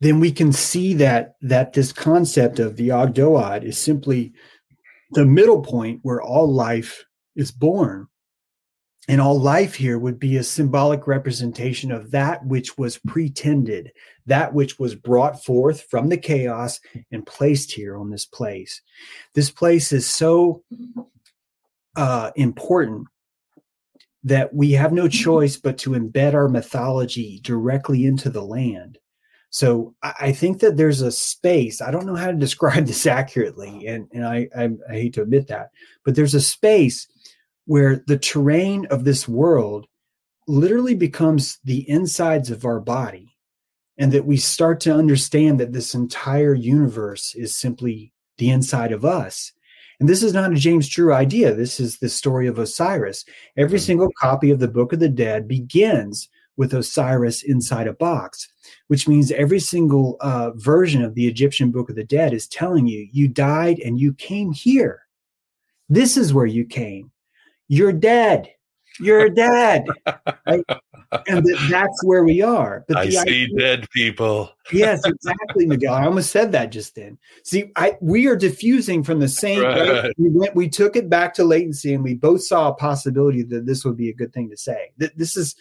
then 0.00 0.18
we 0.18 0.32
can 0.32 0.52
see 0.52 0.94
that 0.94 1.34
that 1.42 1.74
this 1.74 1.92
concept 1.92 2.58
of 2.58 2.76
the 2.76 2.88
Ogdoad 2.88 3.62
is 3.62 3.78
simply 3.78 4.32
the 5.12 5.26
middle 5.26 5.62
point 5.62 6.00
where 6.02 6.22
all 6.22 6.52
life 6.52 7.04
is 7.36 7.50
born. 7.50 8.08
And 9.10 9.20
all 9.20 9.40
life 9.40 9.74
here 9.74 9.98
would 9.98 10.20
be 10.20 10.36
a 10.36 10.44
symbolic 10.44 11.08
representation 11.08 11.90
of 11.90 12.12
that 12.12 12.46
which 12.46 12.78
was 12.78 12.98
pretended, 13.08 13.90
that 14.26 14.54
which 14.54 14.78
was 14.78 14.94
brought 14.94 15.42
forth 15.42 15.82
from 15.90 16.10
the 16.10 16.16
chaos 16.16 16.78
and 17.10 17.26
placed 17.26 17.72
here 17.72 17.96
on 17.96 18.10
this 18.10 18.24
place. 18.24 18.80
This 19.34 19.50
place 19.50 19.90
is 19.90 20.06
so 20.06 20.62
uh, 21.96 22.30
important 22.36 23.08
that 24.22 24.54
we 24.54 24.70
have 24.72 24.92
no 24.92 25.08
choice 25.08 25.56
but 25.56 25.76
to 25.78 25.90
embed 25.90 26.34
our 26.34 26.48
mythology 26.48 27.40
directly 27.42 28.06
into 28.06 28.30
the 28.30 28.44
land. 28.44 28.96
So 29.52 29.92
I 30.04 30.30
think 30.30 30.60
that 30.60 30.76
there's 30.76 31.00
a 31.00 31.10
space. 31.10 31.82
I 31.82 31.90
don't 31.90 32.06
know 32.06 32.14
how 32.14 32.28
to 32.28 32.34
describe 32.34 32.86
this 32.86 33.06
accurately, 33.06 33.88
and 33.88 34.06
and 34.12 34.24
I, 34.24 34.46
I 34.56 34.70
I 34.88 34.92
hate 34.92 35.14
to 35.14 35.22
admit 35.22 35.48
that, 35.48 35.70
but 36.04 36.14
there's 36.14 36.36
a 36.36 36.40
space 36.40 37.08
where 37.70 38.02
the 38.08 38.18
terrain 38.18 38.84
of 38.86 39.04
this 39.04 39.28
world 39.28 39.86
literally 40.48 40.96
becomes 40.96 41.60
the 41.62 41.88
insides 41.88 42.50
of 42.50 42.64
our 42.64 42.80
body, 42.80 43.32
and 43.96 44.10
that 44.10 44.26
we 44.26 44.36
start 44.36 44.80
to 44.80 44.92
understand 44.92 45.60
that 45.60 45.72
this 45.72 45.94
entire 45.94 46.52
universe 46.52 47.32
is 47.36 47.54
simply 47.54 48.12
the 48.38 48.50
inside 48.50 48.90
of 48.90 49.04
us. 49.04 49.52
And 50.00 50.08
this 50.08 50.24
is 50.24 50.32
not 50.32 50.52
a 50.52 50.56
James 50.56 50.88
True 50.88 51.14
idea. 51.14 51.54
This 51.54 51.78
is 51.78 51.98
the 51.98 52.08
story 52.08 52.48
of 52.48 52.58
Osiris. 52.58 53.24
Every 53.56 53.78
single 53.78 54.10
copy 54.18 54.50
of 54.50 54.58
the 54.58 54.66
Book 54.66 54.92
of 54.92 54.98
the 54.98 55.08
Dead 55.08 55.46
begins 55.46 56.28
with 56.56 56.74
Osiris 56.74 57.44
inside 57.44 57.86
a 57.86 57.92
box, 57.92 58.48
which 58.88 59.06
means 59.06 59.30
every 59.30 59.60
single 59.60 60.16
uh, 60.22 60.50
version 60.56 61.04
of 61.04 61.14
the 61.14 61.28
Egyptian 61.28 61.70
Book 61.70 61.88
of 61.88 61.94
the 61.94 62.02
Dead 62.02 62.32
is 62.32 62.48
telling 62.48 62.88
you, 62.88 63.06
you 63.12 63.28
died 63.28 63.78
and 63.78 64.00
you 64.00 64.12
came 64.14 64.50
here. 64.50 65.02
This 65.88 66.16
is 66.16 66.34
where 66.34 66.46
you 66.46 66.64
came. 66.64 67.12
You're 67.70 67.92
dead. 67.92 68.50
You're 68.98 69.28
dead. 69.30 69.84
Right? 70.44 70.64
And 71.28 71.44
that, 71.44 71.68
that's 71.70 72.04
where 72.04 72.24
we 72.24 72.42
are. 72.42 72.84
But 72.88 72.96
I 72.96 73.06
the 73.06 73.12
see 73.12 73.20
idea- 73.20 73.56
dead 73.56 73.90
people. 73.90 74.50
yes, 74.72 75.04
exactly, 75.06 75.66
Miguel. 75.66 75.94
I 75.94 76.04
almost 76.04 76.30
said 76.32 76.50
that 76.52 76.72
just 76.72 76.96
then. 76.96 77.16
See, 77.44 77.70
I 77.76 77.96
we 78.00 78.26
are 78.26 78.34
diffusing 78.36 79.04
from 79.04 79.20
the 79.20 79.28
same. 79.28 79.62
Right. 79.62 80.02
right? 80.02 80.12
We 80.18 80.30
went, 80.30 80.54
we 80.56 80.68
took 80.68 80.96
it 80.96 81.08
back 81.08 81.32
to 81.34 81.44
latency, 81.44 81.94
and 81.94 82.02
we 82.02 82.14
both 82.14 82.42
saw 82.42 82.68
a 82.68 82.74
possibility 82.74 83.42
that 83.44 83.66
this 83.66 83.84
would 83.84 83.96
be 83.96 84.10
a 84.10 84.14
good 84.14 84.32
thing 84.32 84.50
to 84.50 84.56
say. 84.56 84.90
That 84.98 85.16
this 85.16 85.36
is 85.36 85.54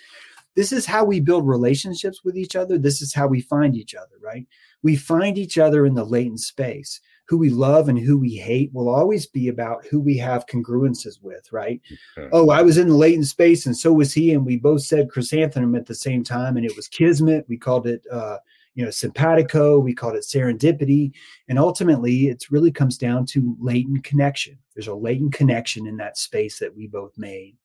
this 0.56 0.72
is 0.72 0.88
how 0.88 1.04
we 1.04 1.20
build 1.20 1.48
relationships 1.48 2.24
with 2.24 2.38
each 2.38 2.56
other. 2.56 2.80
This 2.80 3.04
is 3.04 3.14
how 3.14 3.28
we 3.28 3.42
find 3.42 3.76
each 3.76 3.94
other, 3.94 4.16
right? 4.22 4.48
We 4.82 4.96
find 4.96 5.38
each 5.38 5.60
other 5.60 5.86
in 5.86 5.94
the 5.94 6.04
latent 6.06 6.40
space. 6.40 7.02
Who 7.30 7.38
we 7.38 7.50
love 7.50 7.90
and 7.90 7.98
who 7.98 8.18
we 8.18 8.36
hate 8.36 8.74
will 8.74 8.90
always 8.90 9.26
be 9.26 9.48
about 9.48 9.86
who 9.86 10.00
we 10.00 10.18
have 10.18 10.48
congruences 10.48 11.22
with, 11.22 11.52
right? 11.52 11.80
Okay. 12.18 12.28
Oh, 12.34 12.50
I 12.50 12.64
was 12.64 12.78
in 12.78 12.90
the 12.90 12.96
latent 12.96 13.28
space 13.28 13.66
and 13.66 13.78
so 13.78 13.94
was 13.94 14.14
he, 14.14 14.34
and 14.34 14.46
we 14.46 14.58
both 14.58 14.82
said 14.82 15.12
chrysanthemum 15.12 15.76
at 15.76 15.86
the 15.86 15.96
same 15.96 16.24
time, 16.24 16.58
and 16.58 16.66
it 16.66 16.76
was 16.76 16.88
kismet. 16.88 17.46
We 17.48 17.58
called 17.58 17.86
it 17.88 18.04
uh, 18.12 18.38
you 18.80 18.86
know 18.86 18.92
simpatico 18.92 19.78
we 19.78 19.94
called 19.94 20.16
it 20.16 20.24
serendipity 20.24 21.12
and 21.50 21.60
ultimately 21.60 22.28
it 22.28 22.46
really 22.50 22.72
comes 22.72 22.98
down 22.98 23.26
to 23.26 23.58
latent 23.60 24.04
connection 24.06 24.58
there's 24.74 24.88
a 24.88 24.96
latent 24.96 25.34
connection 25.34 25.86
in 25.86 25.98
that 25.98 26.18
space 26.18 26.60
that 26.60 26.76
we 26.76 26.88
both 26.88 27.12
made 27.18 27.58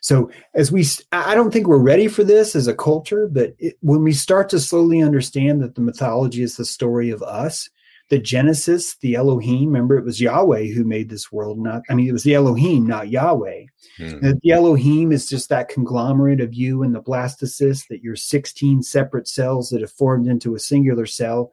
so 0.00 0.28
as 0.54 0.72
we 0.72 0.84
i 1.12 1.34
don't 1.34 1.52
think 1.52 1.68
we're 1.68 1.78
ready 1.78 2.08
for 2.08 2.24
this 2.24 2.56
as 2.56 2.66
a 2.66 2.74
culture 2.74 3.28
but 3.28 3.54
it, 3.58 3.76
when 3.82 4.02
we 4.02 4.12
start 4.12 4.48
to 4.48 4.58
slowly 4.58 5.00
understand 5.00 5.62
that 5.62 5.76
the 5.76 5.80
mythology 5.80 6.42
is 6.42 6.56
the 6.56 6.64
story 6.64 7.10
of 7.10 7.22
us 7.22 7.70
the 8.10 8.18
genesis 8.18 8.96
the 8.96 9.14
elohim 9.14 9.68
remember 9.68 9.98
it 9.98 10.04
was 10.04 10.20
yahweh 10.20 10.66
who 10.66 10.84
made 10.84 11.08
this 11.08 11.30
world 11.30 11.58
not 11.58 11.82
i 11.90 11.94
mean 11.94 12.08
it 12.08 12.12
was 12.12 12.24
the 12.24 12.34
elohim 12.34 12.86
not 12.86 13.08
yahweh 13.08 13.64
Hmm. 13.98 14.30
the 14.42 14.52
Elohim 14.52 15.10
is 15.10 15.28
just 15.28 15.48
that 15.48 15.68
conglomerate 15.68 16.40
of 16.40 16.54
you 16.54 16.82
and 16.82 16.94
the 16.94 17.02
blastocyst, 17.02 17.88
that 17.88 18.02
you're 18.02 18.16
16 18.16 18.82
separate 18.82 19.26
cells 19.26 19.70
that 19.70 19.80
have 19.80 19.90
formed 19.90 20.28
into 20.28 20.54
a 20.54 20.60
singular 20.60 21.04
cell, 21.04 21.50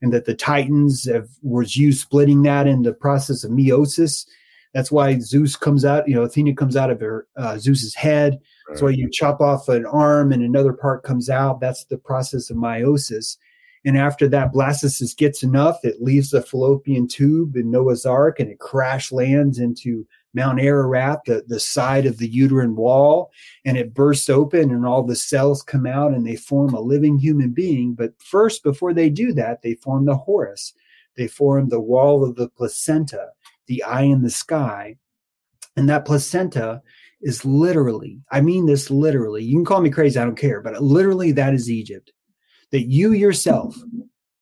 and 0.00 0.12
that 0.12 0.24
the 0.24 0.34
Titans 0.34 1.08
have 1.08 1.28
was 1.42 1.76
you 1.76 1.92
splitting 1.92 2.42
that 2.42 2.68
in 2.68 2.82
the 2.82 2.92
process 2.92 3.42
of 3.42 3.50
meiosis. 3.50 4.26
That's 4.74 4.92
why 4.92 5.18
Zeus 5.18 5.56
comes 5.56 5.84
out, 5.84 6.08
you 6.08 6.14
know, 6.14 6.22
Athena 6.22 6.54
comes 6.54 6.76
out 6.76 6.90
of 6.90 7.00
her 7.00 7.26
uh, 7.36 7.58
Zeus's 7.58 7.94
head. 7.94 8.38
That's 8.68 8.82
why 8.82 8.90
you 8.90 9.10
chop 9.10 9.40
off 9.40 9.68
an 9.68 9.86
arm 9.86 10.30
and 10.30 10.42
another 10.42 10.74
part 10.74 11.02
comes 11.02 11.30
out. 11.30 11.58
That's 11.58 11.84
the 11.84 11.96
process 11.96 12.50
of 12.50 12.58
meiosis. 12.58 13.38
And 13.84 13.96
after 13.96 14.28
that 14.28 14.52
blastocyst 14.52 15.16
gets 15.16 15.42
enough, 15.42 15.78
it 15.84 16.02
leaves 16.02 16.30
the 16.30 16.42
fallopian 16.42 17.06
tube 17.06 17.56
in 17.56 17.70
Noah's 17.70 18.04
Ark 18.04 18.40
and 18.40 18.50
it 18.50 18.58
crash 18.58 19.12
lands 19.12 19.58
into 19.58 20.06
Mount 20.34 20.60
Ararat, 20.60 21.20
the, 21.26 21.44
the 21.46 21.60
side 21.60 22.06
of 22.06 22.18
the 22.18 22.28
uterine 22.28 22.76
wall, 22.76 23.30
and 23.64 23.76
it 23.76 23.94
bursts 23.94 24.28
open 24.28 24.70
and 24.70 24.84
all 24.84 25.02
the 25.02 25.16
cells 25.16 25.62
come 25.62 25.86
out 25.86 26.12
and 26.12 26.26
they 26.26 26.36
form 26.36 26.74
a 26.74 26.80
living 26.80 27.18
human 27.18 27.50
being. 27.50 27.94
But 27.94 28.12
first, 28.22 28.62
before 28.62 28.92
they 28.92 29.10
do 29.10 29.32
that, 29.34 29.62
they 29.62 29.74
form 29.74 30.04
the 30.04 30.16
horus. 30.16 30.74
They 31.16 31.28
form 31.28 31.68
the 31.68 31.80
wall 31.80 32.24
of 32.24 32.36
the 32.36 32.48
placenta, 32.48 33.28
the 33.66 33.82
eye 33.82 34.02
in 34.02 34.22
the 34.22 34.30
sky. 34.30 34.96
And 35.76 35.88
that 35.88 36.04
placenta 36.04 36.82
is 37.20 37.44
literally, 37.44 38.20
I 38.30 38.40
mean 38.40 38.66
this 38.66 38.90
literally, 38.90 39.42
you 39.44 39.56
can 39.56 39.64
call 39.64 39.80
me 39.80 39.90
crazy, 39.90 40.18
I 40.18 40.24
don't 40.24 40.36
care, 40.36 40.60
but 40.60 40.80
literally 40.80 41.32
that 41.32 41.54
is 41.54 41.70
Egypt. 41.70 42.12
That 42.72 42.86
you 42.86 43.12
yourself, 43.12 43.76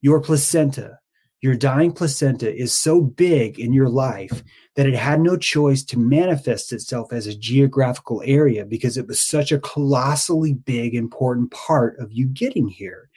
your 0.00 0.20
placenta, 0.20 0.98
your 1.42 1.54
dying 1.54 1.92
placenta 1.92 2.52
is 2.52 2.76
so 2.76 3.00
big 3.00 3.60
in 3.60 3.72
your 3.72 3.88
life 3.88 4.42
that 4.74 4.86
it 4.86 4.94
had 4.94 5.20
no 5.20 5.36
choice 5.36 5.82
to 5.84 5.98
manifest 5.98 6.72
itself 6.72 7.12
as 7.12 7.26
a 7.26 7.36
geographical 7.36 8.22
area 8.24 8.64
because 8.64 8.96
it 8.96 9.06
was 9.06 9.20
such 9.20 9.52
a 9.52 9.60
colossally 9.60 10.54
big, 10.54 10.94
important 10.94 11.50
part 11.50 11.98
of 11.98 12.10
you 12.10 12.26
getting 12.26 12.68
here. 12.68 13.10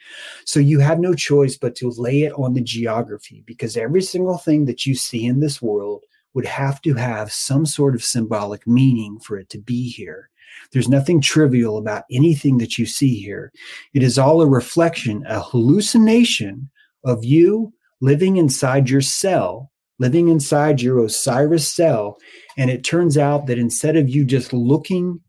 So 0.44 0.60
you 0.60 0.78
had 0.78 1.00
no 1.00 1.14
choice 1.14 1.56
but 1.56 1.74
to 1.76 1.90
lay 1.90 2.22
it 2.22 2.32
on 2.34 2.54
the 2.54 2.60
geography 2.60 3.42
because 3.46 3.76
every 3.76 4.02
single 4.02 4.38
thing 4.38 4.64
that 4.66 4.86
you 4.86 4.94
see 4.94 5.26
in 5.26 5.40
this 5.40 5.60
world 5.60 6.04
would 6.34 6.46
have 6.46 6.80
to 6.82 6.94
have 6.94 7.32
some 7.32 7.66
sort 7.66 7.94
of 7.94 8.04
symbolic 8.04 8.66
meaning 8.66 9.18
for 9.18 9.38
it 9.38 9.48
to 9.50 9.58
be 9.58 9.88
here. 9.88 10.29
There's 10.72 10.88
nothing 10.88 11.20
trivial 11.20 11.78
about 11.78 12.04
anything 12.10 12.58
that 12.58 12.78
you 12.78 12.86
see 12.86 13.20
here. 13.20 13.52
It 13.94 14.02
is 14.02 14.18
all 14.18 14.40
a 14.40 14.48
reflection, 14.48 15.24
a 15.26 15.40
hallucination 15.40 16.70
of 17.04 17.24
you 17.24 17.72
living 18.00 18.36
inside 18.36 18.88
your 18.88 19.00
cell, 19.00 19.70
living 19.98 20.28
inside 20.28 20.80
your 20.80 21.04
Osiris 21.04 21.72
cell. 21.72 22.18
And 22.56 22.70
it 22.70 22.84
turns 22.84 23.18
out 23.18 23.46
that 23.46 23.58
instead 23.58 23.96
of 23.96 24.08
you 24.08 24.24
just 24.24 24.52
looking 24.52 25.20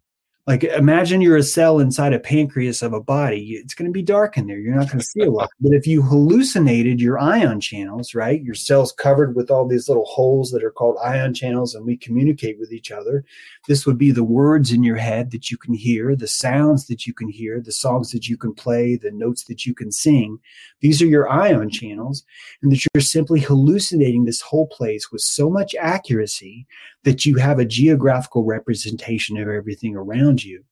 like 0.47 0.63
imagine 0.63 1.21
you're 1.21 1.37
a 1.37 1.43
cell 1.43 1.79
inside 1.79 2.13
a 2.13 2.19
pancreas 2.19 2.81
of 2.81 2.93
a 2.93 3.01
body. 3.01 3.51
It's 3.51 3.75
going 3.75 3.85
to 3.85 3.93
be 3.93 4.01
dark 4.01 4.37
in 4.37 4.47
there. 4.47 4.57
You're 4.57 4.75
not 4.75 4.87
going 4.87 4.99
to 4.99 5.05
see 5.05 5.21
a 5.21 5.29
lot. 5.29 5.51
But 5.59 5.73
if 5.73 5.85
you 5.85 6.01
hallucinated 6.01 6.99
your 6.99 7.19
ion 7.19 7.61
channels, 7.61 8.15
right? 8.15 8.41
Your 8.41 8.55
cells 8.55 8.91
covered 8.91 9.35
with 9.35 9.51
all 9.51 9.67
these 9.67 9.87
little 9.87 10.05
holes 10.05 10.49
that 10.51 10.63
are 10.63 10.71
called 10.71 10.97
ion 11.03 11.35
channels 11.35 11.75
and 11.75 11.85
we 11.85 11.95
communicate 11.95 12.57
with 12.59 12.71
each 12.71 12.91
other. 12.91 13.23
This 13.67 13.85
would 13.85 13.99
be 13.99 14.11
the 14.11 14.23
words 14.23 14.71
in 14.71 14.83
your 14.83 14.95
head 14.95 15.29
that 15.31 15.51
you 15.51 15.57
can 15.57 15.75
hear, 15.75 16.15
the 16.15 16.27
sounds 16.27 16.87
that 16.87 17.05
you 17.05 17.13
can 17.13 17.29
hear, 17.29 17.61
the 17.61 17.71
songs 17.71 18.11
that 18.11 18.27
you 18.27 18.35
can 18.35 18.53
play, 18.53 18.95
the 18.95 19.11
notes 19.11 19.43
that 19.43 19.67
you 19.67 19.75
can 19.75 19.91
sing. 19.91 20.39
These 20.79 21.03
are 21.03 21.07
your 21.07 21.29
ion 21.29 21.69
channels 21.69 22.23
and 22.63 22.71
that 22.71 22.83
you're 22.93 23.01
simply 23.01 23.41
hallucinating 23.41 24.25
this 24.25 24.41
whole 24.41 24.67
place 24.67 25.11
with 25.11 25.21
so 25.21 25.51
much 25.51 25.75
accuracy 25.75 26.65
that 27.03 27.25
you 27.25 27.35
have 27.35 27.59
a 27.59 27.65
geographical 27.65 28.43
representation 28.43 29.37
of 29.37 29.47
everything 29.47 29.95
around 29.95 30.30
you. 30.39 30.63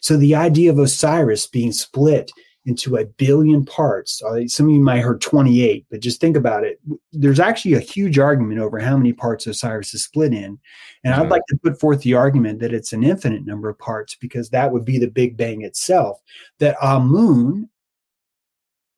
So 0.00 0.16
the 0.16 0.34
idea 0.34 0.70
of 0.70 0.78
Osiris 0.78 1.46
being 1.46 1.72
split 1.72 2.30
into 2.66 2.96
a 2.96 3.06
billion 3.06 3.64
parts. 3.64 4.20
Uh, 4.22 4.46
some 4.48 4.66
of 4.66 4.72
you 4.72 4.80
might 4.80 4.96
have 4.96 5.04
heard 5.04 5.20
28, 5.20 5.86
but 5.88 6.00
just 6.00 6.20
think 6.20 6.36
about 6.36 6.64
it. 6.64 6.80
There's 7.12 7.38
actually 7.38 7.74
a 7.74 7.80
huge 7.80 8.18
argument 8.18 8.60
over 8.60 8.80
how 8.80 8.96
many 8.96 9.12
parts 9.12 9.46
Osiris 9.46 9.94
is 9.94 10.04
split 10.04 10.34
in. 10.34 10.58
And 11.04 11.14
mm-hmm. 11.14 11.22
I'd 11.22 11.30
like 11.30 11.46
to 11.48 11.58
put 11.62 11.78
forth 11.78 12.02
the 12.02 12.14
argument 12.14 12.58
that 12.58 12.74
it's 12.74 12.92
an 12.92 13.04
infinite 13.04 13.46
number 13.46 13.68
of 13.68 13.78
parts 13.78 14.16
because 14.16 14.50
that 14.50 14.72
would 14.72 14.84
be 14.84 14.98
the 14.98 15.06
Big 15.06 15.36
Bang 15.36 15.62
itself. 15.62 16.20
That 16.58 16.76
Amun 16.82 17.68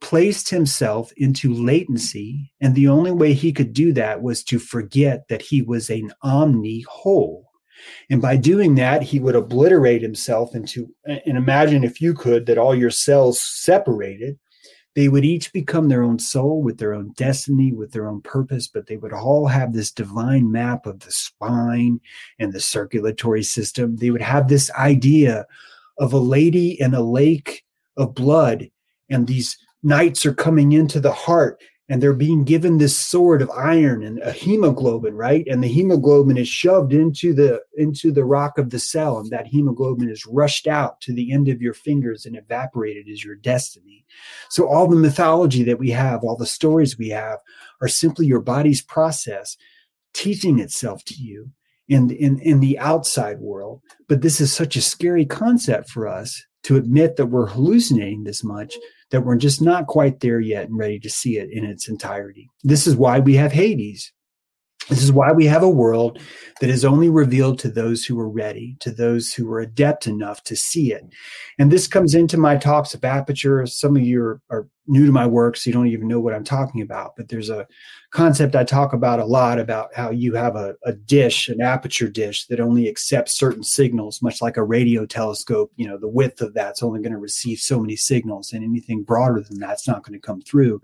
placed 0.01 0.49
himself 0.49 1.13
into 1.19 1.53
latency. 1.53 2.51
And 2.61 2.75
the 2.75 2.89
only 2.89 3.11
way 3.11 3.35
he 3.35 3.53
could 3.53 3.75
do 3.75 3.93
that 3.93 4.23
was 4.23 4.43
to 4.45 4.59
forget 4.59 5.29
that 5.29 5.43
he 5.43 5.61
was 5.61 5.91
an 5.91 6.13
omni 6.23 6.83
whole. 6.89 7.48
And 8.11 8.21
by 8.21 8.37
doing 8.37 8.75
that, 8.77 9.03
he 9.03 9.21
would 9.21 9.37
obliterate 9.37 10.03
himself 10.03 10.55
into, 10.55 10.93
and 11.07 11.37
imagine 11.37 11.85
if 11.85 12.01
you 12.01 12.15
could, 12.15 12.47
that 12.47 12.59
all 12.59 12.75
your 12.75 12.91
cells 12.91 13.41
separated. 13.41 14.39
They 14.95 15.09
would 15.09 15.25
each 15.25 15.53
become 15.53 15.89
their 15.89 16.03
own 16.03 16.19
soul 16.19 16.61
with 16.61 16.79
their 16.79 16.93
own 16.93 17.13
destiny, 17.17 17.73
with 17.73 17.93
their 17.93 18.09
own 18.09 18.21
purpose, 18.23 18.67
but 18.67 18.87
they 18.87 18.97
would 18.97 19.13
all 19.13 19.47
have 19.47 19.73
this 19.73 19.93
divine 19.93 20.51
map 20.51 20.87
of 20.87 21.01
the 21.01 21.13
spine 21.13 22.01
and 22.41 22.53
the 22.53 22.61
circulatory 22.61 23.45
system. 23.45 23.97
They 23.97 24.11
would 24.11 24.23
have 24.23 24.49
this 24.49 24.73
idea 24.73 25.47
of 25.99 26.13
a 26.13 26.19
lady 26.19 26.81
in 26.81 26.95
a 26.95 27.03
lake 27.03 27.65
of 27.97 28.15
blood 28.15 28.71
and 29.11 29.27
these 29.27 29.57
knights 29.83 30.27
are 30.27 30.35
coming 30.35 30.73
into 30.73 31.01
the 31.01 31.13
heart 31.13 31.63
and 31.91 32.03
they're 32.03 32.13
being 32.13 32.45
given 32.45 32.77
this 32.77 32.97
sword 32.97 33.41
of 33.41 33.51
iron 33.51 34.03
and 34.03 34.19
a 34.21 34.33
hemoglobin 34.33 35.15
right 35.15 35.47
and 35.47 35.63
the 35.63 35.69
hemoglobin 35.69 36.37
is 36.37 36.49
shoved 36.49 36.93
into 36.93 37.33
the 37.33 37.61
into 37.77 38.13
the 38.13 38.25
rock 38.25 38.59
of 38.59 38.71
the 38.71 38.79
cell 38.79 39.19
and 39.19 39.31
that 39.31 39.47
hemoglobin 39.47 40.09
is 40.09 40.27
rushed 40.27 40.67
out 40.67 41.01
to 41.01 41.13
the 41.13 41.33
end 41.33 41.49
of 41.49 41.63
your 41.63 41.75
fingers 41.75 42.27
and 42.27 42.37
evaporated 42.37 43.09
as 43.09 43.25
your 43.25 43.37
destiny 43.37 44.05
so 44.51 44.69
all 44.69 44.87
the 44.87 44.97
mythology 44.97 45.63
that 45.63 45.79
we 45.79 45.91
have 45.91 46.23
all 46.23 46.37
the 46.37 46.47
stories 46.47 46.99
we 46.99 47.09
have 47.09 47.39
are 47.81 47.89
simply 47.89 48.27
your 48.27 48.41
body's 48.41 48.83
process 48.83 49.57
teaching 50.13 50.59
itself 50.59 51.05
to 51.05 51.15
you 51.15 51.51
in, 51.89 52.11
in, 52.11 52.39
in 52.41 52.61
the 52.61 52.79
outside 52.79 53.39
world. 53.41 53.83
But 54.09 54.23
this 54.23 54.41
is 54.41 54.53
such 54.53 54.77
a 54.77 54.83
scary 54.83 55.25
concept 55.25 55.91
for 55.91 56.07
us 56.07 56.45
to 56.65 56.77
admit 56.77 57.17
that 57.17 57.27
we're 57.27 57.47
hallucinating 57.47 58.25
this 58.25 58.45
much 58.45 58.77
that 59.11 59.23
we're 59.23 59.37
just 59.37 59.63
not 59.63 59.87
quite 59.87 60.21
there 60.21 60.41
yet 60.41 60.69
and 60.69 60.79
ready 60.79 60.99
to 61.01 61.11
see 61.11 61.39
it 61.39 61.51
in 61.51 61.65
its 61.65 61.89
entirety. 61.89 62.49
This 62.63 62.87
is 62.87 62.97
why 62.97 63.21
we 63.21 63.35
have 63.35 63.53
Hades. 63.53 64.13
This 64.89 65.03
is 65.03 65.13
why 65.13 65.33
we 65.33 65.45
have 65.47 65.63
a 65.63 65.69
world 65.69 66.19
that 66.61 66.71
is 66.71 66.85
only 66.85 67.11
revealed 67.11 67.59
to 67.59 67.71
those 67.71 68.05
who 68.05 68.19
are 68.19 68.29
ready, 68.29 68.77
to 68.81 68.91
those 68.91 69.35
who 69.35 69.51
are 69.53 69.61
adept 69.61 70.07
enough 70.07 70.43
to 70.45 70.57
see 70.57 70.93
it. 70.93 71.05
And 71.59 71.71
this 71.71 71.87
comes 71.87 72.15
into 72.15 72.39
my 72.39 72.57
talks 72.57 72.95
of 72.95 73.05
aperture. 73.05 73.67
Some 73.67 73.97
of 73.97 74.03
you 74.03 74.23
are, 74.23 74.41
are 74.51 74.69
new 74.89 75.07
to 75.07 75.13
my 75.13 75.27
work, 75.27 75.57
so 75.57 75.69
you 75.69 75.75
don't 75.75 75.87
even 75.87 76.09
know 76.09 76.21
what 76.21 76.35
I'm 76.35 76.45
talking 76.45 76.81
about. 76.81 77.15
But 77.17 77.29
there's 77.29 77.51
a 77.51 77.67
concept 78.11 78.57
I 78.57 78.65
talk 78.65 78.93
about 78.93 79.21
a 79.21 79.25
lot 79.25 79.59
about 79.59 79.95
how 79.95 80.11
you 80.11 80.35
have 80.35 80.57
a, 80.57 80.75
a 80.85 80.93
dish, 80.93 81.49
an 81.49 81.61
aperture 81.61 82.09
dish 82.09 82.47
that 82.47 82.61
only 82.61 82.89
accepts 82.89 83.39
certain 83.39 83.63
signals, 83.63 84.23
much 84.23 84.41
like 84.41 84.57
a 84.57 84.65
radio 84.65 85.07
telescope. 85.07 85.73
You 85.77 85.89
know, 85.89 85.99
the 85.99 86.09
width 86.09 86.41
of 86.41 86.55
that's 86.55 86.83
only 86.83 87.01
going 87.01 87.13
to 87.13 87.19
receive 87.19 87.59
so 87.59 87.79
many 87.79 87.97
signals, 87.97 88.53
and 88.53 88.65
anything 88.65 89.03
broader 89.03 89.41
than 89.41 89.61
that's 89.61 89.87
not 89.87 90.03
going 90.03 90.19
to 90.19 90.27
come 90.27 90.41
through. 90.41 90.81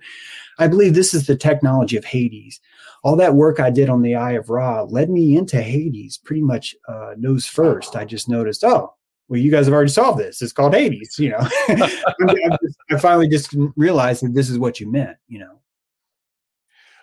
I 0.59 0.69
believe 0.69 0.95
this 0.95 1.15
is 1.15 1.27
the 1.27 1.37
technology 1.37 1.97
of 1.97 2.05
Hades. 2.05 2.61
All 3.03 3.17
that 3.17 3.35
work 3.35 3.61
I 3.61 3.71
did 3.71 3.91
on 3.91 4.03
the 4.03 4.15
Eye 4.15 4.33
of 4.33 4.49
Ra 4.49 4.83
led 4.83 5.11
me 5.11 5.37
into 5.37 5.61
Hades 5.61 6.17
pretty 6.17 6.43
much 6.43 6.75
uh, 6.89 7.15
nose 7.19 7.47
first. 7.47 7.97
I 7.97 8.05
just 8.05 8.29
noticed, 8.29 8.65
oh, 8.65 8.95
well, 9.29 9.41
you 9.41 9.51
guys 9.51 9.67
have 9.67 9.75
already 9.75 9.91
solved 9.91 10.21
this. 10.21 10.43
It's 10.43 10.53
called 10.53 10.75
Hades. 10.75 11.19
You 11.19 11.31
know, 11.31 11.39
I 12.91 12.99
finally 12.99 13.29
just 13.29 13.55
realized 13.77 14.23
that 14.23 14.35
this 14.35 14.51
is 14.51 14.59
what 14.59 14.81
you 14.81 14.91
meant. 14.91 15.17
You 15.29 15.41
know, 15.41 15.61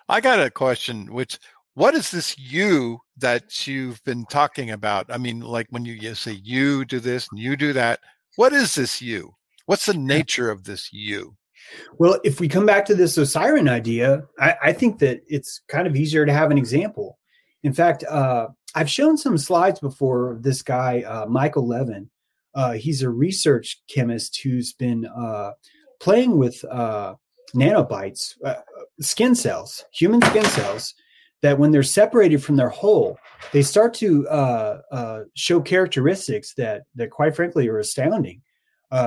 I 0.08 0.20
got 0.20 0.40
a 0.40 0.50
question. 0.50 1.12
Which 1.12 1.38
what 1.74 1.94
is 1.94 2.10
this 2.10 2.38
you 2.38 3.00
that 3.18 3.66
you've 3.66 4.02
been 4.04 4.24
talking 4.26 4.70
about? 4.70 5.06
I 5.08 5.18
mean, 5.18 5.40
like 5.40 5.66
when 5.70 5.84
you, 5.84 5.94
you 5.94 6.14
say 6.14 6.40
you 6.42 6.84
do 6.84 7.00
this 7.00 7.28
and 7.30 7.40
you 7.40 7.56
do 7.56 7.72
that. 7.72 8.00
What 8.36 8.52
is 8.52 8.74
this 8.74 9.02
you? 9.02 9.34
What's 9.66 9.86
the 9.86 9.94
nature 9.94 10.50
of 10.50 10.64
this 10.64 10.92
you? 10.92 11.36
Well, 11.98 12.18
if 12.24 12.40
we 12.40 12.48
come 12.48 12.66
back 12.66 12.84
to 12.86 12.94
this 12.94 13.16
Osiris 13.16 13.68
idea, 13.68 14.24
I, 14.38 14.56
I 14.62 14.72
think 14.72 14.98
that 14.98 15.22
it's 15.28 15.60
kind 15.68 15.86
of 15.86 15.96
easier 15.96 16.26
to 16.26 16.32
have 16.32 16.50
an 16.50 16.58
example. 16.58 17.18
In 17.62 17.72
fact, 17.72 18.04
uh, 18.04 18.48
I've 18.74 18.90
shown 18.90 19.16
some 19.16 19.36
slides 19.36 19.80
before 19.80 20.30
of 20.30 20.42
this 20.42 20.62
guy, 20.62 21.02
uh, 21.02 21.26
Michael 21.26 21.66
Levin. 21.66 22.08
Uh, 22.54 22.72
he's 22.72 23.02
a 23.02 23.10
research 23.10 23.80
chemist 23.88 24.40
who's 24.42 24.72
been 24.72 25.06
uh, 25.06 25.52
playing 26.00 26.38
with 26.38 26.64
uh, 26.70 27.14
nanobites, 27.54 28.34
uh, 28.44 28.60
skin 29.00 29.34
cells, 29.34 29.84
human 29.92 30.22
skin 30.22 30.44
cells, 30.44 30.94
that 31.42 31.58
when 31.58 31.70
they're 31.70 31.82
separated 31.82 32.42
from 32.42 32.56
their 32.56 32.68
whole, 32.68 33.18
they 33.52 33.62
start 33.62 33.94
to 33.94 34.28
uh, 34.28 35.24
show 35.34 35.60
characteristics 35.60 36.54
that, 36.54 36.82
that, 36.94 37.10
quite 37.10 37.34
frankly, 37.34 37.68
are 37.68 37.78
astounding. 37.78 38.40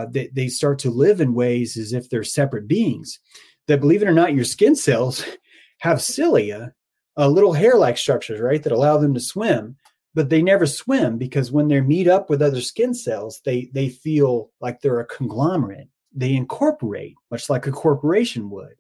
they, 0.10 0.30
they 0.34 0.48
start 0.48 0.78
to 0.80 0.90
live 0.90 1.22
in 1.22 1.34
ways 1.34 1.78
as 1.78 1.94
if 1.94 2.10
they're 2.10 2.24
separate 2.24 2.68
beings. 2.68 3.20
That, 3.68 3.82
believe 3.82 4.04
it 4.04 4.08
or 4.08 4.14
not, 4.14 4.34
your 4.34 4.44
skin 4.44 4.76
cells 4.76 5.24
have 5.80 6.02
cilia 6.02 6.74
uh, 7.18 7.28
little 7.28 7.54
hair-like 7.54 7.98
structures, 7.98 8.40
right, 8.40 8.62
that 8.64 8.72
allow 8.72 8.98
them 8.98 9.14
to 9.14 9.20
swim. 9.20 9.76
But 10.14 10.30
they 10.30 10.42
never 10.42 10.66
swim 10.66 11.18
because 11.18 11.52
when 11.52 11.68
they 11.68 11.82
meet 11.82 12.08
up 12.08 12.30
with 12.30 12.42
other 12.42 12.62
skin 12.62 12.94
cells, 12.94 13.42
they 13.44 13.70
they 13.74 13.90
feel 13.90 14.50
like 14.62 14.80
they're 14.80 15.02
a 15.02 15.06
conglomerate. 15.06 15.90
They 16.14 16.34
incorporate, 16.34 17.16
much 17.30 17.50
like 17.50 17.68
a 17.68 17.72
corporation 17.72 18.50
would. 18.52 18.76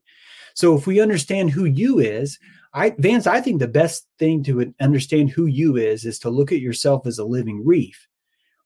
So 0.54 0.78
if 0.78 0.88
we 0.88 1.02
understand 1.02 1.50
who 1.50 1.66
you 1.66 2.00
is, 2.00 2.40
I 2.74 2.96
Vance, 2.98 3.28
I 3.28 3.42
think 3.42 3.60
the 3.60 3.68
best 3.68 4.08
thing 4.18 4.44
to 4.44 4.74
understand 4.80 5.30
who 5.30 5.46
you 5.46 5.76
is 5.76 6.06
is 6.06 6.20
to 6.20 6.30
look 6.30 6.54
at 6.54 6.62
yourself 6.62 7.06
as 7.06 7.20
a 7.20 7.26
living 7.26 7.66
reef. 7.66 8.08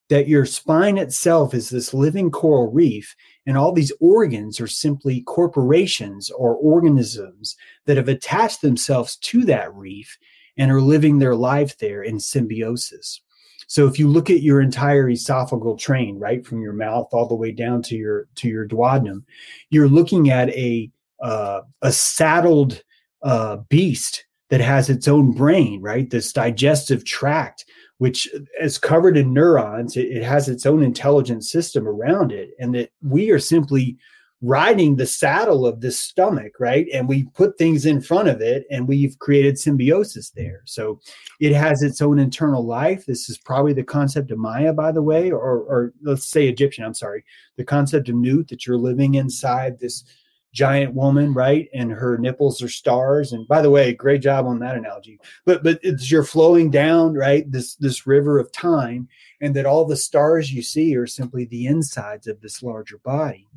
That 0.09 0.27
your 0.27 0.45
spine 0.45 0.99
itself 0.99 1.55
is 1.55 1.69
this 1.69 1.93
living 1.93 2.29
coral 2.29 2.71
reef, 2.71 3.15
And 3.49 3.57
all 3.57 3.71
these 3.71 3.91
organs 3.99 4.61
are 4.61 4.67
simply 4.67 5.21
corporations 5.21 6.29
or 6.29 6.53
organisms 6.57 7.57
that 7.87 7.97
have 7.97 8.07
attached 8.07 8.61
themselves 8.61 9.15
to 9.15 9.43
that 9.45 9.73
reef 9.73 10.19
and 10.55 10.71
are 10.71 10.79
living 10.79 11.17
their 11.17 11.33
life 11.33 11.75
there 11.79 12.03
in 12.03 12.19
symbiosis. 12.19 13.21
So 13.65 13.87
if 13.87 13.97
you 13.97 14.07
look 14.07 14.29
at 14.29 14.43
your 14.43 14.61
entire 14.61 15.07
esophageal 15.09 15.79
train, 15.79 16.19
right 16.19 16.45
from 16.45 16.61
your 16.61 16.73
mouth 16.73 17.07
all 17.11 17.27
the 17.27 17.33
way 17.33 17.51
down 17.51 17.81
to 17.83 17.95
your 17.95 18.27
to 18.35 18.47
your 18.47 18.67
duodenum, 18.67 19.23
you're 19.71 19.89
looking 19.89 20.29
at 20.29 20.49
a 20.49 20.91
uh, 21.19 21.61
a 21.81 21.91
saddled 21.91 22.83
uh, 23.23 23.57
beast 23.67 24.27
that 24.51 24.61
has 24.61 24.91
its 24.91 25.07
own 25.07 25.31
brain, 25.31 25.81
right? 25.81 26.07
This 26.11 26.31
digestive 26.31 27.03
tract, 27.03 27.65
which 27.99 28.27
is 28.59 28.77
covered 28.77 29.15
in 29.15 29.33
neurons, 29.33 29.95
it, 29.95 30.07
it 30.07 30.23
has 30.23 30.49
its 30.49 30.65
own 30.65 30.83
intelligent 30.83 31.45
system 31.45 31.87
around 31.87 32.31
it, 32.31 32.51
and 32.59 32.73
that 32.75 32.91
we 33.01 33.29
are 33.29 33.39
simply 33.39 33.97
riding 34.41 34.95
the 34.95 35.05
saddle 35.05 35.65
of 35.65 35.81
this 35.81 35.99
stomach, 35.99 36.53
right? 36.59 36.87
And 36.93 37.09
we 37.09 37.25
put 37.25 37.57
things 37.57 37.85
in 37.85 37.99
front 37.99 38.29
of 38.29 38.39
it 38.39 38.65
and 38.71 38.87
we've 38.87 39.19
created 39.19 39.59
symbiosis 39.59 40.29
there. 40.29 40.61
So 40.65 41.01
it 41.41 41.53
has 41.53 41.83
its 41.83 42.01
own 42.01 42.19
internal 42.19 42.65
life. 42.65 43.05
This 43.05 43.29
is 43.29 43.37
probably 43.37 43.73
the 43.73 43.83
concept 43.83 44.31
of 44.31 44.37
Maya, 44.37 44.71
by 44.71 44.93
the 44.93 45.03
way, 45.03 45.29
or, 45.29 45.39
or 45.41 45.93
let's 46.01 46.29
say 46.29 46.47
Egyptian, 46.47 46.85
I'm 46.85 46.93
sorry, 46.93 47.25
the 47.57 47.65
concept 47.65 48.07
of 48.07 48.15
Nut 48.15 48.47
that 48.47 48.65
you're 48.65 48.77
living 48.77 49.15
inside 49.15 49.77
this 49.77 50.05
giant 50.53 50.93
woman, 50.93 51.33
right? 51.33 51.69
And 51.73 51.91
her 51.91 52.17
nipples 52.17 52.61
are 52.61 52.69
stars. 52.69 53.33
And 53.33 53.47
by 53.47 53.61
the 53.61 53.69
way, 53.69 53.93
great 53.93 54.21
job 54.21 54.45
on 54.45 54.59
that 54.59 54.77
analogy. 54.77 55.19
But 55.45 55.63
but 55.63 55.79
it's 55.83 56.09
you're 56.11 56.23
flowing 56.23 56.71
down, 56.71 57.13
right? 57.13 57.49
This 57.51 57.75
this 57.75 58.07
river 58.07 58.39
of 58.39 58.51
time, 58.51 59.07
and 59.41 59.55
that 59.55 59.65
all 59.65 59.85
the 59.85 59.97
stars 59.97 60.51
you 60.51 60.61
see 60.61 60.95
are 60.95 61.07
simply 61.07 61.45
the 61.45 61.67
insides 61.67 62.27
of 62.27 62.41
this 62.41 62.63
larger 62.63 62.97
body. 62.99 63.47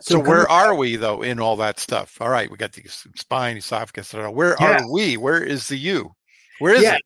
So, 0.00 0.14
so 0.14 0.20
where 0.20 0.48
are 0.48 0.74
we 0.74 0.96
though 0.96 1.22
in 1.22 1.40
all 1.40 1.56
that 1.56 1.78
stuff? 1.80 2.20
All 2.20 2.28
right, 2.28 2.50
we 2.50 2.56
got 2.56 2.72
the 2.72 2.82
spine, 3.16 3.56
esophagus. 3.56 4.12
Where 4.12 4.56
yeah. 4.60 4.78
are 4.78 4.92
we? 4.92 5.16
Where 5.16 5.42
is 5.42 5.68
the 5.68 5.76
you? 5.76 6.14
Where 6.58 6.74
is 6.74 6.82
yeah, 6.82 6.96
it? 6.96 7.02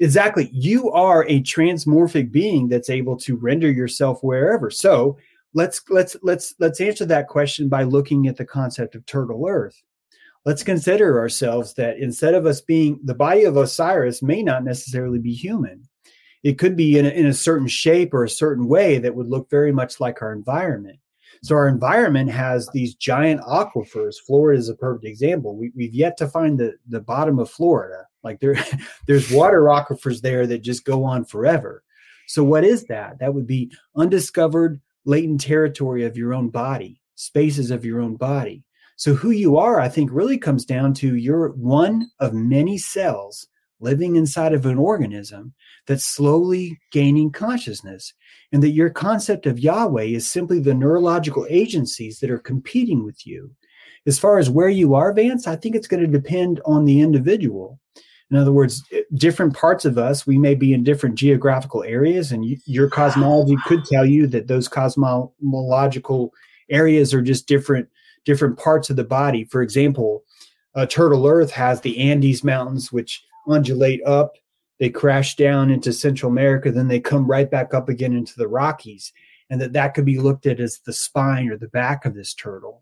Exactly. 0.00 0.48
You 0.52 0.90
are 0.92 1.24
a 1.28 1.42
transmorphic 1.42 2.32
being 2.32 2.68
that's 2.68 2.88
able 2.88 3.16
to 3.18 3.36
render 3.36 3.70
yourself 3.70 4.22
wherever. 4.22 4.70
So 4.70 5.18
let's 5.54 5.82
let's 5.88 6.16
let's 6.22 6.54
let's 6.58 6.80
answer 6.80 7.04
that 7.06 7.28
question 7.28 7.68
by 7.68 7.82
looking 7.82 8.26
at 8.26 8.36
the 8.36 8.44
concept 8.44 8.94
of 8.94 9.06
turtle 9.06 9.46
earth. 9.48 9.80
Let's 10.44 10.62
consider 10.62 11.18
ourselves 11.18 11.74
that 11.74 11.98
instead 11.98 12.34
of 12.34 12.46
us 12.46 12.60
being 12.60 12.98
the 13.04 13.14
body 13.14 13.44
of 13.44 13.56
Osiris 13.56 14.22
may 14.22 14.42
not 14.42 14.64
necessarily 14.64 15.18
be 15.18 15.32
human. 15.32 15.88
It 16.42 16.58
could 16.58 16.74
be 16.74 16.98
in 16.98 17.04
a, 17.04 17.10
in 17.10 17.26
a 17.26 17.34
certain 17.34 17.68
shape 17.68 18.14
or 18.14 18.24
a 18.24 18.28
certain 18.30 18.66
way 18.66 18.96
that 18.98 19.14
would 19.14 19.28
look 19.28 19.50
very 19.50 19.72
much 19.72 20.00
like 20.00 20.22
our 20.22 20.32
environment 20.32 20.98
so 21.42 21.56
our 21.56 21.68
environment 21.68 22.30
has 22.30 22.68
these 22.68 22.94
giant 22.94 23.40
aquifers. 23.42 24.16
Florida 24.26 24.58
is 24.58 24.68
a 24.68 24.74
perfect 24.74 25.06
example. 25.06 25.56
We, 25.56 25.86
have 25.86 25.94
yet 25.94 26.16
to 26.18 26.28
find 26.28 26.58
the, 26.58 26.74
the 26.88 27.00
bottom 27.00 27.38
of 27.38 27.50
Florida. 27.50 28.06
Like 28.22 28.40
there, 28.40 28.62
there's 29.06 29.30
water 29.30 29.62
aquifers 29.62 30.20
there 30.20 30.46
that 30.46 30.58
just 30.58 30.84
go 30.84 31.04
on 31.04 31.24
forever. 31.24 31.82
So 32.26 32.44
what 32.44 32.64
is 32.64 32.84
that? 32.84 33.18
That 33.18 33.34
would 33.34 33.46
be 33.46 33.72
undiscovered 33.96 34.80
latent 35.04 35.40
territory 35.40 36.04
of 36.04 36.16
your 36.16 36.34
own 36.34 36.48
body, 36.48 37.00
spaces 37.14 37.70
of 37.70 37.84
your 37.84 38.00
own 38.00 38.16
body. 38.16 38.64
So 38.96 39.14
who 39.14 39.30
you 39.30 39.56
are, 39.56 39.80
I 39.80 39.88
think, 39.88 40.10
really 40.12 40.36
comes 40.36 40.64
down 40.64 40.92
to 40.94 41.16
you're 41.16 41.50
one 41.50 42.10
of 42.18 42.34
many 42.34 42.76
cells 42.76 43.46
living 43.80 44.16
inside 44.16 44.52
of 44.52 44.66
an 44.66 44.76
organism 44.76 45.54
that's 45.86 46.04
slowly 46.04 46.78
gaining 46.92 47.32
consciousness 47.32 48.12
and 48.52 48.62
that 48.62 48.70
your 48.70 48.90
concept 48.90 49.46
of 49.46 49.58
Yahweh 49.58 50.04
is 50.04 50.30
simply 50.30 50.60
the 50.60 50.74
neurological 50.74 51.46
agencies 51.48 52.20
that 52.20 52.30
are 52.30 52.38
competing 52.38 53.04
with 53.04 53.26
you. 53.26 53.50
As 54.06 54.18
far 54.18 54.38
as 54.38 54.50
where 54.50 54.68
you 54.68 54.94
are, 54.94 55.12
Vance, 55.12 55.46
I 55.46 55.56
think 55.56 55.74
it's 55.74 55.88
going 55.88 56.02
to 56.02 56.06
depend 56.06 56.60
on 56.64 56.84
the 56.84 57.00
individual. 57.00 57.78
In 58.30 58.36
other 58.36 58.52
words, 58.52 58.84
different 59.14 59.56
parts 59.56 59.84
of 59.84 59.98
us, 59.98 60.26
we 60.26 60.38
may 60.38 60.54
be 60.54 60.72
in 60.72 60.84
different 60.84 61.16
geographical 61.16 61.82
areas, 61.82 62.30
and 62.30 62.44
you, 62.44 62.58
your 62.64 62.88
cosmology 62.88 63.56
could 63.66 63.84
tell 63.84 64.06
you 64.06 64.26
that 64.28 64.46
those 64.46 64.68
cosmological 64.68 66.32
areas 66.70 67.12
are 67.12 67.22
just 67.22 67.48
different 67.48 67.88
different 68.24 68.58
parts 68.58 68.90
of 68.90 68.96
the 68.96 69.04
body. 69.04 69.44
For 69.44 69.62
example, 69.62 70.24
Turtle 70.88 71.26
Earth 71.26 71.50
has 71.50 71.80
the 71.80 71.98
Andes 71.98 72.44
Mountains, 72.44 72.92
which 72.92 73.24
undulate 73.46 74.04
up 74.04 74.34
they 74.80 74.88
crash 74.88 75.36
down 75.36 75.70
into 75.70 75.92
Central 75.92 76.32
America, 76.32 76.72
then 76.72 76.88
they 76.88 77.00
come 77.00 77.30
right 77.30 77.48
back 77.48 77.74
up 77.74 77.90
again 77.90 78.14
into 78.14 78.34
the 78.36 78.48
Rockies, 78.48 79.12
and 79.50 79.60
that 79.60 79.74
that 79.74 79.92
could 79.92 80.06
be 80.06 80.18
looked 80.18 80.46
at 80.46 80.58
as 80.58 80.80
the 80.80 80.92
spine 80.92 81.50
or 81.50 81.58
the 81.58 81.68
back 81.68 82.06
of 82.06 82.14
this 82.14 82.32
turtle. 82.32 82.79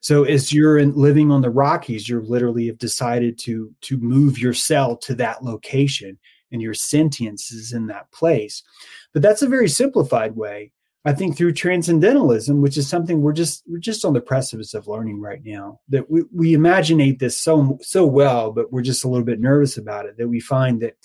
So 0.00 0.24
as 0.24 0.52
you're 0.52 0.78
in, 0.78 0.94
living 0.94 1.30
on 1.30 1.42
the 1.42 1.50
Rockies, 1.50 2.08
you 2.08 2.20
literally 2.20 2.66
have 2.66 2.78
decided 2.78 3.38
to 3.40 3.74
to 3.82 3.96
move 3.98 4.38
your 4.38 4.54
cell 4.54 4.96
to 4.98 5.14
that 5.16 5.44
location, 5.44 6.18
and 6.52 6.62
your 6.62 6.74
sentience 6.74 7.50
is 7.50 7.72
in 7.72 7.86
that 7.86 8.10
place. 8.12 8.62
But 9.12 9.22
that's 9.22 9.42
a 9.42 9.48
very 9.48 9.68
simplified 9.68 10.36
way. 10.36 10.72
I 11.04 11.12
think 11.12 11.36
through 11.36 11.52
transcendentalism, 11.52 12.60
which 12.60 12.76
is 12.76 12.88
something 12.88 13.22
we're 13.22 13.32
just 13.32 13.62
we're 13.66 13.78
just 13.78 14.04
on 14.04 14.12
the 14.12 14.20
precipice 14.20 14.74
of 14.74 14.88
learning 14.88 15.20
right 15.20 15.40
now, 15.44 15.80
that 15.88 16.10
we, 16.10 16.22
we 16.34 16.54
imaginate 16.54 17.18
this 17.18 17.36
so 17.36 17.78
so 17.80 18.04
well, 18.04 18.52
but 18.52 18.72
we're 18.72 18.82
just 18.82 19.04
a 19.04 19.08
little 19.08 19.24
bit 19.24 19.40
nervous 19.40 19.76
about 19.78 20.06
it. 20.06 20.16
That 20.18 20.28
we 20.28 20.40
find 20.40 20.82
that 20.82 20.96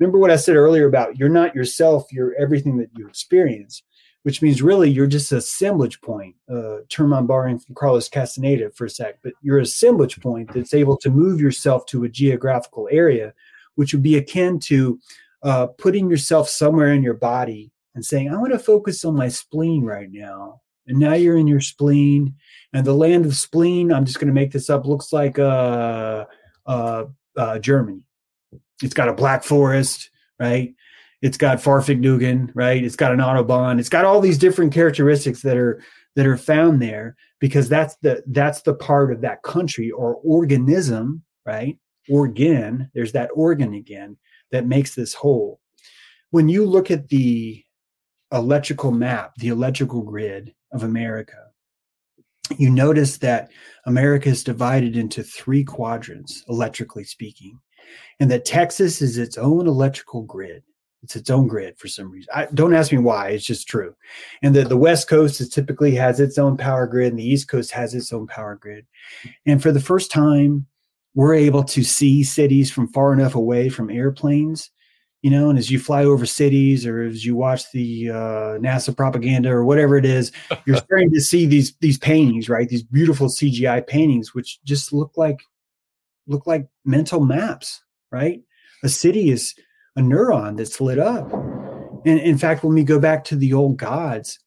remember 0.00 0.18
what 0.18 0.30
I 0.30 0.36
said 0.36 0.56
earlier 0.56 0.86
about 0.86 1.18
you're 1.18 1.28
not 1.28 1.54
yourself, 1.54 2.06
you're 2.10 2.34
everything 2.40 2.76
that 2.78 2.90
you 2.96 3.06
experience, 3.06 3.82
which 4.26 4.42
means 4.42 4.60
really 4.60 4.90
you're 4.90 5.06
just 5.06 5.30
a 5.30 5.36
assemblage 5.36 6.00
point, 6.00 6.34
uh, 6.52 6.78
term 6.88 7.14
I'm 7.14 7.28
borrowing 7.28 7.60
from 7.60 7.76
Carlos 7.76 8.08
Castaneda 8.08 8.72
for 8.72 8.86
a 8.86 8.90
sec, 8.90 9.20
but 9.22 9.34
you're 9.40 9.60
a 9.60 9.62
assemblage 9.62 10.20
point 10.20 10.52
that's 10.52 10.74
able 10.74 10.96
to 10.96 11.10
move 11.10 11.40
yourself 11.40 11.86
to 11.86 12.02
a 12.02 12.08
geographical 12.08 12.88
area, 12.90 13.32
which 13.76 13.94
would 13.94 14.02
be 14.02 14.16
akin 14.16 14.58
to 14.58 14.98
uh, 15.44 15.68
putting 15.68 16.10
yourself 16.10 16.48
somewhere 16.48 16.92
in 16.92 17.04
your 17.04 17.14
body 17.14 17.70
and 17.94 18.04
saying, 18.04 18.28
I 18.28 18.36
want 18.36 18.52
to 18.52 18.58
focus 18.58 19.04
on 19.04 19.14
my 19.14 19.28
spleen 19.28 19.84
right 19.84 20.10
now. 20.10 20.60
And 20.88 20.98
now 20.98 21.14
you're 21.14 21.38
in 21.38 21.46
your 21.46 21.60
spleen, 21.60 22.34
and 22.72 22.84
the 22.84 22.94
land 22.94 23.26
of 23.26 23.36
spleen, 23.36 23.92
I'm 23.92 24.06
just 24.06 24.18
going 24.18 24.26
to 24.26 24.34
make 24.34 24.50
this 24.50 24.68
up, 24.68 24.86
looks 24.86 25.12
like 25.12 25.38
uh, 25.38 26.24
uh, 26.66 27.04
uh, 27.36 27.58
Germany 27.60 28.02
it's 28.82 28.94
got 28.94 29.08
a 29.08 29.14
black 29.14 29.42
forest, 29.42 30.10
right? 30.38 30.74
It's 31.22 31.38
got 31.38 31.58
Fahrvergnügen, 31.58 32.50
right? 32.54 32.82
It's 32.82 32.96
got 32.96 33.12
an 33.12 33.20
autobahn. 33.20 33.78
It's 33.78 33.88
got 33.88 34.04
all 34.04 34.20
these 34.20 34.38
different 34.38 34.72
characteristics 34.72 35.42
that 35.42 35.56
are 35.56 35.82
that 36.14 36.26
are 36.26 36.36
found 36.36 36.80
there 36.80 37.16
because 37.40 37.68
that's 37.68 37.96
the 37.96 38.22
that's 38.28 38.62
the 38.62 38.74
part 38.74 39.12
of 39.12 39.20
that 39.22 39.42
country 39.42 39.90
or 39.90 40.16
organism, 40.16 41.22
right? 41.44 41.78
Organ, 42.08 42.90
there's 42.94 43.12
that 43.12 43.30
organ 43.34 43.74
again 43.74 44.16
that 44.52 44.66
makes 44.66 44.94
this 44.94 45.14
whole. 45.14 45.60
When 46.30 46.48
you 46.48 46.64
look 46.66 46.90
at 46.90 47.08
the 47.08 47.62
electrical 48.32 48.90
map, 48.90 49.34
the 49.36 49.48
electrical 49.48 50.02
grid 50.02 50.54
of 50.72 50.82
America, 50.82 51.38
you 52.58 52.70
notice 52.70 53.18
that 53.18 53.50
America 53.86 54.28
is 54.28 54.44
divided 54.44 54.96
into 54.96 55.22
three 55.22 55.64
quadrants, 55.64 56.44
electrically 56.48 57.04
speaking 57.04 57.58
and 58.20 58.30
that 58.30 58.44
Texas 58.44 59.02
is 59.02 59.18
its 59.18 59.38
own 59.38 59.66
electrical 59.66 60.22
grid. 60.22 60.62
It's 61.06 61.16
its 61.16 61.30
own 61.30 61.46
grid 61.46 61.78
for 61.78 61.88
some 61.88 62.10
reason. 62.10 62.28
I, 62.34 62.46
don't 62.52 62.74
ask 62.74 62.92
me 62.92 62.98
why. 62.98 63.28
It's 63.28 63.46
just 63.46 63.68
true. 63.68 63.94
And 64.42 64.54
that 64.54 64.68
the 64.68 64.76
West 64.76 65.08
Coast 65.08 65.40
is 65.40 65.48
typically 65.48 65.94
has 65.94 66.20
its 66.20 66.36
own 66.36 66.56
power 66.56 66.86
grid, 66.86 67.12
and 67.12 67.18
the 67.18 67.28
East 67.28 67.48
Coast 67.48 67.70
has 67.72 67.94
its 67.94 68.12
own 68.12 68.26
power 68.26 68.56
grid. 68.56 68.86
And 69.46 69.62
for 69.62 69.72
the 69.72 69.80
first 69.80 70.10
time, 70.10 70.66
we're 71.14 71.34
able 71.34 71.64
to 71.64 71.82
see 71.82 72.22
cities 72.22 72.70
from 72.70 72.88
far 72.88 73.12
enough 73.12 73.34
away 73.34 73.68
from 73.70 73.90
airplanes 73.90 74.70
you 75.22 75.30
know 75.30 75.48
and 75.48 75.58
as 75.58 75.70
you 75.70 75.78
fly 75.78 76.04
over 76.04 76.26
cities 76.26 76.84
or 76.84 77.04
as 77.04 77.24
you 77.24 77.34
watch 77.34 77.72
the 77.72 78.10
uh, 78.10 78.58
nasa 78.60 78.94
propaganda 78.94 79.50
or 79.50 79.64
whatever 79.64 79.96
it 79.96 80.04
is 80.04 80.30
you're 80.66 80.76
starting 80.76 81.10
to 81.10 81.22
see 81.22 81.46
these 81.46 81.74
these 81.80 81.96
paintings 81.96 82.50
right 82.50 82.68
these 82.68 82.82
beautiful 82.82 83.28
cgi 83.28 83.86
paintings 83.86 84.34
which 84.34 84.62
just 84.64 84.92
look 84.92 85.12
like 85.16 85.40
look 86.26 86.46
like 86.46 86.68
mental 86.84 87.20
maps 87.24 87.80
right? 88.10 88.40
A 88.82 88.88
city 88.88 89.30
is 89.30 89.54
a 89.96 90.00
neuron 90.00 90.56
that's 90.56 90.80
lit 90.80 90.98
up. 90.98 91.32
And 91.32 92.20
in 92.20 92.38
fact, 92.38 92.62
when 92.62 92.74
we 92.74 92.84
go 92.84 93.00
back 93.00 93.24
to 93.24 93.36
the 93.36 93.52
old 93.52 93.76
gods, 93.76 94.38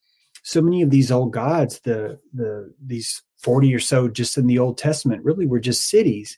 so 0.44 0.62
many 0.62 0.82
of 0.82 0.90
these 0.90 1.12
old 1.12 1.34
gods, 1.34 1.80
the 1.82 2.20
the 2.34 2.74
these 2.86 3.22
40 3.38 3.74
or 3.74 3.80
so 3.80 4.08
just 4.08 4.38
in 4.38 4.48
the 4.48 4.60
Old 4.60 4.78
Testament, 4.78 5.24
really 5.24 5.48
were 5.48 5.60
just 5.60 5.86
cities. 5.86 6.38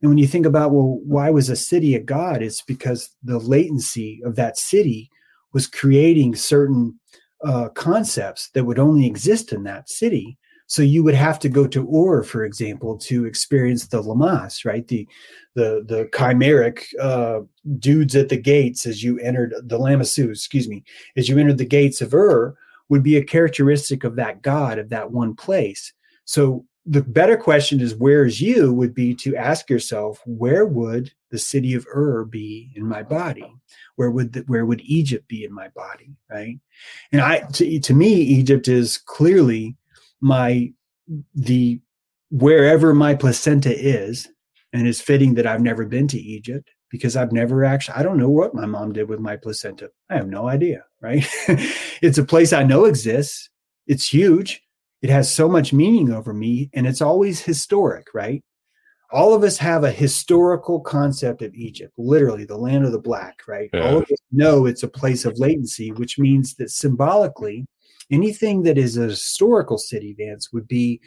And 0.00 0.08
when 0.08 0.18
you 0.18 0.26
think 0.26 0.46
about, 0.46 0.70
well, 0.70 1.00
why 1.04 1.30
was 1.30 1.50
a 1.50 1.56
city 1.56 1.94
a 1.94 2.00
god? 2.00 2.42
It's 2.42 2.62
because 2.62 3.10
the 3.22 3.38
latency 3.38 4.20
of 4.24 4.36
that 4.36 4.56
city 4.56 5.10
was 5.52 5.66
creating 5.66 6.36
certain 6.36 6.98
uh, 7.44 7.68
concepts 7.70 8.50
that 8.50 8.64
would 8.64 8.78
only 8.78 9.06
exist 9.06 9.52
in 9.52 9.64
that 9.64 9.88
city. 9.88 10.38
So 10.68 10.82
you 10.82 11.02
would 11.02 11.14
have 11.14 11.38
to 11.40 11.48
go 11.48 11.66
to 11.66 11.88
Ur, 11.92 12.22
for 12.22 12.44
example, 12.44 12.96
to 12.98 13.24
experience 13.24 13.86
the 13.86 14.00
Lamas, 14.00 14.64
right? 14.64 14.86
The 14.86 15.08
the 15.54 15.84
the 15.86 16.08
chimeric 16.12 16.84
uh, 17.00 17.40
dudes 17.78 18.14
at 18.14 18.28
the 18.28 18.36
gates 18.36 18.86
as 18.86 19.02
you 19.02 19.18
entered 19.18 19.54
the 19.62 19.78
Lamassu, 19.78 20.30
excuse 20.30 20.68
me, 20.68 20.84
as 21.16 21.28
you 21.28 21.38
entered 21.38 21.58
the 21.58 21.64
gates 21.64 22.00
of 22.00 22.14
Ur 22.14 22.54
would 22.90 23.02
be 23.02 23.16
a 23.16 23.24
characteristic 23.24 24.04
of 24.04 24.16
that 24.16 24.42
God, 24.42 24.78
of 24.78 24.90
that 24.90 25.10
one 25.10 25.34
place. 25.34 25.92
So 26.24 26.64
the 26.88 27.02
better 27.02 27.36
question 27.36 27.80
is 27.80 27.94
where 27.94 28.24
is 28.24 28.40
you 28.40 28.72
would 28.72 28.94
be 28.94 29.14
to 29.14 29.36
ask 29.36 29.68
yourself 29.68 30.22
where 30.24 30.64
would 30.64 31.12
the 31.30 31.38
city 31.38 31.74
of 31.74 31.86
ur 31.94 32.24
be 32.24 32.72
in 32.74 32.86
my 32.86 33.02
body 33.02 33.52
where 33.96 34.10
would 34.10 34.32
the, 34.32 34.40
where 34.46 34.64
would 34.64 34.80
egypt 34.80 35.28
be 35.28 35.44
in 35.44 35.52
my 35.52 35.68
body 35.68 36.10
right 36.30 36.58
and 37.12 37.20
i 37.20 37.40
to, 37.52 37.78
to 37.80 37.92
me 37.92 38.08
egypt 38.08 38.68
is 38.68 38.96
clearly 38.96 39.76
my 40.20 40.70
the 41.34 41.80
wherever 42.30 42.94
my 42.94 43.14
placenta 43.14 43.74
is 43.74 44.28
and 44.72 44.86
it's 44.86 45.00
fitting 45.00 45.34
that 45.34 45.46
i've 45.46 45.62
never 45.62 45.86
been 45.86 46.06
to 46.06 46.18
egypt 46.18 46.68
because 46.90 47.16
i've 47.16 47.32
never 47.32 47.64
actually 47.64 47.94
i 47.94 48.02
don't 48.02 48.18
know 48.18 48.28
what 48.28 48.54
my 48.54 48.66
mom 48.66 48.92
did 48.92 49.08
with 49.08 49.20
my 49.20 49.36
placenta 49.36 49.90
i 50.10 50.14
have 50.14 50.28
no 50.28 50.48
idea 50.48 50.84
right 51.00 51.26
it's 52.02 52.18
a 52.18 52.24
place 52.24 52.52
i 52.52 52.62
know 52.62 52.84
exists 52.84 53.48
it's 53.86 54.12
huge 54.12 54.62
it 55.02 55.10
has 55.10 55.32
so 55.32 55.48
much 55.48 55.72
meaning 55.72 56.12
over 56.12 56.32
me 56.32 56.70
and 56.74 56.86
it's 56.86 57.02
always 57.02 57.40
historic, 57.40 58.08
right? 58.14 58.42
All 59.10 59.32
of 59.32 59.42
us 59.42 59.56
have 59.58 59.84
a 59.84 59.90
historical 59.90 60.80
concept 60.80 61.40
of 61.40 61.54
Egypt, 61.54 61.94
literally 61.96 62.44
the 62.44 62.56
land 62.56 62.84
of 62.84 62.92
the 62.92 62.98
black, 62.98 63.40
right? 63.46 63.70
Yeah. 63.72 63.88
All 63.88 63.98
of 63.98 64.02
us 64.02 64.18
know 64.32 64.66
it's 64.66 64.82
a 64.82 64.88
place 64.88 65.24
of 65.24 65.38
latency, 65.38 65.92
which 65.92 66.18
means 66.18 66.54
that 66.56 66.70
symbolically, 66.70 67.66
anything 68.10 68.62
that 68.62 68.78
is 68.78 68.96
a 68.96 69.04
historical 69.04 69.78
city, 69.78 70.14
Vance, 70.18 70.52
would 70.52 70.68
be 70.68 71.00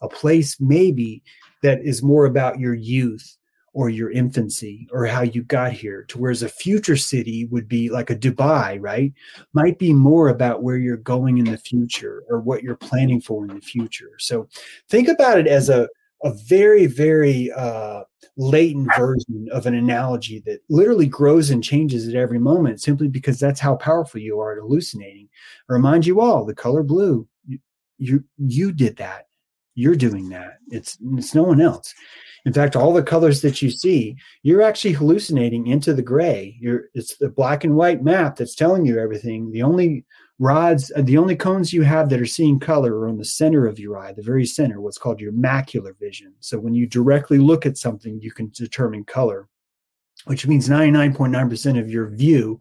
a 0.00 0.08
place 0.08 0.60
maybe 0.60 1.22
that 1.62 1.80
is 1.82 2.02
more 2.02 2.24
about 2.24 2.60
your 2.60 2.74
youth 2.74 3.36
or 3.74 3.88
your 3.90 4.10
infancy 4.10 4.88
or 4.92 5.06
how 5.06 5.22
you 5.22 5.42
got 5.42 5.72
here 5.72 6.02
to 6.04 6.18
whereas 6.18 6.42
a 6.42 6.48
future 6.48 6.96
city 6.96 7.44
would 7.46 7.68
be 7.68 7.90
like 7.90 8.10
a 8.10 8.16
dubai 8.16 8.78
right? 8.80 9.12
Might 9.52 9.78
be 9.78 9.92
more 9.92 10.28
about 10.28 10.62
where 10.62 10.78
you're 10.78 10.96
going 10.96 11.38
in 11.38 11.44
the 11.44 11.58
future 11.58 12.24
or 12.28 12.40
what 12.40 12.62
you're 12.62 12.76
planning 12.76 13.20
for 13.20 13.44
in 13.44 13.54
the 13.54 13.60
future. 13.60 14.12
So 14.18 14.48
think 14.88 15.08
about 15.08 15.38
it 15.38 15.46
as 15.46 15.68
a 15.68 15.88
a 16.22 16.32
very 16.46 16.86
very 16.86 17.50
uh, 17.52 18.02
latent 18.36 18.88
version 18.96 19.48
of 19.52 19.66
an 19.66 19.74
analogy 19.74 20.42
that 20.46 20.60
literally 20.68 21.06
grows 21.06 21.50
and 21.50 21.62
changes 21.62 22.08
at 22.08 22.14
every 22.14 22.38
moment 22.38 22.80
simply 22.80 23.08
because 23.08 23.38
that's 23.38 23.60
how 23.60 23.76
powerful 23.76 24.20
you 24.20 24.38
are 24.40 24.52
at 24.52 24.58
hallucinating 24.58 25.28
I 25.68 25.72
remind 25.72 26.06
you 26.06 26.20
all 26.20 26.44
the 26.44 26.54
color 26.54 26.82
blue 26.82 27.26
you, 27.46 27.58
you 27.98 28.24
you 28.38 28.72
did 28.72 28.96
that 28.96 29.26
you're 29.74 29.96
doing 29.96 30.28
that 30.30 30.58
it's 30.68 30.98
it's 31.16 31.34
no 31.34 31.42
one 31.42 31.60
else 31.60 31.94
in 32.44 32.54
fact, 32.54 32.76
all 32.76 32.94
the 32.94 33.02
colors 33.02 33.42
that 33.42 33.60
you 33.60 33.70
see, 33.70 34.16
you're 34.42 34.62
actually 34.62 34.92
hallucinating 34.92 35.66
into 35.66 35.92
the 35.92 36.02
gray. 36.02 36.56
You're 36.60 36.84
it's 36.94 37.16
the 37.16 37.28
black 37.28 37.62
and 37.62 37.76
white 37.76 38.02
map 38.02 38.36
that's 38.36 38.54
telling 38.54 38.86
you 38.86 38.98
everything. 38.98 39.50
The 39.50 39.62
only 39.62 40.06
rods, 40.38 40.92
uh, 40.94 41.02
the 41.02 41.18
only 41.18 41.36
cones 41.36 41.72
you 41.72 41.82
have 41.82 42.08
that 42.08 42.20
are 42.20 42.26
seeing 42.26 42.60
color 42.60 42.94
are 43.00 43.08
on 43.08 43.18
the 43.18 43.24
center 43.24 43.66
of 43.66 43.78
your 43.78 43.98
eye, 43.98 44.12
the 44.12 44.22
very 44.22 44.46
center, 44.46 44.80
what's 44.80 44.98
called 44.98 45.20
your 45.20 45.32
macular 45.32 45.98
vision. 45.98 46.32
So 46.40 46.58
when 46.58 46.74
you 46.74 46.86
directly 46.86 47.38
look 47.38 47.66
at 47.66 47.76
something, 47.76 48.20
you 48.20 48.30
can 48.30 48.50
determine 48.50 49.04
color, 49.04 49.48
which 50.26 50.46
means 50.46 50.68
99.9% 50.68 51.80
of 51.80 51.90
your 51.90 52.08
view 52.08 52.60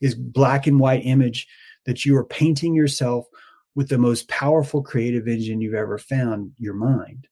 is 0.00 0.14
black 0.14 0.66
and 0.66 0.80
white 0.80 1.04
image 1.04 1.46
that 1.84 2.04
you 2.04 2.16
are 2.16 2.24
painting 2.24 2.74
yourself 2.74 3.26
with 3.74 3.88
the 3.88 3.98
most 3.98 4.28
powerful 4.28 4.82
creative 4.82 5.28
engine 5.28 5.60
you've 5.60 5.74
ever 5.74 5.98
found, 5.98 6.52
your 6.58 6.74
mind. 6.74 7.26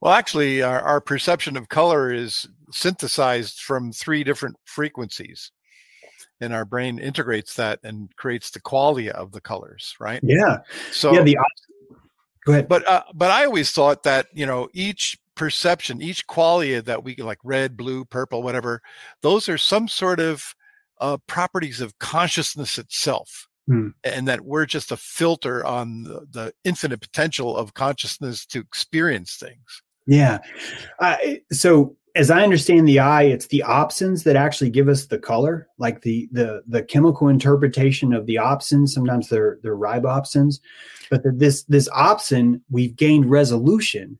Well, 0.00 0.12
actually, 0.12 0.62
our, 0.62 0.80
our 0.80 1.00
perception 1.00 1.56
of 1.56 1.68
color 1.68 2.12
is 2.12 2.46
synthesized 2.70 3.60
from 3.60 3.92
three 3.92 4.24
different 4.24 4.56
frequencies 4.64 5.50
and 6.40 6.52
our 6.52 6.64
brain 6.64 6.98
integrates 6.98 7.54
that 7.54 7.80
and 7.82 8.14
creates 8.16 8.50
the 8.50 8.60
quality 8.60 9.10
of 9.10 9.32
the 9.32 9.40
colors 9.40 9.94
right? 10.00 10.20
Yeah. 10.22 10.58
So 10.92 11.12
yeah 11.12 11.22
the 11.22 11.38
go 12.44 12.52
ahead. 12.52 12.68
But 12.68 12.88
uh, 12.88 13.02
but 13.14 13.30
i 13.30 13.44
always 13.44 13.72
thought 13.72 14.02
that 14.04 14.26
you 14.32 14.46
know 14.46 14.68
each 14.72 15.18
perception 15.34 16.00
each 16.00 16.26
quality 16.26 16.78
that 16.80 17.04
we 17.04 17.16
like 17.16 17.38
red 17.44 17.76
blue 17.76 18.04
purple 18.04 18.42
whatever 18.42 18.80
those 19.20 19.48
are 19.50 19.58
some 19.58 19.86
sort 19.86 20.18
of 20.18 20.54
uh, 21.00 21.18
properties 21.26 21.80
of 21.80 21.98
consciousness 21.98 22.78
itself 22.78 23.48
hmm. 23.66 23.88
and 24.04 24.26
that 24.28 24.42
we're 24.42 24.66
just 24.66 24.92
a 24.92 24.96
filter 24.96 25.64
on 25.64 26.04
the, 26.04 26.26
the 26.30 26.52
infinite 26.64 27.00
potential 27.00 27.56
of 27.56 27.74
consciousness 27.74 28.46
to 28.46 28.60
experience 28.60 29.36
things. 29.36 29.82
Yeah. 30.06 30.38
Uh, 31.00 31.16
so 31.52 31.96
as 32.16 32.30
I 32.30 32.42
understand 32.42 32.88
the 32.88 32.98
eye, 32.98 33.24
it's 33.24 33.46
the 33.48 33.62
opsins 33.66 34.24
that 34.24 34.36
actually 34.36 34.70
give 34.70 34.88
us 34.88 35.04
the 35.04 35.18
color, 35.18 35.68
like 35.76 36.00
the 36.00 36.28
the 36.32 36.62
the 36.66 36.82
chemical 36.82 37.28
interpretation 37.28 38.14
of 38.14 38.24
the 38.24 38.36
opsins. 38.36 38.88
Sometimes 38.88 39.28
they're 39.28 39.58
they're 39.62 39.76
rhodopsins, 39.76 40.60
but 41.10 41.22
the, 41.22 41.30
this 41.30 41.64
this 41.64 41.88
opsin 41.90 42.62
we've 42.70 42.96
gained 42.96 43.30
resolution, 43.30 44.18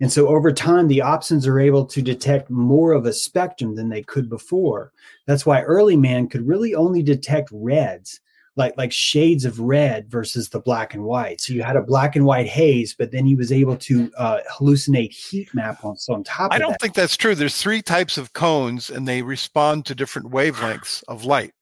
and 0.00 0.10
so 0.10 0.26
over 0.28 0.52
time 0.52 0.88
the 0.88 1.00
opsins 1.00 1.46
are 1.46 1.60
able 1.60 1.84
to 1.84 2.00
detect 2.00 2.48
more 2.48 2.92
of 2.92 3.04
a 3.04 3.12
spectrum 3.12 3.76
than 3.76 3.90
they 3.90 4.02
could 4.02 4.30
before. 4.30 4.92
That's 5.26 5.44
why 5.44 5.60
early 5.62 5.98
man 5.98 6.28
could 6.28 6.48
really 6.48 6.74
only 6.74 7.02
detect 7.02 7.50
reds 7.52 8.20
like 8.56 8.76
like 8.76 8.92
shades 8.92 9.44
of 9.44 9.58
red 9.58 10.08
versus 10.08 10.48
the 10.48 10.60
black 10.60 10.94
and 10.94 11.04
white. 11.04 11.40
So 11.40 11.52
you 11.52 11.62
had 11.62 11.76
a 11.76 11.82
black 11.82 12.14
and 12.14 12.24
white 12.24 12.46
haze, 12.46 12.94
but 12.94 13.10
then 13.10 13.26
he 13.26 13.34
was 13.34 13.50
able 13.50 13.76
to 13.78 14.12
uh, 14.16 14.38
hallucinate 14.52 15.12
heat 15.12 15.52
map 15.54 15.84
on 15.84 15.96
so 15.96 16.14
on 16.14 16.24
top. 16.24 16.52
I 16.52 16.58
don't 16.58 16.70
that. 16.70 16.80
think 16.80 16.94
that's 16.94 17.16
true. 17.16 17.34
There's 17.34 17.60
three 17.60 17.82
types 17.82 18.16
of 18.16 18.32
cones, 18.32 18.90
and 18.90 19.08
they 19.08 19.22
respond 19.22 19.86
to 19.86 19.94
different 19.94 20.30
wavelengths 20.30 21.02
of 21.08 21.24
light. 21.24 21.52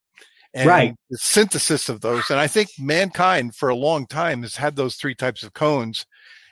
And 0.53 0.69
right. 0.69 0.95
The 1.09 1.17
synthesis 1.17 1.89
of 1.89 2.01
those, 2.01 2.29
and 2.29 2.39
I 2.39 2.45
think 2.45 2.69
mankind 2.77 3.55
for 3.55 3.69
a 3.69 3.75
long 3.75 4.05
time 4.05 4.43
has 4.43 4.55
had 4.55 4.75
those 4.75 4.95
three 4.95 5.15
types 5.15 5.41
of 5.41 5.53
cones, 5.53 6.05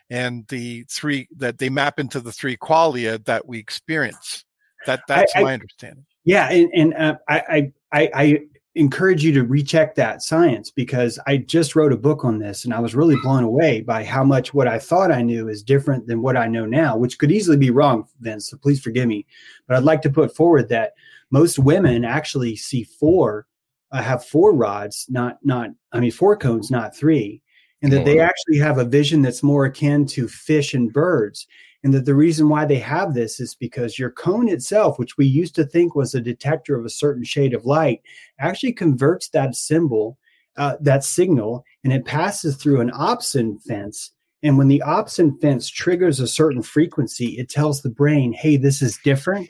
and 0.09 0.47
the 0.47 0.85
three 0.89 1.27
that 1.37 1.59
they 1.59 1.69
map 1.69 1.99
into 1.99 2.19
the 2.19 2.31
three 2.31 2.57
qualia 2.57 3.23
that 3.25 3.47
we 3.47 3.59
experience. 3.59 4.43
That 4.87 5.01
that's 5.07 5.35
I, 5.35 5.43
my 5.43 5.51
I, 5.51 5.53
understanding. 5.53 6.05
Yeah, 6.25 6.49
and, 6.49 6.69
and 6.73 6.93
uh, 6.95 7.15
I, 7.29 7.71
I 7.93 8.09
I 8.13 8.39
encourage 8.75 9.23
you 9.23 9.33
to 9.33 9.43
recheck 9.43 9.95
that 9.95 10.21
science 10.21 10.71
because 10.71 11.19
I 11.27 11.37
just 11.37 11.75
wrote 11.75 11.91
a 11.91 11.97
book 11.97 12.23
on 12.23 12.39
this 12.39 12.63
and 12.63 12.73
I 12.73 12.79
was 12.79 12.95
really 12.95 13.17
blown 13.21 13.43
away 13.43 13.81
by 13.81 14.03
how 14.03 14.23
much 14.23 14.53
what 14.53 14.67
I 14.67 14.79
thought 14.79 15.11
I 15.11 15.21
knew 15.21 15.49
is 15.49 15.61
different 15.61 16.07
than 16.07 16.21
what 16.21 16.37
I 16.37 16.47
know 16.47 16.65
now, 16.65 16.95
which 16.95 17.19
could 17.19 17.31
easily 17.31 17.57
be 17.57 17.69
wrong, 17.69 18.07
Vince. 18.21 18.49
So 18.49 18.57
please 18.57 18.81
forgive 18.81 19.07
me. 19.07 19.25
But 19.67 19.75
I'd 19.75 19.83
like 19.83 20.01
to 20.03 20.09
put 20.09 20.35
forward 20.35 20.69
that 20.69 20.93
most 21.31 21.59
women 21.59 22.05
actually 22.05 22.55
see 22.55 22.83
four, 22.83 23.45
uh, 23.91 24.01
have 24.01 24.25
four 24.25 24.53
rods, 24.53 25.05
not, 25.09 25.39
not, 25.43 25.71
I 25.91 25.99
mean, 25.99 26.11
four 26.11 26.37
cones, 26.37 26.71
not 26.71 26.95
three. 26.95 27.41
And 27.83 27.91
that 27.91 28.05
they 28.05 28.19
actually 28.19 28.59
have 28.59 28.77
a 28.77 28.85
vision 28.85 29.23
that's 29.23 29.41
more 29.41 29.65
akin 29.65 30.05
to 30.07 30.27
fish 30.27 30.75
and 30.75 30.93
birds 30.93 31.47
and 31.83 31.93
that 31.93 32.05
the 32.05 32.15
reason 32.15 32.47
why 32.47 32.65
they 32.65 32.77
have 32.79 33.13
this 33.13 33.39
is 33.39 33.55
because 33.55 33.97
your 33.97 34.11
cone 34.11 34.47
itself, 34.47 34.99
which 34.99 35.17
we 35.17 35.25
used 35.25 35.55
to 35.55 35.65
think 35.65 35.95
was 35.95 36.13
a 36.13 36.21
detector 36.21 36.77
of 36.77 36.85
a 36.85 36.89
certain 36.89 37.23
shade 37.23 37.53
of 37.53 37.65
light, 37.65 38.01
actually 38.39 38.73
converts 38.73 39.29
that 39.29 39.55
symbol, 39.55 40.17
uh, 40.57 40.75
that 40.79 41.03
signal, 41.03 41.65
and 41.83 41.91
it 41.91 42.05
passes 42.05 42.55
through 42.55 42.81
an 42.81 42.91
opsin 42.91 43.61
fence. 43.63 44.11
And 44.43 44.57
when 44.57 44.67
the 44.67 44.83
opsin 44.85 45.39
fence 45.39 45.69
triggers 45.69 46.19
a 46.19 46.27
certain 46.27 46.61
frequency, 46.61 47.37
it 47.39 47.49
tells 47.49 47.81
the 47.81 47.89
brain, 47.89 48.33
hey, 48.33 48.57
this 48.57 48.81
is 48.81 48.99
different. 49.03 49.49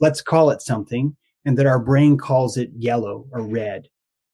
Let's 0.00 0.20
call 0.20 0.50
it 0.50 0.62
something. 0.62 1.16
And 1.44 1.56
that 1.58 1.66
our 1.66 1.78
brain 1.78 2.16
calls 2.16 2.56
it 2.56 2.70
yellow 2.76 3.26
or 3.30 3.42
red. 3.42 3.88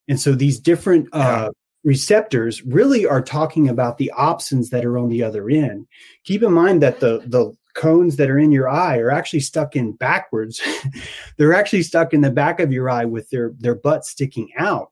And 0.09 0.19
so 0.19 0.33
these 0.35 0.59
different 0.59 1.09
uh, 1.13 1.51
receptors 1.85 2.63
really 2.65 3.07
are 3.07 3.23
talking 3.23 3.69
about 3.69 3.99
the 3.99 4.13
opsins 4.17 4.71
that 4.71 4.85
are 4.85 4.99
on 4.99 5.09
the 5.09 5.23
other 5.23 5.51
end. 5.51 5.87
Keep 6.25 6.43
in 6.43 6.53
mind 6.53 6.83
that 6.83 7.01
the 7.01 7.23
the 7.27 7.53
cones 7.75 8.17
that 8.17 8.31
are 8.31 8.39
in 8.39 8.53
your 8.53 8.69
eye 8.69 8.99
are 8.99 9.11
actually 9.11 9.41
stuck 9.41 9.75
in 9.75 9.93
backwards. 9.93 10.61
They're 11.37 11.55
actually 11.55 11.83
stuck 11.83 12.13
in 12.13 12.21
the 12.21 12.31
back 12.31 12.61
of 12.61 12.73
your 12.73 12.89
eye 12.89 13.05
with 13.05 13.31
their 13.31 13.53
their 13.59 13.75
butt 13.75 14.05
sticking 14.05 14.51
out. 14.59 14.91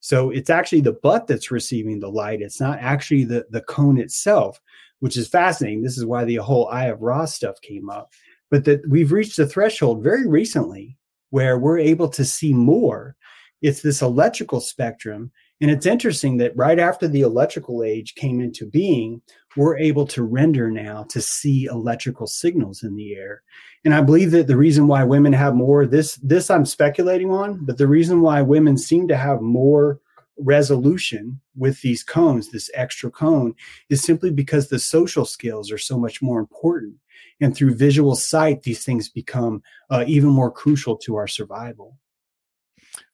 So 0.00 0.30
it's 0.30 0.50
actually 0.50 0.80
the 0.80 0.94
butt 0.94 1.26
that's 1.26 1.52
receiving 1.52 2.00
the 2.00 2.10
light. 2.10 2.42
It's 2.42 2.60
not 2.60 2.78
actually 2.80 3.24
the 3.24 3.46
the 3.50 3.62
cone 3.62 3.98
itself, 3.98 4.60
which 5.00 5.16
is 5.16 5.28
fascinating. 5.28 5.82
This 5.82 5.98
is 5.98 6.06
why 6.06 6.24
the 6.24 6.36
whole 6.36 6.68
eye 6.68 6.86
of 6.86 7.02
Ra 7.02 7.24
stuff 7.24 7.60
came 7.60 7.88
up. 7.88 8.12
But 8.50 8.64
that 8.64 8.86
we've 8.88 9.12
reached 9.12 9.38
a 9.38 9.46
threshold 9.46 10.02
very 10.02 10.26
recently 10.26 10.96
where 11.30 11.58
we're 11.58 11.78
able 11.78 12.08
to 12.10 12.24
see 12.24 12.52
more. 12.52 13.16
It's 13.62 13.80
this 13.80 14.02
electrical 14.02 14.60
spectrum 14.60 15.30
and 15.62 15.70
it's 15.70 15.86
interesting 15.86 16.38
that 16.38 16.56
right 16.56 16.80
after 16.80 17.06
the 17.06 17.20
electrical 17.20 17.84
age 17.84 18.16
came 18.16 18.40
into 18.40 18.66
being, 18.66 19.22
we're 19.56 19.78
able 19.78 20.08
to 20.08 20.24
render 20.24 20.72
now 20.72 21.04
to 21.04 21.20
see 21.20 21.66
electrical 21.66 22.26
signals 22.26 22.82
in 22.82 22.96
the 22.96 23.14
air. 23.14 23.44
And 23.84 23.94
I 23.94 24.00
believe 24.00 24.32
that 24.32 24.48
the 24.48 24.56
reason 24.56 24.88
why 24.88 25.04
women 25.04 25.32
have 25.32 25.54
more 25.54 25.86
this 25.86 26.16
this 26.16 26.50
I'm 26.50 26.66
speculating 26.66 27.30
on, 27.30 27.64
but 27.64 27.78
the 27.78 27.86
reason 27.86 28.22
why 28.22 28.42
women 28.42 28.76
seem 28.76 29.06
to 29.06 29.16
have 29.16 29.40
more 29.40 30.00
resolution 30.36 31.40
with 31.56 31.80
these 31.80 32.02
cones, 32.02 32.50
this 32.50 32.68
extra 32.74 33.08
cone, 33.12 33.54
is 33.88 34.02
simply 34.02 34.32
because 34.32 34.68
the 34.68 34.80
social 34.80 35.24
skills 35.24 35.70
are 35.70 35.78
so 35.78 35.96
much 35.96 36.20
more 36.20 36.40
important. 36.40 36.96
And 37.40 37.56
through 37.56 37.76
visual 37.76 38.16
sight, 38.16 38.64
these 38.64 38.84
things 38.84 39.08
become 39.08 39.62
uh, 39.90 40.02
even 40.08 40.30
more 40.30 40.50
crucial 40.50 40.96
to 40.96 41.14
our 41.14 41.28
survival. 41.28 41.98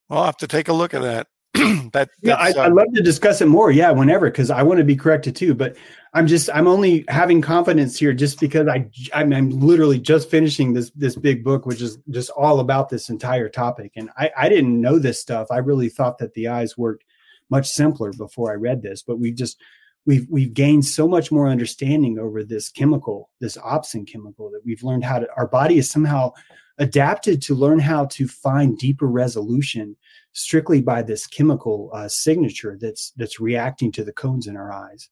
Well, 0.09 0.21
I'll 0.21 0.25
have 0.25 0.39
to 0.39 0.49
take 0.49 0.69
a 0.69 0.73
look 0.73 0.95
at 0.95 1.03
that. 1.03 1.27
that 1.93 2.11
Yeah, 2.23 2.37
I, 2.37 2.47
that's, 2.47 2.59
uh, 2.59 2.63
I'd 2.63 2.73
love 2.73 2.87
to 2.95 3.03
discuss 3.03 3.41
it 3.41 3.47
more. 3.47 3.71
Yeah, 3.71 3.91
whenever, 3.91 4.31
because 4.31 4.51
I 4.51 4.63
want 4.63 4.79
to 4.79 4.85
be 4.85 4.97
corrected 4.97 5.37
too. 5.37 5.55
But 5.55 5.77
I'm 6.15 6.27
just, 6.27 6.49
I'm 6.53 6.67
only 6.67 7.05
having 7.09 7.43
confidence 7.43 7.99
here 7.99 8.13
just 8.13 8.41
because 8.41 8.69
I, 8.69 8.89
I'm, 9.15 9.33
I'm 9.33 9.51
literally 9.51 9.99
just 9.99 10.31
finishing 10.31 10.73
this 10.73 10.91
this 10.95 11.17
big 11.17 11.45
book, 11.45 11.67
which 11.67 11.83
is 11.83 11.99
just 12.11 12.31
all 12.31 12.61
about 12.61 12.89
this 12.89 13.09
entire 13.09 13.49
topic. 13.49 13.93
And 13.97 14.11
I, 14.17 14.31
I 14.37 14.49
didn't 14.49 14.81
know 14.81 14.99
this 14.99 15.21
stuff. 15.21 15.49
I 15.51 15.59
really 15.59 15.89
thought 15.89 16.19
that 16.19 16.35
the 16.35 16.49
eyes 16.49 16.79
worked 16.79 17.05
much 17.51 17.69
simpler 17.69 18.13
before 18.13 18.53
I 18.53 18.57
read 18.57 18.83
this. 18.83 19.03
But 19.03 19.19
we 19.19 19.33
just, 19.33 19.61
we've 20.07 20.27
we've 20.31 20.55
gained 20.55 20.85
so 20.85 21.09
much 21.09 21.31
more 21.33 21.49
understanding 21.49 22.19
over 22.19 22.45
this 22.45 22.71
chemical, 22.71 23.31
this 23.41 23.57
opsin 23.57 24.07
chemical, 24.07 24.51
that 24.51 24.63
we've 24.65 24.83
learned 24.83 25.05
how 25.05 25.19
to. 25.19 25.29
Our 25.37 25.47
body 25.47 25.79
is 25.79 25.91
somehow 25.91 26.33
adapted 26.79 27.43
to 27.43 27.55
learn 27.55 27.79
how 27.79 28.07
to 28.07 28.29
find 28.29 28.79
deeper 28.79 29.07
resolution 29.07 29.97
strictly 30.39 30.81
by 30.81 31.03
this 31.03 31.27
chemical 31.27 31.91
uh, 31.93 32.09
signature 32.09 32.79
that's 32.81 33.11
that's 33.17 33.41
reacting 33.41 33.91
to 33.93 34.05
the 34.05 34.13
cones 34.13 34.47
in 34.47 34.57
our 34.57 34.73
eyes. 34.73 35.09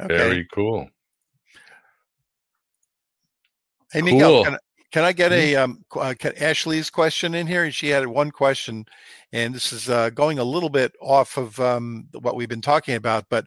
okay. 0.00 0.16
Very 0.16 0.48
cool. 0.52 0.88
Hey, 3.92 4.02
Miguel, 4.02 4.30
Cool. 4.32 4.44
can, 4.44 4.54
I- 4.54 4.58
can 4.92 5.04
I 5.04 5.12
get 5.12 5.32
a 5.32 5.56
um, 5.56 5.84
uh, 5.96 6.14
can 6.18 6.32
Ashley's 6.36 6.88
question 6.90 7.34
in 7.34 7.46
here? 7.48 7.64
And 7.64 7.74
She 7.74 7.88
had 7.88 8.06
one 8.06 8.30
question, 8.30 8.84
and 9.32 9.52
this 9.54 9.72
is 9.72 9.88
uh, 9.90 10.10
going 10.10 10.38
a 10.38 10.44
little 10.44 10.68
bit 10.68 10.92
off 11.00 11.36
of 11.36 11.58
um, 11.58 12.08
what 12.20 12.36
we've 12.36 12.48
been 12.48 12.60
talking 12.60 12.94
about, 12.94 13.24
but 13.28 13.44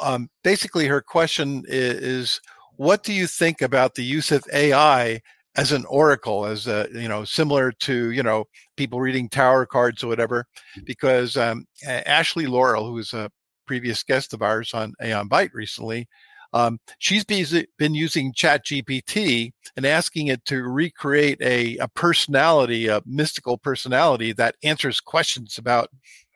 um, 0.00 0.28
basically 0.42 0.86
her 0.86 1.00
question 1.00 1.58
i- 1.68 1.70
is, 1.70 2.40
what 2.76 3.04
do 3.04 3.12
you 3.12 3.26
think 3.28 3.62
about 3.62 3.94
the 3.94 4.02
use 4.04 4.32
of 4.32 4.44
AI 4.52 5.20
as 5.56 5.72
an 5.72 5.84
oracle, 5.86 6.46
as 6.46 6.66
a, 6.66 6.88
you 6.92 7.08
know, 7.08 7.24
similar 7.24 7.72
to 7.72 8.10
you 8.10 8.22
know 8.22 8.44
people 8.76 9.00
reading 9.00 9.28
tarot 9.28 9.66
cards 9.66 10.02
or 10.02 10.08
whatever? 10.08 10.46
Because 10.84 11.36
um, 11.36 11.66
Ashley 11.86 12.46
Laurel, 12.46 12.86
who 12.86 12.98
is 12.98 13.12
a 13.12 13.30
previous 13.66 14.02
guest 14.02 14.34
of 14.34 14.42
ours 14.42 14.74
on 14.74 14.92
Aeon 15.02 15.28
Byte 15.28 15.54
recently, 15.54 16.08
um, 16.54 16.78
she's 16.98 17.24
been 17.24 17.44
been 17.78 17.94
using 17.94 18.32
ChatGPT 18.32 19.52
and 19.76 19.84
asking 19.84 20.28
it 20.28 20.44
to 20.46 20.62
recreate 20.62 21.42
a, 21.42 21.76
a 21.78 21.88
personality, 21.88 22.86
a 22.86 23.02
mystical 23.04 23.58
personality 23.58 24.32
that 24.34 24.54
answers 24.62 25.00
questions 25.00 25.58
about 25.58 25.88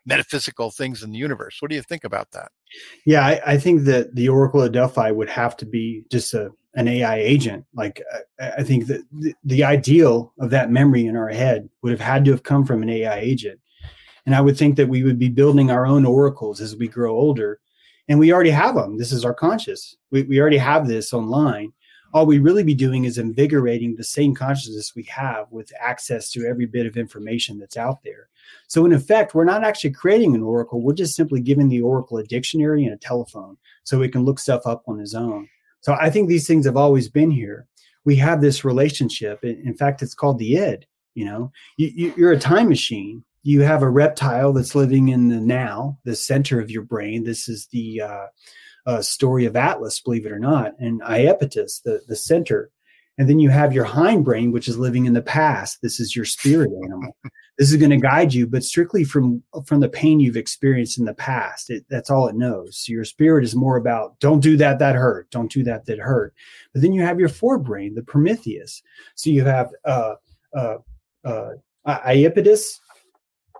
metaphysical 0.05 0.70
things 0.70 1.03
in 1.03 1.12
the 1.12 1.19
universe. 1.19 1.59
What 1.61 1.70
do 1.70 1.77
you 1.77 1.82
think 1.82 2.03
about 2.03 2.32
that? 2.32 2.51
Yeah, 3.07 3.24
I, 3.24 3.40
I 3.47 3.59
think 3.59 3.82
that 3.85 4.15
the 4.15 4.28
Oracle 4.28 4.62
of 4.62 4.73
Delphi 4.73 5.11
would 5.11 5.28
have 5.28 5.57
to 5.59 5.66
be 5.66 6.05
just 6.11 6.35
a 6.35 6.51
an 6.78 6.86
AI 6.86 7.16
agent. 7.16 7.64
Like 7.74 8.00
I, 8.40 8.50
I 8.59 8.62
think 8.62 8.86
that 8.86 9.02
the, 9.10 9.34
the 9.42 9.64
ideal 9.64 10.32
of 10.38 10.50
that 10.50 10.70
memory 10.70 11.06
in 11.06 11.16
our 11.16 11.28
head 11.28 11.68
would 11.82 11.90
have 11.90 12.00
had 12.00 12.24
to 12.24 12.30
have 12.30 12.44
come 12.44 12.64
from 12.64 12.82
an 12.82 12.88
AI 12.88 13.18
agent. 13.18 13.60
And 14.24 14.34
I 14.34 14.40
would 14.40 14.56
think 14.56 14.76
that 14.76 14.88
we 14.88 15.02
would 15.02 15.18
be 15.18 15.28
building 15.28 15.72
our 15.72 15.86
own 15.86 16.06
oracles 16.06 16.60
as 16.60 16.76
we 16.76 16.86
grow 16.86 17.16
older. 17.16 17.59
And 18.09 18.18
we 18.18 18.32
already 18.32 18.50
have 18.50 18.76
them. 18.76 18.96
This 18.96 19.10
is 19.10 19.24
our 19.24 19.34
conscious. 19.34 19.96
We, 20.12 20.22
we 20.22 20.40
already 20.40 20.56
have 20.56 20.86
this 20.86 21.12
online. 21.12 21.72
All 22.14 22.26
we 22.26 22.38
really 22.38 22.62
be 22.62 22.74
doing 22.74 23.05
is 23.05 23.18
invigorating 23.18 23.96
the 23.96 24.05
same 24.05 24.32
consciousness 24.32 24.94
we 24.94 25.02
have 25.05 25.50
with 25.50 25.72
access 25.80 26.30
to 26.30 26.46
every 26.46 26.64
bit 26.64 26.86
of 26.86 26.96
information 26.96 27.59
that's 27.59 27.76
out 27.76 28.02
there. 28.05 28.28
So, 28.66 28.86
in 28.86 28.92
effect, 28.92 29.34
we're 29.34 29.44
not 29.44 29.62
actually 29.62 29.90
creating 29.90 30.34
an 30.34 30.42
oracle. 30.42 30.80
We're 30.80 30.94
just 30.94 31.16
simply 31.16 31.40
giving 31.42 31.68
the 31.68 31.82
oracle 31.82 32.16
a 32.16 32.24
dictionary 32.24 32.84
and 32.84 32.94
a 32.94 32.98
telephone 32.98 33.59
so 33.84 34.00
it 34.00 34.12
can 34.12 34.24
look 34.24 34.38
stuff 34.38 34.66
up 34.66 34.84
on 34.86 34.98
his 34.98 35.14
own. 35.14 35.50
So, 35.80 35.96
I 36.00 36.10
think 36.10 36.28
these 36.28 36.46
things 36.46 36.66
have 36.66 36.76
always 36.76 37.09
been 37.09 37.30
here. 37.30 37.66
We 38.05 38.16
have 38.16 38.40
this 38.40 38.64
relationship. 38.64 39.44
In 39.44 39.74
fact, 39.74 40.02
it's 40.02 40.14
called 40.14 40.38
the 40.38 40.56
id. 40.56 40.86
You 41.14 41.24
know, 41.24 41.52
you, 41.76 42.12
you're 42.16 42.32
a 42.32 42.38
time 42.38 42.68
machine. 42.68 43.24
You 43.42 43.62
have 43.62 43.82
a 43.82 43.90
reptile 43.90 44.52
that's 44.52 44.74
living 44.74 45.09
in 45.09 45.28
the 45.28 45.40
now, 45.40 45.98
the 46.05 46.14
center 46.14 46.60
of 46.60 46.70
your 46.70 46.82
brain. 46.82 47.24
This 47.24 47.48
is 47.48 47.66
the 47.72 48.02
uh, 48.02 48.26
uh, 48.86 49.02
story 49.02 49.44
of 49.44 49.56
Atlas, 49.56 50.00
believe 50.00 50.26
it 50.26 50.32
or 50.32 50.38
not, 50.38 50.72
and 50.78 51.00
Iapetus, 51.02 51.82
the, 51.82 52.00
the 52.09 52.16
center. 52.16 52.70
And 53.19 53.28
then 53.28 53.40
you 53.40 53.51
have 53.51 53.73
your 53.73 53.85
hindbrain, 53.85 54.53
which 54.53 54.69
is 54.69 54.78
living 54.78 55.07
in 55.07 55.12
the 55.12 55.23
past. 55.23 55.82
This 55.82 55.99
is 55.99 56.15
your 56.15 56.24
spirit 56.24 56.70
animal. 56.85 57.16
this 57.59 57.73
is 57.73 57.77
going 57.77 57.90
to 57.90 57.97
guide 57.97 58.32
you, 58.32 58.47
but 58.47 58.62
strictly 58.62 59.03
from 59.03 59.43
from 59.66 59.81
the 59.81 59.89
pain 59.89 60.20
you've 60.20 60.36
experienced 60.36 60.99
in 60.99 61.05
the 61.05 61.15
past. 61.15 61.69
It, 61.69 61.85
that's 61.90 62.11
all 62.11 62.28
it 62.28 62.36
knows. 62.36 62.78
So 62.78 62.93
your 62.93 63.05
spirit 63.05 63.45
is 63.45 63.57
more 63.57 63.77
about 63.77 64.19
don't 64.20 64.40
do 64.40 64.57
that, 64.59 64.78
that 64.78 64.95
hurt. 64.95 65.28
Don't 65.31 65.51
do 65.51 65.65
that, 65.65 65.85
that 65.86 65.99
hurt. 65.99 66.32
But 66.73 66.82
then 66.82 66.93
you 66.93 67.03
have 67.03 67.19
your 67.19 67.28
forebrain, 67.28 67.97
the 67.97 68.03
Prometheus. 68.03 68.82
So 69.16 69.31
you 69.31 69.45
have 69.45 69.70
uh, 69.85 70.15
uh, 70.55 70.77
uh, 71.24 71.51
Iapetus, 71.86 72.78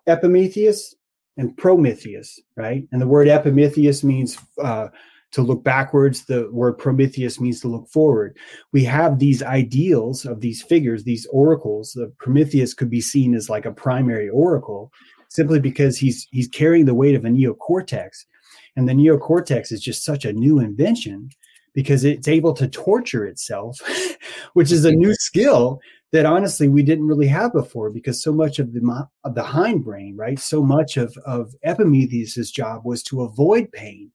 Epimetheus, 0.07 0.95
and 1.37 1.57
Prometheus, 1.57 2.41
right? 2.57 2.87
And 2.93 3.01
the 3.01 3.07
word 3.07 3.29
Epimetheus 3.29 4.05
means 4.05 4.39
uh, 4.63 4.89
to 5.33 5.43
look 5.43 5.63
backwards. 5.63 6.25
The 6.25 6.49
word 6.51 6.79
Prometheus 6.79 7.41
means 7.41 7.61
to 7.61 7.69
look 7.69 7.89
forward. 7.89 8.37
We 8.73 8.85
have 8.85 9.19
these 9.19 9.43
ideals 9.43 10.25
of 10.25 10.41
these 10.41 10.63
figures, 10.63 11.05
these 11.05 11.27
oracles. 11.31 11.93
The 11.93 12.13
Prometheus 12.19 12.75
could 12.75 12.91
be 12.91 13.01
seen 13.01 13.35
as 13.35 13.51
like 13.51 13.67
a 13.67 13.73
primary 13.73 14.29
oracle, 14.29 14.93
simply 15.29 15.61
because 15.61 15.99
he's 15.99 16.27
he's 16.31 16.49
carrying 16.49 16.87
the 16.87 16.95
weight 16.95 17.15
of 17.15 17.25
a 17.25 17.29
neocortex, 17.29 18.25
and 18.77 18.89
the 18.89 18.95
neocortex 18.95 19.73
is 19.73 19.81
just 19.81 20.05
such 20.05 20.25
a 20.25 20.33
new 20.33 20.59
invention 20.59 21.31
because 21.75 22.05
it's 22.05 22.29
able 22.29 22.53
to 22.55 22.67
torture 22.67 23.27
itself, 23.27 23.79
which 24.55 24.73
is 24.73 24.85
a 24.85 24.93
new 24.93 25.15
skill 25.19 25.81
that 26.11 26.27
honestly 26.27 26.69
we 26.69 26.83
didn't 26.83 27.07
really 27.07 27.27
have 27.27 27.53
before 27.53 27.91
because 27.91 28.23
so 28.23 28.33
much 28.33 28.59
of 28.59 28.73
the 28.73 29.07
of 29.25 29.35
the 29.35 29.43
hindbrain, 29.43 30.15
right? 30.17 30.39
So 30.39 30.63
much 30.63 30.97
of 30.97 31.17
of 31.27 31.55
Epimetheus's 31.63 32.51
job 32.51 32.83
was 32.85 33.03
to 33.05 33.23
avoid 33.23 33.71
pain. 33.73 34.11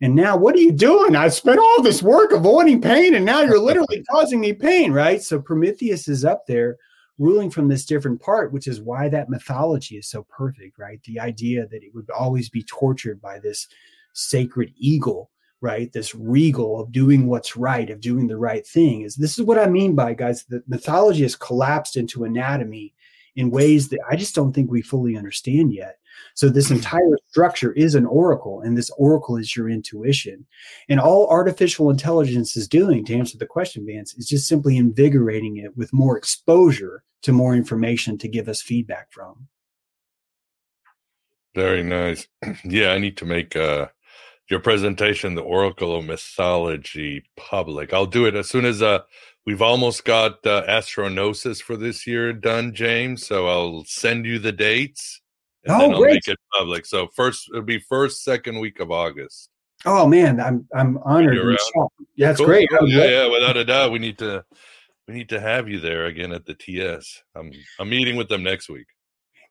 And 0.00 0.14
now 0.14 0.36
what 0.36 0.54
are 0.54 0.60
you 0.60 0.72
doing? 0.72 1.16
I've 1.16 1.34
spent 1.34 1.58
all 1.58 1.82
this 1.82 2.02
work 2.02 2.32
avoiding 2.32 2.80
pain 2.80 3.14
and 3.14 3.24
now 3.24 3.42
you're 3.42 3.58
literally 3.58 4.04
causing 4.10 4.40
me 4.40 4.52
pain, 4.52 4.92
right? 4.92 5.20
So 5.20 5.40
Prometheus 5.40 6.06
is 6.06 6.24
up 6.24 6.46
there 6.46 6.76
ruling 7.18 7.50
from 7.50 7.66
this 7.66 7.84
different 7.84 8.20
part, 8.20 8.52
which 8.52 8.68
is 8.68 8.80
why 8.80 9.08
that 9.08 9.28
mythology 9.28 9.96
is 9.96 10.08
so 10.08 10.22
perfect, 10.24 10.78
right? 10.78 11.02
The 11.02 11.18
idea 11.18 11.66
that 11.66 11.82
it 11.82 11.92
would 11.94 12.08
always 12.10 12.48
be 12.48 12.62
tortured 12.62 13.20
by 13.20 13.40
this 13.40 13.66
sacred 14.12 14.72
eagle 14.76 15.30
right 15.60 15.92
this 15.92 16.14
regal 16.14 16.80
of 16.80 16.92
doing 16.92 17.26
what's 17.26 17.56
right 17.56 17.90
of 17.90 18.00
doing 18.00 18.26
the 18.26 18.36
right 18.36 18.66
thing 18.66 19.02
is 19.02 19.16
this 19.16 19.38
is 19.38 19.44
what 19.44 19.58
i 19.58 19.66
mean 19.66 19.94
by 19.94 20.14
guys 20.14 20.44
the 20.44 20.62
mythology 20.68 21.22
has 21.22 21.34
collapsed 21.34 21.96
into 21.96 22.24
anatomy 22.24 22.94
in 23.36 23.50
ways 23.50 23.88
that 23.88 23.98
i 24.08 24.16
just 24.16 24.34
don't 24.34 24.52
think 24.52 24.70
we 24.70 24.82
fully 24.82 25.16
understand 25.16 25.72
yet 25.72 25.98
so 26.34 26.48
this 26.48 26.70
entire 26.70 27.18
structure 27.28 27.72
is 27.72 27.94
an 27.94 28.06
oracle 28.06 28.60
and 28.62 28.76
this 28.76 28.90
oracle 28.98 29.36
is 29.36 29.56
your 29.56 29.68
intuition 29.68 30.46
and 30.88 31.00
all 31.00 31.28
artificial 31.28 31.90
intelligence 31.90 32.56
is 32.56 32.68
doing 32.68 33.04
to 33.04 33.14
answer 33.14 33.38
the 33.38 33.46
question 33.46 33.86
vance 33.86 34.14
is 34.14 34.28
just 34.28 34.48
simply 34.48 34.76
invigorating 34.76 35.56
it 35.56 35.76
with 35.76 35.92
more 35.92 36.16
exposure 36.16 37.02
to 37.22 37.32
more 37.32 37.54
information 37.54 38.16
to 38.18 38.28
give 38.28 38.48
us 38.48 38.62
feedback 38.62 39.10
from 39.10 39.48
Very 41.54 41.82
nice. 41.82 42.26
Yeah, 42.64 42.90
I 42.92 42.98
need 42.98 43.16
to 43.18 43.24
make 43.24 43.56
uh 43.56 43.88
your 44.50 44.60
presentation, 44.60 45.34
the 45.34 45.42
Oracle 45.42 45.94
of 45.94 46.06
Mythology, 46.06 47.24
public. 47.36 47.92
I'll 47.92 48.06
do 48.06 48.24
it 48.26 48.34
as 48.34 48.48
soon 48.48 48.64
as 48.64 48.82
uh 48.82 49.00
we've 49.44 49.62
almost 49.62 50.04
got 50.04 50.46
uh, 50.46 50.64
Astro 50.68 51.08
Gnosis 51.08 51.60
for 51.60 51.76
this 51.76 52.06
year 52.06 52.32
done, 52.32 52.74
James. 52.74 53.26
So 53.26 53.48
I'll 53.48 53.84
send 53.86 54.26
you 54.26 54.38
the 54.38 54.52
dates. 54.52 55.20
And 55.64 55.74
Oh, 55.74 55.78
then 55.80 55.92
I'll 55.92 56.00
great. 56.00 56.14
make 56.14 56.28
it 56.28 56.38
public. 56.56 56.86
So 56.86 57.08
first 57.14 57.48
it'll 57.50 57.62
be 57.62 57.78
first, 57.78 58.22
second 58.24 58.60
week 58.60 58.80
of 58.80 58.90
August. 58.90 59.50
oh 59.86 60.08
man 60.08 60.40
i'm 60.40 60.66
i'm 60.74 60.98
honored 61.04 61.38
and 61.38 61.56
shocked. 61.72 61.94
yeah 62.16 62.26
that's 62.28 62.38
Cool, 62.38 62.46
great 62.46 62.68
cool. 62.68 62.78
Oh, 62.80 62.84
I'm 62.84 62.90
Yeah, 62.90 63.04
yeah, 63.04 63.26
without 63.30 63.56
a 63.56 63.64
doubt. 63.64 63.92
We 63.92 64.00
need 64.00 64.18
to 64.18 64.44
we 65.06 65.14
need 65.14 65.28
to 65.28 65.40
have 65.40 65.68
you 65.68 65.78
there 65.80 66.06
again 66.06 66.32
at 66.32 66.44
the 66.46 66.54
TS. 66.54 67.22
I'm 67.36 67.52
I'm 67.78 67.88
meeting 67.88 68.16
with 68.16 68.28
them 68.28 68.42
next 68.42 68.68
week. 68.68 68.86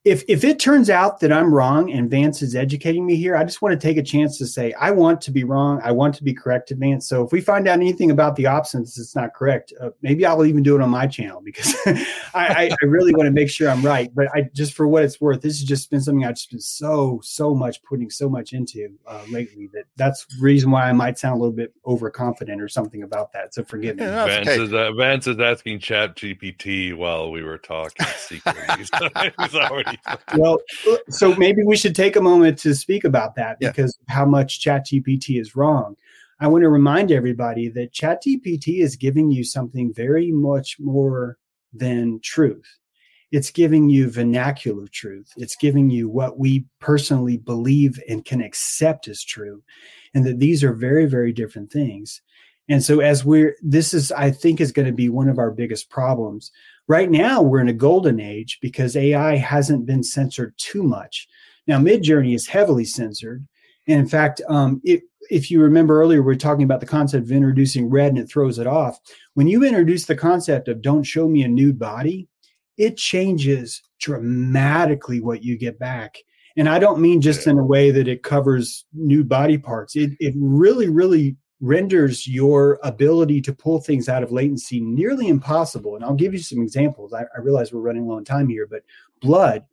If 0.08 0.24
if 0.30 0.46
it 0.46 0.58
turns 0.58 0.90
out 0.90 1.20
that 1.20 1.34
I'm 1.34 1.54
wrong 1.54 1.92
and 1.92 2.10
Vance 2.10 2.42
is 2.42 2.56
educating 2.56 3.06
me 3.06 3.18
here, 3.18 3.36
I 3.36 3.44
just 3.44 3.62
want 3.62 3.74
to 3.74 3.88
take 3.88 3.98
a 3.98 4.02
chance 4.02 4.38
to 4.38 4.46
say 4.46 4.72
I 4.80 4.92
want 4.92 5.20
to 5.22 5.32
be 5.32 5.44
wrong. 5.44 5.82
I 5.84 5.92
want 5.92 6.16
to 6.16 6.24
be 6.24 6.34
corrected, 6.34 6.80
Vance. 6.80 7.10
So 7.10 7.26
if 7.26 7.34
we 7.34 7.42
find 7.42 7.68
out 7.68 7.74
anything 7.74 8.10
about 8.10 8.38
the 8.38 8.46
opsins 8.46 8.96
that's 8.96 9.18
not 9.18 9.34
correct, 9.34 9.74
uh, 9.82 9.90
maybe 10.02 10.26
I'll 10.26 10.46
even 10.46 10.64
do 10.64 10.76
it 10.76 10.82
on 10.82 10.90
my 10.90 11.08
channel 11.08 11.42
because 11.44 11.76
I, 11.86 12.00
I, 12.34 12.72
I 12.82 12.86
really 12.86 13.14
want 13.14 13.26
to 13.26 13.32
make 13.32 13.50
sure 13.50 13.70
I'm 13.70 13.82
right. 13.82 14.10
But 14.16 14.28
I 14.34 14.44
just 14.54 14.76
for 14.76 14.88
what 14.88 15.04
it's 15.04 15.20
worth, 15.20 15.42
this 15.42 15.60
has 15.60 15.68
just 15.68 15.90
been 15.92 16.00
something 16.00 16.24
I've 16.24 16.36
just 16.36 16.52
been 16.52 16.62
so 16.62 17.20
so 17.22 17.54
much 17.54 17.84
putting 17.84 18.10
so 18.10 18.30
much 18.30 18.54
into 18.54 18.90
uh, 19.08 19.24
lately 19.30 19.70
that 19.74 19.84
that's 19.98 20.26
the 20.26 20.42
reason 20.42 20.72
why 20.72 20.88
I 20.88 20.94
might 20.94 21.20
sound 21.20 21.36
a 21.36 21.40
little 21.40 21.52
bit 21.52 21.74
overconfident 21.86 22.62
or 22.62 22.70
something 22.70 23.04
about 23.04 23.34
that. 23.34 23.54
So 23.54 23.66
forgive 23.66 23.98
me. 23.98 24.06
Yeah, 24.06 24.26
Vance 24.26 24.48
okay. 24.48 24.64
is 24.64 24.72
uh, 24.72 24.94
Vance 24.94 25.28
is 25.28 25.38
asking 25.38 25.80
Chat 25.80 26.16
GPT 26.16 26.96
while 26.96 27.30
we 27.30 27.44
were 27.44 27.58
talking 27.58 28.06
secretly. 28.18 28.64
He's, 28.78 28.90
he's 29.42 29.56
already 29.56 29.97
well, 30.38 30.60
so 31.10 31.36
maybe 31.36 31.64
we 31.64 31.78
should 31.78 31.95
take 31.95 32.15
a 32.15 32.22
moment 32.22 32.57
to 32.60 32.74
speak 32.76 33.03
about 33.03 33.36
that 33.36 33.57
Yeah. 33.60 33.69
because 33.72 33.98
how 34.07 34.26
much 34.26 34.60
ChatGPT 34.64 35.40
is 35.40 35.56
wrong. 35.56 35.95
I 36.40 36.48
want 36.48 36.64
to 36.64 36.69
remind 36.69 37.11
everybody 37.11 37.68
that 37.69 37.94
ChatGPT 37.94 38.80
is 38.82 38.95
giving 38.95 39.32
you 39.32 39.44
something 39.44 39.94
very 39.94 40.32
much 40.32 40.80
more 40.80 41.38
than 41.74 42.19
truth. 42.22 42.65
it's 43.34 43.52
giving 43.52 43.90
you 43.90 44.10
vernacular 44.10 44.88
truth. 44.88 45.34
It's 45.36 45.57
giving 45.57 45.90
you 45.90 46.07
what 46.07 46.40
we 46.40 46.64
personally 46.80 47.36
believe 47.36 47.99
and 48.07 48.24
can 48.24 48.41
accept 48.41 49.10
as 49.10 49.22
true. 49.22 49.61
And 50.14 50.26
that 50.26 50.40
these 50.40 50.64
are 50.64 50.72
very, 50.72 51.06
very 51.07 51.34
different 51.34 51.69
things. 51.69 52.22
And 52.69 52.82
so, 52.82 53.02
as 53.02 53.26
we're, 53.26 53.57
this 53.61 53.94
is, 53.94 54.14
I 54.14 54.32
think, 54.32 54.61
is 54.61 54.72
going 54.72 54.86
to 54.88 54.94
be 54.94 55.10
one 55.10 55.28
of 55.28 55.40
our 55.40 55.52
biggest 55.52 55.90
problems. 55.90 56.52
Right 56.88 57.12
now, 57.12 57.42
we're 57.42 57.60
in 57.60 57.68
a 57.68 57.74
golden 57.74 58.20
age 58.20 58.60
because 58.62 58.96
AI 58.96 59.36
hasn't 59.36 59.86
been 59.86 60.04
censored 60.04 60.54
too 60.58 60.84
much. 60.84 61.28
Now, 61.68 61.80
Midjourney 61.80 62.34
is 62.34 62.48
heavily 62.48 62.86
censored. 62.86 63.46
And 63.88 64.00
in 64.00 64.08
fact, 64.08 64.42
um, 64.48 64.82
it, 64.86 65.02
if 65.30 65.52
you 65.52 65.62
remember 65.62 66.02
earlier, 66.02 66.22
we 66.22 66.34
are 66.34 66.38
talking 66.38 66.64
about 66.64 66.80
the 66.80 66.86
concept 66.86 67.26
of 67.26 67.32
introducing 67.32 67.90
red 67.90 68.10
and 68.10 68.20
it 68.20 68.30
throws 68.30 68.58
it 68.58 68.68
off. 68.68 69.00
When 69.34 69.48
you 69.48 69.66
introduce 69.66 70.06
the 70.06 70.16
concept 70.16 70.70
of 70.70 70.82
don't 70.82 71.04
show 71.04 71.28
me 71.28 71.44
a 71.44 71.48
nude 71.48 71.78
body, 71.78 72.28
it 72.78 72.96
changes 72.96 73.82
dramatically 74.00 75.20
what 75.20 75.44
you 75.44 75.58
get 75.58 75.80
back. 75.80 76.18
And 76.56 76.70
I 76.70 76.80
don't 76.80 77.02
mean 77.02 77.22
just 77.22 77.48
in 77.48 77.58
a 77.60 77.64
way 77.64 77.92
that 77.92 78.08
it 78.08 78.24
covers 78.24 78.86
nude 78.94 79.30
body 79.30 79.58
parts. 79.58 79.96
It, 79.96 80.12
it 80.20 80.34
really, 80.38 80.90
really 80.90 81.36
renders 81.60 82.28
your 82.28 82.80
ability 82.84 83.42
to 83.42 83.54
pull 83.54 83.82
things 83.82 84.08
out 84.08 84.24
of 84.24 84.32
latency 84.32 84.80
nearly 84.80 85.28
impossible. 85.28 85.96
And 85.96 86.04
I'll 86.04 86.14
give 86.14 86.34
you 86.34 86.40
some 86.40 86.62
examples. 86.62 87.14
I, 87.14 87.24
I 87.36 87.40
realize 87.42 87.74
we're 87.74 87.80
running 87.80 88.08
low 88.08 88.18
on 88.18 88.26
time 88.26 88.48
here, 88.48 88.68
but 88.70 88.84
blood 89.22 89.64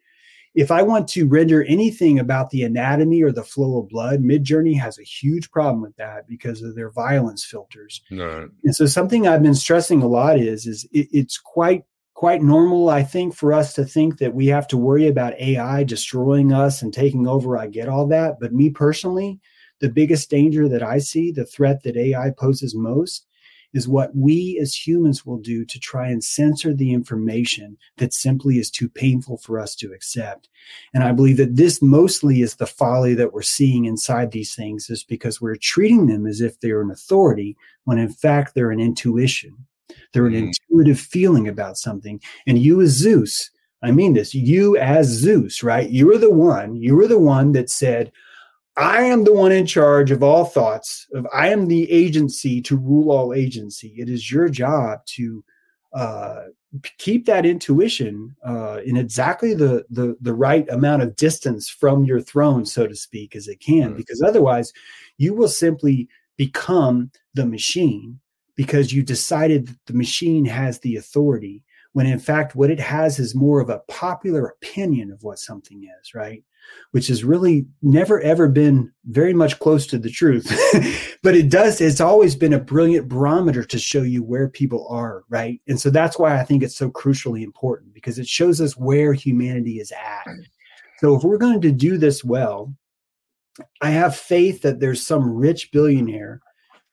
if 0.55 0.71
I 0.71 0.83
want 0.83 1.09
to 1.09 1.27
render 1.27 1.65
anything 1.65 2.21
about 2.21 2.51
the 2.51 2.63
anatomy 2.63 3.23
or 3.23 3.33
the 3.33 3.43
flow 3.43 3.81
of 3.81 3.89
blood, 3.89 4.23
Midjourney 4.23 4.79
has 4.79 4.99
a 4.99 5.03
huge 5.03 5.51
problem 5.51 5.83
with 5.83 5.97
that 5.97 6.29
because 6.29 6.63
of 6.63 6.77
their 6.77 6.91
violence 6.91 7.45
filters. 7.45 8.03
Right. 8.11 8.49
And 8.63 8.75
so 8.75 8.87
something 8.87 9.27
I've 9.27 9.43
been 9.43 9.57
stressing 9.57 10.03
a 10.03 10.07
lot 10.07 10.39
is 10.39 10.67
is 10.67 10.85
it, 10.93 11.09
it's 11.11 11.39
quite 11.39 11.85
quite 12.15 12.43
normal, 12.43 12.89
I 12.89 13.03
think, 13.03 13.35
for 13.35 13.53
us 13.53 13.75
to 13.75 13.85
think 13.85 14.19
that 14.19 14.35
we 14.35 14.47
have 14.47 14.69
to 14.69 14.77
worry 14.77 15.09
about 15.09 15.39
AI 15.41 15.83
destroying 15.83 16.53
us 16.53 16.81
and 16.81 16.95
taking 16.95 17.27
over. 17.27 17.59
I 17.59 17.67
get 17.67 17.89
all 17.89 18.07
that, 18.07 18.39
but 18.41 18.55
me 18.55 18.71
personally, 18.71 19.41
the 19.85 19.91
biggest 19.91 20.31
danger 20.31 20.67
that 20.67 20.83
I 20.83 20.97
see, 20.97 21.31
the 21.31 21.45
threat 21.45 21.83
that 21.83 21.95
AI 21.95 22.31
poses 22.31 22.75
most, 22.75 23.27
is 23.75 23.87
what 23.87 24.17
we 24.17 24.59
as 24.59 24.75
humans 24.75 25.27
will 25.27 25.37
do 25.37 25.63
to 25.67 25.79
try 25.79 26.09
and 26.09 26.25
censor 26.25 26.73
the 26.73 26.91
information 26.95 27.77
that 27.99 28.15
simply 28.15 28.59
is 28.59 28.71
too 28.71 28.89
painful 28.89 29.37
for 29.37 29.59
us 29.59 29.75
to 29.75 29.93
accept. 29.93 30.49
And 30.95 31.05
I 31.05 31.13
believe 31.13 31.37
that 31.37 31.57
this 31.57 31.83
mostly 31.83 32.41
is 32.41 32.55
the 32.55 32.67
folly 32.67 33.13
that 33.13 33.35
we're 33.35 33.43
seeing 33.43 33.85
inside 33.85 34.31
these 34.31 34.55
things 34.55 34.89
is 34.89 35.05
because 35.05 35.39
we're 35.39 35.57
treating 35.57 36.07
them 36.07 36.27
as 36.27 36.41
if 36.41 36.59
they're 36.61 36.81
an 36.81 36.91
authority 36.91 37.55
when 37.85 37.99
in 37.99 38.09
fact 38.09 38.55
they're 38.55 38.71
an 38.71 38.81
intuition. 38.81 39.55
They're 40.15 40.25
an 40.25 40.33
mm. 40.33 40.51
intuitive 40.71 40.99
feeling 40.99 41.47
about 41.47 41.77
something. 41.77 42.23
And 42.47 42.59
you 42.59 42.81
as 42.81 42.93
Zeus, 42.93 43.51
I 43.83 43.91
mean 43.91 44.15
this, 44.15 44.35
you 44.35 44.79
as 44.79 45.09
Zeus, 45.09 45.63
right? 45.63 45.91
You 45.91 46.07
were 46.07 46.17
the 46.17 46.33
one, 46.33 46.75
you 46.75 46.97
were 46.97 47.07
the 47.07 47.19
one 47.19 47.53
that 47.53 47.69
said, 47.69 48.13
I 48.77 49.03
am 49.03 49.25
the 49.25 49.33
one 49.33 49.53
in 49.53 49.67
charge 49.67 50.11
of 50.11 50.23
all 50.23 50.45
thoughts. 50.45 51.07
Of 51.13 51.27
I 51.33 51.49
am 51.49 51.69
the 51.69 51.91
agency 51.91 52.61
to 52.63 52.77
rule 52.77 53.11
all 53.11 53.33
agency. 53.33 53.95
It 53.97 54.09
is 54.09 54.31
your 54.31 54.49
job 54.49 55.05
to 55.07 55.45
uh, 55.93 56.43
keep 56.99 57.25
that 57.27 57.47
intuition 57.47 58.35
uh, 58.45 58.81
in 58.85 58.97
exactly 58.97 59.55
the, 59.55 59.85
the 59.91 60.17
the 60.21 60.35
right 60.35 60.69
amount 60.71 61.03
of 61.03 61.15
distance 61.15 61.69
from 61.69 62.05
your 62.05 62.21
throne, 62.21 62.67
so 62.67 62.87
to 62.87 62.97
speak, 62.97 63.37
as 63.37 63.47
it 63.47 63.61
can. 63.61 63.89
Right. 63.89 63.97
Because 63.97 64.21
otherwise, 64.23 64.73
you 65.19 65.35
will 65.35 65.49
simply 65.49 66.09
become 66.37 67.13
the 67.35 67.47
machine 67.47 68.19
because 68.57 68.93
you 68.93 69.03
decided 69.03 69.69
that 69.69 69.79
the 69.87 69.95
machine 69.95 70.45
has 70.45 70.81
the 70.81 70.97
authority. 70.97 71.63
When 71.95 72.07
in 72.07 72.19
fact, 72.19 72.55
what 72.55 72.71
it 72.71 72.81
has 72.81 73.19
is 73.19 73.35
more 73.35 73.61
of 73.61 73.71
a 73.71 73.81
popular 73.89 74.47
opinion 74.47 75.11
of 75.11 75.23
what 75.23 75.39
something 75.39 75.89
is, 76.01 76.15
right? 76.15 76.45
which 76.93 77.09
has 77.09 77.25
really 77.25 77.67
never 77.83 78.21
ever 78.21 78.49
been 78.49 78.91
very 79.07 79.35
much 79.35 79.59
close 79.59 79.87
to 79.87 79.99
the 79.99 80.11
truth. 80.11 80.47
but 81.23 81.35
it 81.35 81.51
does, 81.51 81.81
it's 81.81 82.01
always 82.01 82.37
been 82.37 82.53
a 82.53 82.61
brilliant 82.61 83.09
barometer 83.09 83.65
to 83.65 83.79
show 83.79 84.03
you 84.03 84.23
where 84.23 84.49
people 84.49 84.87
are, 84.89 85.25
right? 85.29 85.61
And 85.67 85.81
so 85.81 85.91
that's 85.91 86.19
why 86.19 86.39
I 86.39 86.45
think 86.45 86.63
it's 86.63 86.77
so 86.77 86.91
crucially 86.91 87.43
important 87.43 87.95
because 87.95 88.19
it 88.19 88.29
shows 88.29 88.61
us 88.61 88.77
where 88.77 89.13
humanity 89.13 89.81
is 89.81 89.93
at. 89.93 90.25
So 90.99 91.17
if 91.17 91.25
we're 91.25 91.39
going 91.39 91.61
to 91.63 91.73
do 91.73 91.99
this 91.99 92.25
well, 92.25 92.75
I 93.81 93.91
have 93.91 94.17
faith 94.17 94.63
that 94.63 94.81
there's 94.81 95.05
some 95.05 95.29
rich 95.29 95.71
billionaire 95.73 96.41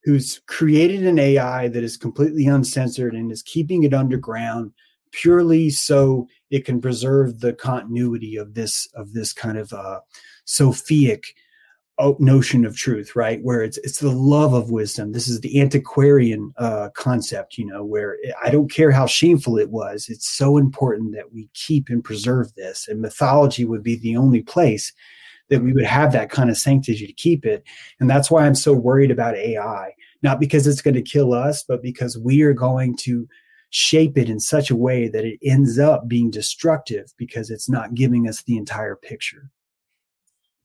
who's 0.04 0.42
created 0.48 1.06
an 1.06 1.20
AI 1.20 1.68
that 1.68 1.84
is 1.84 1.96
completely 1.96 2.48
uncensored 2.48 3.14
and 3.14 3.32
is 3.32 3.44
keeping 3.44 3.84
it 3.84 3.94
underground 3.94 4.72
purely 5.12 5.70
so 5.70 6.28
it 6.50 6.66
can 6.66 6.82
preserve 6.82 7.40
the 7.40 7.54
continuity 7.54 8.36
of 8.36 8.54
this 8.54 8.88
of 8.96 9.14
this 9.14 9.34
kind 9.34 9.58
of 9.58 9.72
uh, 9.74 10.00
sophic 10.46 11.36
uh, 12.00 12.14
notion 12.20 12.66
of 12.66 12.76
truth 12.76 13.16
right? 13.16 13.42
Where 13.44 13.62
it's 13.62 13.78
it's 13.80 14.00
the 14.00 14.12
love 14.12 14.54
of 14.54 14.72
wisdom. 14.72 15.12
This 15.12 15.28
is 15.28 15.42
the 15.42 15.62
antiquarian 15.62 16.52
uh, 16.58 16.90
concept 16.96 17.58
you 17.58 17.66
know 17.66 17.84
where 17.84 18.18
i 18.44 18.50
don't 18.50 18.72
care 18.72 18.92
how 18.92 19.06
shameful 19.06 19.58
it 19.58 19.70
was 19.70 20.08
it's 20.10 20.28
so 20.28 20.58
important 20.58 21.14
that 21.14 21.32
we 21.34 21.50
keep 21.54 21.90
and 21.90 22.04
preserve 22.04 22.54
this. 22.56 22.88
And 22.88 23.02
mythology 23.02 23.66
would 23.66 23.84
be 23.84 23.98
the 23.98 24.18
only 24.18 24.42
place 24.42 24.94
that 25.50 25.62
we 25.62 25.74
would 25.74 25.86
have 25.86 26.14
that 26.14 26.30
kind 26.30 26.50
of 26.50 26.58
sanctity 26.58 27.06
to 27.06 27.14
keep 27.14 27.46
it. 27.46 27.64
And 28.00 28.10
that's 28.10 28.32
why 28.32 28.46
i'm 28.46 28.56
so 28.56 28.74
worried 28.74 29.12
about 29.12 29.36
ai 29.36 29.94
not 30.24 30.40
because 30.40 30.68
it's 30.68 30.82
going 30.82 30.96
to 30.96 31.02
kill 31.02 31.34
us 31.34 31.64
but 31.64 31.82
because 31.82 32.18
we 32.18 32.42
are 32.42 32.54
going 32.54 32.96
to 32.98 33.28
shape 33.72 34.18
it 34.18 34.30
in 34.30 34.40
such 34.40 34.70
a 34.70 34.76
way 34.76 35.08
that 35.08 35.26
it 35.26 35.40
ends 35.44 35.80
up 35.80 36.08
being 36.08 36.30
destructive 36.30 37.12
because 37.18 37.50
it's 37.50 37.70
not 37.70 37.96
giving 37.96 38.28
us 38.28 38.44
the 38.44 38.58
entire 38.58 38.96
picture. 38.96 39.50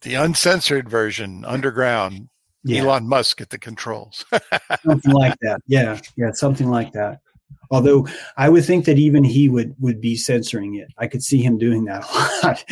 The 0.02 0.14
uncensored 0.14 0.88
version, 0.88 1.44
underground, 1.44 2.28
yeah. 2.64 2.82
Elon 2.82 3.08
Musk 3.08 3.40
at 3.40 3.50
the 3.50 3.58
controls. 3.58 4.24
something 4.84 5.12
like 5.12 5.36
that. 5.40 5.60
Yeah. 5.66 6.00
Yeah. 6.16 6.32
Something 6.32 6.68
like 6.68 6.92
that. 6.92 7.20
Although 7.70 8.06
I 8.36 8.48
would 8.48 8.64
think 8.64 8.84
that 8.84 8.98
even 8.98 9.24
he 9.24 9.48
would 9.48 9.74
would 9.80 10.00
be 10.00 10.16
censoring 10.16 10.76
it. 10.76 10.88
I 10.98 11.06
could 11.06 11.22
see 11.22 11.42
him 11.42 11.58
doing 11.58 11.84
that 11.84 12.04
a 12.42 12.46
lot. 12.46 12.64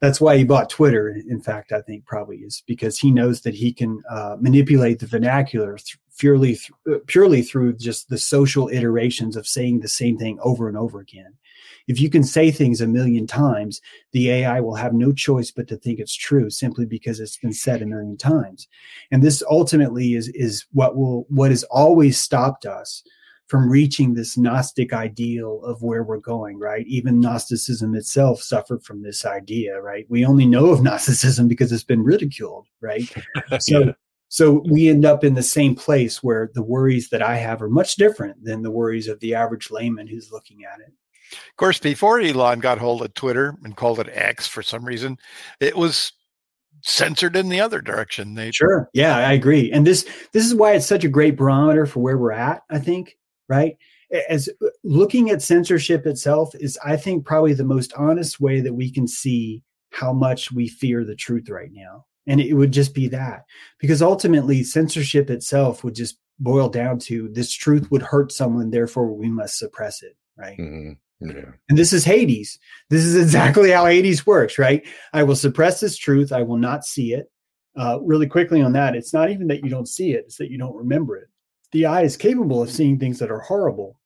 That's 0.00 0.20
why 0.20 0.36
he 0.36 0.44
bought 0.44 0.70
Twitter. 0.70 1.16
In 1.28 1.40
fact, 1.40 1.72
I 1.72 1.82
think 1.82 2.06
probably 2.06 2.38
is 2.38 2.62
because 2.66 2.98
he 2.98 3.10
knows 3.10 3.42
that 3.42 3.54
he 3.54 3.72
can 3.72 4.02
uh, 4.10 4.36
manipulate 4.40 5.00
the 5.00 5.06
vernacular 5.06 5.76
th- 5.76 5.98
purely 6.20 6.54
th- 6.54 6.70
uh, 6.90 6.98
purely 7.06 7.40
through 7.40 7.72
just 7.72 8.10
the 8.10 8.18
social 8.18 8.68
iterations 8.68 9.36
of 9.36 9.46
saying 9.46 9.80
the 9.80 9.88
same 9.88 10.18
thing 10.18 10.38
over 10.42 10.68
and 10.68 10.76
over 10.76 11.00
again. 11.00 11.32
If 11.88 11.98
you 11.98 12.10
can 12.10 12.22
say 12.22 12.50
things 12.50 12.82
a 12.82 12.86
million 12.86 13.26
times, 13.26 13.80
the 14.12 14.30
AI 14.30 14.60
will 14.60 14.74
have 14.74 14.92
no 14.92 15.12
choice 15.12 15.50
but 15.50 15.66
to 15.68 15.76
think 15.78 15.98
it's 15.98 16.14
true 16.14 16.50
simply 16.50 16.84
because 16.84 17.20
it's 17.20 17.38
been 17.38 17.54
said 17.54 17.80
a 17.80 17.86
million 17.86 18.18
times. 18.18 18.68
And 19.10 19.22
this 19.22 19.42
ultimately 19.50 20.12
is 20.14 20.28
is 20.28 20.66
what 20.72 20.94
will 20.94 21.24
what 21.30 21.50
has 21.50 21.64
always 21.64 22.18
stopped 22.18 22.66
us 22.66 23.02
from 23.46 23.68
reaching 23.68 24.12
this 24.12 24.36
Gnostic 24.36 24.92
ideal 24.92 25.64
of 25.64 25.82
where 25.82 26.04
we're 26.04 26.18
going, 26.18 26.58
right? 26.58 26.86
Even 26.86 27.18
Gnosticism 27.18 27.94
itself 27.96 28.42
suffered 28.42 28.84
from 28.84 29.02
this 29.02 29.24
idea, 29.24 29.80
right? 29.80 30.06
We 30.10 30.24
only 30.24 30.46
know 30.46 30.66
of 30.66 30.82
Gnosticism 30.82 31.48
because 31.48 31.72
it's 31.72 31.82
been 31.82 32.04
ridiculed, 32.04 32.66
right? 32.80 33.12
so 33.58 33.94
so 34.30 34.62
we 34.70 34.88
end 34.88 35.04
up 35.04 35.24
in 35.24 35.34
the 35.34 35.42
same 35.42 35.74
place 35.74 36.22
where 36.22 36.50
the 36.54 36.62
worries 36.62 37.10
that 37.10 37.20
I 37.20 37.36
have 37.36 37.60
are 37.60 37.68
much 37.68 37.96
different 37.96 38.42
than 38.44 38.62
the 38.62 38.70
worries 38.70 39.08
of 39.08 39.18
the 39.18 39.34
average 39.34 39.72
layman 39.72 40.06
who's 40.06 40.30
looking 40.30 40.64
at 40.64 40.78
it. 40.78 40.92
Of 41.32 41.56
course, 41.56 41.80
before 41.80 42.20
Elon 42.20 42.60
got 42.60 42.78
hold 42.78 43.02
of 43.02 43.12
Twitter 43.14 43.56
and 43.64 43.76
called 43.76 43.98
it 43.98 44.08
X 44.12 44.46
for 44.46 44.62
some 44.62 44.84
reason, 44.84 45.18
it 45.58 45.76
was 45.76 46.12
censored 46.82 47.34
in 47.34 47.48
the 47.48 47.60
other 47.60 47.80
direction. 47.80 48.34
They 48.34 48.52
sure, 48.52 48.88
yeah, 48.94 49.16
I 49.18 49.32
agree. 49.32 49.72
And 49.72 49.84
this 49.84 50.08
this 50.32 50.46
is 50.46 50.54
why 50.54 50.74
it's 50.74 50.86
such 50.86 51.04
a 51.04 51.08
great 51.08 51.36
barometer 51.36 51.84
for 51.84 51.98
where 51.98 52.16
we're 52.16 52.32
at. 52.32 52.62
I 52.70 52.78
think 52.78 53.16
right 53.48 53.76
as 54.28 54.48
uh, 54.62 54.66
looking 54.82 55.30
at 55.30 55.42
censorship 55.42 56.06
itself 56.06 56.54
is 56.56 56.78
i 56.84 56.96
think 56.96 57.24
probably 57.24 57.54
the 57.54 57.64
most 57.64 57.92
honest 57.94 58.40
way 58.40 58.60
that 58.60 58.74
we 58.74 58.90
can 58.90 59.06
see 59.06 59.62
how 59.90 60.12
much 60.12 60.50
we 60.52 60.68
fear 60.68 61.04
the 61.04 61.14
truth 61.14 61.48
right 61.48 61.70
now 61.72 62.04
and 62.26 62.40
it 62.40 62.54
would 62.54 62.72
just 62.72 62.94
be 62.94 63.08
that 63.08 63.44
because 63.78 64.02
ultimately 64.02 64.62
censorship 64.62 65.30
itself 65.30 65.84
would 65.84 65.94
just 65.94 66.18
boil 66.38 66.68
down 66.68 66.98
to 66.98 67.28
this 67.32 67.52
truth 67.52 67.90
would 67.90 68.02
hurt 68.02 68.32
someone 68.32 68.70
therefore 68.70 69.12
we 69.12 69.28
must 69.28 69.58
suppress 69.58 70.02
it 70.02 70.16
right 70.36 70.58
mm-hmm. 70.58 70.92
Yeah. 71.22 71.50
And 71.68 71.76
this 71.76 71.92
is 71.92 72.02
Hades. 72.02 72.58
This 72.88 73.04
is 73.04 73.14
exactly 73.14 73.70
how 73.72 73.84
Hades 73.84 74.26
works, 74.26 74.58
right? 74.58 74.82
I 75.12 75.22
will 75.22 75.36
suppress 75.36 75.78
this 75.78 75.98
truth. 75.98 76.32
I 76.32 76.40
will 76.40 76.56
not 76.56 76.82
see 76.82 77.12
it. 77.12 77.30
Uh, 77.76 77.98
really 78.00 78.26
quickly 78.26 78.62
on 78.62 78.72
that, 78.72 78.96
it's 78.96 79.12
not 79.12 79.30
even 79.30 79.46
that 79.48 79.62
you 79.62 79.68
don't 79.68 79.86
see 79.86 80.12
it, 80.12 80.24
it's 80.24 80.36
that 80.36 80.50
you 80.50 80.56
don't 80.56 80.74
remember 80.74 81.18
it 81.18 81.28
the 81.72 81.86
eye 81.86 82.02
is 82.02 82.16
capable 82.16 82.62
of 82.62 82.70
seeing 82.70 82.98
things 82.98 83.18
that 83.18 83.30
are 83.30 83.40
horrible. 83.40 83.98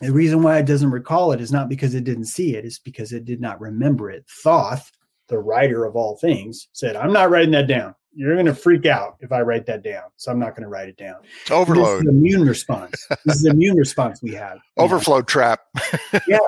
The 0.00 0.12
reason 0.12 0.42
why 0.42 0.58
it 0.58 0.66
doesn't 0.66 0.90
recall 0.90 1.32
it 1.32 1.40
is 1.40 1.52
not 1.52 1.68
because 1.68 1.94
it 1.94 2.04
didn't 2.04 2.24
see 2.24 2.56
it, 2.56 2.64
it's 2.64 2.78
because 2.78 3.12
it 3.12 3.24
did 3.24 3.40
not 3.40 3.60
remember 3.60 4.10
it. 4.10 4.24
Thoth, 4.42 4.90
the 5.28 5.38
writer 5.38 5.84
of 5.84 5.96
all 5.96 6.16
things, 6.16 6.68
said, 6.72 6.96
I'm 6.96 7.12
not 7.12 7.30
writing 7.30 7.52
that 7.52 7.68
down. 7.68 7.94
You're 8.14 8.34
going 8.34 8.46
to 8.46 8.54
freak 8.54 8.86
out 8.86 9.16
if 9.20 9.32
I 9.32 9.40
write 9.40 9.66
that 9.66 9.82
down. 9.82 10.04
So 10.16 10.30
I'm 10.30 10.38
not 10.38 10.50
going 10.50 10.64
to 10.64 10.68
write 10.68 10.88
it 10.88 10.96
down. 10.96 11.16
It's 11.42 11.50
overload. 11.50 12.00
This 12.00 12.08
is 12.08 12.08
immune 12.08 12.46
response. 12.46 13.06
this 13.24 13.36
is 13.36 13.46
immune 13.46 13.76
response 13.76 14.22
we 14.22 14.32
have. 14.34 14.58
Overflow 14.76 15.22
trap. 15.22 15.60
yeah, 16.26 16.38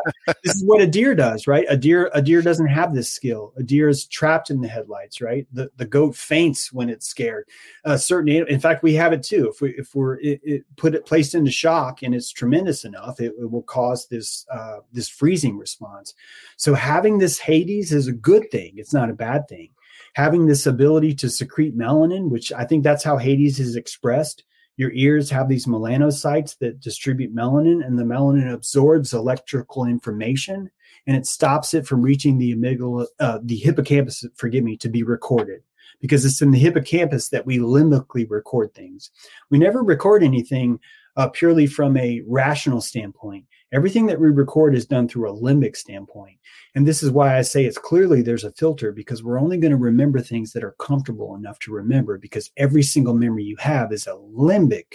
this 0.42 0.56
is 0.56 0.64
what 0.64 0.80
a 0.80 0.86
deer 0.86 1.14
does, 1.14 1.46
right? 1.46 1.66
A 1.68 1.76
deer, 1.76 2.10
a 2.14 2.22
deer 2.22 2.42
doesn't 2.42 2.66
have 2.66 2.94
this 2.94 3.12
skill. 3.12 3.52
A 3.56 3.62
deer 3.62 3.88
is 3.88 4.06
trapped 4.06 4.50
in 4.50 4.60
the 4.60 4.68
headlights, 4.68 5.20
right? 5.20 5.46
The 5.52 5.70
the 5.76 5.84
goat 5.84 6.16
faints 6.16 6.72
when 6.72 6.88
it's 6.88 7.06
scared. 7.06 7.48
A 7.84 7.98
certain, 7.98 8.28
in 8.28 8.60
fact, 8.60 8.82
we 8.82 8.94
have 8.94 9.12
it 9.12 9.22
too. 9.22 9.50
If 9.52 9.60
we 9.60 9.70
if 9.70 9.94
we're 9.94 10.16
it, 10.20 10.40
it 10.42 10.64
put 10.76 10.94
it 10.94 11.06
placed 11.06 11.34
into 11.34 11.50
shock 11.50 12.02
and 12.02 12.14
it's 12.14 12.30
tremendous 12.30 12.84
enough, 12.84 13.20
it, 13.20 13.34
it 13.38 13.50
will 13.50 13.62
cause 13.62 14.06
this 14.06 14.46
uh, 14.50 14.78
this 14.92 15.08
freezing 15.08 15.58
response. 15.58 16.14
So 16.56 16.74
having 16.74 17.18
this 17.18 17.38
Hades 17.38 17.92
is 17.92 18.08
a 18.08 18.12
good 18.12 18.50
thing. 18.50 18.74
It's 18.76 18.94
not 18.94 19.10
a 19.10 19.14
bad 19.14 19.48
thing 19.48 19.70
having 20.14 20.46
this 20.46 20.66
ability 20.66 21.14
to 21.14 21.28
secrete 21.28 21.76
melanin, 21.76 22.30
which 22.30 22.52
I 22.52 22.64
think 22.64 22.82
that's 22.82 23.04
how 23.04 23.16
Hades 23.16 23.60
is 23.60 23.76
expressed. 23.76 24.44
Your 24.76 24.90
ears 24.92 25.30
have 25.30 25.48
these 25.48 25.66
melanocytes 25.66 26.58
that 26.58 26.80
distribute 26.80 27.34
melanin, 27.34 27.86
and 27.86 27.98
the 27.98 28.02
melanin 28.02 28.52
absorbs 28.52 29.12
electrical 29.12 29.84
information 29.84 30.70
and 31.06 31.16
it 31.16 31.26
stops 31.26 31.74
it 31.74 31.86
from 31.86 32.02
reaching 32.02 32.38
the 32.38 32.54
amygdala, 32.54 33.06
uh, 33.20 33.38
the 33.42 33.56
hippocampus, 33.56 34.24
forgive 34.36 34.64
me, 34.64 34.76
to 34.78 34.88
be 34.88 35.02
recorded 35.02 35.62
because 36.00 36.24
it's 36.24 36.42
in 36.42 36.50
the 36.50 36.58
hippocampus 36.58 37.28
that 37.28 37.46
we 37.46 37.58
limbically 37.58 38.28
record 38.28 38.74
things. 38.74 39.10
We 39.50 39.58
never 39.58 39.82
record 39.82 40.22
anything 40.22 40.80
uh, 41.16 41.28
purely 41.28 41.66
from 41.66 41.96
a 41.96 42.22
rational 42.26 42.80
standpoint. 42.80 43.44
Everything 43.72 44.06
that 44.06 44.20
we 44.20 44.28
record 44.28 44.74
is 44.74 44.86
done 44.86 45.08
through 45.08 45.30
a 45.30 45.40
limbic 45.40 45.76
standpoint. 45.76 46.38
And 46.74 46.86
this 46.86 47.02
is 47.02 47.10
why 47.10 47.36
I 47.36 47.42
say 47.42 47.64
it's 47.64 47.78
clearly 47.78 48.22
there's 48.22 48.44
a 48.44 48.52
filter 48.52 48.92
because 48.92 49.22
we're 49.22 49.40
only 49.40 49.56
going 49.56 49.72
to 49.72 49.76
remember 49.76 50.20
things 50.20 50.52
that 50.52 50.64
are 50.64 50.76
comfortable 50.78 51.34
enough 51.34 51.58
to 51.60 51.72
remember 51.72 52.18
because 52.18 52.50
every 52.56 52.82
single 52.82 53.14
memory 53.14 53.44
you 53.44 53.56
have 53.58 53.92
is 53.92 54.06
a 54.06 54.12
limbic 54.12 54.86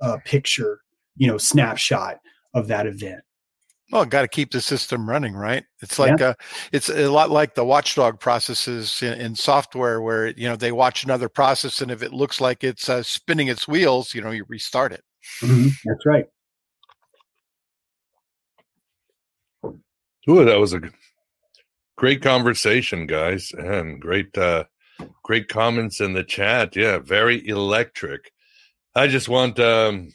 uh, 0.00 0.18
picture, 0.24 0.80
you 1.16 1.26
know, 1.26 1.38
snapshot 1.38 2.18
of 2.54 2.68
that 2.68 2.86
event. 2.86 3.22
Well, 3.92 4.04
got 4.04 4.22
to 4.22 4.28
keep 4.28 4.52
the 4.52 4.60
system 4.60 5.08
running, 5.08 5.34
right? 5.34 5.64
It's 5.82 5.98
like 5.98 6.20
yeah. 6.20 6.26
a, 6.26 6.30
uh, 6.30 6.34
it's 6.72 6.88
a 6.88 7.08
lot 7.08 7.30
like 7.30 7.54
the 7.54 7.64
watchdog 7.64 8.20
processes 8.20 9.02
in, 9.02 9.14
in, 9.14 9.34
software, 9.34 10.00
where 10.00 10.28
you 10.28 10.48
know 10.48 10.54
they 10.54 10.70
watch 10.70 11.02
another 11.02 11.28
process, 11.28 11.80
and 11.80 11.90
if 11.90 12.00
it 12.00 12.12
looks 12.12 12.40
like 12.40 12.62
it's 12.62 12.88
uh, 12.88 13.02
spinning 13.02 13.48
its 13.48 13.66
wheels, 13.66 14.14
you 14.14 14.22
know, 14.22 14.30
you 14.30 14.44
restart 14.48 14.92
it. 14.92 15.02
Mm-hmm. 15.42 15.68
That's 15.84 16.06
right. 16.06 16.26
Ooh, 20.28 20.44
that 20.44 20.60
was 20.60 20.74
a 20.74 20.80
great 21.96 22.22
conversation, 22.22 23.06
guys, 23.06 23.52
and 23.52 24.00
great, 24.00 24.36
uh, 24.36 24.64
great 25.22 25.48
comments 25.48 26.00
in 26.00 26.12
the 26.12 26.24
chat. 26.24 26.76
Yeah, 26.76 26.98
very 26.98 27.46
electric. 27.48 28.30
I 28.94 29.06
just 29.06 29.28
want 29.28 29.58
um, 29.58 30.12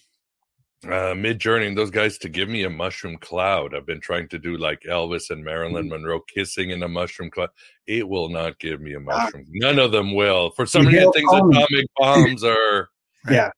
uh, 0.85 1.13
Midjourney 1.13 1.67
and 1.67 1.77
those 1.77 1.89
guys 1.89 2.17
to 2.19 2.29
give 2.29 2.49
me 2.49 2.63
a 2.63 2.69
mushroom 2.69 3.17
cloud. 3.17 3.73
I've 3.73 3.85
been 3.85 4.01
trying 4.01 4.27
to 4.29 4.39
do 4.39 4.57
like 4.57 4.81
Elvis 4.81 5.31
and 5.31 5.43
Marilyn 5.43 5.85
mm-hmm. 5.85 5.89
Monroe 5.89 6.21
kissing 6.33 6.69
in 6.69 6.83
a 6.83 6.87
mushroom 6.87 7.31
cloud. 7.31 7.49
It 7.87 8.07
will 8.07 8.29
not 8.29 8.59
give 8.59 8.81
me 8.81 8.93
a 8.93 8.99
ah. 8.99 9.01
mushroom. 9.01 9.45
None 9.49 9.79
of 9.79 9.91
them 9.91 10.13
will. 10.13 10.51
For 10.51 10.65
some 10.65 10.85
reason, 10.85 11.11
things 11.11 11.31
atomic 11.31 11.85
bombs 11.97 12.43
are. 12.43 12.89
Yeah, 13.27 13.49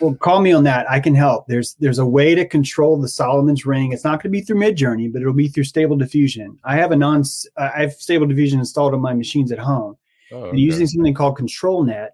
well, 0.00 0.14
call 0.14 0.40
me 0.40 0.52
on 0.52 0.64
that. 0.64 0.90
I 0.90 1.00
can 1.00 1.14
help. 1.14 1.46
There's 1.48 1.74
there's 1.74 1.98
a 1.98 2.06
way 2.06 2.34
to 2.34 2.46
control 2.46 3.00
the 3.00 3.08
Solomon's 3.08 3.66
ring. 3.66 3.92
It's 3.92 4.04
not 4.04 4.22
going 4.22 4.30
to 4.32 4.38
be 4.38 4.40
through 4.40 4.60
Midjourney, 4.60 5.12
but 5.12 5.22
it'll 5.22 5.34
be 5.34 5.48
through 5.48 5.64
Stable 5.64 5.96
Diffusion. 5.96 6.58
I 6.64 6.76
have 6.76 6.92
a 6.92 6.96
non. 6.96 7.24
I 7.56 7.82
have 7.82 7.92
Stable 7.92 8.26
Diffusion 8.26 8.58
installed 8.58 8.94
on 8.94 9.00
my 9.00 9.14
machines 9.14 9.52
at 9.52 9.58
home. 9.58 9.96
Oh, 10.32 10.36
okay. 10.36 10.50
And 10.50 10.60
using 10.60 10.86
something 10.86 11.14
called 11.14 11.38
ControlNet, 11.38 12.10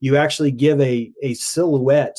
you 0.00 0.16
actually 0.16 0.50
give 0.50 0.80
a 0.80 1.12
a 1.22 1.34
silhouette 1.34 2.18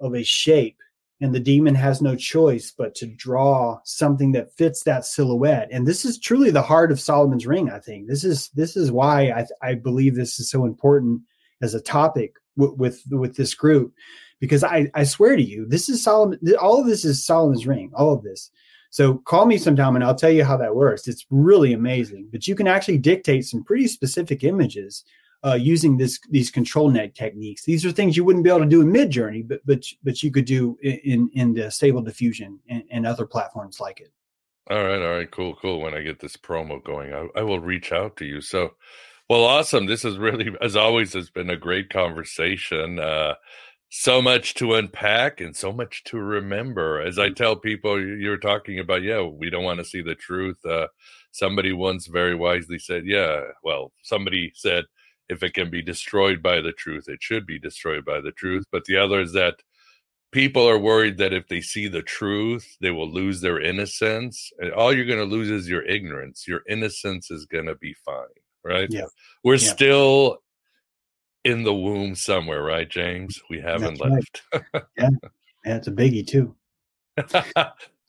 of 0.00 0.14
a 0.14 0.22
shape, 0.22 0.78
and 1.20 1.34
the 1.34 1.40
demon 1.40 1.74
has 1.74 2.02
no 2.02 2.16
choice 2.16 2.72
but 2.76 2.94
to 2.96 3.06
draw 3.06 3.78
something 3.84 4.32
that 4.32 4.52
fits 4.54 4.82
that 4.84 5.04
silhouette. 5.04 5.68
And 5.70 5.86
this 5.86 6.04
is 6.04 6.18
truly 6.18 6.50
the 6.50 6.62
heart 6.62 6.90
of 6.90 7.00
Solomon's 7.00 7.46
ring. 7.46 7.70
I 7.70 7.78
think 7.78 8.08
this 8.08 8.24
is 8.24 8.50
this 8.50 8.76
is 8.76 8.90
why 8.90 9.30
I 9.30 9.46
I 9.62 9.74
believe 9.74 10.14
this 10.14 10.40
is 10.40 10.50
so 10.50 10.64
important 10.64 11.22
as 11.62 11.74
a 11.74 11.80
topic 11.80 12.34
with 12.56 13.02
with 13.10 13.36
this 13.36 13.54
group 13.54 13.92
because 14.40 14.64
I 14.64 14.90
I 14.94 15.04
swear 15.04 15.36
to 15.36 15.42
you 15.42 15.66
this 15.66 15.88
is 15.88 16.02
Solomon 16.02 16.38
all 16.60 16.80
of 16.80 16.86
this 16.86 17.04
is 17.04 17.24
Solomon's 17.24 17.66
ring 17.66 17.90
all 17.94 18.12
of 18.12 18.22
this 18.22 18.50
so 18.90 19.18
call 19.18 19.46
me 19.46 19.58
sometime 19.58 19.94
and 19.94 20.04
I'll 20.04 20.14
tell 20.14 20.30
you 20.30 20.44
how 20.44 20.56
that 20.56 20.74
works 20.74 21.08
it's 21.08 21.26
really 21.30 21.72
amazing 21.72 22.28
but 22.30 22.46
you 22.46 22.54
can 22.54 22.66
actually 22.66 22.98
dictate 22.98 23.44
some 23.44 23.64
pretty 23.64 23.86
specific 23.86 24.44
images 24.44 25.04
uh, 25.44 25.54
using 25.54 25.96
this 25.96 26.18
these 26.30 26.50
ControlNet 26.50 27.14
techniques 27.14 27.64
these 27.64 27.84
are 27.84 27.92
things 27.92 28.16
you 28.16 28.24
wouldn't 28.24 28.44
be 28.44 28.50
able 28.50 28.60
to 28.60 28.66
do 28.66 28.80
in 28.80 28.92
Midjourney 28.92 29.46
but 29.46 29.60
but 29.66 29.84
but 30.02 30.22
you 30.22 30.30
could 30.30 30.46
do 30.46 30.76
in 30.82 31.30
in 31.34 31.54
the 31.54 31.70
Stable 31.70 32.02
Diffusion 32.02 32.58
and, 32.68 32.82
and 32.90 33.06
other 33.06 33.26
platforms 33.26 33.80
like 33.80 34.00
it. 34.00 34.12
All 34.68 34.82
right, 34.82 35.00
all 35.00 35.14
right, 35.14 35.30
cool, 35.30 35.54
cool. 35.62 35.80
When 35.80 35.94
I 35.94 36.02
get 36.02 36.18
this 36.18 36.36
promo 36.36 36.82
going, 36.82 37.12
I, 37.12 37.28
I 37.38 37.42
will 37.44 37.60
reach 37.60 37.92
out 37.92 38.16
to 38.16 38.24
you. 38.24 38.40
So 38.40 38.74
well, 39.28 39.44
awesome. 39.44 39.86
This 39.86 40.04
is 40.04 40.18
really, 40.18 40.54
as 40.60 40.76
always, 40.76 41.12
has 41.14 41.30
been 41.30 41.50
a 41.50 41.56
great 41.56 41.90
conversation. 41.90 42.98
Uh, 42.98 43.34
so 43.88 44.20
much 44.20 44.54
to 44.54 44.74
unpack 44.74 45.40
and 45.40 45.54
so 45.56 45.72
much 45.72 46.04
to 46.04 46.18
remember. 46.18 47.00
As 47.00 47.18
I 47.18 47.30
tell 47.30 47.56
people, 47.56 48.00
you're 48.00 48.36
talking 48.36 48.78
about, 48.78 49.02
yeah, 49.02 49.22
we 49.22 49.50
don't 49.50 49.64
want 49.64 49.78
to 49.78 49.84
see 49.84 50.02
the 50.02 50.14
truth. 50.14 50.64
Uh, 50.64 50.88
somebody 51.32 51.72
once 51.72 52.06
very 52.06 52.34
wisely 52.34 52.78
said, 52.78 53.06
yeah, 53.06 53.42
well, 53.64 53.92
somebody 54.02 54.52
said, 54.54 54.84
if 55.28 55.42
it 55.42 55.54
can 55.54 55.70
be 55.70 55.82
destroyed 55.82 56.42
by 56.42 56.60
the 56.60 56.72
truth, 56.72 57.08
it 57.08 57.20
should 57.20 57.46
be 57.46 57.58
destroyed 57.58 58.04
by 58.04 58.20
the 58.20 58.32
truth. 58.32 58.64
But 58.70 58.84
the 58.84 58.96
other 58.96 59.20
is 59.20 59.32
that 59.32 59.56
people 60.30 60.68
are 60.68 60.78
worried 60.78 61.18
that 61.18 61.32
if 61.32 61.48
they 61.48 61.60
see 61.60 61.88
the 61.88 62.02
truth, 62.02 62.76
they 62.80 62.92
will 62.92 63.10
lose 63.10 63.40
their 63.40 63.60
innocence. 63.60 64.52
And 64.58 64.72
all 64.72 64.92
you're 64.92 65.04
going 65.04 65.18
to 65.18 65.24
lose 65.24 65.50
is 65.50 65.68
your 65.68 65.82
ignorance. 65.82 66.46
Your 66.46 66.62
innocence 66.68 67.30
is 67.30 67.44
going 67.46 67.66
to 67.66 67.74
be 67.74 67.94
fine 68.04 68.26
right? 68.66 68.88
Yeah. 68.90 69.06
We're 69.44 69.54
yeah. 69.54 69.72
still 69.72 70.38
in 71.44 71.62
the 71.62 71.74
womb 71.74 72.14
somewhere, 72.14 72.62
right, 72.62 72.88
James? 72.88 73.40
We 73.48 73.60
haven't 73.60 73.98
That's 73.98 74.10
left. 74.10 74.42
Right. 74.52 74.82
yeah. 74.98 75.08
yeah, 75.64 75.76
it's 75.76 75.86
a 75.86 75.92
biggie 75.92 76.26
too. 76.26 76.54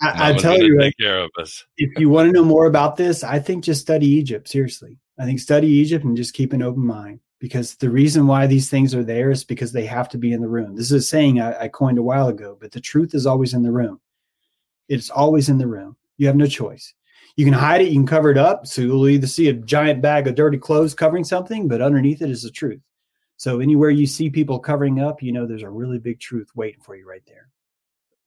I, 0.01 0.31
I 0.31 0.33
tell 0.33 0.61
you, 0.61 0.79
take 0.79 0.97
care 0.99 1.23
of 1.23 1.31
us. 1.39 1.65
if 1.77 1.97
you 1.99 2.09
want 2.09 2.27
to 2.27 2.33
know 2.33 2.43
more 2.43 2.65
about 2.65 2.97
this, 2.97 3.23
I 3.23 3.39
think 3.39 3.63
just 3.63 3.81
study 3.81 4.07
Egypt. 4.07 4.47
Seriously, 4.47 4.97
I 5.17 5.25
think 5.25 5.39
study 5.39 5.67
Egypt 5.67 6.05
and 6.05 6.17
just 6.17 6.33
keep 6.33 6.53
an 6.53 6.61
open 6.61 6.85
mind 6.85 7.19
because 7.39 7.75
the 7.75 7.89
reason 7.89 8.27
why 8.27 8.47
these 8.47 8.69
things 8.69 8.93
are 8.93 9.03
there 9.03 9.31
is 9.31 9.43
because 9.43 9.71
they 9.71 9.85
have 9.85 10.09
to 10.09 10.17
be 10.17 10.33
in 10.33 10.41
the 10.41 10.47
room. 10.47 10.75
This 10.75 10.87
is 10.87 10.91
a 10.91 11.01
saying 11.01 11.39
I, 11.39 11.63
I 11.63 11.67
coined 11.67 11.97
a 11.97 12.03
while 12.03 12.27
ago, 12.27 12.57
but 12.59 12.71
the 12.71 12.81
truth 12.81 13.15
is 13.15 13.25
always 13.25 13.53
in 13.53 13.63
the 13.63 13.71
room. 13.71 13.99
It's 14.87 15.09
always 15.09 15.49
in 15.49 15.57
the 15.57 15.67
room. 15.67 15.95
You 16.17 16.27
have 16.27 16.35
no 16.35 16.47
choice 16.47 16.93
you 17.37 17.45
can 17.45 17.53
hide 17.53 17.81
it, 17.81 17.87
you 17.87 17.93
can 17.93 18.07
cover 18.07 18.29
it 18.29 18.37
up. 18.37 18.67
So 18.67 18.81
you'll 18.81 19.07
either 19.07 19.27
see 19.27 19.47
a 19.47 19.53
giant 19.53 20.01
bag 20.01 20.27
of 20.27 20.35
dirty 20.35 20.57
clothes 20.57 20.93
covering 20.93 21.23
something, 21.23 21.67
but 21.67 21.81
underneath 21.81 22.21
it 22.21 22.29
is 22.29 22.43
the 22.43 22.51
truth. 22.51 22.81
So 23.37 23.59
anywhere 23.59 23.91
you 23.91 24.07
see 24.07 24.31
people 24.31 24.57
covering 24.59 24.99
up, 24.99 25.21
you 25.21 25.31
know 25.31 25.45
there's 25.45 25.63
a 25.63 25.69
really 25.69 25.99
big 25.99 26.19
truth 26.19 26.49
waiting 26.55 26.81
for 26.81 26.95
you 26.95 27.07
right 27.07 27.21
there. 27.27 27.47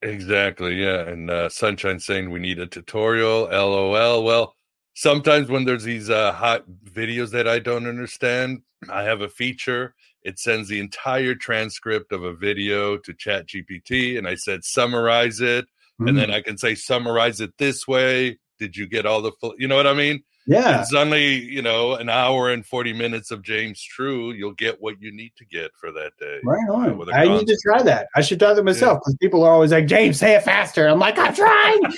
Exactly. 0.01 0.81
Yeah. 0.81 1.01
And 1.01 1.29
uh, 1.29 1.49
Sunshine 1.49 1.99
saying 1.99 2.31
we 2.31 2.39
need 2.39 2.57
a 2.57 2.65
tutorial. 2.65 3.49
LOL. 3.51 4.23
Well, 4.23 4.55
sometimes 4.93 5.49
when 5.49 5.65
there's 5.65 5.83
these 5.83 6.09
uh, 6.09 6.31
hot 6.31 6.63
videos 6.85 7.31
that 7.31 7.47
I 7.47 7.59
don't 7.59 7.87
understand, 7.87 8.61
I 8.89 9.03
have 9.03 9.21
a 9.21 9.29
feature. 9.29 9.93
It 10.23 10.39
sends 10.39 10.69
the 10.69 10.79
entire 10.79 11.35
transcript 11.35 12.13
of 12.13 12.23
a 12.23 12.33
video 12.33 12.97
to 12.97 13.13
Chat 13.13 13.47
GPT, 13.47 14.17
and 14.17 14.27
I 14.27 14.35
said 14.35 14.63
summarize 14.63 15.41
it, 15.41 15.65
mm. 15.99 16.07
and 16.07 16.17
then 16.17 16.29
mm. 16.29 16.33
I 16.33 16.41
can 16.41 16.57
say 16.57 16.75
summarize 16.75 17.41
it 17.41 17.57
this 17.57 17.87
way, 17.87 18.39
did 18.61 18.77
you 18.77 18.87
get 18.87 19.07
all 19.07 19.23
the 19.23 19.31
full 19.41 19.55
you 19.57 19.67
know 19.67 19.75
what 19.75 19.87
i 19.87 19.93
mean? 19.93 20.23
Yeah. 20.47 20.81
It's 20.81 20.93
only 20.93 21.35
you 21.35 21.61
know 21.61 21.93
an 21.95 22.09
hour 22.09 22.49
and 22.49 22.65
40 22.65 22.93
minutes 22.93 23.31
of 23.31 23.41
james 23.41 23.81
true 23.81 24.31
you'll 24.31 24.53
get 24.53 24.79
what 24.79 25.01
you 25.01 25.11
need 25.11 25.33
to 25.37 25.45
get 25.45 25.71
for 25.79 25.91
that 25.91 26.11
day 26.19 26.39
right 26.43 26.69
on. 26.69 27.13
i 27.13 27.25
need 27.25 27.47
to 27.47 27.57
try 27.63 27.81
that. 27.83 28.07
I 28.15 28.21
should 28.21 28.39
try 28.39 28.53
that 28.53 28.63
myself 28.63 28.99
because 28.99 29.15
yeah. 29.19 29.25
people 29.25 29.43
are 29.43 29.51
always 29.51 29.71
like 29.71 29.87
james 29.87 30.19
say 30.19 30.35
it 30.35 30.43
faster. 30.43 30.87
I'm 30.87 30.99
like 30.99 31.17
i'm 31.17 31.33
trying. 31.33 31.81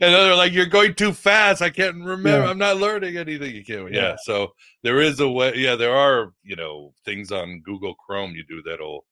And 0.00 0.12
they're 0.12 0.34
like 0.34 0.52
you're 0.52 0.66
going 0.66 0.94
too 0.94 1.12
fast. 1.12 1.62
I 1.62 1.70
can't 1.70 1.96
remember. 1.96 2.44
Yeah. 2.44 2.50
i'm 2.50 2.58
not 2.58 2.78
learning 2.78 3.16
anything. 3.16 3.54
You 3.54 3.64
can't 3.64 3.92
yeah. 3.92 4.00
yeah. 4.00 4.16
so 4.24 4.52
there 4.82 5.00
is 5.00 5.20
a 5.20 5.28
way 5.28 5.54
yeah 5.54 5.76
there 5.76 5.94
are 5.94 6.32
you 6.42 6.56
know 6.56 6.92
things 7.04 7.30
on 7.30 7.62
google 7.64 7.94
chrome 7.94 8.32
you 8.32 8.44
do 8.48 8.60
that'll 8.62 9.04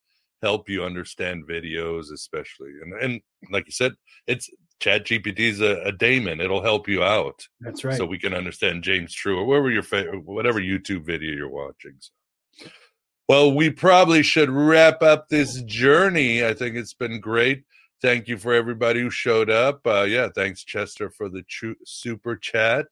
help 0.43 0.69
you 0.69 0.83
understand 0.85 1.47
videos 1.47 2.13
especially 2.13 2.73
and 2.83 2.95
and 2.95 3.21
like 3.51 3.67
you 3.67 3.73
said 3.73 3.93
it's 4.27 4.49
chat 4.81 5.05
gpt 5.05 5.39
is 5.39 5.61
a, 5.61 5.81
a 5.83 5.93
daemon 5.93 6.41
it'll 6.41 6.63
help 6.63 6.89
you 6.89 7.03
out 7.03 7.47
that's 7.61 7.85
right 7.85 7.97
so 7.97 8.05
we 8.05 8.19
can 8.19 8.35
understand 8.35 8.83
james 8.83 9.15
true 9.15 9.39
or 9.39 9.45
whatever 9.45 9.71
your 9.71 9.83
favorite 9.83 10.25
whatever 10.25 10.61
youtube 10.61 11.05
video 11.05 11.35
you're 11.35 11.49
watching 11.49 11.95
so. 11.99 12.69
well 13.29 13.53
we 13.53 13.71
probably 13.71 14.23
should 14.23 14.51
wrap 14.51 15.03
up 15.03 15.29
this 15.29 15.63
journey 15.63 16.45
i 16.45 16.53
think 16.53 16.77
it's 16.77 16.95
been 16.95 17.21
great 17.21 17.65
thank 18.03 18.27
you 18.27 18.37
for 18.37 18.53
everybody 18.53 19.01
who 19.01 19.11
showed 19.11 19.51
up 19.51 19.81
uh 19.87 20.03
yeah 20.03 20.29
thanks 20.35 20.65
chester 20.65 21.11
for 21.11 21.29
the 21.29 21.45
super 21.85 22.37
chat 22.37 22.87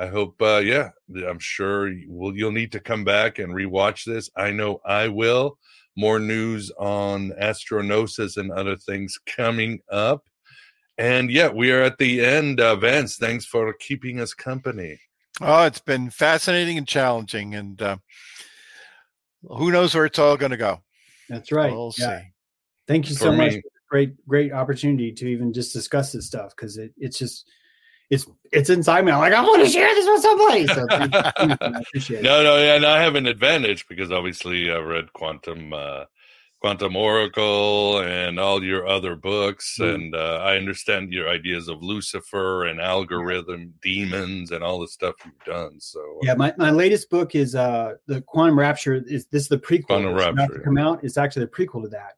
I 0.00 0.06
hope, 0.06 0.40
uh, 0.40 0.58
yeah, 0.58 0.90
I'm 1.28 1.40
sure 1.40 1.92
will, 2.06 2.36
you'll 2.36 2.52
need 2.52 2.70
to 2.72 2.80
come 2.80 3.04
back 3.04 3.40
and 3.40 3.52
rewatch 3.52 4.04
this. 4.04 4.30
I 4.36 4.52
know 4.52 4.80
I 4.84 5.08
will. 5.08 5.58
More 5.96 6.20
news 6.20 6.70
on 6.78 7.32
Astro 7.40 7.82
Gnosis 7.82 8.36
and 8.36 8.52
other 8.52 8.76
things 8.76 9.18
coming 9.26 9.80
up. 9.90 10.22
And 10.98 11.30
yeah, 11.30 11.48
we 11.48 11.70
are 11.70 11.80
at 11.80 11.98
the 11.98 12.24
end. 12.24 12.60
Uh, 12.60 12.74
Vance, 12.76 13.16
thanks 13.16 13.46
for 13.46 13.72
keeping 13.72 14.20
us 14.20 14.34
company. 14.34 14.98
Oh, 15.40 15.64
it's 15.64 15.80
been 15.80 16.10
fascinating 16.10 16.76
and 16.76 16.88
challenging, 16.88 17.54
and 17.54 17.80
uh, 17.80 17.96
who 19.48 19.70
knows 19.70 19.94
where 19.94 20.06
it's 20.06 20.18
all 20.18 20.36
going 20.36 20.50
to 20.50 20.56
go. 20.56 20.82
That's 21.28 21.52
right. 21.52 21.70
We'll 21.70 21.94
yeah. 21.96 22.20
see. 22.20 22.24
Thank 22.88 23.08
you 23.08 23.14
For 23.14 23.24
so 23.24 23.32
much. 23.32 23.54
Great, 23.88 24.26
great 24.26 24.52
opportunity 24.52 25.12
to 25.12 25.26
even 25.26 25.52
just 25.52 25.72
discuss 25.72 26.12
this 26.12 26.26
stuff 26.26 26.54
because 26.54 26.76
it, 26.76 26.92
it's 26.98 27.18
just 27.18 27.48
it's 28.10 28.26
it's 28.52 28.70
inside 28.70 29.04
me. 29.04 29.12
I'm 29.12 29.20
like, 29.20 29.32
I 29.32 29.42
want 29.42 29.64
to 29.64 29.70
share 29.70 29.94
this 29.94 30.06
with 30.06 30.22
somebody. 30.22 30.66
So 30.66 30.86
thank 30.88 31.14
you. 31.14 31.22
Thank 31.36 31.50
you. 31.50 31.56
I 31.60 31.80
appreciate 31.80 32.20
it. 32.20 32.22
No, 32.24 32.42
no, 32.42 32.58
yeah, 32.58 32.74
and 32.74 32.84
I 32.84 33.02
have 33.02 33.14
an 33.14 33.26
advantage 33.26 33.86
because 33.88 34.10
obviously 34.10 34.70
I've 34.70 34.84
read 34.84 35.12
Quantum, 35.12 35.72
uh, 35.72 36.04
Quantum 36.60 36.96
Oracle, 36.96 38.00
and 38.00 38.38
all 38.40 38.62
your 38.64 38.86
other 38.88 39.14
books, 39.14 39.78
Mm. 39.78 39.94
and 39.94 40.14
uh, 40.14 40.40
I 40.42 40.56
understand 40.56 41.12
your 41.12 41.28
ideas 41.28 41.68
of 41.68 41.82
Lucifer 41.82 42.66
and 42.66 42.80
algorithm 42.80 43.72
demons 43.80 44.50
and 44.50 44.64
all 44.64 44.80
the 44.80 44.88
stuff 44.88 45.14
you've 45.24 45.44
done. 45.44 45.78
So 45.80 46.00
uh, 46.00 46.26
Yeah, 46.26 46.34
my, 46.34 46.52
my 46.58 46.70
latest 46.72 47.10
book 47.10 47.34
is 47.36 47.54
uh 47.54 47.94
the 48.06 48.20
Quantum 48.22 48.58
Rapture. 48.58 48.94
Is 49.06 49.26
this 49.26 49.42
is 49.42 49.48
the 49.48 49.58
prequel? 49.58 49.86
Quantum 49.86 50.16
It's 50.16 50.22
about 50.24 50.36
Rapture, 50.36 50.58
to 50.58 50.64
come 50.64 50.78
out? 50.78 51.04
It's 51.04 51.16
actually 51.16 51.44
the 51.44 51.52
prequel 51.52 51.82
to 51.84 51.88
that, 51.90 52.14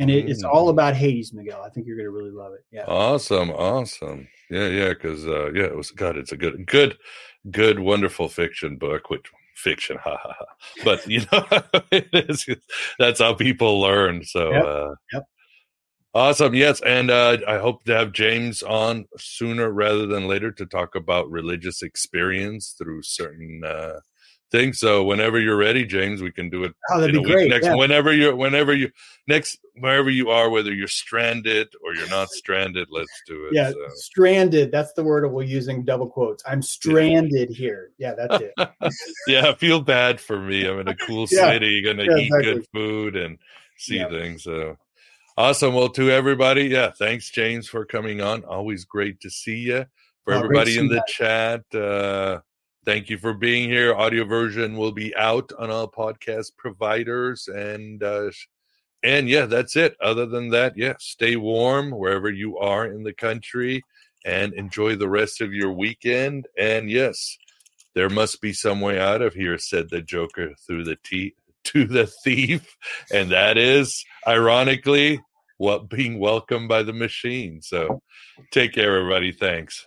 and 0.00 0.10
it, 0.10 0.28
it's 0.28 0.42
all 0.42 0.66
Mm. 0.66 0.70
about 0.70 0.94
Hades, 0.96 1.32
Miguel. 1.32 1.62
I 1.62 1.68
think 1.70 1.86
you're 1.86 1.96
gonna 1.96 2.10
really 2.10 2.32
love 2.32 2.54
it. 2.54 2.64
Yeah. 2.72 2.84
Awesome, 2.86 3.50
awesome. 3.50 4.26
Yeah, 4.50 4.66
yeah, 4.68 4.88
because 4.88 5.24
uh, 5.26 5.52
yeah, 5.52 5.64
it 5.64 5.76
was 5.76 5.92
God. 5.92 6.16
It's 6.16 6.32
a 6.32 6.36
good, 6.36 6.66
good, 6.66 6.98
good, 7.50 7.78
wonderful 7.78 8.28
fiction 8.28 8.76
book. 8.76 9.08
Which 9.10 9.26
fiction, 9.58 9.98
ha 10.02 10.16
ha 10.22 10.34
ha. 10.38 10.46
But 10.84 11.06
you 11.06 11.20
know, 11.32 11.44
it 11.92 12.08
is. 12.12 12.46
That's 12.98 13.20
how 13.20 13.34
people 13.34 13.80
learn. 13.80 14.24
So, 14.24 14.52
Yep, 14.52 14.64
uh, 14.64 14.94
yep. 15.12 15.24
awesome. 16.14 16.54
Yes, 16.54 16.80
and 16.82 17.10
uh, 17.10 17.38
I 17.46 17.58
hope 17.58 17.84
to 17.84 17.94
have 17.94 18.12
James 18.12 18.62
on 18.62 19.06
sooner 19.16 19.70
rather 19.70 20.06
than 20.06 20.28
later 20.28 20.50
to 20.52 20.66
talk 20.66 20.94
about 20.94 21.30
religious 21.30 21.82
experience 21.82 22.74
through 22.78 23.02
certain 23.02 23.62
uh, 23.64 24.00
things. 24.50 24.78
So, 24.78 25.04
whenever 25.04 25.38
you're 25.38 25.56
ready, 25.56 25.84
James, 25.84 26.22
we 26.22 26.32
can 26.32 26.50
do 26.50 26.64
it 26.64 26.74
Oh, 26.90 27.00
that'd 27.00 27.14
be 27.14 27.22
great. 27.22 27.48
next 27.50 27.66
yeah. 27.66 27.74
whenever 27.74 28.12
you're 28.12 28.34
whenever 28.34 28.74
you 28.74 28.90
next 29.26 29.58
wherever 29.76 30.10
you 30.10 30.30
are 30.30 30.48
whether 30.50 30.72
you're 30.72 30.88
stranded 30.88 31.68
or 31.84 31.94
you're 31.94 32.08
not 32.08 32.28
stranded 32.30 32.88
let's 32.90 33.22
do 33.26 33.46
it 33.46 33.54
yeah, 33.54 33.70
so. 33.70 33.76
stranded. 33.96 34.72
That's 34.72 34.92
the 34.94 35.04
word 35.04 35.30
we're 35.30 35.42
using 35.42 35.84
double 35.84 36.08
quotes. 36.08 36.42
I'm 36.46 36.62
stranded 36.62 37.50
here. 37.50 37.90
Yeah, 37.98 38.14
that's 38.14 38.40
it. 38.40 38.54
yeah 39.26 39.54
feel 39.54 39.80
bad 39.80 40.20
for 40.20 40.38
me 40.38 40.66
i'm 40.66 40.80
in 40.80 40.88
a 40.88 40.94
cool 41.06 41.26
Yeah, 41.26 41.50
city 41.52 41.82
gonna 41.82 42.04
yeah, 42.04 42.18
eat 42.18 42.32
good 42.42 42.66
food 42.72 43.16
and 43.16 43.38
see 43.76 43.98
Yeah. 43.98 44.08
things 44.08 44.44
so 44.44 44.76
awesome 45.36 45.74
well 45.74 45.88
to 45.90 46.10
everybody 46.10 46.64
yeah 46.64 46.90
thanks 46.90 47.30
james 47.30 47.68
for 47.68 47.84
coming 47.84 48.20
on 48.20 48.44
always 48.44 48.84
great 48.84 49.20
to 49.20 49.30
see 49.30 49.58
you 49.58 49.84
for 50.24 50.32
Oh, 50.32 50.38
everybody 50.38 50.78
in 50.78 50.88
the 50.88 51.02
chat 51.06 51.62
uh 51.74 52.40
thank 52.88 53.10
you 53.10 53.18
for 53.18 53.34
being 53.34 53.68
here. 53.68 53.94
Audio 53.94 54.24
version 54.24 54.74
will 54.78 54.92
be 54.92 55.14
out 55.14 55.52
on 55.58 55.70
all 55.70 55.86
podcast 55.86 56.56
providers 56.56 57.46
and 57.46 58.02
uh 58.02 58.30
and 59.02 59.28
yeah 59.28 59.44
that's 59.44 59.76
it. 59.76 59.94
Other 60.00 60.24
than 60.24 60.48
that 60.50 60.72
yeah 60.74 60.94
stay 60.98 61.36
warm 61.36 61.90
wherever 61.90 62.30
you 62.30 62.56
are 62.56 62.86
in 62.86 63.02
the 63.02 63.12
country 63.12 63.84
and 64.24 64.54
enjoy 64.54 64.96
the 64.96 65.08
rest 65.08 65.42
of 65.42 65.52
your 65.52 65.70
weekend. 65.70 66.48
And 66.56 66.90
yes 66.90 67.36
there 67.92 68.08
must 68.08 68.40
be 68.40 68.54
some 68.54 68.80
way 68.80 68.98
out 68.98 69.20
of 69.20 69.34
here 69.34 69.58
said 69.58 69.90
the 69.90 70.00
joker 70.00 70.54
through 70.66 70.84
the 70.84 70.96
teeth 71.04 71.34
to 71.64 71.84
the 71.84 72.06
thief. 72.06 72.74
And 73.12 73.32
that 73.32 73.58
is 73.58 74.02
ironically 74.26 75.20
what 75.58 75.90
being 75.90 76.18
welcomed 76.18 76.70
by 76.70 76.84
the 76.84 76.94
machine. 76.94 77.60
So 77.60 78.00
take 78.50 78.72
care 78.72 78.96
everybody. 78.96 79.32
Thanks 79.32 79.86